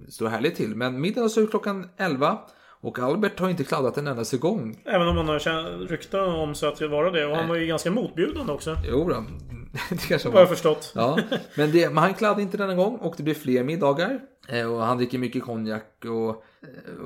står 0.10 0.28
härligt 0.28 0.56
till. 0.56 0.76
Men 0.76 1.02
middagen 1.02 1.26
är 1.26 1.48
klockan 1.48 1.90
11. 1.98 2.38
Och 2.84 3.00
Albert 3.00 3.40
har 3.40 3.50
inte 3.50 3.64
kladdat 3.64 3.98
en 3.98 4.08
enda 4.08 4.24
gång. 4.40 4.82
Även 4.86 5.08
om 5.08 5.16
man 5.16 5.28
har 5.28 5.40
känt- 5.40 5.90
rykte 5.90 6.20
om 6.20 6.56
sig 6.56 6.70
att 6.70 6.82
vara 6.82 7.12
det. 7.12 7.26
Och 7.26 7.38
han 7.38 7.50
var 7.50 7.56
ju 7.56 7.66
ganska 7.66 7.92
motbjudande 7.92 8.54
också. 8.54 8.78
Jo 8.90 9.10
då. 9.10 9.24
det 9.90 10.08
kanske 10.08 10.30
Vad 10.30 10.42
jag 10.42 10.50
förstått. 10.50 10.92
Ja, 10.96 11.20
men, 11.56 11.72
det, 11.72 11.90
men 11.90 11.98
han 11.98 12.14
kladdade 12.14 12.42
inte 12.42 12.58
denna 12.58 12.76
gång 12.76 12.96
och 12.96 13.14
det 13.18 13.24
blev 13.24 13.34
fler 13.34 13.64
middagar. 13.64 14.20
Eh, 14.48 14.74
Och 14.74 14.82
han 14.82 14.98
dricker 14.98 15.18
mycket 15.18 15.44
konjak 15.44 16.06
och, 16.06 16.30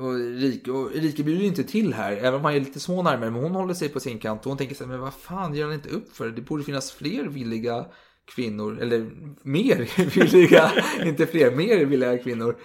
och, 0.02 0.20
Erika, 0.20 0.72
och 0.72 0.96
Erika 0.96 1.22
bjuder 1.22 1.44
inte 1.44 1.64
till 1.64 1.94
här. 1.94 2.12
Även 2.12 2.34
om 2.34 2.44
han 2.44 2.54
är 2.54 2.60
lite 2.60 2.80
små 2.80 3.02
närmare. 3.02 3.30
Men 3.30 3.42
hon 3.42 3.54
håller 3.54 3.74
sig 3.74 3.88
på 3.88 4.00
sin 4.00 4.18
kant 4.18 4.40
och 4.40 4.50
hon 4.50 4.58
tänker 4.58 4.74
så 4.74 4.84
här, 4.84 4.90
men 4.90 5.00
vad 5.00 5.14
fan 5.14 5.54
ger 5.54 5.64
han 5.64 5.74
inte 5.74 5.88
upp 5.88 6.16
för? 6.16 6.28
Det 6.28 6.42
borde 6.42 6.64
finnas 6.64 6.92
fler 6.92 7.24
villiga 7.24 7.86
kvinnor. 8.34 8.78
Eller 8.80 9.10
mer 9.42 9.90
villiga, 10.14 10.72
inte 11.04 11.26
fler, 11.26 11.50
mer 11.50 11.84
villiga 11.84 12.18
kvinnor. 12.18 12.56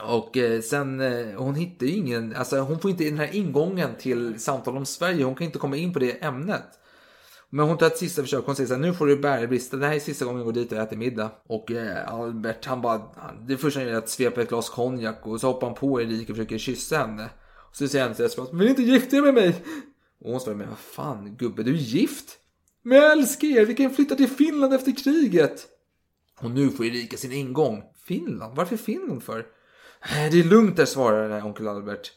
Och 0.00 0.36
eh, 0.36 0.60
sen, 0.60 1.00
eh, 1.00 1.36
hon 1.36 1.54
hittar 1.54 1.86
ju 1.86 1.92
ingen, 1.92 2.36
alltså 2.36 2.58
hon 2.58 2.78
får 2.78 2.90
inte 2.90 3.04
den 3.04 3.18
här 3.18 3.34
ingången 3.34 3.90
till 3.98 4.40
samtal 4.40 4.76
om 4.76 4.86
Sverige. 4.86 5.24
Hon 5.24 5.34
kan 5.34 5.44
inte 5.44 5.58
komma 5.58 5.76
in 5.76 5.92
på 5.92 5.98
det 5.98 6.24
ämnet. 6.24 6.64
Men 7.50 7.68
hon 7.68 7.78
tar 7.78 7.86
ett 7.86 7.98
sista 7.98 8.22
försök. 8.22 8.46
Hon 8.46 8.56
säger 8.56 8.68
så 8.68 8.74
här, 8.74 8.80
nu 8.80 8.94
får 8.94 9.06
du 9.06 9.16
bära 9.16 9.46
brista. 9.46 9.76
Det 9.76 9.86
här 9.86 9.94
är 9.94 10.00
sista 10.00 10.24
gången 10.24 10.38
jag 10.38 10.46
går 10.46 10.52
dit 10.52 10.72
och 10.72 10.78
äter 10.78 10.96
middag. 10.96 11.30
Och 11.46 11.70
eh, 11.70 12.14
Albert, 12.14 12.66
han 12.66 12.80
bara, 12.80 13.02
det 13.46 13.56
första 13.56 13.80
han 13.80 13.88
gör 13.88 13.94
är 13.94 13.98
att 13.98 14.08
svepa 14.08 14.42
ett 14.42 14.48
glas 14.48 14.70
konjak 14.70 15.26
och 15.26 15.40
så 15.40 15.46
hoppar 15.46 15.66
han 15.66 15.76
på 15.76 16.02
Erika 16.02 16.32
och 16.32 16.36
försöker 16.36 16.58
kyssa 16.58 16.98
henne. 16.98 17.28
Och 17.70 17.76
så 17.76 17.88
säger 17.88 18.04
han 18.04 18.14
till 18.14 18.22
desperat, 18.22 18.52
vill 18.52 18.68
inte 18.68 18.82
gifta 18.82 19.10
dig 19.10 19.22
med 19.22 19.34
mig? 19.34 19.64
Och 20.20 20.30
hon 20.30 20.40
svarar, 20.40 20.56
men 20.56 20.68
vad 20.68 20.78
fan 20.78 21.36
gubbe, 21.36 21.62
du 21.62 21.74
är 21.74 21.78
gift? 21.78 22.38
Men 22.86 22.98
jag 22.98 23.12
älskar 23.12 23.48
er, 23.48 23.64
vi 23.64 23.74
kan 23.74 23.90
flytta 23.90 24.14
till 24.14 24.28
Finland 24.28 24.74
efter 24.74 24.96
kriget. 25.04 25.66
Och 26.40 26.50
nu 26.50 26.70
får 26.70 26.84
Erika 26.84 27.16
sin 27.16 27.32
ingång. 27.32 27.82
Finland? 28.06 28.56
Varför 28.56 28.76
Finland 28.76 29.22
för? 29.22 29.38
Eh, 29.38 30.30
det 30.30 30.40
är 30.40 30.44
lugnt 30.44 30.76
där, 30.76 30.84
svarar 30.84 31.46
onkel 31.46 31.68
Albert. 31.68 32.12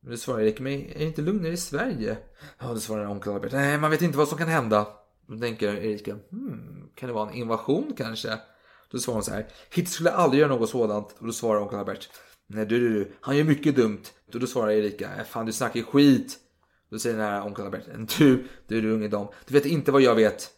Men 0.00 0.18
svarar 0.18 0.40
Erik, 0.40 0.60
men 0.60 0.72
är 0.72 0.98
det 0.98 1.04
inte 1.04 1.22
lugnare 1.22 1.52
i 1.52 1.56
Sverige? 1.56 2.16
Ja, 2.58 2.66
det 2.74 2.80
svarar 2.80 3.10
onkel 3.10 3.32
Albert. 3.32 3.52
Nej, 3.52 3.78
man 3.78 3.90
vet 3.90 4.02
inte 4.02 4.18
vad 4.18 4.28
som 4.28 4.38
kan 4.38 4.48
hända. 4.48 4.86
Då 5.26 5.38
tänker 5.38 5.74
Erika, 5.74 6.12
hmm, 6.30 6.88
kan 6.94 7.08
det 7.08 7.12
vara 7.12 7.30
en 7.30 7.34
invasion 7.34 7.92
kanske? 7.96 8.38
Då 8.90 8.98
svarar 8.98 9.14
hon 9.14 9.24
så 9.24 9.30
här, 9.30 9.46
Hitler 9.70 9.90
skulle 9.90 10.10
aldrig 10.10 10.40
göra 10.40 10.56
något 10.56 10.70
sådant. 10.70 11.14
Och 11.18 11.26
då 11.26 11.32
svarar 11.32 11.60
onkel 11.60 11.78
Albert, 11.78 12.08
nej 12.46 12.66
du, 12.66 12.80
du, 12.80 12.88
du, 12.88 13.12
han 13.20 13.36
gör 13.36 13.44
mycket 13.44 13.76
dumt. 13.76 14.02
Och 14.34 14.40
då 14.40 14.46
svarar 14.46 14.70
Erika, 14.70 15.16
eh, 15.16 15.24
fan 15.24 15.46
du 15.46 15.52
snackar 15.52 15.82
skit. 15.82 16.38
Då 16.92 16.98
säger 16.98 17.16
den 17.16 17.26
här 17.26 17.46
onkel 17.46 17.64
Albert, 17.64 17.84
du, 18.18 18.44
du, 18.66 18.78
är 18.78 18.84
ung 18.84 19.04
i 19.04 19.08
dam, 19.08 19.26
du 19.46 19.54
vet 19.54 19.66
inte 19.66 19.92
vad 19.92 20.02
jag 20.02 20.14
vet. 20.14 20.50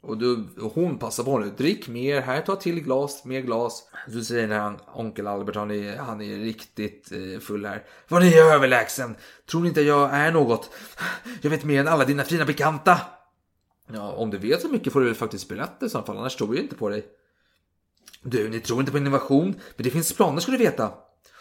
Och, 0.00 0.18
du, 0.18 0.48
och 0.60 0.72
hon 0.74 0.98
passar 0.98 1.24
på 1.24 1.38
nu. 1.38 1.50
Drick 1.56 1.88
mer, 1.88 2.20
här 2.20 2.40
ta 2.40 2.56
till 2.56 2.80
glas, 2.80 3.24
mer 3.24 3.40
glas. 3.40 3.88
Så 4.12 4.24
säger 4.24 4.48
den 4.48 4.60
här 4.60 4.78
onkel 4.94 5.26
Albert, 5.26 5.56
han 5.56 5.70
är, 5.70 5.96
han 5.96 6.20
är 6.20 6.38
riktigt 6.38 7.12
eh, 7.12 7.40
full 7.40 7.66
här. 7.66 7.84
Vad 8.08 8.22
ni 8.22 8.32
är 8.32 8.44
överlägsen. 8.44 9.16
Tror 9.50 9.60
ni 9.60 9.68
inte 9.68 9.82
jag 9.82 10.10
är 10.14 10.32
något? 10.32 10.70
Jag 11.42 11.50
vet 11.50 11.64
mer 11.64 11.80
än 11.80 11.88
alla 11.88 12.04
dina 12.04 12.24
fina 12.24 12.44
bekanta. 12.44 13.00
Ja, 13.92 14.12
om 14.12 14.30
du 14.30 14.38
vet 14.38 14.60
så 14.60 14.68
mycket 14.68 14.92
får 14.92 15.00
du 15.00 15.06
väl 15.06 15.14
faktiskt 15.14 15.48
berätta 15.48 15.86
i 15.86 15.88
så 15.88 16.02
fall, 16.02 16.18
annars 16.18 16.36
tror 16.36 16.54
jag 16.54 16.64
inte 16.64 16.76
på 16.76 16.88
dig. 16.88 17.06
Du, 18.22 18.48
ni 18.48 18.60
tror 18.60 18.80
inte 18.80 18.92
på 18.92 18.98
innovation, 18.98 19.54
men 19.76 19.84
det 19.84 19.90
finns 19.90 20.12
planer 20.12 20.40
ska 20.40 20.52
du 20.52 20.58
veta. 20.58 20.92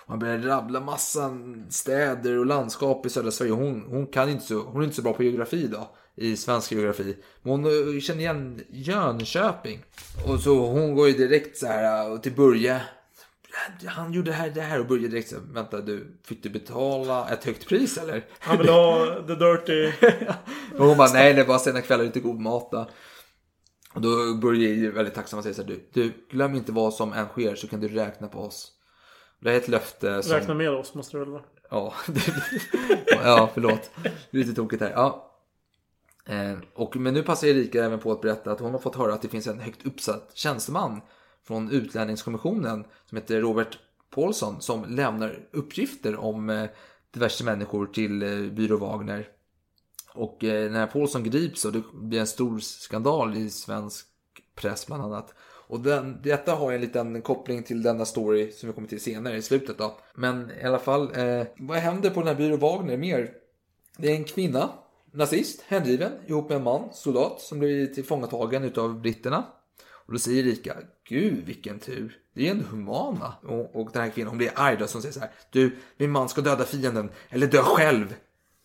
Han 0.09 0.19
börjar 0.19 0.37
rabbla 0.37 0.79
massan 0.79 1.65
städer 1.69 2.37
och 2.37 2.45
landskap 2.45 3.05
i 3.05 3.09
södra 3.09 3.31
Sverige. 3.31 3.51
Hon, 3.51 3.85
hon, 3.89 4.07
kan 4.07 4.29
inte 4.29 4.45
så, 4.45 4.59
hon 4.59 4.81
är 4.81 4.85
inte 4.85 4.95
så 4.95 5.01
bra 5.01 5.13
på 5.13 5.23
geografi 5.23 5.67
då, 5.67 5.95
i 6.15 6.37
svensk 6.37 6.71
geografi. 6.71 7.17
Men 7.41 7.51
hon 7.51 7.65
eh, 7.65 7.99
känner 7.99 8.19
igen 8.19 8.61
Jönköping. 8.69 9.83
Och 10.27 10.39
så 10.39 10.67
hon 10.67 10.95
går 10.95 11.07
ju 11.07 11.13
direkt 11.13 11.57
så 11.57 11.67
här 11.67 12.11
eh, 12.11 12.17
till 12.17 12.31
Börje. 12.31 12.81
Han 13.85 14.13
gjorde 14.13 14.31
det 14.31 14.35
här, 14.35 14.49
det 14.49 14.61
här 14.61 14.79
och 14.79 14.87
Börje 14.87 15.07
direkt 15.07 15.29
så 15.29 15.35
här, 15.35 15.43
vänta 15.53 15.81
du, 15.81 16.19
fick 16.23 16.43
du 16.43 16.49
betala 16.49 17.29
ett 17.29 17.43
högt 17.43 17.67
pris 17.67 17.97
eller? 17.97 18.25
Han 18.39 18.57
vill 18.57 18.69
ha 18.69 19.05
the 19.27 19.35
dirty... 19.35 19.91
Och 20.77 20.85
hon 20.85 20.97
bara, 20.97 21.13
nej 21.13 21.33
det 21.33 21.41
är 21.41 21.45
bara 21.45 21.59
sena 21.59 21.81
kvällar, 21.81 22.03
lite 22.03 22.19
god 22.19 22.39
mat 22.39 22.71
då. 22.71 22.89
Och 23.93 24.01
då 24.01 24.33
Börje 24.41 24.69
ju 24.69 24.91
väldigt 24.91 25.13
tacksam 25.13 25.37
och 25.37 25.43
säger 25.43 25.55
så 25.55 25.61
här, 25.61 25.69
du, 25.69 25.89
du, 25.93 26.13
glöm 26.31 26.55
inte 26.55 26.71
vad 26.71 26.93
som 26.93 27.13
än 27.13 27.27
sker 27.27 27.55
så 27.55 27.67
kan 27.67 27.79
du 27.79 27.87
räkna 27.87 28.27
på 28.27 28.39
oss. 28.39 28.75
Det 29.39 29.51
är 29.51 29.57
ett 29.57 29.67
löfte 29.67 30.23
som... 30.23 30.33
Räkna 30.33 30.53
med 30.53 30.69
oss 30.69 30.93
måste 30.93 31.17
det 31.17 31.19
väl 31.19 31.29
vara. 31.29 31.43
Ja, 31.69 31.93
ja 33.23 33.49
förlåt. 33.53 33.91
Lite 34.29 34.53
tokigt 34.53 34.81
här. 34.81 34.91
Ja. 34.91 35.31
Eh, 36.25 36.57
och, 36.73 36.95
men 36.95 37.13
nu 37.13 37.23
passar 37.23 37.47
Erika 37.47 37.85
även 37.85 37.99
på 37.99 38.11
att 38.11 38.21
berätta 38.21 38.51
att 38.51 38.59
hon 38.59 38.71
har 38.71 38.79
fått 38.79 38.95
höra 38.95 39.13
att 39.13 39.21
det 39.21 39.27
finns 39.27 39.47
en 39.47 39.59
högt 39.59 39.85
uppsatt 39.85 40.31
tjänsteman 40.33 41.01
från 41.47 41.71
utlänningskommissionen 41.71 42.85
som 43.05 43.17
heter 43.17 43.41
Robert 43.41 43.79
Paulsson 44.09 44.61
som 44.61 44.85
lämnar 44.89 45.39
uppgifter 45.51 46.15
om 46.15 46.49
eh, 46.49 46.69
diverse 47.11 47.43
människor 47.43 47.85
till 47.85 48.23
eh, 48.23 48.51
byrå 48.51 48.77
Wagner. 48.77 49.27
Och 50.13 50.37
när 50.41 50.87
Paulsson 50.87 51.23
grips 51.23 51.65
och 51.65 51.71
det 51.71 51.83
blir 51.93 52.19
en 52.19 52.27
stor 52.27 52.59
skandal 52.59 53.37
i 53.37 53.49
svensk 53.49 54.07
press 54.55 54.87
bland 54.87 55.03
annat. 55.03 55.33
Och 55.69 55.79
den, 55.79 56.17
detta 56.23 56.55
har 56.55 56.71
en 56.71 56.81
liten 56.81 57.21
koppling 57.21 57.63
till 57.63 57.83
denna 57.83 58.05
story 58.05 58.51
som 58.51 58.69
vi 58.69 58.73
kommer 58.73 58.87
till 58.87 59.01
senare 59.01 59.37
i 59.37 59.41
slutet 59.41 59.77
då. 59.77 59.97
Men 60.15 60.51
i 60.61 60.63
alla 60.63 60.79
fall, 60.79 61.11
eh, 61.15 61.47
vad 61.57 61.77
händer 61.77 62.09
på 62.09 62.19
den 62.19 62.27
här 62.27 62.35
byrå 62.35 62.57
Wagner 62.57 62.97
mer? 62.97 63.31
Det 63.97 64.11
är 64.11 64.15
en 64.15 64.23
kvinna, 64.23 64.69
nazist, 65.11 65.61
hängiven, 65.67 66.11
ihop 66.27 66.49
med 66.49 66.55
en 66.55 66.63
man, 66.63 66.89
soldat, 66.93 67.41
som 67.41 67.59
blir 67.59 67.87
tillfångatagen 67.87 68.63
utav 68.63 69.01
britterna. 69.01 69.45
Och 69.91 70.13
då 70.13 70.19
säger 70.19 70.47
Erika, 70.47 70.75
gud 71.09 71.45
vilken 71.45 71.79
tur. 71.79 72.17
Det 72.33 72.47
är 72.47 72.51
ändå 72.51 72.65
humana. 72.65 73.33
Och, 73.43 73.75
och 73.75 73.89
den 73.93 74.01
här 74.01 74.09
kvinnan, 74.09 74.29
hon 74.29 74.37
blir 74.37 74.51
arg 74.55 74.77
då, 74.77 74.87
som 74.87 75.01
säger 75.01 75.13
så 75.13 75.19
här, 75.19 75.31
du, 75.49 75.75
min 75.97 76.11
man 76.11 76.29
ska 76.29 76.41
döda 76.41 76.65
fienden, 76.65 77.09
eller 77.29 77.47
dö 77.47 77.61
själv. 77.61 78.15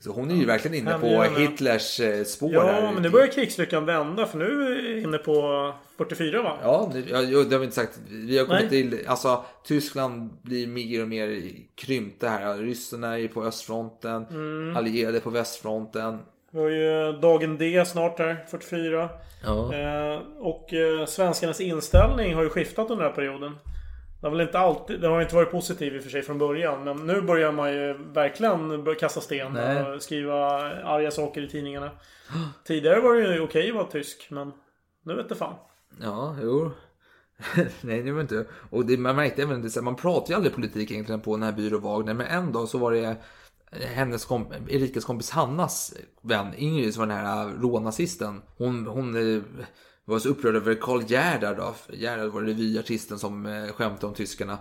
Så 0.05 0.10
hon 0.12 0.31
är 0.31 0.35
ju 0.35 0.44
verkligen 0.44 0.76
inne 0.76 0.98
på. 0.98 1.22
Hitlers 1.40 2.01
eh, 2.01 2.24
spår 2.24 2.55
Ja, 2.55 2.62
här. 2.62 2.93
men 2.93 3.02
nu 3.02 3.10
börjar 3.10 3.26
krigslyckan 3.26 3.85
vända 3.86 4.26
för 4.26 4.39
nu 4.39 4.44
är 4.44 4.94
vi 4.94 5.02
inne 5.02 5.18
på 5.18 5.72
44 5.98 6.43
va? 6.43 6.59
Ja, 6.62 6.90
ja, 7.09 7.18
det 7.22 7.52
har 7.55 7.59
vi 7.59 7.64
inte 7.64 7.76
sagt. 7.76 7.98
Vi 8.10 8.39
har 8.39 8.47
kommit 8.47 8.62
Nej. 8.62 8.70
till, 8.70 8.98
alltså 9.06 9.44
Tyskland 9.66 10.31
blir 10.43 10.66
mer 10.66 11.02
och 11.02 11.09
mer 11.09 11.43
krympta 11.74 12.28
här. 12.28 12.56
Ryssarna 12.59 13.18
är 13.18 13.28
på 13.28 13.43
östfronten, 13.44 14.26
Mm. 14.31 14.76
allierade 14.76 15.20
på 15.20 15.31
västfronten. 15.31 16.18
Vi 16.51 16.60
har 16.60 16.68
ju 16.68 17.12
dagen 17.20 17.59
D 17.59 17.85
snart 17.86 18.18
här, 18.18 18.44
44. 18.51 19.09
Ja. 19.44 19.74
Eh, 19.74 20.20
och 20.39 20.72
eh, 20.74 21.06
svenskarnas 21.06 21.60
inställning 21.60 22.35
har 22.35 22.43
ju 22.43 22.48
skiftat 22.48 22.90
under 22.90 23.05
den 23.05 23.10
här 23.12 23.16
perioden. 23.16 23.52
Det 24.24 24.28
har 24.28 24.36
väl 24.36 24.46
inte 24.46 24.59
alltid, 24.59 25.01
det 25.01 25.09
har 25.09 25.22
inte 25.22 25.34
varit 25.34 25.51
positiv 25.51 25.96
i 25.96 25.98
och 25.98 26.02
för 26.02 26.10
sig 26.10 26.22
från 26.22 26.38
början. 26.38 26.84
Men 26.84 26.96
nu 27.06 27.20
börjar 27.20 27.52
man 27.52 27.72
ju 27.72 27.92
verkligen 28.12 28.94
kasta 29.01 29.20
sten 29.20 29.52
Nej. 29.52 29.82
och 29.82 30.02
skriva 30.02 30.34
arga 30.84 31.10
saker 31.10 31.42
i 31.42 31.48
tidningarna. 31.48 31.90
Tidigare 32.64 33.01
var 33.01 33.14
det 33.14 33.34
ju 33.34 33.40
okej 33.40 33.68
att 33.68 33.74
vara 33.74 33.86
tysk, 33.86 34.26
men 34.30 34.52
nu 35.02 35.14
vet 35.14 35.28
det 35.28 35.34
fan. 35.34 35.55
Ja, 36.01 36.36
jo. 36.42 36.70
Nej, 37.80 38.02
det 38.02 38.12
var 38.12 38.20
inte. 38.20 38.46
Och 38.70 38.86
det, 38.86 38.96
man 38.96 39.16
märkte 39.16 39.42
även 39.42 39.62
det, 39.62 39.82
man 39.82 39.96
pratar 39.96 40.30
ju 40.30 40.34
aldrig 40.34 40.55
politik 40.55 40.90
egentligen 40.90 41.20
på 41.20 41.36
den 41.36 41.42
här 41.42 41.52
byrå 41.52 41.78
Wagner. 41.78 42.14
Men 42.14 42.26
en 42.26 42.52
dag 42.52 42.68
så 42.68 42.78
var 42.78 42.92
det 42.92 43.16
hennes 43.94 44.24
komp 44.24 44.48
Erikas 44.68 45.05
kompis 45.05 45.30
Hannas 45.30 45.94
vän 46.22 46.55
Ingrid 46.56 46.94
som 46.94 47.01
var 47.01 47.06
den 47.06 47.26
här 47.26 47.48
rånazisten. 47.60 48.42
Hon, 48.56 48.86
hon 48.86 49.14
eh, 50.06 50.10
var 50.12 50.18
så 50.18 50.28
upprörd 50.28 50.56
över 50.56 50.74
Karl 50.74 51.02
Gerhard 51.06 51.56
då. 51.56 51.74
Gerhard 51.93 52.32
var 52.32 52.43
revyartisten 52.43 53.18
som 53.18 53.47
eh, 53.47 53.72
skämtade 53.72 54.06
om 54.06 54.14
tyskarna. 54.14 54.59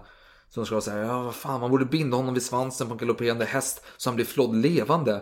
Som 0.50 0.66
ska 0.66 0.82
säga, 0.82 1.06
ja 1.06 1.24
vad 1.24 1.36
fan 1.36 1.62
man 1.62 1.72
borde 1.72 1.86
binda 1.86 2.18
honom 2.18 2.34
vid 2.34 2.44
svansen 2.44 2.88
på 2.88 2.94
en 2.94 2.98
galopperande 2.98 3.46
häst 3.46 3.86
så 3.98 4.10
han 4.10 4.16
blir 4.16 4.26
flodd 4.26 4.56
levande. 4.56 5.22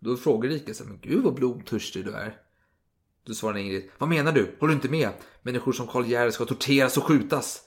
Då 0.00 0.16
frågar 0.16 0.50
Erika 0.50 0.74
så 0.74 0.84
men 0.84 0.98
gud 1.02 1.24
vad 1.24 1.34
blodtörstig 1.34 2.04
du 2.04 2.12
är. 2.12 2.36
Då 3.26 3.34
svarar 3.34 3.58
Ingrid, 3.58 3.90
vad 3.98 4.08
menar 4.08 4.32
du? 4.32 4.56
Håller 4.60 4.70
du 4.70 4.74
inte 4.74 4.88
med? 4.88 5.10
Människor 5.42 5.72
som 5.72 5.86
Karl 5.86 6.06
Gerhard 6.06 6.32
ska 6.32 6.44
torteras 6.44 6.96
och 6.96 7.04
skjutas. 7.04 7.62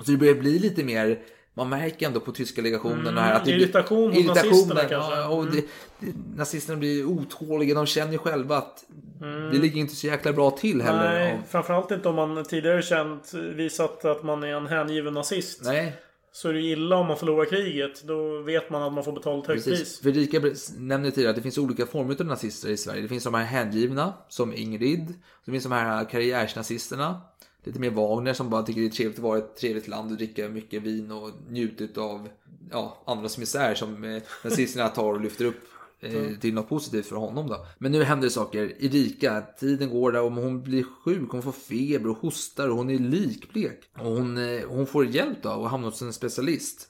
Så 0.00 0.10
det 0.10 0.16
börjar 0.16 0.34
bli 0.34 0.58
lite 0.58 0.84
mer 0.84 1.22
man 1.54 1.68
märker 1.68 2.06
ändå 2.06 2.20
på 2.20 2.32
tyska 2.32 2.62
legationen 2.62 3.00
Mm, 3.00 3.16
här 3.16 3.34
att 3.34 3.44
det 3.44 3.50
irritation 3.50 4.08
hos 4.10 4.18
irritationen, 4.18 4.48
nazisterna 4.50 4.80
kanske. 4.80 5.14
Ja, 5.20 5.28
och 5.28 5.42
Mm. 5.42 5.54
det, 5.54 5.62
det, 6.06 6.12
nazisterna 6.36 6.78
blir 6.78 7.04
otåliga. 7.04 7.74
De 7.74 7.86
känner 7.86 8.12
ju 8.12 8.18
själva 8.18 8.56
att 8.56 8.84
Mm. 9.22 9.50
det 9.52 9.58
ligger 9.58 9.80
inte 9.80 9.96
så 9.96 10.06
jäkla 10.06 10.32
bra 10.32 10.50
till 10.50 10.82
heller. 10.82 11.12
Nej, 11.12 11.30
Ja. 11.36 11.42
framförallt 11.50 11.90
inte 11.90 12.08
om 12.08 12.14
man 12.14 12.44
tidigare 12.44 12.82
känt, 12.82 13.34
visat 13.34 14.04
att 14.04 14.22
man 14.22 14.42
är 14.42 14.48
en 14.56 14.66
hängiven 14.66 15.14
nazist. 15.14 15.60
Nej. 15.64 15.92
Så 16.34 16.48
är 16.48 16.52
det 16.52 16.60
illa 16.60 16.96
om 16.96 17.06
man 17.06 17.16
förlorar 17.16 17.44
kriget. 17.44 18.02
Då 18.02 18.38
vet 18.42 18.70
man 18.70 18.82
att 18.82 18.92
man 18.92 19.04
får 19.04 19.12
betala 19.12 19.38
ett 19.42 19.46
högt 19.46 19.64
Precis. 19.64 20.00
pris. 20.00 20.00
För 20.00 20.08
Erika 20.08 20.40
nämnde 20.78 21.10
tidigare 21.10 21.30
att 21.30 21.36
det 21.36 21.42
finns 21.42 21.58
olika 21.58 21.86
former 21.86 22.16
av 22.20 22.26
nazister 22.26 22.68
i 22.68 22.76
Sverige. 22.76 23.02
Det 23.02 23.08
finns 23.08 23.24
de 23.24 23.34
här 23.34 23.44
hängivna, 23.44 24.12
som 24.28 24.54
Ingrid. 24.54 25.14
Det 25.44 25.50
finns 25.50 25.64
de 25.64 25.72
här 25.72 26.04
karriärsnazisterna. 26.04 27.20
Lite 27.64 27.80
mer 27.80 27.90
Wagner 27.90 28.32
som 28.32 28.50
bara 28.50 28.62
tycker 28.62 28.80
det 28.80 28.86
är 28.86 28.90
trevligt 28.90 29.18
att 29.18 29.22
vara 29.22 29.38
i 29.38 29.40
ett 29.40 29.56
trevligt 29.56 29.88
land 29.88 30.10
och 30.10 30.16
dricka 30.16 30.48
mycket 30.48 30.82
vin 30.82 31.10
och 31.10 31.30
njuta 31.48 32.00
av 32.00 32.28
ja, 32.70 33.02
andras 33.06 33.38
misär 33.38 33.74
som 33.74 34.04
eh, 34.04 34.22
nazisterna 34.44 34.88
tar 34.88 35.12
och 35.12 35.20
lyfter 35.20 35.44
upp 35.44 35.64
eh, 36.00 36.38
till 36.40 36.54
något 36.54 36.68
positivt 36.68 37.06
för 37.06 37.16
honom 37.16 37.48
då. 37.48 37.66
Men 37.78 37.92
nu 37.92 38.04
händer 38.04 38.26
det 38.26 38.30
saker. 38.30 38.84
Erika, 38.84 39.42
tiden 39.60 39.90
går 39.90 40.12
där 40.12 40.22
och 40.22 40.32
hon 40.32 40.62
blir 40.62 40.84
sjuk, 41.04 41.30
hon 41.30 41.42
får 41.42 41.52
feber 41.52 42.10
och 42.10 42.18
hostar 42.18 42.68
och 42.68 42.76
hon 42.76 42.90
är 42.90 42.98
likblek. 42.98 43.80
Och 43.98 44.10
hon, 44.10 44.38
eh, 44.38 44.68
hon 44.68 44.86
får 44.86 45.06
hjälp 45.06 45.42
då 45.42 45.50
och 45.50 45.70
hamnar 45.70 45.90
hos 45.90 46.02
en 46.02 46.12
specialist. 46.12 46.88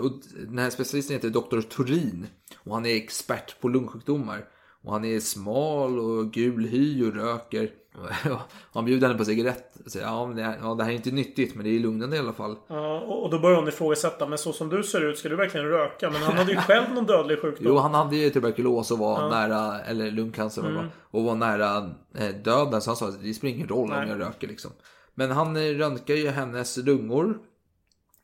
Och 0.00 0.12
den 0.46 0.58
här 0.58 0.70
specialisten 0.70 1.16
heter 1.16 1.30
Dr. 1.30 1.60
Turin 1.60 2.26
och 2.56 2.74
han 2.74 2.86
är 2.86 2.96
expert 2.96 3.60
på 3.60 3.68
lungsjukdomar. 3.68 4.48
Och 4.84 4.92
han 4.92 5.04
är 5.04 5.20
smal 5.20 5.98
och 5.98 6.32
gul 6.32 6.66
hy 6.66 7.04
och 7.04 7.14
röker. 7.14 7.70
Han 8.72 8.84
bjuder 8.84 9.06
henne 9.06 9.18
på 9.18 9.24
cigarett. 9.24 9.76
Och 9.84 9.90
säger, 9.92 10.06
ja, 10.06 10.26
men 10.26 10.36
det, 10.36 10.42
här, 10.42 10.58
ja, 10.62 10.74
det 10.74 10.84
här 10.84 10.90
är 10.90 10.94
inte 10.94 11.10
nyttigt 11.10 11.54
men 11.54 11.64
det 11.64 11.70
är 11.70 11.78
lugnande 11.80 12.16
i 12.16 12.18
alla 12.18 12.32
fall. 12.32 12.56
Ja, 12.68 13.00
och 13.00 13.30
då 13.30 13.38
börjar 13.38 13.56
hon 13.56 13.68
ifrågasätta. 13.68 14.26
Men 14.26 14.38
så 14.38 14.52
som 14.52 14.68
du 14.68 14.82
ser 14.82 15.00
ut, 15.10 15.18
ska 15.18 15.28
du 15.28 15.36
verkligen 15.36 15.66
röka? 15.66 16.10
Men 16.10 16.22
han 16.22 16.36
hade 16.36 16.52
ju 16.52 16.58
själv 16.58 16.94
någon 16.94 17.06
dödlig 17.06 17.38
sjukdom. 17.40 17.66
Jo, 17.68 17.76
han 17.78 17.94
hade 17.94 18.16
ju 18.16 18.30
tuberkulos 18.30 18.90
och 18.90 18.98
var 18.98 19.20
Ja. 19.22 19.28
nära, 19.28 19.80
eller 19.80 20.10
lungcancer 20.10 20.62
Mm. 20.68 20.86
och 21.10 21.24
var 21.24 21.34
nära 21.34 21.90
eh, 22.18 22.28
döden. 22.44 22.80
Så 22.80 22.90
han 22.90 22.96
sa 22.96 23.08
att 23.08 23.22
det 23.22 23.34
spelar 23.34 23.54
ingen 23.54 23.68
roll 23.68 23.88
Nej. 23.88 24.02
om 24.02 24.08
jag 24.08 24.20
röker 24.20 24.48
liksom. 24.48 24.70
Men 25.14 25.30
han 25.30 25.56
eh, 25.56 25.60
röntgar 25.62 26.14
ju 26.14 26.28
hennes 26.28 26.76
lungor. 26.76 27.38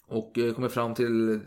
Och 0.09 0.39
eh, 0.39 0.53
kommer 0.55 0.69
fram 0.69 0.95
till 0.95 1.41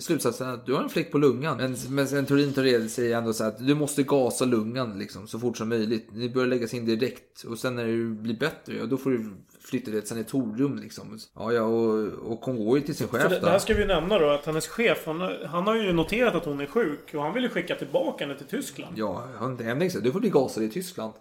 slutsatsen 0.00 0.48
att 0.48 0.66
du 0.66 0.74
har 0.74 0.82
en 0.82 0.88
fläck 0.88 1.12
på 1.12 1.18
lungan. 1.18 1.56
Men, 1.56 1.76
men 1.88 2.08
sen 2.08 2.26
Turin 2.26 2.52
tar 2.52 2.62
reda 2.62 2.88
sig 2.88 3.12
ändå 3.12 3.32
så 3.32 3.44
att 3.44 3.66
du 3.66 3.74
måste 3.74 4.02
gasa 4.02 4.44
lungan 4.44 4.98
liksom, 4.98 5.26
så 5.26 5.38
fort 5.38 5.56
som 5.56 5.68
möjligt. 5.68 6.08
Ni 6.12 6.28
börjar 6.28 6.48
läggas 6.48 6.74
in 6.74 6.86
direkt. 6.86 7.44
Och 7.44 7.58
sen 7.58 7.76
när 7.76 7.86
du 7.86 8.14
blir 8.14 8.38
bättre, 8.38 8.76
ja, 8.76 8.86
då 8.86 8.96
får 8.96 9.10
du 9.10 9.30
flytta 9.60 9.84
till 9.84 9.98
ett 9.98 10.08
sanatorium 10.08 10.76
liksom. 10.76 11.18
Ja, 11.34 11.52
ja, 11.52 11.62
och, 11.62 12.08
och 12.32 12.40
hon 12.44 12.64
går 12.64 12.78
ju 12.78 12.84
till 12.84 12.94
sin 12.94 13.08
chef 13.08 13.28
det, 13.28 13.38
då. 13.38 13.46
det 13.46 13.52
här 13.52 13.58
ska 13.58 13.74
vi 13.74 13.86
nämna 13.86 14.18
då 14.18 14.30
att 14.30 14.46
hennes 14.46 14.68
chef, 14.68 15.02
han, 15.06 15.20
han 15.46 15.66
har 15.66 15.76
ju 15.76 15.92
noterat 15.92 16.34
att 16.34 16.44
hon 16.44 16.60
är 16.60 16.66
sjuk. 16.66 17.14
Och 17.14 17.22
han 17.22 17.34
vill 17.34 17.42
ju 17.42 17.48
skicka 17.48 17.74
tillbaka 17.74 18.24
henne 18.24 18.38
till 18.38 18.46
Tyskland. 18.46 18.98
Ja, 18.98 19.28
han 19.38 19.58
Henrik 19.58 19.92
sa 19.92 19.98
du 19.98 20.12
får 20.12 20.20
bli 20.20 20.30
gasad 20.30 20.64
i 20.64 20.68
Tyskland. 20.68 21.12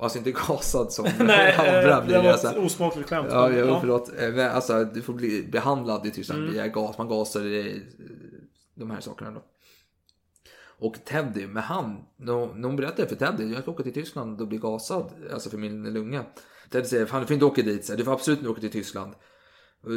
Alltså 0.00 0.18
inte 0.18 0.32
gasad 0.32 0.92
som 0.92 1.04
Nej, 1.18 1.54
andra 1.54 1.98
eh, 1.98 2.04
blir. 2.04 2.14
det 2.16 2.22
var 2.22 2.30
alltså. 2.30 2.48
osmakligt 2.60 3.08
skämt. 3.08 3.28
Ja, 3.30 3.50
ja, 3.52 3.58
Ja. 3.66 3.80
förlåt. 3.80 4.12
Eh, 4.18 4.32
men 4.32 4.50
Alltså 4.50 4.84
du 4.84 5.02
får 5.02 5.12
bli 5.12 5.48
behandlad 5.52 6.06
i 6.06 6.10
Tyskland 6.10 6.40
Mm. 6.42 6.52
via 6.54 6.68
gas. 6.68 6.98
Man 6.98 7.08
gasar 7.08 7.44
i 7.44 7.70
eh, 7.76 8.06
de 8.74 8.90
här 8.90 9.00
sakerna 9.00 9.30
då. 9.30 9.42
Och 10.78 10.94
Teddy, 11.04 11.46
med 11.46 11.62
han, 11.62 11.96
när 12.16 12.32
hon 12.66 12.76
berättade 12.76 13.08
för 13.08 13.16
Teddy, 13.16 13.52
jag 13.52 13.62
ska 13.62 13.70
åka 13.70 13.82
till 13.82 13.92
Tyskland 13.94 14.40
och 14.40 14.48
bli 14.48 14.58
gasad, 14.58 15.10
alltså 15.32 15.50
för 15.50 15.58
min 15.58 15.92
lunga. 15.92 16.24
Teddy 16.70 16.84
säger, 16.84 17.06
fan 17.06 17.20
du 17.20 17.26
får 17.26 17.34
inte 17.34 17.46
åka 17.46 17.62
dit, 17.62 17.84
så 17.84 17.94
du 17.94 18.04
får 18.04 18.12
absolut 18.12 18.38
inte 18.38 18.50
åka 18.50 18.60
till 18.60 18.70
Tyskland. 18.70 19.12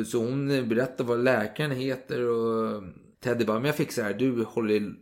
Så 0.08 0.18
hon 0.18 0.48
berättar 0.70 1.04
vad 1.04 1.20
läkaren 1.24 1.72
heter 1.72 2.28
och 2.28 2.84
Teddy 3.24 3.46
bara, 3.46 3.58
men 3.60 3.66
jag 3.66 3.76
fixar 3.76 4.04
det 4.04 4.08
här, 4.10 4.16
du 4.20 4.44
håller 4.44 4.94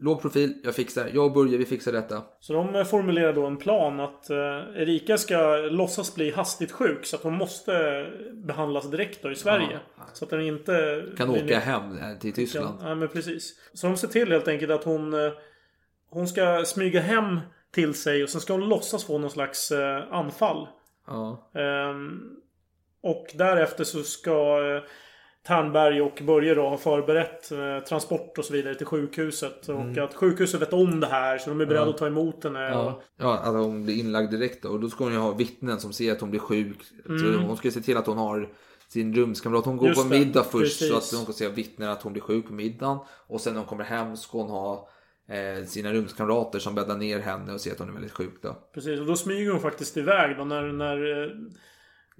låg 0.00 0.22
profil, 0.22 0.54
jag 0.64 0.74
fixar, 0.74 1.10
jag 1.14 1.24
och 1.24 1.32
Börje, 1.32 1.58
vi 1.58 1.64
fixar 1.66 1.92
detta. 1.92 2.22
Så 2.40 2.52
de 2.52 2.74
eh, 2.74 2.84
formulerar 2.84 3.32
då 3.32 3.46
en 3.46 3.56
plan 3.56 4.00
att 4.00 4.30
eh, 4.30 4.36
Erika 4.76 5.18
ska 5.18 5.56
låtsas 5.56 6.14
bli 6.14 6.30
hastigt 6.30 6.72
sjuk. 6.72 7.06
Så 7.06 7.16
att 7.16 7.22
hon 7.22 7.34
måste 7.34 8.06
behandlas 8.32 8.90
direkt 8.90 9.22
då 9.22 9.30
i 9.30 9.34
Sverige. 9.36 9.78
Så 10.12 10.24
att 10.24 10.30
den 10.30 10.40
inte... 10.40 11.04
Kan 11.16 11.30
åka 11.30 11.58
hem 11.58 11.98
eh, 11.98 12.18
till 12.18 12.32
Tyskland. 12.32 12.78
Ja, 12.82 12.94
men 12.94 13.08
precis. 13.08 13.54
Så 13.74 13.86
de 13.86 13.96
ser 13.96 14.08
till 14.08 14.32
helt 14.32 14.48
enkelt 14.48 14.72
att 14.72 14.84
hon... 14.84 15.14
eh, 15.14 15.32
Hon 16.12 16.28
ska 16.28 16.64
smyga 16.64 17.00
hem 17.00 17.40
till 17.72 17.94
sig 17.94 18.22
och 18.22 18.28
sen 18.28 18.40
ska 18.40 18.52
hon 18.52 18.68
låtsas 18.68 19.04
få 19.04 19.18
någon 19.18 19.30
slags 19.30 19.70
eh, 19.72 20.02
anfall. 20.12 20.68
Ja. 21.06 21.50
Ehm, 21.54 22.20
och 23.02 23.26
därefter 23.34 23.84
så 23.84 24.02
ska 24.02 24.58
Ternberg 25.46 26.02
och 26.02 26.22
Börje 26.26 26.54
då 26.54 26.68
ha 26.68 26.76
förberett 26.76 27.52
eh, 27.52 27.78
transport 27.88 28.38
och 28.38 28.44
så 28.44 28.52
vidare 28.52 28.74
till 28.74 28.86
sjukhuset. 28.86 29.68
Och 29.68 29.80
Mm. 29.80 30.04
att 30.04 30.14
sjukhuset 30.14 30.60
vet 30.62 30.72
om 30.72 31.00
det 31.00 31.06
här 31.06 31.38
så 31.38 31.50
de 31.50 31.60
är 31.60 31.66
beredda 31.66 31.84
Ja. 31.86 31.90
att 31.90 31.98
ta 31.98 32.06
emot 32.06 32.44
henne. 32.44 32.60
Ja, 32.68 32.82
Och, 32.92 33.02
ja 33.16 33.38
att 33.38 33.54
hon 33.54 33.84
blir 33.84 33.98
inlagd 33.98 34.30
direkt 34.30 34.62
då. 34.62 34.68
Och 34.68 34.80
då 34.80 34.90
ska 34.90 35.04
hon 35.04 35.12
ju 35.12 35.18
ha 35.18 35.32
vittnen 35.32 35.80
som 35.80 35.92
ser 35.92 36.12
att 36.12 36.20
hon 36.20 36.30
blir 36.30 36.40
sjuk. 36.40 36.76
Så 37.06 37.12
Mm. 37.12 37.40
hon 37.42 37.56
ska 37.56 37.70
se 37.70 37.80
till 37.80 37.96
att 37.96 38.06
hon 38.06 38.18
har 38.18 38.48
sin 38.88 39.14
rumskamrat. 39.14 39.64
Hon 39.64 39.76
går 39.76 39.88
Just 39.88 40.02
på 40.02 40.08
det, 40.14 40.18
middag 40.18 40.42
först 40.44 40.78
så 40.78 40.94
precis. 40.94 41.12
att 41.12 41.18
hon 41.18 41.26
kan 41.26 41.34
se 41.34 41.48
vittnen 41.48 41.90
att 41.90 42.02
hon 42.02 42.12
blir 42.12 42.22
sjuk 42.22 42.46
på 42.46 42.52
middagen. 42.52 42.98
Och 43.26 43.40
sen 43.40 43.52
när 43.52 43.60
hon 43.60 43.68
kommer 43.68 43.84
hem 43.84 44.16
ska 44.16 44.38
hon 44.38 44.50
ha 44.50 44.88
eh, 45.28 45.64
sina 45.66 45.92
rumskamrater 45.92 46.58
som 46.58 46.74
bäddar 46.74 46.96
ner 46.96 47.18
henne 47.18 47.52
och 47.52 47.60
ser 47.60 47.72
att 47.72 47.78
hon 47.78 47.88
är 47.88 47.92
väldigt 47.92 48.12
sjuk 48.12 48.34
då. 48.42 48.56
precis. 48.74 49.00
Och 49.00 49.06
då 49.06 49.16
smyger 49.16 49.50
hon 49.50 49.60
faktiskt 49.60 49.96
iväg 49.96 50.36
då 50.36 50.44
när, 50.44 50.62
när, 50.62 51.22
eh, 51.22 51.28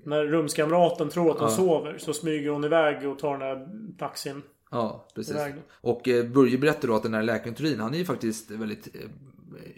när 0.04 0.24
rumskamraten 0.24 1.08
tror 1.08 1.30
att 1.30 1.38
hon 1.38 1.48
Ja. 1.48 1.56
sover. 1.56 1.98
Så 1.98 2.12
smyger 2.12 2.50
hon 2.50 2.64
iväg 2.64 3.08
och 3.08 3.18
tar 3.18 3.38
den 3.38 3.40
här 3.40 3.66
taxin. 3.98 4.42
Ja, 4.70 5.08
precis. 5.14 5.36
Och 5.70 6.08
eh, 6.08 6.26
Börje 6.26 6.58
berättar 6.58 6.88
då 6.88 6.94
att 6.94 7.02
den 7.02 7.14
här 7.14 7.22
läkaren 7.22 7.54
Turin, 7.54 7.80
han 7.80 7.94
är 7.94 7.98
ju 7.98 8.04
faktiskt 8.04 8.50
väldigt 8.50 8.96
eh, 8.96 9.00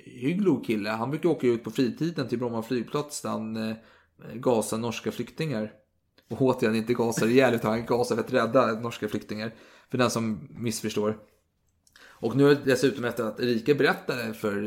hygglig 0.05 0.65
kille. 0.67 0.91
Han 0.91 1.11
brukar 1.11 1.29
åka 1.29 1.47
ut 1.47 1.65
på 1.65 1.71
fritiden 1.71 2.29
till 2.29 2.39
Bromma 2.39 2.63
flygplats 2.63 3.23
där 3.23 3.31
han 3.31 3.57
eh, 3.57 3.77
gasar 4.35 4.79
norska 4.79 5.13
flyktingar. 5.13 5.73
Och 6.31 6.43
återigen 6.43 6.77
inte 6.77 6.95
gasar 6.95 7.27
ihjäl 7.27 7.55
utan 7.55 7.71
han 7.71 7.87
gasar 7.87 8.17
för 8.17 8.23
att 8.23 8.33
rädda 8.33 8.81
norska 8.81 9.09
flyktingar. 9.09 9.55
För 9.91 9.99
den 9.99 10.11
som 10.11 10.49
missförstår. 10.51 11.19
Och 12.05 12.37
nu 12.37 12.55
dessutom 12.65 13.05
efter 13.05 13.25
att 13.25 13.41
Erika 13.41 13.75
berättade 13.75 14.35
för 14.35 14.63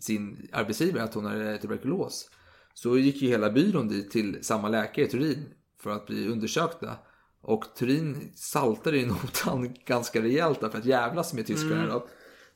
sin 0.00 0.48
arbetsgivare 0.52 1.02
att 1.02 1.14
hon 1.14 1.24
har 1.24 1.56
tuberkulos. 1.56 2.30
Så 2.74 2.98
gick 2.98 3.22
ju 3.22 3.28
hela 3.28 3.50
byrån 3.50 3.88
dit 3.88 4.10
till 4.10 4.44
samma 4.44 4.68
läkare, 4.68 5.06
Turin, 5.06 5.44
för 5.82 5.90
att 5.90 6.06
bli 6.06 6.28
undersökta. 6.28 6.90
Och 7.42 7.64
Turin 7.78 8.32
saltade 8.34 8.98
i 8.98 9.06
notan 9.06 9.74
ganska 9.86 10.22
rejält 10.22 10.60
där 10.60 10.68
för 10.68 10.78
att 10.78 10.84
jävlas 10.84 11.34
med 11.34 11.46
tyskarna. 11.46 11.82
Mm. 11.84 12.00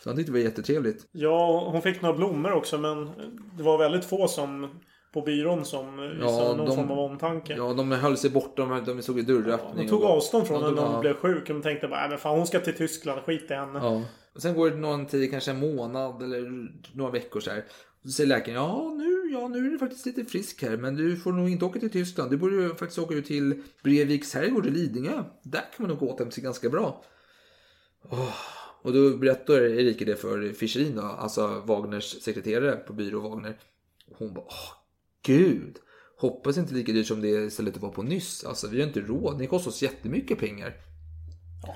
Så 0.03 0.09
han 0.11 0.17
tyckte 0.17 0.33
det 0.33 0.39
var 0.39 0.45
jättetrevligt. 0.45 1.07
Ja, 1.13 1.69
hon 1.73 1.83
fick 1.83 2.03
några 2.03 2.17
blommor 2.17 2.53
också 2.53 2.79
men 2.79 3.11
det 3.57 3.63
var 3.63 3.79
väldigt 3.79 4.05
få 4.05 4.29
som 4.29 4.69
på 5.13 5.21
byrån 5.23 5.65
som 5.65 5.97
visade 5.97 6.57
någon 6.57 6.67
de- 6.67 6.77
form 6.77 6.91
av 6.91 6.99
omtanke. 6.99 7.55
Ja, 7.57 7.73
de 7.73 7.93
höll 7.93 8.17
sig 8.17 8.31
borta, 8.31 8.65
de, 8.67 8.85
de 8.85 9.03
såg 9.03 9.19
i 9.19 9.23
dörröppning. 9.23 9.85
De 9.87 9.89
tog 9.91 10.03
och- 10.03 10.11
avstånd 10.11 10.47
från 10.47 10.61
Ja, 10.61 10.65
henne 10.67 10.77
när 10.81 10.87
hon 10.87 10.95
ja. 10.95 11.01
blev 11.01 11.15
sjuk. 11.15 11.49
De 11.49 11.63
tänkte 11.63 11.89
bara, 11.89 12.01
"Nej, 12.01 12.09
men 12.09 12.19
fan 12.19 12.37
hon 12.37 12.47
ska 12.47 12.61
till 12.61 12.75
Tyskland, 12.75 13.21
skit 13.21 13.51
i 13.51 13.55
henne. 13.55 13.79
Ja. 13.79 14.03
Och 14.35 14.43
sen 14.43 14.55
går 14.55 14.71
det 14.71 14.77
någon 14.77 15.07
tid, 15.07 15.31
kanske 15.31 15.51
en 15.51 15.61
månad 15.61 16.23
eller 16.23 16.69
några 16.97 17.11
veckor 17.11 17.41
så 17.41 17.51
här. 17.51 17.59
Och 18.03 18.09
så 18.09 18.11
säger 18.11 18.29
läkaren, 18.29 18.55
ja 18.57 18.95
nu, 18.99 19.24
ja 19.35 19.49
nu 19.49 19.67
är 19.67 19.71
du 19.71 19.79
faktiskt 19.79 20.07
lite 20.07 20.25
frisk 20.25 20.63
här, 20.63 20.77
men 20.77 20.95
du 20.95 21.17
får 21.17 21.33
nog 21.33 21.49
inte 21.49 21.65
åka 21.65 21.81
till 21.81 21.91
Tyskland. 21.91 22.31
Du 22.31 22.37
borde 22.37 22.55
ju 22.55 22.69
faktiskt 22.69 22.99
åka 22.99 23.15
ut 23.15 23.27
till 23.27 23.63
Breviks 23.83 24.35
herrgård 24.35 24.67
i 24.67 24.71
Lidingö. 24.71 25.25
Där 25.43 25.61
kan 25.61 25.87
man 25.87 25.89
nog 25.89 26.03
återhämta 26.03 26.35
sig 26.35 26.43
ganska 26.45 26.69
bra. 26.69 27.05
Oh. 28.03 28.35
Och 28.83 28.93
då 28.93 29.17
berättar 29.17 29.61
Erika 29.63 30.05
det 30.05 30.17
för 30.17 30.53
Fischerin 30.53 30.97
då, 30.97 31.03
alltså 31.03 31.63
Wagners 31.67 32.23
sekreterare 32.23 32.77
på 32.77 32.93
byrå 32.93 33.21
Wagner. 33.21 33.59
Hon 34.19 34.35
bara, 34.35 34.45
åh 34.45 34.73
gud. 35.23 35.77
Hoppas 36.17 36.59
inte 36.59 36.75
lika 36.75 36.93
dyrt 36.93 37.07
som 37.07 37.21
det 37.21 37.53
stället 37.53 37.77
var 37.77 37.91
på 37.91 38.03
nyss. 38.03 38.45
Alltså 38.45 38.69
vi 38.69 38.81
har 38.81 38.87
inte 38.87 39.01
råd, 39.01 39.39
ni 39.39 39.47
kostar 39.47 39.71
oss 39.71 39.83
jättemycket 39.83 40.39
pengar. 40.39 40.75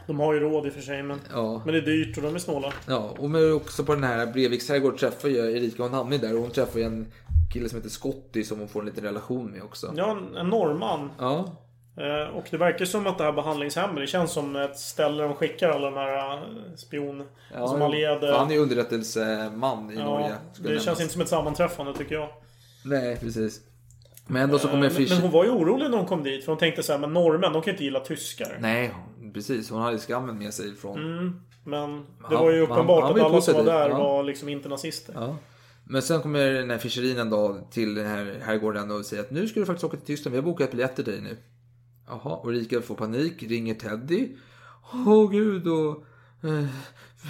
De 0.06 0.20
har 0.20 0.34
ju 0.34 0.40
råd 0.40 0.66
i 0.66 0.68
och 0.68 0.72
för 0.72 0.80
sig 0.80 1.02
men, 1.02 1.20
Ja. 1.32 1.62
men 1.64 1.74
det 1.74 1.80
är 1.80 1.82
dyrt 1.82 2.16
och 2.16 2.22
de 2.22 2.34
är 2.34 2.38
snåla. 2.38 2.72
Ja, 2.86 3.14
och 3.18 3.30
men 3.30 3.52
också 3.52 3.84
på 3.84 3.94
den 3.94 4.04
här 4.04 4.26
Breviks 4.26 4.68
herrgård 4.68 4.98
träffar 4.98 5.28
ju 5.28 5.36
Erika 5.56 5.84
och 5.84 5.90
Nanny 5.90 6.18
där 6.18 6.34
och 6.34 6.40
hon 6.40 6.50
träffar 6.50 6.78
ju 6.78 6.84
en 6.84 7.06
kille 7.52 7.68
som 7.68 7.76
heter 7.78 7.90
Scotty 7.90 8.44
som 8.44 8.58
hon 8.58 8.68
får 8.68 8.80
en 8.80 8.86
liten 8.86 9.04
relation 9.04 9.50
med 9.50 9.62
också. 9.62 9.92
Ja, 9.96 10.18
en, 10.38 10.48
norrman. 10.48 11.10
Ja. 11.18 11.56
Eh, 11.96 12.36
Och 12.36 12.44
det 12.50 12.56
verkar 12.56 12.84
som 12.84 13.06
att 13.06 13.18
det 13.18 13.24
här 13.24 13.32
behandlingshemmet, 13.32 13.96
det 13.96 14.06
känns 14.06 14.32
som 14.32 14.56
ett 14.56 14.78
ställe 14.78 15.22
de 15.22 15.34
skickar 15.34 15.68
alla 15.70 15.90
de 15.90 15.96
här 15.96 16.32
eh, 16.36 16.38
spion... 16.76 17.24
som 17.52 17.82
allierade. 17.82 18.32
Han 18.36 18.50
är 18.50 18.54
ju 18.54 18.60
underrättelseman 18.60 19.90
i 19.92 19.96
Norge. 19.96 20.28
Ja, 20.28 20.34
skulle 20.52 20.68
det 20.68 20.74
nämnas. 20.74 20.84
känns 20.84 21.00
inte 21.00 21.12
som 21.12 21.22
ett 21.22 21.28
sammanträffande 21.28 21.94
tycker 21.94 22.14
jag. 22.14 22.28
Nej, 22.84 23.16
precis. 23.20 23.60
Men 24.26 24.42
ändå 24.42 24.58
så 24.58 24.68
kommer 24.68 24.86
Eh, 24.86 24.92
Fischer... 24.92 25.14
men 25.14 25.22
hon 25.22 25.30
var 25.30 25.44
ju 25.44 25.50
orolig 25.50 25.90
när 25.90 25.96
hon 25.98 26.06
kom 26.06 26.22
dit. 26.22 26.44
För 26.44 26.52
hon 26.52 26.58
tänkte 26.58 26.82
så 26.82 26.92
här, 26.92 26.98
men 26.98 27.12
norrmän, 27.12 27.52
de 27.52 27.62
kan 27.62 27.70
inte 27.72 27.84
gilla 27.84 28.00
tyskar. 28.00 28.56
Nej, 28.60 28.94
precis. 29.32 29.70
Hon 29.70 29.82
hade 29.82 29.98
skammen 29.98 30.38
med 30.38 30.54
sig 30.54 30.74
från... 30.76 30.98
Mm, 31.18 31.40
men 31.64 31.96
det 31.98 32.04
Han- 32.22 32.44
var 32.44 32.50
ju 32.50 32.60
han- 32.66 32.72
uppenbart 32.72 33.02
han 33.02 33.10
att 33.12 33.18
var 33.18 33.28
ju 33.28 33.32
alla 33.32 33.40
som 33.40 33.54
var 33.54 33.64
där 33.64 33.88
ja. 33.88 33.98
var 33.98 34.22
liksom 34.22 34.48
inte 34.48 34.68
nazister. 34.68 35.14
Ja. 35.16 35.36
Men 35.84 36.02
sen 36.02 36.20
kommer 36.22 36.50
den 36.52 36.70
här 36.70 36.78
Fischerin 36.78 37.18
en 37.18 37.30
dag 37.30 37.70
till 37.70 37.94
den 37.94 38.06
här 38.06 38.40
herrgården 38.42 38.90
och 38.90 39.04
säger 39.06 39.22
att 39.22 39.30
nu 39.30 39.48
ska 39.48 39.60
du 39.60 39.66
faktiskt 39.66 39.84
åka 39.84 39.96
till 39.96 40.06
Tyskland. 40.06 40.32
Vi 40.32 40.38
har 40.40 40.44
bokat 40.46 40.70
biljetter 40.70 41.02
till 41.02 41.12
dig 41.12 41.22
nu. 41.22 41.36
Jaha, 42.06 42.36
och 42.36 42.50
Rika 42.50 42.80
får 42.80 42.94
panik, 42.94 43.42
ringer 43.42 43.74
Teddy. 43.74 44.28
Åh 45.06 45.30
gud 45.30 45.68
och... 45.68 46.04
Eh, 46.48 46.64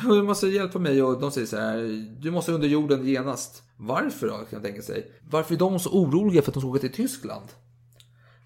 du 0.04 0.22
måste 0.22 0.46
hjälpa 0.46 0.78
mig 0.78 1.02
och 1.02 1.20
de 1.20 1.30
säger 1.30 1.46
så 1.46 1.56
här. 1.56 2.06
Du 2.20 2.30
måste 2.30 2.52
under 2.52 2.68
jorden 2.68 3.06
genast. 3.06 3.62
Varför 3.76 4.26
då, 4.26 4.32
kan 4.32 4.46
jag 4.50 4.62
tänka 4.62 4.82
sig. 4.82 5.12
Varför 5.30 5.54
är 5.54 5.58
de 5.58 5.78
så 5.78 5.90
oroliga 5.90 6.42
för 6.42 6.50
att 6.50 6.54
de 6.54 6.60
ska 6.60 6.70
åka 6.70 6.80
till 6.80 6.92
Tyskland? 6.92 7.46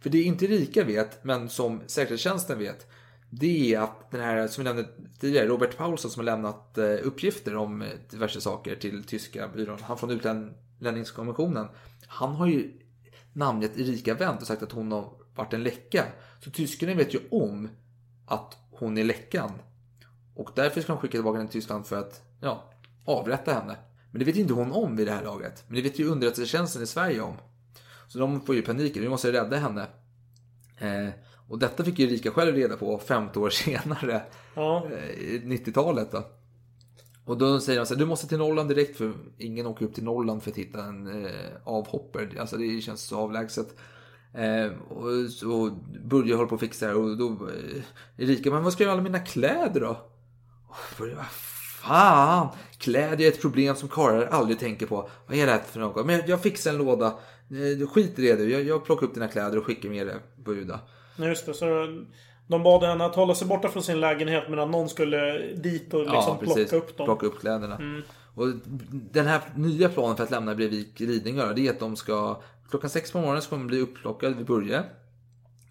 För 0.01 0.11
det 0.11 0.23
inte 0.23 0.47
Rika 0.47 0.85
vet, 0.85 1.24
men 1.24 1.49
som 1.49 1.81
säkerhetstjänsten 1.87 2.59
vet. 2.59 2.87
Det 3.35 3.75
är 3.75 3.81
att 3.81 4.11
den 4.11 4.21
här, 4.21 4.49
som 4.49 4.65
vi 4.65 4.71
nämnde 4.71 4.89
tidigare, 5.21 5.47
Robert 5.47 5.77
Paulsson 5.77 6.11
som 6.11 6.21
har 6.21 6.25
lämnat 6.25 6.79
eh, 6.79 6.97
uppgifter 7.03 7.57
om 7.57 7.83
eh, 7.83 7.89
diverse 8.11 8.41
saker 8.41 8.77
till 8.77 9.05
tyska 9.05 9.49
byrån. 9.49 9.79
Han 9.83 9.99
från 9.99 10.11
utlänningskommissionen. 10.11 11.69
Han 12.07 12.35
har 12.35 12.47
ju 12.47 12.73
namngett 13.33 13.79
Erika 13.79 14.15
Wendt 14.15 14.41
och 14.41 14.47
sagt 14.47 14.63
att 14.63 14.73
hon 14.73 14.93
har 14.93 15.13
varit 15.35 15.53
en 15.53 15.63
läcka. 15.63 16.05
Så 16.45 16.51
tyskarna 16.51 16.95
vet 16.95 17.15
ju 17.15 17.21
om 17.31 17.69
att 18.27 18.57
hon 18.71 18.99
är 18.99 19.05
läckan. 19.05 19.51
Och 20.35 20.51
därför 20.55 20.81
ska 20.81 20.93
de 20.93 21.01
skicka 21.01 21.13
tillbaka 21.13 21.39
henne 21.39 21.51
till 21.51 21.61
Tyskland 21.61 21.87
för 21.87 21.99
att 21.99 22.23
ja, 22.41 22.73
avrätta 23.05 23.53
henne. 23.53 23.77
Men 24.11 24.19
det 24.19 24.25
vet 24.25 24.37
ju 24.37 24.41
inte 24.41 24.55
hon 24.55 24.73
om 24.73 24.97
vid 24.97 25.07
det 25.07 25.13
här 25.13 25.25
laget. 25.25 25.65
Men 25.67 25.77
det 25.77 25.83
vet 25.83 25.99
ju 25.99 26.07
underrättelsetjänsten 26.07 26.83
i 26.83 26.87
Sverige 26.87 27.21
om. 27.21 27.37
Så 28.09 28.19
de 28.19 28.41
får 28.41 28.55
ju 28.55 28.63
panik. 28.63 28.97
Vi 28.97 29.09
måste 29.09 29.33
rädda 29.33 29.57
henne. 29.57 29.87
Eh, 30.79 31.09
och 31.53 31.59
detta 31.59 31.85
fick 31.85 31.99
ju 31.99 32.07
Erika 32.07 32.31
själv 32.31 32.55
reda 32.55 32.77
på 32.77 32.99
50 32.99 33.39
år 33.39 33.51
senare. 33.51 34.23
Ja. 34.55 34.87
Eh, 34.87 35.41
90-talet 35.43 36.12
då. 36.12 36.24
Och 37.24 37.39
då 37.39 37.61
säger 37.61 37.79
de 37.79 37.87
så 37.87 37.95
här, 37.95 37.99
du 37.99 38.07
måste 38.07 38.29
till 38.29 38.39
Norrland 38.39 38.69
direkt 38.69 38.97
för 38.97 39.12
ingen 39.39 39.66
åker 39.66 39.87
upp 39.87 39.95
till 39.95 40.05
Norrland 40.05 40.43
för 40.43 40.51
att 40.51 40.57
hitta 40.57 40.85
en 40.85 41.24
eh, 41.24 41.31
avhoppare. 41.65 42.41
Alltså 42.41 42.57
det 42.57 42.81
känns 42.81 43.03
så 43.03 43.19
avlägset. 43.19 43.77
Eh, 44.35 44.93
och 44.93 45.31
så 45.31 45.79
Börje 46.05 46.35
håller 46.35 46.49
på 46.49 46.55
att 46.55 46.61
fixa 46.61 46.87
det 46.87 46.95
och 46.95 47.16
då 47.16 47.29
eh, 47.29 47.83
Erika, 48.16 48.51
men 48.51 48.65
vad 48.65 48.73
ska 48.73 48.83
jag 48.83 48.87
göra 48.87 48.93
alla 48.93 49.03
mina 49.03 49.24
kläder 49.24 49.81
då? 49.81 49.97
Och 50.69 50.99
Börje, 50.99 51.15
vad 51.15 51.31
fan! 51.83 52.49
Kläder 52.79 53.24
är 53.24 53.29
ett 53.29 53.43
problem 53.43 53.77
som 53.77 53.89
karlar 53.89 54.27
aldrig 54.27 54.59
tänker 54.59 54.87
på. 54.87 55.09
Vad 55.27 55.39
är 55.39 55.47
det 55.47 55.53
här 55.53 55.61
för 55.61 55.81
något? 55.81 56.07
Men 56.07 56.16
jag, 56.16 56.29
jag 56.29 56.43
fixar 56.43 56.70
en 56.70 56.79
låda. 56.79 57.07
Eh, 57.51 57.89
skit 57.89 58.19
i 58.19 58.23
det 58.23 58.37
du. 58.37 58.51
Jag, 58.51 58.62
jag 58.62 58.85
plockar 58.85 59.07
upp 59.07 59.15
dina 59.15 59.29
kläder 59.29 59.59
och 59.59 59.66
skickar 59.66 59.89
med 59.89 60.07
det. 60.07 60.20
Ja, 60.69 60.81
Just 61.17 61.47
det, 61.47 61.55
så 61.55 61.67
de 62.47 62.63
bad 62.63 62.83
henne 62.83 63.05
att 63.05 63.15
hålla 63.15 63.35
sig 63.35 63.49
borta 63.49 63.69
från 63.69 63.83
sin 63.83 64.01
lägenhet 64.01 64.45
medan 64.49 64.71
någon 64.71 64.89
skulle 64.89 65.39
dit 65.55 65.95
och 65.95 66.01
liksom 66.01 66.39
plocka 66.39 66.77
upp 66.77 66.97
dem. 66.97 67.05
Plocka 67.05 67.27
upp 67.27 67.41
kläderna. 67.41 67.77
Mm. 67.77 68.03
Och 68.35 68.47
den 68.91 69.27
här 69.27 69.41
nya 69.57 69.89
planen 69.89 70.17
för 70.17 70.25
att 70.25 70.31
lämna 70.31 70.55
Brevik 70.55 71.01
Lidingö, 71.01 71.53
det 71.53 71.67
är 71.67 71.71
att 71.71 71.81
de 71.81 71.97
ska 71.97 72.43
klockan 72.71 72.91
sex 72.91 73.13
på 73.13 73.19
morgonen 73.19 73.43
så 73.43 73.49
kommer 73.49 73.63
de 73.63 73.69
bli 73.69 73.81
upplockade 73.81 74.35
vid 74.35 74.47
Börje. 74.47 74.83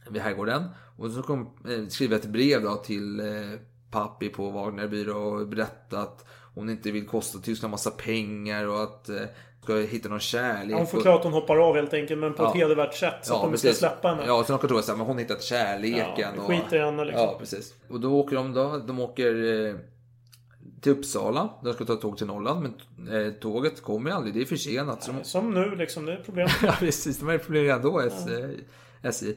Vid 0.09 0.21
herrgården. 0.21 0.63
Och 0.97 1.11
så 1.11 1.21
kommer 1.21 1.45
de 1.63 1.73
eh, 1.73 1.87
skriva 1.87 2.15
ett 2.15 2.25
brev 2.25 2.61
då 2.61 2.75
till 2.75 3.19
eh, 3.19 3.25
Pappi 3.91 4.29
på 4.29 4.49
Wagner 4.49 4.87
byrå 4.87 5.17
och 5.17 5.47
berätta 5.47 5.99
att 5.99 6.25
hon 6.53 6.69
inte 6.69 6.91
vill 6.91 7.07
kosta 7.07 7.39
Tyskland 7.39 7.71
massa 7.71 7.91
pengar 7.91 8.67
och 8.67 8.83
att 8.83 9.09
eh, 9.09 9.21
ska 9.61 9.75
hitta 9.75 10.09
någon 10.09 10.19
kärlek. 10.19 10.77
Hon 10.77 10.87
förklarar 10.87 11.17
att 11.17 11.23
hon 11.23 11.33
hoppar 11.33 11.57
av 11.57 11.75
helt 11.75 11.93
enkelt, 11.93 12.19
men 12.19 12.33
på 12.33 12.45
ett 12.45 12.55
hedervärt 12.55 12.93
sätt. 12.93 13.15
Så 13.21 13.35
att 13.35 13.41
de 13.41 13.57
ska 13.57 13.67
precis. 13.67 13.79
släppa 13.79 14.07
henne. 14.07 14.23
Ja, 14.25 14.43
så 14.43 14.53
de 14.53 14.59
kan 14.59 14.69
tro 14.69 14.77
att 14.77 14.87
men 14.87 14.99
hon 14.99 15.15
har 15.15 15.19
hittat 15.19 15.43
kärleken. 15.43 16.33
Ja, 16.35 16.41
och, 16.41 16.47
skiter 16.47 16.75
i 16.77 16.79
henne, 16.79 17.05
liksom. 17.05 17.23
Ja, 17.23 17.35
precis. 17.39 17.73
Och 17.87 17.99
då 17.99 18.13
åker 18.19 18.35
de 18.35 18.53
då, 18.53 18.77
de 18.87 18.99
åker 18.99 19.65
eh, 19.67 19.75
till 20.81 20.91
Uppsala. 20.91 21.49
De 21.63 21.73
ska 21.73 21.85
ta 21.85 21.95
tåg 21.95 22.17
till 22.17 22.27
Norrland, 22.27 22.73
men 22.97 23.25
eh, 23.25 23.33
tåget 23.33 23.81
kommer 23.81 24.11
aldrig. 24.11 24.33
Det 24.33 24.41
är 24.41 24.45
försenat. 24.45 25.03
Så 25.03 25.11
de... 25.11 25.23
Som 25.23 25.53
nu 25.53 25.75
liksom, 25.75 26.05
det 26.05 26.13
är 26.13 26.23
problem. 26.23 26.47
ja, 26.63 26.75
precis. 26.79 27.19
De 27.19 27.27
har 27.27 27.37
problem 27.37 27.63
redan 27.63 27.81
då, 27.81 28.01
eh, 28.01 28.09
SJ. 29.03 29.33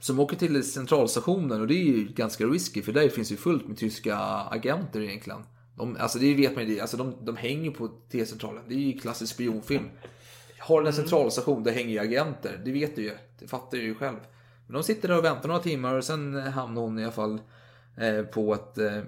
Så 0.00 0.12
de 0.12 0.20
åker 0.20 0.36
till 0.36 0.72
centralstationen 0.72 1.60
och 1.60 1.66
det 1.66 1.74
är 1.74 1.84
ju 1.84 2.04
ganska 2.04 2.44
risky 2.44 2.82
för 2.82 2.92
där 2.92 3.08
finns 3.08 3.32
ju 3.32 3.36
fullt 3.36 3.68
med 3.68 3.78
tyska 3.78 4.16
agenter 4.50 5.00
egentligen. 5.00 5.40
De, 5.76 5.96
alltså 5.96 6.18
det 6.18 6.34
vet 6.34 6.54
man 6.56 6.68
ju, 6.68 6.80
alltså 6.80 6.96
de, 6.96 7.14
de 7.24 7.36
hänger 7.36 7.70
på 7.70 7.88
T-centralen. 7.88 8.62
Det 8.68 8.74
är 8.74 8.78
ju 8.78 8.98
klassisk 8.98 9.34
spionfilm. 9.34 9.90
Har 10.58 10.80
den 10.80 10.86
en 10.86 10.92
centralstation, 10.92 11.62
där 11.62 11.72
hänger 11.72 11.90
ju 11.90 11.98
agenter. 11.98 12.62
Det 12.64 12.72
vet 12.72 12.96
du 12.96 13.02
ju. 13.02 13.12
Det 13.38 13.48
fattar 13.48 13.78
du 13.78 13.84
ju 13.84 13.94
själv. 13.94 14.18
Men 14.66 14.74
de 14.74 14.82
sitter 14.82 15.08
där 15.08 15.18
och 15.18 15.24
väntar 15.24 15.48
några 15.48 15.62
timmar 15.62 15.94
och 15.94 16.04
sen 16.04 16.34
hamnar 16.34 16.82
hon 16.82 16.98
i 16.98 17.02
alla 17.02 17.12
fall 17.12 17.40
eh, 17.96 18.22
på 18.22 18.54
ett, 18.54 18.78
eh, 18.78 18.98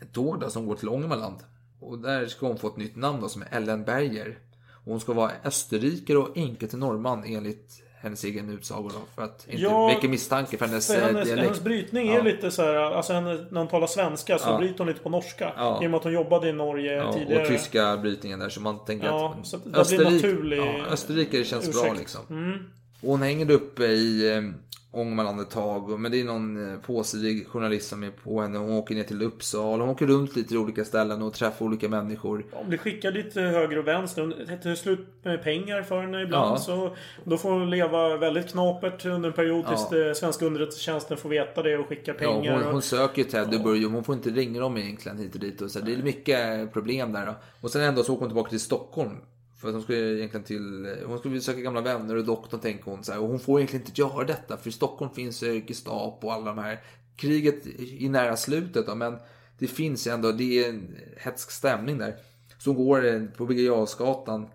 ett 0.00 0.12
tåg 0.12 0.40
då, 0.40 0.50
som 0.50 0.66
går 0.66 0.76
till 0.76 0.88
Ångermanland. 0.88 1.36
Och 1.80 1.98
där 1.98 2.26
ska 2.26 2.46
hon 2.46 2.58
få 2.58 2.68
ett 2.68 2.76
nytt 2.76 2.96
namn 2.96 3.20
då, 3.20 3.28
som 3.28 3.42
är 3.42 3.48
Ellen 3.50 3.84
Berger. 3.84 4.38
Och 4.70 4.92
hon 4.92 5.00
ska 5.00 5.12
vara 5.12 5.32
österrikare 5.44 6.18
och 6.18 6.36
änka 6.36 6.66
till 6.66 6.78
norrman 6.78 7.24
enligt 7.26 7.82
hennes 8.00 8.24
egen 8.24 8.50
utsago 8.50 8.88
då, 8.94 9.00
för 9.14 9.22
att 9.22 9.46
inte 9.48 9.62
Ja, 9.62 9.86
väcka 9.86 10.08
misstanke 10.08 10.58
för 10.58 10.66
hennes, 10.66 10.86
För 10.86 10.94
eh, 10.94 11.00
hennes, 11.06 11.24
dialekt. 11.24 11.46
hennes 11.46 11.64
brytning 11.64 12.06
Ja. 12.06 12.18
är 12.18 12.22
lite 12.22 12.50
så 12.50 12.62
här, 12.62 12.74
alltså 12.74 13.12
henne, 13.12 13.46
när 13.50 13.58
hon 13.60 13.68
talar 13.68 13.86
svenska 13.86 14.38
så 14.38 14.48
Ja. 14.48 14.58
bryter 14.58 14.78
hon 14.78 14.86
lite 14.86 15.00
på 15.00 15.08
norska. 15.10 15.52
Ja. 15.56 15.80
I 15.82 15.86
och 15.86 15.90
med 15.90 15.98
att 15.98 16.04
hon 16.04 16.12
jobbade 16.12 16.48
i 16.48 16.52
Norge 16.52 16.92
Ja, 16.96 17.12
tidigare. 17.12 17.42
och 17.42 17.48
tyska 17.48 17.96
brytningen 17.96 18.38
där 18.38 18.48
så 18.48 18.60
man 18.60 18.84
tänker 18.84 19.06
Ja, 19.06 19.36
att 19.40 19.46
så 19.46 19.56
det 19.56 19.86
blir 19.96 20.10
naturlig 20.10 20.58
ja, 20.58 20.86
Österrike 20.90 21.44
känns 21.44 21.72
bra 21.72 21.82
ursäkt. 21.84 21.98
liksom. 21.98 22.20
Mm. 22.30 22.58
Och 23.00 23.08
hon 23.10 23.22
hänger 23.22 23.50
uppe 23.50 23.84
i 23.84 24.52
eh, 24.96 25.92
och- 25.92 26.00
Men 26.00 26.12
det 26.12 26.20
är 26.20 26.24
någon 26.24 26.72
eh, 26.72 26.80
påsidig 26.80 27.46
journalist 27.48 27.88
som 27.88 28.02
är 28.02 28.10
på 28.10 28.40
henne. 28.42 28.58
Hon 28.58 28.70
åker 28.70 28.94
ner 28.94 29.02
till 29.02 29.22
Uppsala. 29.22 29.82
Hon 29.84 29.90
åker 29.92 30.06
runt 30.06 30.36
lite 30.36 30.48
till 30.48 30.58
olika 30.58 30.84
ställen 30.84 31.22
och 31.22 31.34
träffar 31.34 31.64
olika 31.66 31.88
människor. 31.88 32.46
Hon 32.52 32.68
blir 32.68 32.78
skickad 32.78 33.14
lite 33.14 33.40
höger 33.40 33.78
och 33.78 33.86
vänster. 33.88 34.22
Hon 34.22 34.58
till 34.62 34.76
slut 34.76 35.06
med 35.22 35.42
pengar 35.42 35.82
för 35.82 36.00
henne 36.00 36.22
ibland. 36.22 36.52
Ja. 36.54 36.58
Så 36.58 36.96
då 37.24 37.36
får 37.36 37.50
hon 37.50 37.70
leva 37.70 38.16
väldigt 38.16 38.48
knapert 38.52 39.04
under 39.06 39.28
en 39.28 39.34
period 39.34 39.66
tills 39.66 39.88
Ja. 39.92 40.14
svenska 40.14 40.46
underrättelsetjänsten 40.46 41.16
får 41.16 41.28
veta 41.28 41.62
det 41.62 41.76
och 41.78 41.86
skickar 41.88 42.12
Ja, 42.20 42.32
pengar. 42.32 42.52
hon, 42.54 42.62
hon 42.64 42.74
och... 42.74 42.84
söker 42.84 43.22
ju 43.22 43.28
Ted 43.28 43.54
och. 43.66 43.76
Hon 43.92 44.04
får 44.04 44.14
inte 44.14 44.30
ringa 44.30 44.60
dem 44.60 44.76
egentligen 44.76 45.18
hit 45.18 45.34
och 45.34 45.40
dit. 45.40 45.60
Och 45.62 45.70
så. 45.70 45.80
Det 45.80 45.94
är 45.94 46.02
mycket 46.02 46.72
problem 46.72 47.12
där. 47.12 47.26
Då. 47.26 47.34
Och 47.60 47.70
sen 47.70 47.82
ändå 47.82 48.02
så 48.02 48.12
åker 48.12 48.20
hon 48.20 48.28
tillbaka 48.28 48.50
till 48.50 48.60
Stockholm. 48.60 49.10
För 49.56 49.68
att 49.68 49.74
hon 49.74 49.82
skulle 49.82 50.18
egentligen 50.18 50.44
till... 50.44 50.96
Hon 51.06 51.18
skulle 51.18 51.34
besöka 51.34 51.60
gamla 51.60 51.80
vänner 51.80 52.16
och 52.16 52.24
doktorn 52.24 52.60
tänker 52.60 52.90
hon 52.90 53.04
så 53.04 53.12
här. 53.12 53.20
Och 53.20 53.28
hon 53.28 53.40
får 53.40 53.58
egentligen 53.58 53.86
inte 53.86 54.00
göra 54.00 54.24
detta. 54.24 54.56
För 54.56 54.68
i 54.68 54.72
Stockholm 54.72 55.14
finns 55.14 55.42
Gestapo 55.42 56.26
och 56.26 56.32
alla 56.32 56.44
de 56.44 56.58
här. 56.58 56.82
Kriget 57.16 57.66
är 58.00 58.08
nära 58.08 58.36
slutet 58.36 58.86
då, 58.86 58.94
men 58.94 59.16
det 59.58 59.66
finns 59.66 60.06
ju 60.06 60.10
ändå, 60.10 60.32
det 60.32 60.64
är 60.64 60.68
en 60.68 60.96
hetsk 61.16 61.50
stämning 61.50 61.98
där. 61.98 62.16
Så 62.58 62.70
hon 62.70 62.86
går 62.86 63.06
eh, 63.06 63.24
på 63.24 63.46
Birger 63.46 63.64
Jarlsgatan 63.64 64.46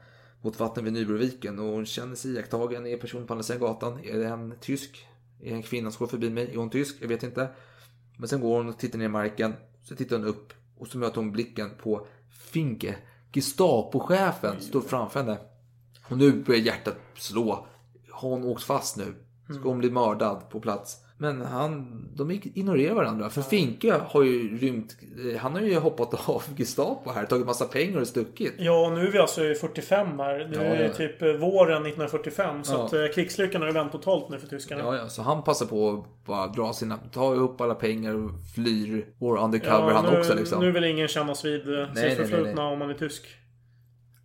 mot 0.42 0.60
vatten 0.60 0.84
vid 0.84 0.94
Nybroviken 0.94 1.60
och 1.60 1.66
hon 1.66 1.86
känner 1.86 2.16
sig 2.16 2.32
iakttagen. 2.32 2.88
Är 2.88 2.98
personen 2.98 3.28
på 3.28 3.34
andra 3.34 3.44
sidan 3.44 3.60
gatan? 3.60 4.00
Är 4.04 4.18
det 4.18 4.28
en 4.28 4.54
tysk? 4.62 5.08
Är 5.42 5.50
det 5.50 5.56
en 5.56 5.64
kvinna 5.64 5.92
som 5.92 6.06
går 6.06 6.10
förbi 6.10 6.30
mig? 6.30 6.52
Är 6.54 6.58
hon 6.58 6.70
tysk? 6.70 6.96
Jag 7.00 7.08
vet 7.08 7.24
inte. 7.24 7.50
Men 8.18 8.28
sen 8.28 8.42
går 8.42 8.58
hon 8.58 8.70
och 8.70 8.80
tittar 8.80 9.00
ner 9.00 9.06
i 9.06 9.10
marken. 9.10 9.54
Så 9.84 9.96
tittar 9.96 10.18
hon 10.18 10.28
upp 10.28 10.54
och 10.78 10.88
så 10.88 10.98
möter 10.98 11.16
hon 11.16 11.32
blicken 11.32 11.70
på 11.82 12.08
Finke. 12.30 12.96
Gestapochefen 13.34 14.62
står 14.62 14.82
framför 14.82 15.20
henne. 15.20 15.38
Och 16.10 16.18
nu 16.18 16.44
börjar 16.44 16.62
hjärtat 16.62 16.96
slå. 17.16 17.68
Har 18.12 18.30
hon 18.30 18.44
åkt 18.44 18.64
fast 18.64 18.98
nu? 18.98 19.16
Ska 19.54 19.70
hon 19.70 19.80
bli 19.80 19.92
mördad 19.92 20.50
på 20.50 20.60
plats? 20.60 20.98
Men 21.22 21.42
han, 21.42 22.02
de 22.16 22.32
ignorerar 22.32 22.94
varandra. 22.96 23.30
För 23.30 23.42
Finke 23.42 23.94
har 24.08 24.24
ju 24.24 24.58
rymt. 24.58 24.98
eh, 25.34 25.40
Han 25.40 25.54
har 25.54 25.62
ju 25.62 25.80
hoppat 25.80 26.30
av 26.30 26.44
Gestapo 26.58 27.12
här. 27.12 27.26
Tagit 27.26 27.46
massa 27.46 27.66
pengar 27.66 28.02
och 28.02 28.08
stuckit. 28.08 28.54
Ja, 28.58 28.92
nu 28.96 29.08
är 29.08 29.12
vi 29.12 29.20
alltså 29.20 29.46
i 29.46 29.56
45 29.56 30.20
här. 30.20 30.48
Nu 30.52 30.56
Ja, 30.56 30.62
är 30.62 30.78
det 30.78 30.84
ja. 30.88 30.94
typ 30.94 31.22
eh, 31.22 31.28
våren 31.34 31.82
1945. 31.86 32.64
Så 32.64 32.74
Ja. 32.74 32.86
att 32.86 32.94
eh, 32.94 33.00
krigslyckan 33.16 33.62
har 33.62 33.68
ju 33.70 33.74
vänt 33.74 33.92
totalt 33.92 34.30
nu 34.30 34.40
för 34.40 34.48
tyskarna. 34.48 34.82
Ja, 34.84 34.96
ja, 34.98 35.10
så 35.10 35.22
han 35.22 35.44
passar 35.44 35.66
på 35.66 35.90
att 35.90 36.26
bara 36.26 36.48
dra 36.48 36.74
sina, 36.74 36.98
ta 36.98 37.36
ihop 37.36 37.62
alla 37.62 37.76
pengar 37.76 38.16
och 38.16 38.32
flyr. 38.56 39.06
War 39.18 39.38
undercover 39.44 39.94
han 39.94 40.06
nu, 40.14 40.20
också 40.20 40.36
liksom. 40.36 40.60
Nu 40.64 40.72
vill 40.72 40.84
ingen 40.84 41.08
kännas 41.08 41.46
vid 41.46 41.68
Nej, 41.68 42.10
sitt 42.10 42.18
förflutna 42.18 42.68
om 42.68 42.80
man 42.80 42.90
är 42.90 42.94
tysk. 42.94 43.26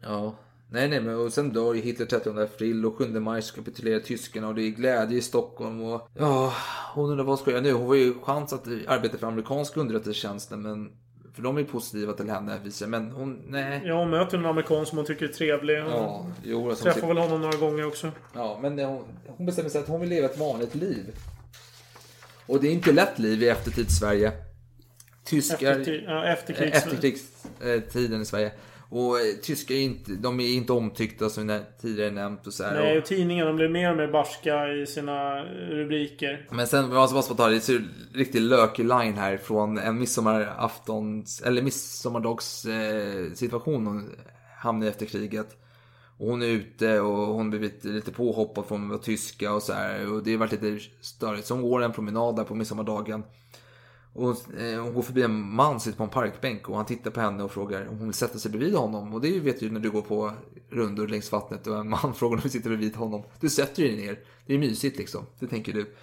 Ja. 0.02 0.35
Nej, 0.77 0.89
nej, 0.89 1.01
men 1.01 1.16
och 1.16 1.32
sen 1.32 1.53
dör 1.53 1.74
ju 1.74 1.81
Hitler 1.81 2.07
30 2.07 2.40
april 2.40 2.86
och 2.86 2.97
7 2.98 3.07
maj 3.20 3.43
kapitulerar 3.55 4.01
tyskarna 4.01 4.48
och 4.48 4.55
det 4.55 4.62
är 4.62 4.70
glädje 4.70 5.19
i 5.19 5.23
Stockholm 5.23 5.82
och 5.82 6.09
ja, 6.19 6.53
hon 6.94 7.11
undrar 7.11 7.24
vad 7.24 7.39
ska 7.39 7.51
jag 7.51 7.55
göra 7.66 7.73
nu? 7.74 7.78
Hon 7.78 7.89
var 7.89 7.94
ju 7.94 8.15
chans 8.23 8.53
att 8.53 8.66
arbeta 8.86 9.19
för 9.19 9.27
amerikanska 9.27 9.81
underrättelsetjänsten 9.81 10.62
men 10.62 10.90
för 11.35 11.43
de 11.43 11.59
är 11.59 11.65
positiva 11.65 12.12
till 12.12 12.31
henne 12.31 12.59
visar 12.65 12.86
men 12.86 13.11
hon, 13.11 13.43
nej. 13.48 13.82
Ja, 13.85 13.94
hon 13.98 14.11
möter 14.11 14.39
en 14.39 14.47
amerikan 14.47 14.86
som 14.86 14.98
hon 14.98 15.07
tycker 15.07 15.24
är 15.28 15.32
trevlig. 15.32 15.81
Hon 15.82 15.90
Ja, 15.93 16.27
jo, 16.44 16.69
alltså, 16.70 16.85
träffar 16.85 17.01
hon- 17.01 17.09
väl 17.09 17.19
honom 17.19 17.40
några 17.40 17.59
gånger 17.59 17.86
också. 17.86 18.11
Ja, 18.35 18.59
men 18.62 18.78
hon, 18.78 19.05
hon 19.27 19.47
bestämmer 19.47 19.70
sig 19.70 19.81
att 19.81 19.89
hon 19.89 20.01
vill 20.01 20.11
leva 20.11 20.27
ett 20.28 20.39
vanligt 20.39 20.74
liv. 20.74 21.05
Och 22.47 22.61
det 22.61 22.69
är 22.69 22.73
inte 22.73 22.93
lätt 22.93 23.19
liv 23.19 23.43
i 23.43 23.48
eftertids-Sverige. 23.48 24.32
Tyskar... 25.24 25.74
Efterkri- 25.74 26.05
ja, 26.07 26.24
efterkrigs- 26.24 26.73
Efterkrigstiden 26.77 28.23
i 28.23 28.24
Sverige. 28.24 28.53
Och 28.88 29.20
eh, 29.20 29.34
tyskar 29.42 29.74
är 29.74 29.80
inte, 29.80 30.12
de 30.12 30.40
är 30.40 30.54
inte 30.54 30.72
omtyckta 30.72 31.28
som 31.28 31.48
jag 31.48 31.62
tidigare 31.80 32.10
nämnt 32.10 32.46
och 32.46 32.52
så 32.52 32.64
här. 32.64 32.74
Nej, 32.74 32.98
Och, 32.98 33.04
tidningarna 33.04 33.52
blir 33.52 33.68
mer 33.68 33.90
och 33.90 33.96
mer 33.96 34.08
barska 34.08 34.68
i 34.68 34.86
sina 34.86 35.44
rubriker. 35.44 36.46
men 36.50 36.66
sen, 36.66 36.92
jag 36.92 37.12
måste 37.12 37.34
bara 37.34 37.36
ta 37.36 37.48
det, 37.48 37.66
det 37.66 37.68
är 37.72 37.76
en 37.76 37.88
riktigt 38.14 38.42
lökig 38.42 38.84
line 38.84 39.14
här 39.14 39.36
från 39.36 39.78
en 39.78 39.98
midsommaraftons, 39.98 41.42
eller 41.42 41.62
midsommardags 41.62 42.64
eh, 42.64 43.32
situation 43.32 43.86
hon 43.86 44.10
hamnar 44.58 44.86
i 44.86 44.90
efter 44.90 45.06
kriget. 45.06 45.56
Och 46.18 46.26
hon 46.26 46.42
är 46.42 46.46
ute 46.46 47.00
och 47.00 47.16
hon 47.34 47.50
blir 47.50 47.60
lite, 47.60 47.88
lite 47.88 48.12
påhoppad 48.12 48.66
från 48.66 48.82
att 48.82 48.88
vara 48.88 48.98
tyska 48.98 49.52
och 49.52 49.62
så 49.62 49.72
här. 49.72 50.12
Och 50.12 50.22
det 50.22 50.30
har 50.30 50.38
varit 50.38 50.52
lite 50.52 50.78
störigt. 51.00 51.46
Så 51.46 51.54
hon 51.54 51.62
går 51.62 51.82
en 51.82 51.92
promenad 51.92 52.36
där 52.36 52.44
på 52.44 52.54
midsommardagen. 52.54 53.24
Och 54.16 54.60
eh, 54.60 54.82
hon 54.82 54.94
går 54.94 55.02
förbi 55.02 55.22
en 55.22 55.55
man, 55.55 55.80
sitter 55.80 55.98
på 55.98 56.05
en 56.05 56.10
parkbänk 56.10 56.68
och 56.68 56.76
han 56.76 56.86
tittar 56.86 57.10
på 57.10 57.20
henne 57.20 57.43
och 57.43 57.51
frågar 57.51 57.88
om 57.88 57.98
hon 57.98 58.06
vill 58.06 58.14
sätta 58.14 58.38
sig 58.38 58.51
bredvid 58.51 58.74
honom. 58.74 59.14
Och 59.14 59.20
det 59.20 59.40
vet 59.40 59.60
du 59.60 59.70
när 59.70 59.80
du 59.80 59.90
går 59.90 60.02
på 60.02 60.32
rundor 60.70 61.09
längs 61.09 61.32
vattnet 61.32 61.66
och 61.66 61.78
en 61.78 61.88
man 61.88 62.14
frågar 62.14 62.36
om 62.36 62.43
du 62.43 62.48
sitter 62.48 62.68
bredvid 62.68 62.97
honom. 62.97 63.22
Du 63.40 63.48
sätter 63.48 63.82
dig 63.82 63.97
ner. 63.97 64.18
Det 64.47 64.55
är 64.55 64.59
mysigt 64.59 64.98
liksom. 64.98 65.26
Det 65.38 65.47
tänker 65.47 65.72
du. 65.72 65.82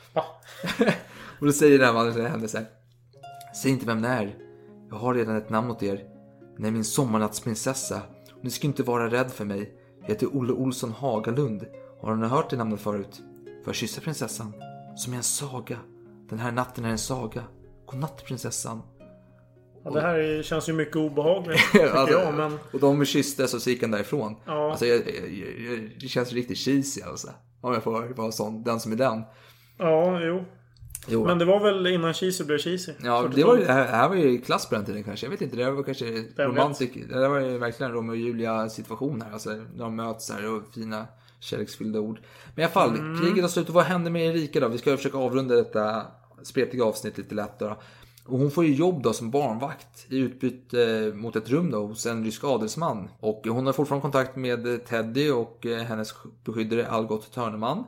och 1.39 1.45
då 1.45 1.51
säger 1.51 1.77
den 1.77 1.87
här 1.87 1.93
mannen 1.93 2.13
till 2.13 2.23
henne 2.23 2.47
så 2.47 2.57
här. 2.57 2.67
Säg 3.61 3.71
inte 3.71 3.85
vem 3.85 4.01
det 4.01 4.07
är. 4.07 4.35
Jag 4.89 4.95
har 4.95 5.13
redan 5.13 5.35
ett 5.35 5.49
namn 5.49 5.71
åt 5.71 5.83
er. 5.83 6.03
Ni 6.57 6.67
är 6.67 6.71
min 6.71 6.83
sommarnattsprinsessa. 6.83 8.01
Och 8.31 8.43
ni 8.43 8.49
ska 8.49 8.67
inte 8.67 8.83
vara 8.83 9.11
rädd 9.11 9.31
för 9.31 9.45
mig. 9.45 9.73
Jag 10.01 10.07
heter 10.07 10.37
Olle 10.37 10.53
Olsson 10.53 10.91
Hagalund. 10.91 11.65
Har 12.01 12.15
ni 12.15 12.27
hört 12.27 12.49
det 12.49 12.57
namnet 12.57 12.79
förut? 12.79 13.21
Får 13.45 13.65
jag 13.65 13.75
kyssa 13.75 14.01
prinsessan? 14.01 14.53
Som 14.95 15.13
är 15.13 15.17
en 15.17 15.23
saga. 15.23 15.77
Den 16.29 16.39
här 16.39 16.51
natten 16.51 16.85
är 16.85 16.89
en 16.89 16.97
saga. 16.97 17.43
Godnatt 17.85 18.25
prinsessan. 18.25 18.81
Ja, 19.85 19.91
det 19.91 20.01
här 20.01 20.15
är- 20.19 20.43
känns 20.43 20.69
ju 20.69 20.73
mycket 20.73 20.95
obehagligt, 20.95 21.59
tycker 21.71 21.87
Alltså, 21.89 22.17
jag. 22.19 22.33
Men 22.33 22.59
Och 22.73 22.79
de 22.79 23.05
kysstes 23.05 23.53
och 23.53 23.61
så 23.61 23.69
gick 23.69 23.81
han 23.81 23.91
därifrån. 23.91 24.35
Ja. 24.45 24.69
Alltså, 24.71 24.85
jag, 24.85 24.97
jag, 24.97 25.29
jag, 25.71 25.89
det 26.01 26.07
känns 26.07 26.33
riktigt 26.33 26.57
cheesy 26.57 27.01
alltså. 27.01 27.27
Om 27.61 27.73
jag 27.73 27.83
får 27.83 28.13
vara 28.15 28.31
sån, 28.31 28.63
den 28.63 28.79
som 28.79 28.91
är 28.91 28.95
den. 28.95 29.21
ja, 29.77 30.19
jo. 30.21 30.45
Jo. 31.07 31.25
Men 31.25 31.39
det 31.39 31.45
var 31.45 31.59
väl 31.59 31.87
innan 31.87 32.13
cheesy 32.13 32.43
blev 32.43 32.57
cheesy? 32.57 32.91
Ja, 33.03 33.21
42. 33.21 33.35
det, 33.37 33.43
var, 33.43 33.57
det, 33.57 33.73
här, 33.73 34.09
var 34.09 34.15
ju 34.15 34.41
klass 34.41 34.69
på 34.69 34.75
den 34.75 34.85
tiden 34.85 35.03
kanske. 35.03 35.25
Jag 35.25 35.31
vet 35.31 35.41
inte, 35.41 35.55
det 35.55 35.63
här 35.63 35.71
var 35.71 35.83
kanske 35.83 36.05
romantik. 36.37 37.09
Det 37.09 37.27
var 37.29 37.39
ju 37.39 37.57
verkligen 37.57 37.91
Romeo 37.91 38.11
och 38.11 38.17
Julia 38.17 38.69
situation 38.69 39.21
här. 39.21 39.31
Alltså 39.33 39.49
när 39.49 39.83
de 39.83 39.95
möts 39.95 40.31
här 40.31 40.49
och 40.55 40.63
fina 40.73 41.07
kärleksfyllda 41.39 41.99
ord. 41.99 42.19
Men 42.55 42.61
i 42.61 42.65
alla 42.65 42.71
fall, 42.73 42.89
Mm. 42.89 43.21
kriget 43.21 43.41
har 43.43 43.49
slut. 43.49 43.69
Vad 43.69 43.83
händer 43.83 44.11
med 44.11 44.35
Erika 44.35 44.59
då? 44.59 44.67
Vi 44.67 44.77
ska 44.77 44.97
försöka 44.97 45.17
avrunda 45.17 45.55
detta 45.55 46.01
spretiga 46.43 46.83
avsnitt 46.85 47.17
lite 47.17 47.35
lätt 47.35 47.59
då. 47.59 47.77
Och 48.25 48.39
hon 48.39 48.51
får 48.51 48.65
ju 48.65 48.73
jobb 48.73 49.03
då 49.03 49.13
som 49.13 49.31
barnvakt 49.31 50.05
i 50.09 50.17
utbyte 50.17 51.11
mot 51.15 51.35
ett 51.35 51.49
rum 51.49 51.71
då 51.71 51.87
hos 51.87 52.05
en 52.05 52.23
rysk 52.25 52.43
adelsman. 52.43 53.09
Och 53.19 53.47
hon 53.47 53.65
har 53.65 53.73
fortfarande 53.73 54.01
kontakt 54.01 54.35
med 54.35 54.85
Teddy 54.85 55.31
och 55.31 55.65
eh, 55.65 55.83
hennes 55.83 56.13
beskyddare 56.45 56.87
Algot 56.87 57.31
Törneman. 57.33 57.83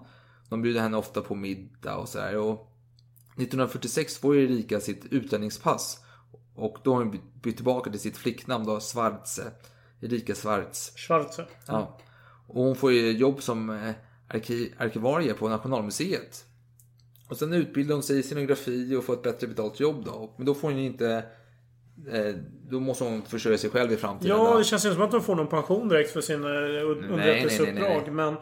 De 0.49 0.61
bjuder 0.61 0.81
henne 0.81 0.97
ofta 0.97 1.21
på 1.21 1.35
middag 1.35 1.95
och 1.97 2.09
sådär. 2.09 2.37
Och 2.37 2.71
1946 3.37 4.17
får 4.17 4.37
Erika 4.37 4.79
sitt 4.79 5.05
utlänningspass. 5.05 5.99
Och 6.55 6.77
då 6.83 6.93
har 6.93 6.99
hon 7.03 7.19
bytt 7.41 7.55
tillbaka 7.55 7.91
till 7.91 7.99
sitt 7.99 8.17
flicknamn 8.17 8.65
då, 8.65 8.79
Schwarze. 8.79 9.51
Erika 10.01 10.35
Schwarz. 10.35 10.91
Schwarze. 10.95 11.45
Ja. 11.67 11.97
Och 12.47 12.63
hon 12.63 12.75
får 12.75 12.91
ju 12.91 13.11
jobb 13.11 13.41
som 13.41 13.69
eh, 13.69 13.93
arki- 14.29 14.71
arkivarie 14.77 15.33
på 15.33 15.49
Nationalmuseet. 15.49 16.45
Och 17.29 17.37
sen 17.37 17.53
utbildar 17.53 17.93
hon 17.93 18.03
sig 18.03 18.19
i 18.19 18.23
scenografi 18.23 18.95
och 18.95 19.03
får 19.03 19.13
ett 19.13 19.23
bättre 19.23 19.47
betalt 19.47 19.79
jobb 19.79 20.05
då. 20.05 20.33
Men 20.37 20.45
då 20.45 20.53
får 20.53 20.67
hon 20.67 20.77
ju 20.77 20.85
inte... 20.85 21.23
Eh, 22.11 22.35
då 22.69 22.79
måste 22.79 23.03
hon 23.03 23.21
försörja 23.21 23.57
sig 23.57 23.69
själv 23.69 23.91
i 23.91 23.95
framtiden. 23.97 24.37
Ja, 24.37 24.51
då. 24.51 24.57
det 24.57 24.63
känns 24.63 24.85
inte 24.85 24.95
som 24.95 25.03
att 25.03 25.11
de 25.11 25.21
får 25.21 25.35
någon 25.35 25.47
pension 25.47 25.89
direkt 25.89 26.11
för 26.11 26.21
sin 26.21 26.43
eh, 26.43 26.49
underrättelseuppdrag. 26.89 28.11
Men 28.11 28.35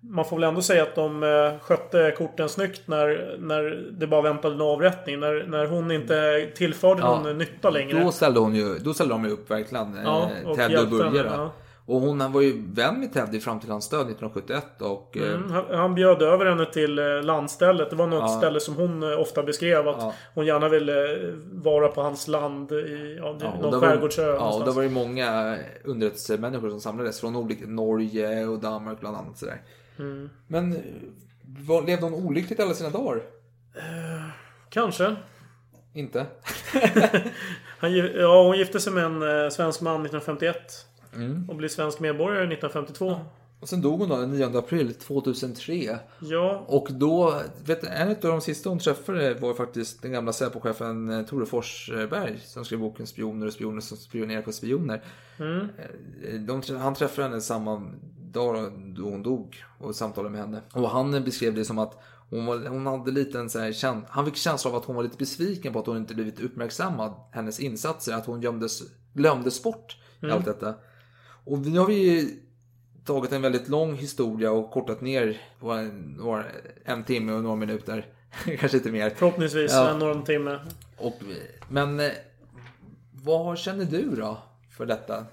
man 0.00 0.24
får 0.24 0.36
väl 0.36 0.48
ändå 0.48 0.62
säga 0.62 0.82
att 0.82 0.94
de 0.94 1.22
eh, 1.22 1.60
skötte 1.60 2.14
korten 2.18 2.48
snyggt 2.48 2.82
när, 2.88 3.36
när 3.40 3.62
det 3.98 4.06
bara 4.06 4.22
väntade 4.22 4.54
en 4.54 4.60
avrättning. 4.60 5.20
När, 5.20 5.46
när 5.46 5.66
hon 5.66 5.90
inte 5.90 6.50
tillförde 6.56 7.00
Ja. 7.00 7.22
någon 7.22 7.38
nytta 7.38 7.70
längre. 7.70 8.04
Då 8.04 8.12
ställde 8.12 8.40
hon 8.40 8.54
ju, 8.54 8.78
då 8.78 8.94
ställde 8.94 9.14
de 9.14 9.24
ju 9.24 9.30
upp 9.30 9.50
verkligen. 9.50 9.98
Ja, 10.04 10.30
eh, 10.42 10.48
och 10.48 10.56
Börje 10.90 11.22
då. 11.22 11.52
Och 11.90 12.00
hon 12.00 12.32
var 12.32 12.40
ju 12.40 12.62
vän 12.74 13.00
med 13.00 13.12
Teddy 13.12 13.40
fram 13.40 13.60
till 13.60 13.70
hans 13.70 13.88
död 13.88 14.00
1971. 14.00 14.82
Och, 14.82 15.16
eh, 15.16 15.34
Mm, 15.34 15.50
han, 15.50 15.64
han 15.70 15.94
bjöd 15.94 16.22
över 16.22 16.46
henne 16.46 16.66
till 16.66 16.98
eh, 16.98 17.22
landstället. 17.22 17.90
Det 17.90 17.96
var 17.96 18.06
något 18.06 18.30
Ja. 18.30 18.38
ställe 18.38 18.60
som 18.60 18.74
hon 18.76 19.02
eh, 19.12 19.20
ofta 19.20 19.42
beskrev. 19.42 19.88
Att 19.88 19.96
Ja. 19.98 20.14
hon 20.34 20.46
gärna 20.46 20.68
ville 20.68 21.12
eh, 21.28 21.34
vara 21.52 21.88
på 21.88 22.02
hans 22.02 22.28
land 22.28 22.72
i 22.72 23.16
ja, 23.18 23.36
någon 23.62 23.80
skärgårdsö. 23.80 24.26
Ja, 24.26 24.54
och 24.58 24.64
det 24.64 24.70
var 24.70 24.82
ju 24.82 24.90
många 24.90 25.58
underrättelsemänniskor 25.84 26.70
som 26.70 26.80
samlades 26.80 27.20
från 27.20 27.36
olika, 27.36 27.66
Norge 27.66 28.46
och 28.46 28.58
Danmark 28.58 29.00
bland 29.00 29.16
annat. 29.16 29.38
Sådär. 29.38 29.62
Mm. 29.98 30.30
Men 30.46 30.72
eh, 30.72 30.78
var, 31.66 31.82
levde 31.82 32.04
hon 32.06 32.14
olyckligt 32.14 32.60
alla 32.60 32.74
sina 32.74 32.90
dagar? 32.90 33.22
Kanske. 34.70 35.16
Inte? 35.94 36.26
Han, 37.78 37.96
ja, 37.96 38.42
hon 38.42 38.58
gifte 38.58 38.80
sig 38.80 38.92
med 38.92 39.04
en 39.04 39.22
eh, 39.44 39.50
svensk 39.50 39.80
man 39.80 39.94
1951. 39.94 40.56
Mm. 41.14 41.48
Och 41.50 41.56
blev 41.56 41.68
svensk 41.68 42.00
medborgare 42.00 42.44
1952. 42.54 43.16
Och 43.60 43.68
sen 43.68 43.80
dog 43.82 44.00
hon 44.00 44.08
då 44.08 44.16
den 44.16 44.30
9 44.30 44.58
april 44.58 44.94
2003. 44.94 45.98
Ja. 46.20 46.64
Och 46.68 46.88
då, 46.92 47.42
vet 47.64 47.80
du, 47.80 47.86
en 47.88 48.08
av 48.08 48.16
de 48.20 48.40
sista 48.40 48.68
hon 48.68 48.78
träffade 48.78 49.34
var 49.34 49.54
faktiskt 49.54 50.02
den 50.02 50.12
gamla 50.12 50.32
Säpochefen 50.32 51.10
eh, 51.10 51.22
Tore 51.26 51.46
Forsberg 51.46 52.40
som 52.44 52.64
skrev 52.64 52.80
boken 52.80 53.06
Spioner 53.06 53.46
och 53.46 53.52
spioner 53.52 53.80
som 53.80 53.96
spionerar 53.96 54.42
på 54.42 54.52
spioner. 54.52 55.02
Mm. 55.38 55.68
Eh, 56.28 56.40
De, 56.40 56.62
han 56.78 56.94
träffade 56.94 57.28
henne 57.28 57.40
samma 57.40 57.92
dag 58.32 58.72
då 58.96 59.02
hon 59.02 59.22
dog 59.22 59.64
och 59.78 59.94
samtalade 59.96 60.30
med 60.30 60.40
henne. 60.40 60.60
Och 60.72 60.90
han 60.90 61.24
beskrev 61.24 61.54
det 61.54 61.64
som 61.64 61.78
att 61.78 61.98
hon, 62.30 62.46
var, 62.46 62.68
hon 62.68 62.86
hade 62.86 63.10
lite 63.10 63.38
en 63.38 63.50
så 63.50 63.58
här, 63.58 64.02
han 64.08 64.24
fick 64.26 64.36
känsla 64.36 64.70
av 64.70 64.76
att 64.76 64.84
hon 64.84 64.96
var 64.96 65.02
lite 65.02 65.16
besviken 65.16 65.72
på 65.72 65.78
att 65.78 65.86
hon 65.86 65.96
inte 65.96 66.14
blivit 66.14 66.40
uppmärksammad. 66.40 67.14
Hennes 67.32 67.60
insatser, 67.60 68.12
att 68.14 68.26
hon 68.26 68.42
gömdes, 68.42 68.82
glömdes 69.12 69.62
bort 69.62 69.96
i 70.20 70.24
Mm. 70.24 70.36
allt 70.36 70.44
detta. 70.44 70.74
Och 71.44 71.58
nu 71.58 71.78
har 71.78 71.86
vi 71.86 72.34
tagit 73.04 73.32
en 73.32 73.42
väldigt 73.42 73.68
lång 73.68 73.94
historia 73.94 74.50
och 74.52 74.70
kortat 74.70 75.00
ner 75.00 75.40
på 75.60 75.70
en, 75.70 76.20
en 76.84 77.04
timme 77.04 77.32
och 77.32 77.42
några 77.42 77.56
minuter. 77.56 78.06
Kanske 78.58 78.76
inte 78.76 78.90
mer. 78.90 79.10
Förhoppningsvis 79.10 79.72
Ja. 79.72 79.90
en 79.90 79.98
någon 79.98 80.24
timme. 80.24 80.58
Och, 80.96 81.14
men 81.68 82.00
eh, 82.00 82.10
vad 83.24 83.58
känner 83.58 83.84
du 83.84 84.10
då 84.16 84.38
för 84.76 84.86
detta? 84.86 85.24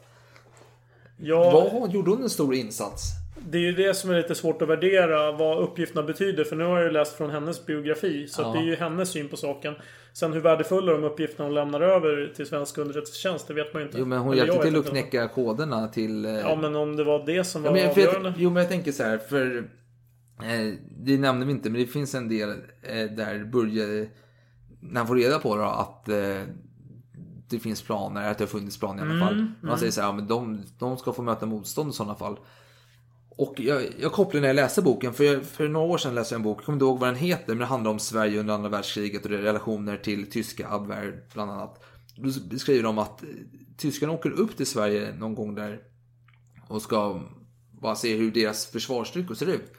Ja, 1.18 1.70
Vad 1.72 1.92
gjorde 1.94 2.10
hon 2.12 2.24
en 2.24 2.30
stor 2.30 2.56
insats? 2.56 3.02
det 3.50 3.58
är 3.58 3.62
ju 3.62 3.72
det 3.72 3.94
som 3.94 4.10
är 4.10 4.16
lite 4.18 4.36
svårt 4.36 4.62
att 4.62 4.70
värdera 4.70 5.32
vad 5.32 5.58
uppgifterna 5.60 6.04
betyder. 6.04 6.44
För 6.44 6.56
nu 6.56 6.64
har 6.64 6.78
jag 6.78 6.86
ju 6.86 6.92
läst 6.92 7.14
från 7.18 7.30
hennes 7.30 7.66
biografi. 7.66 8.28
Så 8.28 8.42
Ja. 8.42 8.52
det 8.54 8.60
är 8.60 8.64
ju 8.64 8.76
hennes 8.76 9.10
syn 9.10 9.30
på 9.30 9.38
saken. 9.38 9.74
Sen 10.20 10.34
hur 10.34 10.40
värdefulla 10.42 10.92
de 10.92 11.04
uppgifterna 11.04 11.46
hon 11.46 11.54
lämnar 11.56 11.82
över 11.82 12.34
till 12.36 12.46
svensk 12.48 12.78
underrättelsetjänst, 12.78 13.48
det 13.48 13.54
vet 13.54 13.74
man 13.74 13.82
ju 13.82 13.86
inte. 13.88 14.00
Jo 14.00 14.06
men 14.06 14.20
hon 14.20 14.34
Eller 14.34 14.46
hjälpte 14.46 14.62
till 14.68 14.76
att 14.76 14.78
inte. 14.80 14.90
knäcka 14.90 15.28
koderna 15.28 15.88
till... 15.88 16.26
eh, 16.26 16.32
Ja 16.32 16.56
men 16.56 16.76
om 16.76 16.96
det 16.96 17.04
var 17.04 17.26
det 17.26 17.44
som 17.44 17.64
var 17.64 17.70
Ja, 17.70 17.74
men, 17.84 17.90
avgörande. 17.92 18.30
jag, 18.30 18.38
jo 18.40 18.50
men 18.50 18.62
jag 18.64 18.70
tänker 18.72 18.92
så 18.92 19.04
här, 19.04 19.18
för 19.18 19.58
eh, 20.44 20.74
det 21.00 21.18
nämnde 21.18 21.46
vi 21.46 21.52
inte, 21.52 21.70
men 21.70 21.82
det 21.82 21.88
finns 21.88 22.16
en 22.16 22.30
del 22.30 22.50
eh, 22.82 23.12
där 23.18 23.44
Börje, 23.52 24.10
när 24.80 24.98
han 25.00 25.08
får 25.08 25.16
reda 25.16 25.40
på 25.40 25.56
då, 25.56 25.64
att 25.64 26.10
eh, 26.10 26.42
det 27.50 27.60
finns 27.60 27.82
planer, 27.82 28.32
att 28.32 28.38
det 28.38 28.44
har 28.44 28.50
funnits 28.50 28.80
planer 28.80 29.00
i 29.00 29.02
alla 29.02 29.14
Mm, 29.14 29.28
fall. 29.28 29.36
Men 29.36 29.46
han 29.62 29.70
mm. 29.70 29.78
säger 29.78 29.92
så 29.92 30.02
här, 30.02 30.08
ja, 30.08 30.14
men 30.14 30.28
de, 30.28 30.64
de 30.80 30.98
ska 30.98 31.14
få 31.14 31.22
möta 31.22 31.46
motstånd 31.46 31.90
i 31.90 31.94
sådana 31.94 32.16
fall. 32.16 32.38
Och 33.38 33.60
jag, 33.60 33.84
jag 34.00 34.12
kopplar 34.12 34.42
när 34.42 34.48
jag 34.48 34.56
läser 34.56 34.82
boken, 34.82 35.14
för, 35.14 35.24
jag, 35.24 35.46
för 35.46 35.68
några 35.68 35.88
år 35.88 35.98
sedan 35.98 36.16
läste 36.16 36.36
jag 36.36 36.40
en 36.40 36.44
bok, 36.44 36.58
jag 36.58 36.66
kommer 36.66 36.76
inte 36.76 36.86
ihåg 36.86 37.00
vad 37.00 37.10
den 37.10 37.16
heter, 37.16 37.48
men 37.48 37.58
det 37.58 37.66
handlar 37.66 37.92
om 37.92 38.00
Sverige 38.00 38.40
under 38.40 38.54
andra 38.54 38.70
världskriget 38.70 39.24
och 39.24 39.30
det 39.30 39.38
är 39.38 39.42
relationer 39.42 39.98
till 39.98 40.30
tyska 40.30 40.70
Abwehr 40.70 41.24
bland 41.34 41.52
annat. 41.52 41.84
Då 42.16 42.32
beskriver 42.50 42.84
de 42.84 42.98
att 42.98 43.24
eh, 43.24 43.30
tyskarna 43.78 44.14
åker 44.14 44.30
upp 44.30 44.58
till 44.58 44.66
Sverige 44.66 45.16
någon 45.16 45.36
gång 45.36 45.56
där 45.56 45.80
och 46.68 46.82
ska 46.82 47.22
bara 47.72 47.96
se 47.96 48.16
hur 48.16 48.32
deras 48.32 48.66
försvarsstyrkor 48.66 49.36
ser 49.36 49.50
ut. 49.50 49.74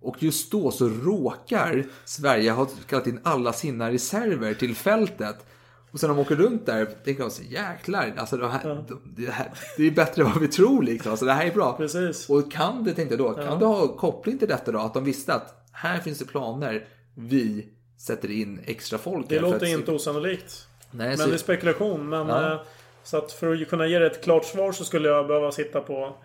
Och 0.00 0.22
just 0.22 0.50
då 0.50 0.70
så 0.70 0.88
råkar 0.88 1.86
Sverige 2.04 2.50
ha 2.50 2.66
kallat 2.66 3.06
in 3.06 3.20
alla 3.22 3.52
sina 3.52 3.92
reserver 3.92 4.54
till 4.54 4.76
fältet. 4.76 5.46
Och 5.94 6.00
sen 6.00 6.08
de 6.08 6.18
åker 6.18 6.36
runt 6.36 6.66
där 6.66 6.84
tänker 7.04 7.22
de 7.22 7.30
så 7.30 7.42
jäklar, 7.42 8.14
alltså 8.16 8.36
det 8.36 8.48
här, 8.48 8.84
det 9.16 9.30
här 9.30 9.50
det 9.76 9.86
är 9.86 9.90
bättre 9.90 10.22
än 10.22 10.28
vad 10.32 10.40
vi 10.40 10.48
tror 10.48 10.82
liksom. 10.82 11.10
Alltså 11.10 11.26
det 11.26 11.32
här 11.32 11.46
är 11.46 11.50
bra. 11.54 11.72
Precis. 11.76 12.30
Och 12.30 12.52
kan 12.52 12.84
det, 12.84 12.94
tänkte 12.94 13.14
jag 13.14 13.18
då, 13.24 13.34
kan 13.34 13.44
Ja. 13.44 13.54
det 13.56 13.66
ha 13.66 13.88
koppling 13.96 14.38
till 14.38 14.48
detta 14.48 14.72
då? 14.72 14.78
Att 14.78 14.94
de 14.94 15.04
visste 15.04 15.34
att 15.34 15.66
här 15.72 15.98
finns 15.98 16.18
det 16.18 16.24
planer, 16.24 16.88
vi 17.16 17.68
sätter 17.98 18.30
in 18.30 18.60
extra 18.66 18.98
folk. 18.98 19.28
Det 19.28 19.40
låter 19.40 19.56
att- 19.56 19.62
inte 19.68 19.92
osannolikt. 19.92 20.66
Nej, 20.90 21.08
men 21.08 21.18
så- 21.18 21.26
det 21.26 21.34
är 21.34 21.38
spekulation. 21.38 22.08
Men 22.08 22.28
Ja. 22.28 22.52
eh, 22.52 22.60
Så 23.02 23.16
att 23.18 23.32
för 23.32 23.52
att 23.62 23.68
kunna 23.68 23.86
ge 23.86 23.98
dig 23.98 24.06
ett 24.06 24.24
klart 24.24 24.44
svar 24.44 24.72
så 24.72 24.84
skulle 24.84 25.08
jag 25.08 25.26
behöva 25.26 25.52
sitta 25.52 25.80
på 25.80 26.16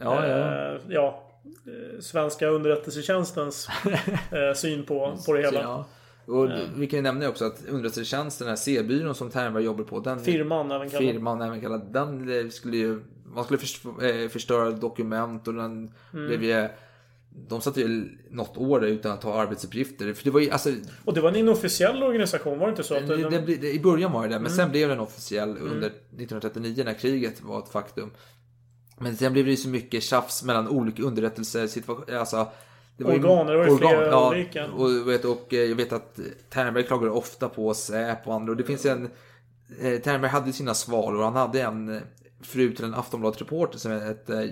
Ja, 0.00 0.26
ja. 0.26 0.36
Eh, 0.74 0.80
ja 0.88 1.22
eh, 1.44 2.00
svenska 2.00 2.46
underrättelsetjänstens 2.46 3.68
eh, 4.30 4.54
syn 4.56 4.84
på, 4.84 5.16
på 5.26 5.32
det 5.32 5.40
hela. 5.42 5.84
Och 6.28 6.50
Eh. 6.50 6.60
vi 6.76 6.86
kan 6.86 6.96
ju 6.98 7.02
nämna 7.02 7.28
också 7.28 7.44
att 7.44 7.64
underrättelsetjänsten, 7.68 8.44
den 8.44 8.50
här 8.52 8.56
C-byrån 8.56 9.14
som 9.14 9.30
Ternberg 9.30 9.64
jobbar 9.64 9.84
på. 9.84 10.00
Den, 10.00 10.20
Firman 10.20 10.70
även 10.70 10.90
kallad. 10.90 11.12
Firman 11.12 11.42
även 11.42 11.60
kallad. 11.60 11.92
Den 11.92 12.40
eh, 12.40 12.48
skulle 12.48 12.76
ju, 12.76 13.00
man 13.34 13.44
skulle 13.44 13.60
eh, 14.24 14.28
förstöra 14.28 14.70
dokument 14.70 15.48
och 15.48 15.54
den 15.54 15.90
Mm. 16.12 16.26
blev 16.26 16.44
ju, 16.44 16.68
de 17.48 17.60
satt 17.60 17.76
ju 17.76 18.08
något 18.30 18.56
år 18.56 18.84
utan 18.84 19.12
att 19.12 19.22
ha 19.24 19.40
arbetsuppgifter. 19.42 20.12
För 20.12 20.24
det 20.24 20.30
var 20.30 20.40
ju, 20.40 20.50
alltså, 20.50 20.70
Och 21.04 21.14
det 21.14 21.20
var 21.20 21.28
en 21.28 21.36
inofficiell 21.36 22.02
organisation, 22.02 22.58
var 22.58 22.66
det 22.66 22.70
inte 22.70 22.82
så? 22.82 22.94
Att 22.96 23.06
det, 23.08 23.30
det, 23.30 23.56
det, 23.56 23.72
I 23.72 23.80
början 23.80 24.12
var 24.12 24.22
det 24.22 24.28
det, 24.28 24.34
men 24.40 24.46
Mm. 24.52 24.56
sen 24.56 24.70
blev 24.70 24.88
den 24.88 25.00
officiell 25.00 25.50
under 25.58 25.86
1939 25.86 26.82
när 26.84 26.94
kriget 26.94 27.42
var 27.42 27.58
ett 27.58 27.68
faktum. 27.68 28.10
Men 29.00 29.16
sen 29.16 29.32
blev 29.32 29.44
det 29.44 29.50
ju 29.50 29.56
så 29.56 29.68
mycket 29.68 30.02
tjafs 30.02 30.44
mellan 30.44 30.68
olika 30.68 31.02
underrättelsesituationer. 31.02 32.18
Alltså, 32.18 32.48
det 32.98 33.04
var 33.04 33.14
Organ, 33.14 33.46
det 33.46 33.56
var 33.56 33.64
ju 33.64 33.76
flera 33.76 34.28
olika. 34.28 34.66
Och, 34.66 35.08
vet, 35.08 35.24
och 35.24 35.54
eh, 35.54 35.58
jag 35.58 35.76
vet 35.76 35.92
att 35.92 36.18
Ternberg 36.50 36.84
klagade 36.84 37.10
ofta 37.10 37.48
på 37.48 37.74
Säpo 37.74 38.30
och 38.30 38.36
andra. 38.36 38.50
Och 38.50 38.56
det 38.56 38.64
finns 38.64 38.86
en... 38.86 39.10
Eh, 39.80 40.00
Ternberg 40.00 40.30
hade 40.30 40.52
sina 40.52 40.74
svalor. 40.74 41.22
Han 41.22 41.36
hade 41.36 41.62
en 41.62 41.96
eh, 41.96 42.02
fru 42.40 42.72
till 42.72 42.84
en 42.84 42.94
Aftonbladet-reporter 42.94 43.78
som 43.78 43.92
hette 43.92 44.50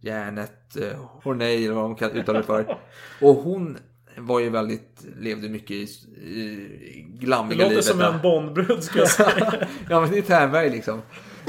Järnet 0.00 0.76
eh, 0.76 0.98
Horney 1.22 1.64
eller 1.64 1.74
vad 1.74 1.84
de 1.84 1.94
kan 1.96 2.10
uttala 2.10 2.38
det 2.38 2.44
för. 2.44 2.78
Och 3.20 3.34
hon 3.34 3.78
var 4.16 4.40
ju 4.40 4.50
väldigt, 4.50 5.06
levde 5.18 5.48
mycket 5.48 5.70
i, 5.70 5.82
i 5.82 7.06
det 7.18 7.24
glammiga 7.24 7.58
låter 7.58 7.70
livet. 7.70 7.84
som 7.84 8.00
en 8.00 8.22
Bondbrud 8.22 8.84
skulle 8.84 9.02
jag 9.02 9.10
säga. 9.34 9.66
ja 9.90 10.00
men 10.00 10.10
det 10.10 10.18
är 10.18 10.22
Ternberg 10.22 10.70
liksom. 10.70 11.02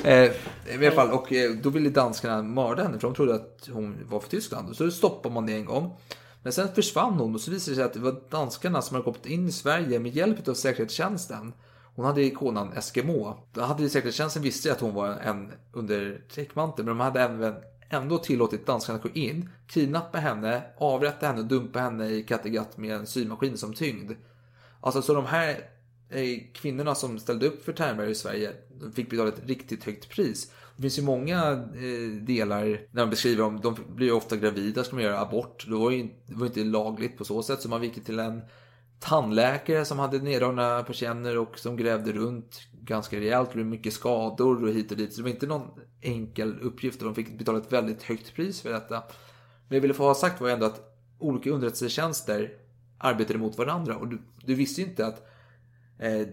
Eh, 0.04 0.32
I 0.82 0.88
alla 0.88 0.92
fall, 0.92 1.12
och 1.12 1.34
eh, 1.34 1.52
då 1.52 1.70
ville 1.70 1.90
danskarna 1.90 2.44
mörda 2.44 2.84
henne 2.84 3.00
för 3.00 3.08
de 3.08 3.16
trodde 3.16 3.36
att 3.36 3.70
hon 3.72 3.98
var 4.10 4.20
för 4.20 4.30
Tyskland. 4.30 4.70
Och 4.70 4.76
så 4.76 4.92
stoppade 4.92 5.34
man 5.34 5.46
det 5.46 5.54
en 5.54 5.66
gång. 5.66 5.98
Men 6.44 6.54
sen 6.54 6.68
försvann 6.76 7.14
hon 7.14 7.36
och 7.36 7.42
så 7.42 7.52
visade 7.52 7.72
det 7.72 7.76
sig 7.76 7.86
att 7.86 7.94
det 7.94 8.00
var 8.00 8.22
danskarna 8.30 8.82
som 8.82 8.96
hade 8.96 9.04
kommit 9.04 9.26
in 9.26 9.48
i 9.48 9.52
Sverige 9.52 10.00
med 10.00 10.16
hjälp 10.16 10.48
av 10.48 10.54
säkerhetstjänsten. 10.54 11.54
Hon 11.96 12.06
hade 12.06 12.24
ikonan 12.24 12.74
Eskimo. 12.74 13.36
Då 13.54 13.62
hade 13.62 13.84
ju 13.84 13.90
säkerhetstjänsten 13.90 14.42
visste 14.42 14.72
att 14.72 14.80
hon 14.80 14.94
var 14.94 15.08
en 15.08 15.52
under 15.74 16.22
täckmantel. 16.36 16.86
Men 16.86 16.98
de 16.98 17.04
hade 17.04 17.22
även 17.22 17.56
ändå 17.90 18.18
tillåtit 18.18 18.66
danskarna 18.66 18.98
att 18.98 19.04
gå 19.04 19.10
in, 19.10 19.50
kidnappa 19.68 20.18
henne, 20.18 20.62
avrätta 20.78 21.28
henne 21.28 21.40
och 21.40 21.46
dumpa 21.46 21.80
henne 21.80 22.10
i 22.10 22.24
Kattegatt 22.24 22.78
med 22.78 22.96
en 22.96 23.06
symaskin 23.06 23.58
som 23.58 23.74
tyngd. 23.74 24.12
Alltså 24.82 25.02
så 25.02 25.14
de 25.14 25.26
här 25.26 25.60
Eh, 26.10 26.40
kvinnorna 26.54 26.96
som 26.96 27.20
ställde 27.20 27.48
upp 27.48 27.66
för 27.66 27.74
Ternberg 27.74 28.12
i 28.12 28.16
Sverige 28.16 28.54
de 28.80 28.92
fick 28.92 29.10
betala 29.10 29.30
ett 29.30 29.46
riktigt 29.46 29.84
högt 29.84 30.10
pris. 30.10 30.52
Det 30.76 30.82
finns 30.82 31.00
ju 31.00 31.04
många 31.04 31.52
eh, 31.52 32.22
delar 32.22 32.64
när 32.92 33.02
de 33.02 33.10
beskriver 33.10 33.44
om, 33.44 33.62
de 33.62 33.76
blir 33.96 34.08
ju 34.08 34.14
ofta 34.14 34.38
gravida, 34.38 34.84
ska 34.84 34.96
man 34.96 35.04
göra 35.04 35.20
abort. 35.20 35.66
Det 35.68 35.76
var 35.76 35.92
ju 35.92 35.98
inte, 35.98 36.16
det 36.26 36.36
var 36.36 36.46
inte 36.46 36.64
lagligt 36.64 37.18
på 37.18 37.26
så 37.26 37.44
sätt. 37.44 37.62
Så 37.62 37.70
man 37.70 37.84
gick 37.84 38.06
till 38.06 38.20
en 38.20 38.42
tandläkare 39.00 39.86
som 39.86 40.00
hade 40.00 40.20
neddragna 40.20 40.84
persienner 40.84 41.38
och 41.38 41.60
som 41.60 41.78
grävde 41.78 42.12
runt 42.12 42.62
ganska 42.82 43.20
rejält. 43.20 43.50
Det 43.50 43.56
blev 43.56 43.66
mycket 43.66 43.94
skador 43.94 44.64
och 44.64 44.70
hit 44.70 44.92
och 44.92 44.98
dit. 44.98 45.14
Så 45.14 45.18
det 45.18 45.24
var 45.24 45.30
inte 45.30 45.48
någon 45.48 45.68
enkel 46.02 46.60
uppgift 46.62 47.02
och 47.02 47.06
de 47.06 47.16
fick 47.16 47.38
betala 47.38 47.58
ett 47.58 47.74
väldigt 47.74 48.04
högt 48.04 48.36
pris 48.36 48.62
för 48.62 48.70
detta. 48.70 49.04
Men 49.68 49.76
jag 49.76 49.82
ville 49.82 49.94
få 49.94 50.04
ha 50.04 50.16
sagt 50.16 50.42
var 50.42 50.48
ju 50.48 50.54
ändå 50.54 50.66
att 50.66 50.98
olika 51.20 51.50
underrättelsetjänster 51.50 52.52
arbetade 52.98 53.40
mot 53.40 53.58
varandra. 53.58 53.96
Och 53.96 54.08
du, 54.08 54.22
du 54.46 54.56
visste 54.56 54.82
ju 54.82 54.88
inte 54.88 55.06
att 55.06 55.29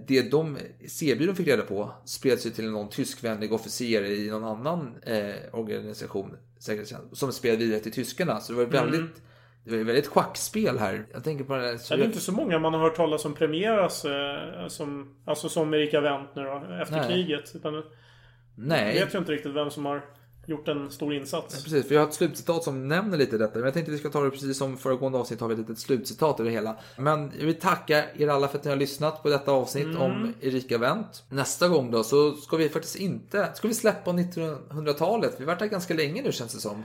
det 0.06 0.30
de 0.30 0.58
C-byrån 0.86 1.36
fick 1.36 1.46
reda 1.48 1.62
på 1.62 1.92
spreds 2.04 2.46
ju 2.46 2.50
till 2.50 2.70
någon 2.70 2.88
tyskvänlig 2.88 3.52
officer 3.52 4.04
i 4.04 4.30
någon 4.30 4.44
annan 4.44 4.94
eh, 5.02 5.34
organisation 5.52 6.36
säkerhetstjänst, 6.58 7.16
som 7.16 7.32
spred 7.32 7.58
vidare 7.58 7.80
till 7.80 7.92
tyskarna. 7.92 8.40
Så 8.40 8.52
det 8.52 8.58
var 8.58 8.64
väldigt, 8.66 9.00
Mm. 9.00 9.12
det 9.64 9.70
var 9.70 9.78
ett 9.78 9.86
väldigt 9.86 10.06
schackspel 10.06 10.78
här. 10.78 11.06
Jag 11.12 11.24
tänker 11.24 11.44
på 11.44 11.56
det 11.56 11.62
här. 11.62 11.68
är 11.68 11.96
det 11.96 12.02
jag- 12.02 12.08
inte 12.08 12.20
så 12.20 12.32
många 12.32 12.58
man 12.58 12.74
har 12.74 12.80
hört 12.80 12.96
talas 12.96 13.24
om 13.24 13.34
premieras 13.34 14.04
eh, 14.04 14.68
som, 14.68 15.16
alltså 15.24 15.48
som 15.48 15.74
Erika 15.74 16.00
Wendt 16.00 16.36
nu 16.36 16.42
då, 16.42 16.66
efter 16.82 16.96
Nej. 16.96 17.08
kriget. 17.08 17.52
Utan 17.54 17.82
Nej. 18.58 18.96
Jag 18.96 19.04
vet 19.04 19.14
ju 19.14 19.18
inte 19.18 19.32
riktigt 19.32 19.52
vem 19.54 19.70
som 19.70 19.84
har 19.86 20.04
gjort 20.46 20.68
en 20.68 20.90
stor 20.90 21.14
insats. 21.14 21.64
Precis, 21.64 21.88
för 21.88 21.94
jag 21.94 22.02
har 22.02 22.08
ett 22.08 22.14
slutcitat 22.14 22.64
som 22.64 22.88
nämner 22.88 23.18
lite 23.18 23.38
detta. 23.38 23.54
Men 23.54 23.64
jag 23.64 23.74
tänkte 23.74 23.92
vi 23.92 23.98
ska 23.98 24.08
ta 24.10 24.24
det 24.24 24.30
precis 24.30 24.58
som 24.58 24.76
föregående 24.76 25.18
avsnitt 25.18 25.40
har 25.40 25.48
vi 25.48 25.54
ett 25.54 25.60
litet 25.60 25.78
slutcitat 25.78 26.40
över 26.40 26.50
det 26.50 26.54
hela. 26.56 26.76
Men 26.96 27.32
jag 27.38 27.46
vill 27.46 27.60
tacka 27.60 28.04
er 28.16 28.28
alla 28.28 28.48
för 28.48 28.58
att 28.58 28.64
ni 28.64 28.70
har 28.70 28.76
lyssnat 28.76 29.22
på 29.22 29.28
detta 29.28 29.52
avsnitt 29.52 29.86
Mm. 29.86 30.02
om 30.02 30.34
Erika 30.40 30.78
Wendt. 30.78 31.24
Nästa 31.28 31.68
gång 31.68 31.90
då 31.90 32.04
så 32.04 32.32
ska 32.32 32.56
vi 32.56 32.68
faktiskt 32.68 32.96
inte, 32.96 33.50
ska 33.54 33.68
vi 33.68 33.74
släppa 33.74 34.12
1900-talet. 34.12 35.34
Vi 35.38 35.44
har 35.44 35.46
varit 35.46 35.58
där 35.58 35.66
ganska 35.66 35.94
länge 35.94 36.22
nu 36.22 36.32
känns 36.32 36.54
det 36.54 36.60
som. 36.60 36.84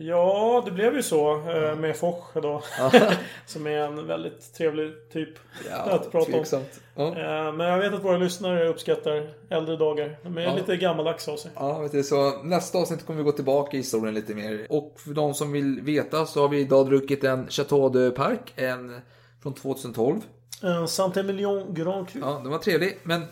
Ja, 0.00 0.62
det 0.64 0.70
blev 0.70 0.94
ju 0.96 1.02
så 1.02 1.36
eh, 1.50 1.76
med 1.76 1.96
Foch 1.96 2.24
då. 2.34 2.62
Som 3.46 3.66
är 3.66 3.70
en 3.78 4.06
väldigt 4.06 4.54
trevlig 4.54 4.92
typ 5.12 5.28
Ja, 5.70 5.76
att 5.76 6.10
prata 6.12 6.26
om. 6.26 6.32
tveksamt. 6.32 6.80
Ja. 6.94 7.06
Eh, 7.08 7.52
Men 7.52 7.66
jag 7.66 7.78
vet 7.78 7.94
att 7.94 8.04
våra 8.04 8.16
lyssnare 8.18 8.68
uppskattar 8.68 9.28
äldre 9.50 9.76
dagar. 9.76 10.18
De 10.22 10.38
är 10.38 10.42
Ja. 10.42 10.54
lite 10.54 10.76
gammaldags 10.76 11.28
av 11.28 11.36
sig. 11.36 11.50
Ja, 11.54 11.78
vet 11.78 11.92
du, 11.92 12.02
så 12.02 12.42
nästa 12.42 12.78
avsnitt 12.78 13.06
kommer 13.06 13.18
vi 13.18 13.24
gå 13.24 13.32
tillbaka 13.32 13.76
i 13.76 13.80
historien 13.80 14.14
lite 14.14 14.34
mer. 14.34 14.66
Och 14.70 14.94
för 14.96 15.10
de 15.14 15.34
som 15.34 15.52
vill 15.52 15.80
veta 15.80 16.26
så 16.26 16.40
har 16.40 16.48
vi 16.48 16.60
idag 16.60 16.86
druckit 16.86 17.24
en 17.24 17.46
Chateau 17.48 17.88
de 17.88 18.10
Parc, 18.10 18.38
en 18.56 19.00
från 19.42 19.54
2012. 19.54 20.20
En 20.62 20.88
Saint-Emilion 20.88 21.74
Grand 21.74 22.08
Cru. 22.08 22.20
Ja, 22.20 22.40
den 22.42 22.50
var 22.52 22.58
trevlig. 22.58 22.98
Men 23.02 23.22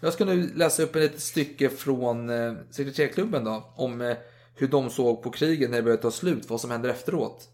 jag 0.00 0.12
ska 0.12 0.24
nu 0.24 0.50
läsa 0.54 0.82
upp 0.82 0.96
ett 0.96 1.02
litet 1.02 1.20
stycke 1.20 1.68
från 1.68 2.30
eh, 2.30 2.52
sekreterarklubben 2.70 3.44
då. 3.44 3.62
Om 3.76 4.00
eh, 4.00 4.16
hur 4.60 4.68
de 4.68 4.90
såg 4.90 5.22
på 5.22 5.30
kriget 5.30 5.70
när 5.70 5.76
det 5.76 5.82
började 5.82 6.02
ta 6.02 6.10
slut, 6.10 6.50
vad 6.50 6.60
som 6.60 6.70
händer 6.70 6.88
efteråt. 6.88 7.48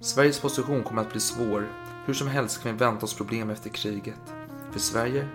Sveriges 0.00 0.40
position 0.40 0.82
kommer 0.82 1.02
att 1.02 1.12
bli 1.12 1.20
svår. 1.20 1.68
Hur 2.06 2.14
som 2.14 2.28
helst 2.28 2.62
kan 2.62 2.72
vi 2.72 2.78
vänta 2.78 3.04
oss 3.04 3.14
problem 3.14 3.50
efter 3.50 3.70
kriget. 3.70 4.34
För 4.72 4.80
Sverige 4.80 5.28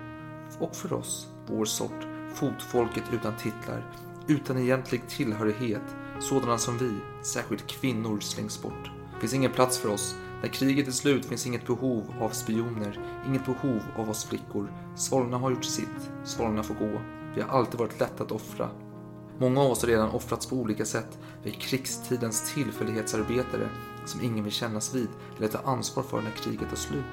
och 0.59 0.75
för 0.75 0.93
oss, 0.93 1.27
vår 1.47 1.65
sort, 1.65 2.07
fotfolket 2.33 3.03
utan 3.13 3.37
titlar, 3.37 3.91
utan 4.27 4.57
egentlig 4.57 5.07
tillhörighet, 5.07 5.95
sådana 6.19 6.57
som 6.57 6.77
vi, 6.77 6.91
särskilt 7.23 7.67
kvinnor, 7.67 8.19
slängs 8.19 8.61
bort. 8.61 8.91
Det 9.13 9.19
finns 9.19 9.33
ingen 9.33 9.51
plats 9.51 9.77
för 9.77 9.89
oss. 9.89 10.15
När 10.41 10.49
kriget 10.49 10.87
är 10.87 10.91
slut 10.91 11.25
finns 11.25 11.47
inget 11.47 11.67
behov 11.67 12.13
av 12.21 12.29
spioner, 12.29 12.99
inget 13.27 13.45
behov 13.45 13.81
av 13.95 14.09
oss 14.09 14.25
flickor. 14.25 14.73
Svalorna 14.95 15.37
har 15.37 15.51
gjort 15.51 15.65
sitt, 15.65 16.11
svalorna 16.23 16.63
får 16.63 16.75
gå. 16.75 17.01
Vi 17.35 17.41
har 17.41 17.49
alltid 17.49 17.79
varit 17.79 17.99
lätta 17.99 18.23
att 18.23 18.31
offra. 18.31 18.69
Många 19.37 19.61
av 19.61 19.71
oss 19.71 19.81
har 19.81 19.89
redan 19.89 20.09
offrats 20.09 20.45
på 20.45 20.55
olika 20.55 20.85
sätt. 20.85 21.17
Vi 21.43 21.49
är 21.49 21.53
krigstidens 21.53 22.53
tillfällighetsarbetare 22.53 23.69
som 24.05 24.21
ingen 24.21 24.43
vill 24.43 24.53
kännas 24.53 24.95
vid 24.95 25.09
eller 25.37 25.47
ta 25.47 25.57
ansvar 25.57 26.03
för 26.03 26.21
när 26.21 26.31
kriget 26.31 26.69
tar 26.69 26.75
slut. 26.75 27.05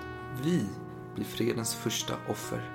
Vi 0.43 0.67
blir 1.15 1.25
fredens 1.25 1.75
första 1.75 2.15
offer. 2.29 2.71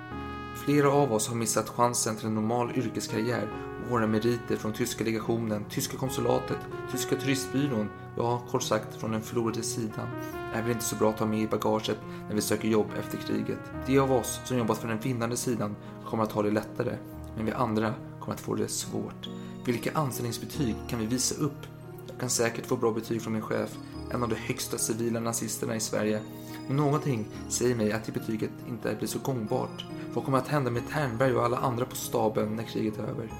Flera 0.56 0.92
av 0.92 1.12
oss 1.12 1.28
har 1.28 1.36
missat 1.36 1.68
chansen 1.68 2.16
till 2.16 2.26
en 2.26 2.34
normal 2.34 2.72
yrkeskarriär 2.76 3.52
och 3.84 3.90
våra 3.90 4.06
meriter 4.06 4.56
från 4.56 4.72
tyska 4.72 5.04
legationen, 5.04 5.64
tyska 5.70 5.96
konsulatet, 5.96 6.58
tyska 6.92 7.16
turistbyrån, 7.16 7.88
ja, 8.16 8.42
kort 8.50 8.62
sagt 8.62 8.96
från 8.96 9.12
den 9.12 9.22
förlorade 9.22 9.62
sidan, 9.62 10.08
är 10.54 10.62
väl 10.62 10.70
inte 10.70 10.84
så 10.84 10.96
bra 10.96 11.10
att 11.10 11.18
ha 11.18 11.26
med 11.26 11.40
i 11.40 11.46
bagaget 11.46 11.98
när 12.28 12.34
vi 12.34 12.40
söker 12.40 12.68
jobb 12.68 12.86
efter 12.98 13.18
kriget. 13.18 13.58
De 13.86 13.98
av 13.98 14.12
oss 14.12 14.40
som 14.44 14.58
jobbat 14.58 14.78
för 14.78 14.88
den 14.88 15.00
vinnande 15.00 15.36
sidan 15.36 15.76
kommer 16.06 16.22
att 16.22 16.32
ha 16.32 16.42
det 16.42 16.50
lättare, 16.50 16.96
men 17.36 17.46
vi 17.46 17.52
andra 17.52 17.94
kommer 18.28 18.36
att 18.36 18.40
få 18.40 18.54
det 18.54 18.68
svårt. 18.68 19.28
Vilka 19.64 19.92
anställningsbetyg 19.92 20.74
kan 20.88 20.98
vi 20.98 21.06
visa 21.06 21.34
upp? 21.34 21.66
Jag 22.08 22.20
kan 22.20 22.30
säkert 22.30 22.66
få 22.66 22.76
bra 22.76 22.92
betyg 22.92 23.22
från 23.22 23.32
min 23.32 23.42
chef, 23.42 23.76
en 24.10 24.22
av 24.22 24.28
de 24.28 24.34
högsta 24.34 24.78
civila 24.78 25.20
nazisterna 25.20 25.76
i 25.76 25.80
Sverige. 25.80 26.20
Men 26.66 26.76
någonting 26.76 27.28
säger 27.48 27.74
mig 27.74 27.92
att 27.92 28.04
det 28.04 28.12
betyget 28.12 28.50
inte 28.68 28.94
blir 28.94 29.08
så 29.08 29.18
gångbart. 29.18 29.84
Vad 30.14 30.24
kommer 30.24 30.38
att 30.38 30.48
hända 30.48 30.70
med 30.70 30.88
Ternberg 30.88 31.34
och 31.34 31.44
alla 31.44 31.56
andra 31.56 31.84
på 31.84 31.96
staben 31.96 32.56
när 32.56 32.62
kriget 32.62 32.98
är 32.98 33.02
över? 33.02 33.32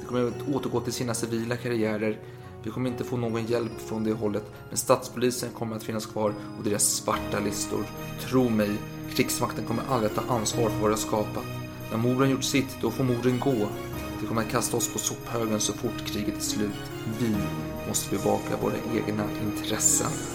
De 0.00 0.06
kommer 0.06 0.28
att 0.28 0.48
återgå 0.54 0.80
till 0.80 0.92
sina 0.92 1.14
civila 1.14 1.56
karriärer. 1.56 2.20
Vi 2.62 2.70
kommer 2.70 2.90
inte 2.90 3.04
få 3.04 3.16
någon 3.16 3.46
hjälp 3.46 3.80
från 3.80 4.04
det 4.04 4.12
hållet, 4.12 4.44
men 4.68 4.76
statspolisen 4.76 5.50
kommer 5.50 5.76
att 5.76 5.82
finnas 5.82 6.06
kvar 6.06 6.34
och 6.58 6.64
deras 6.64 6.84
svarta 6.84 7.40
listor. 7.40 7.84
Tro 8.20 8.48
mig, 8.48 8.70
krigsmakten 9.14 9.64
kommer 9.64 9.82
aldrig 9.88 10.10
att 10.10 10.26
ta 10.26 10.34
ansvar 10.34 10.68
för 10.70 10.80
vad 10.80 10.90
de 10.90 10.94
har 10.94 10.96
skapat. 10.96 11.44
När 11.90 11.98
morden 11.98 12.30
gjort 12.30 12.44
sitt, 12.44 12.76
då 12.80 12.90
får 12.90 13.04
morden 13.04 13.38
gå. 13.38 13.68
De 14.20 14.26
kommer 14.26 14.42
att 14.42 14.50
kasta 14.50 14.76
oss 14.76 14.92
på 14.92 14.98
sophögen 14.98 15.60
så 15.60 15.72
fort 15.72 16.06
kriget 16.06 16.36
är 16.36 16.40
slut. 16.40 16.70
Vi 17.20 17.36
måste 17.88 18.16
bevaka 18.16 18.56
våra 18.62 18.76
egna 18.94 19.24
intressen. 19.42 20.33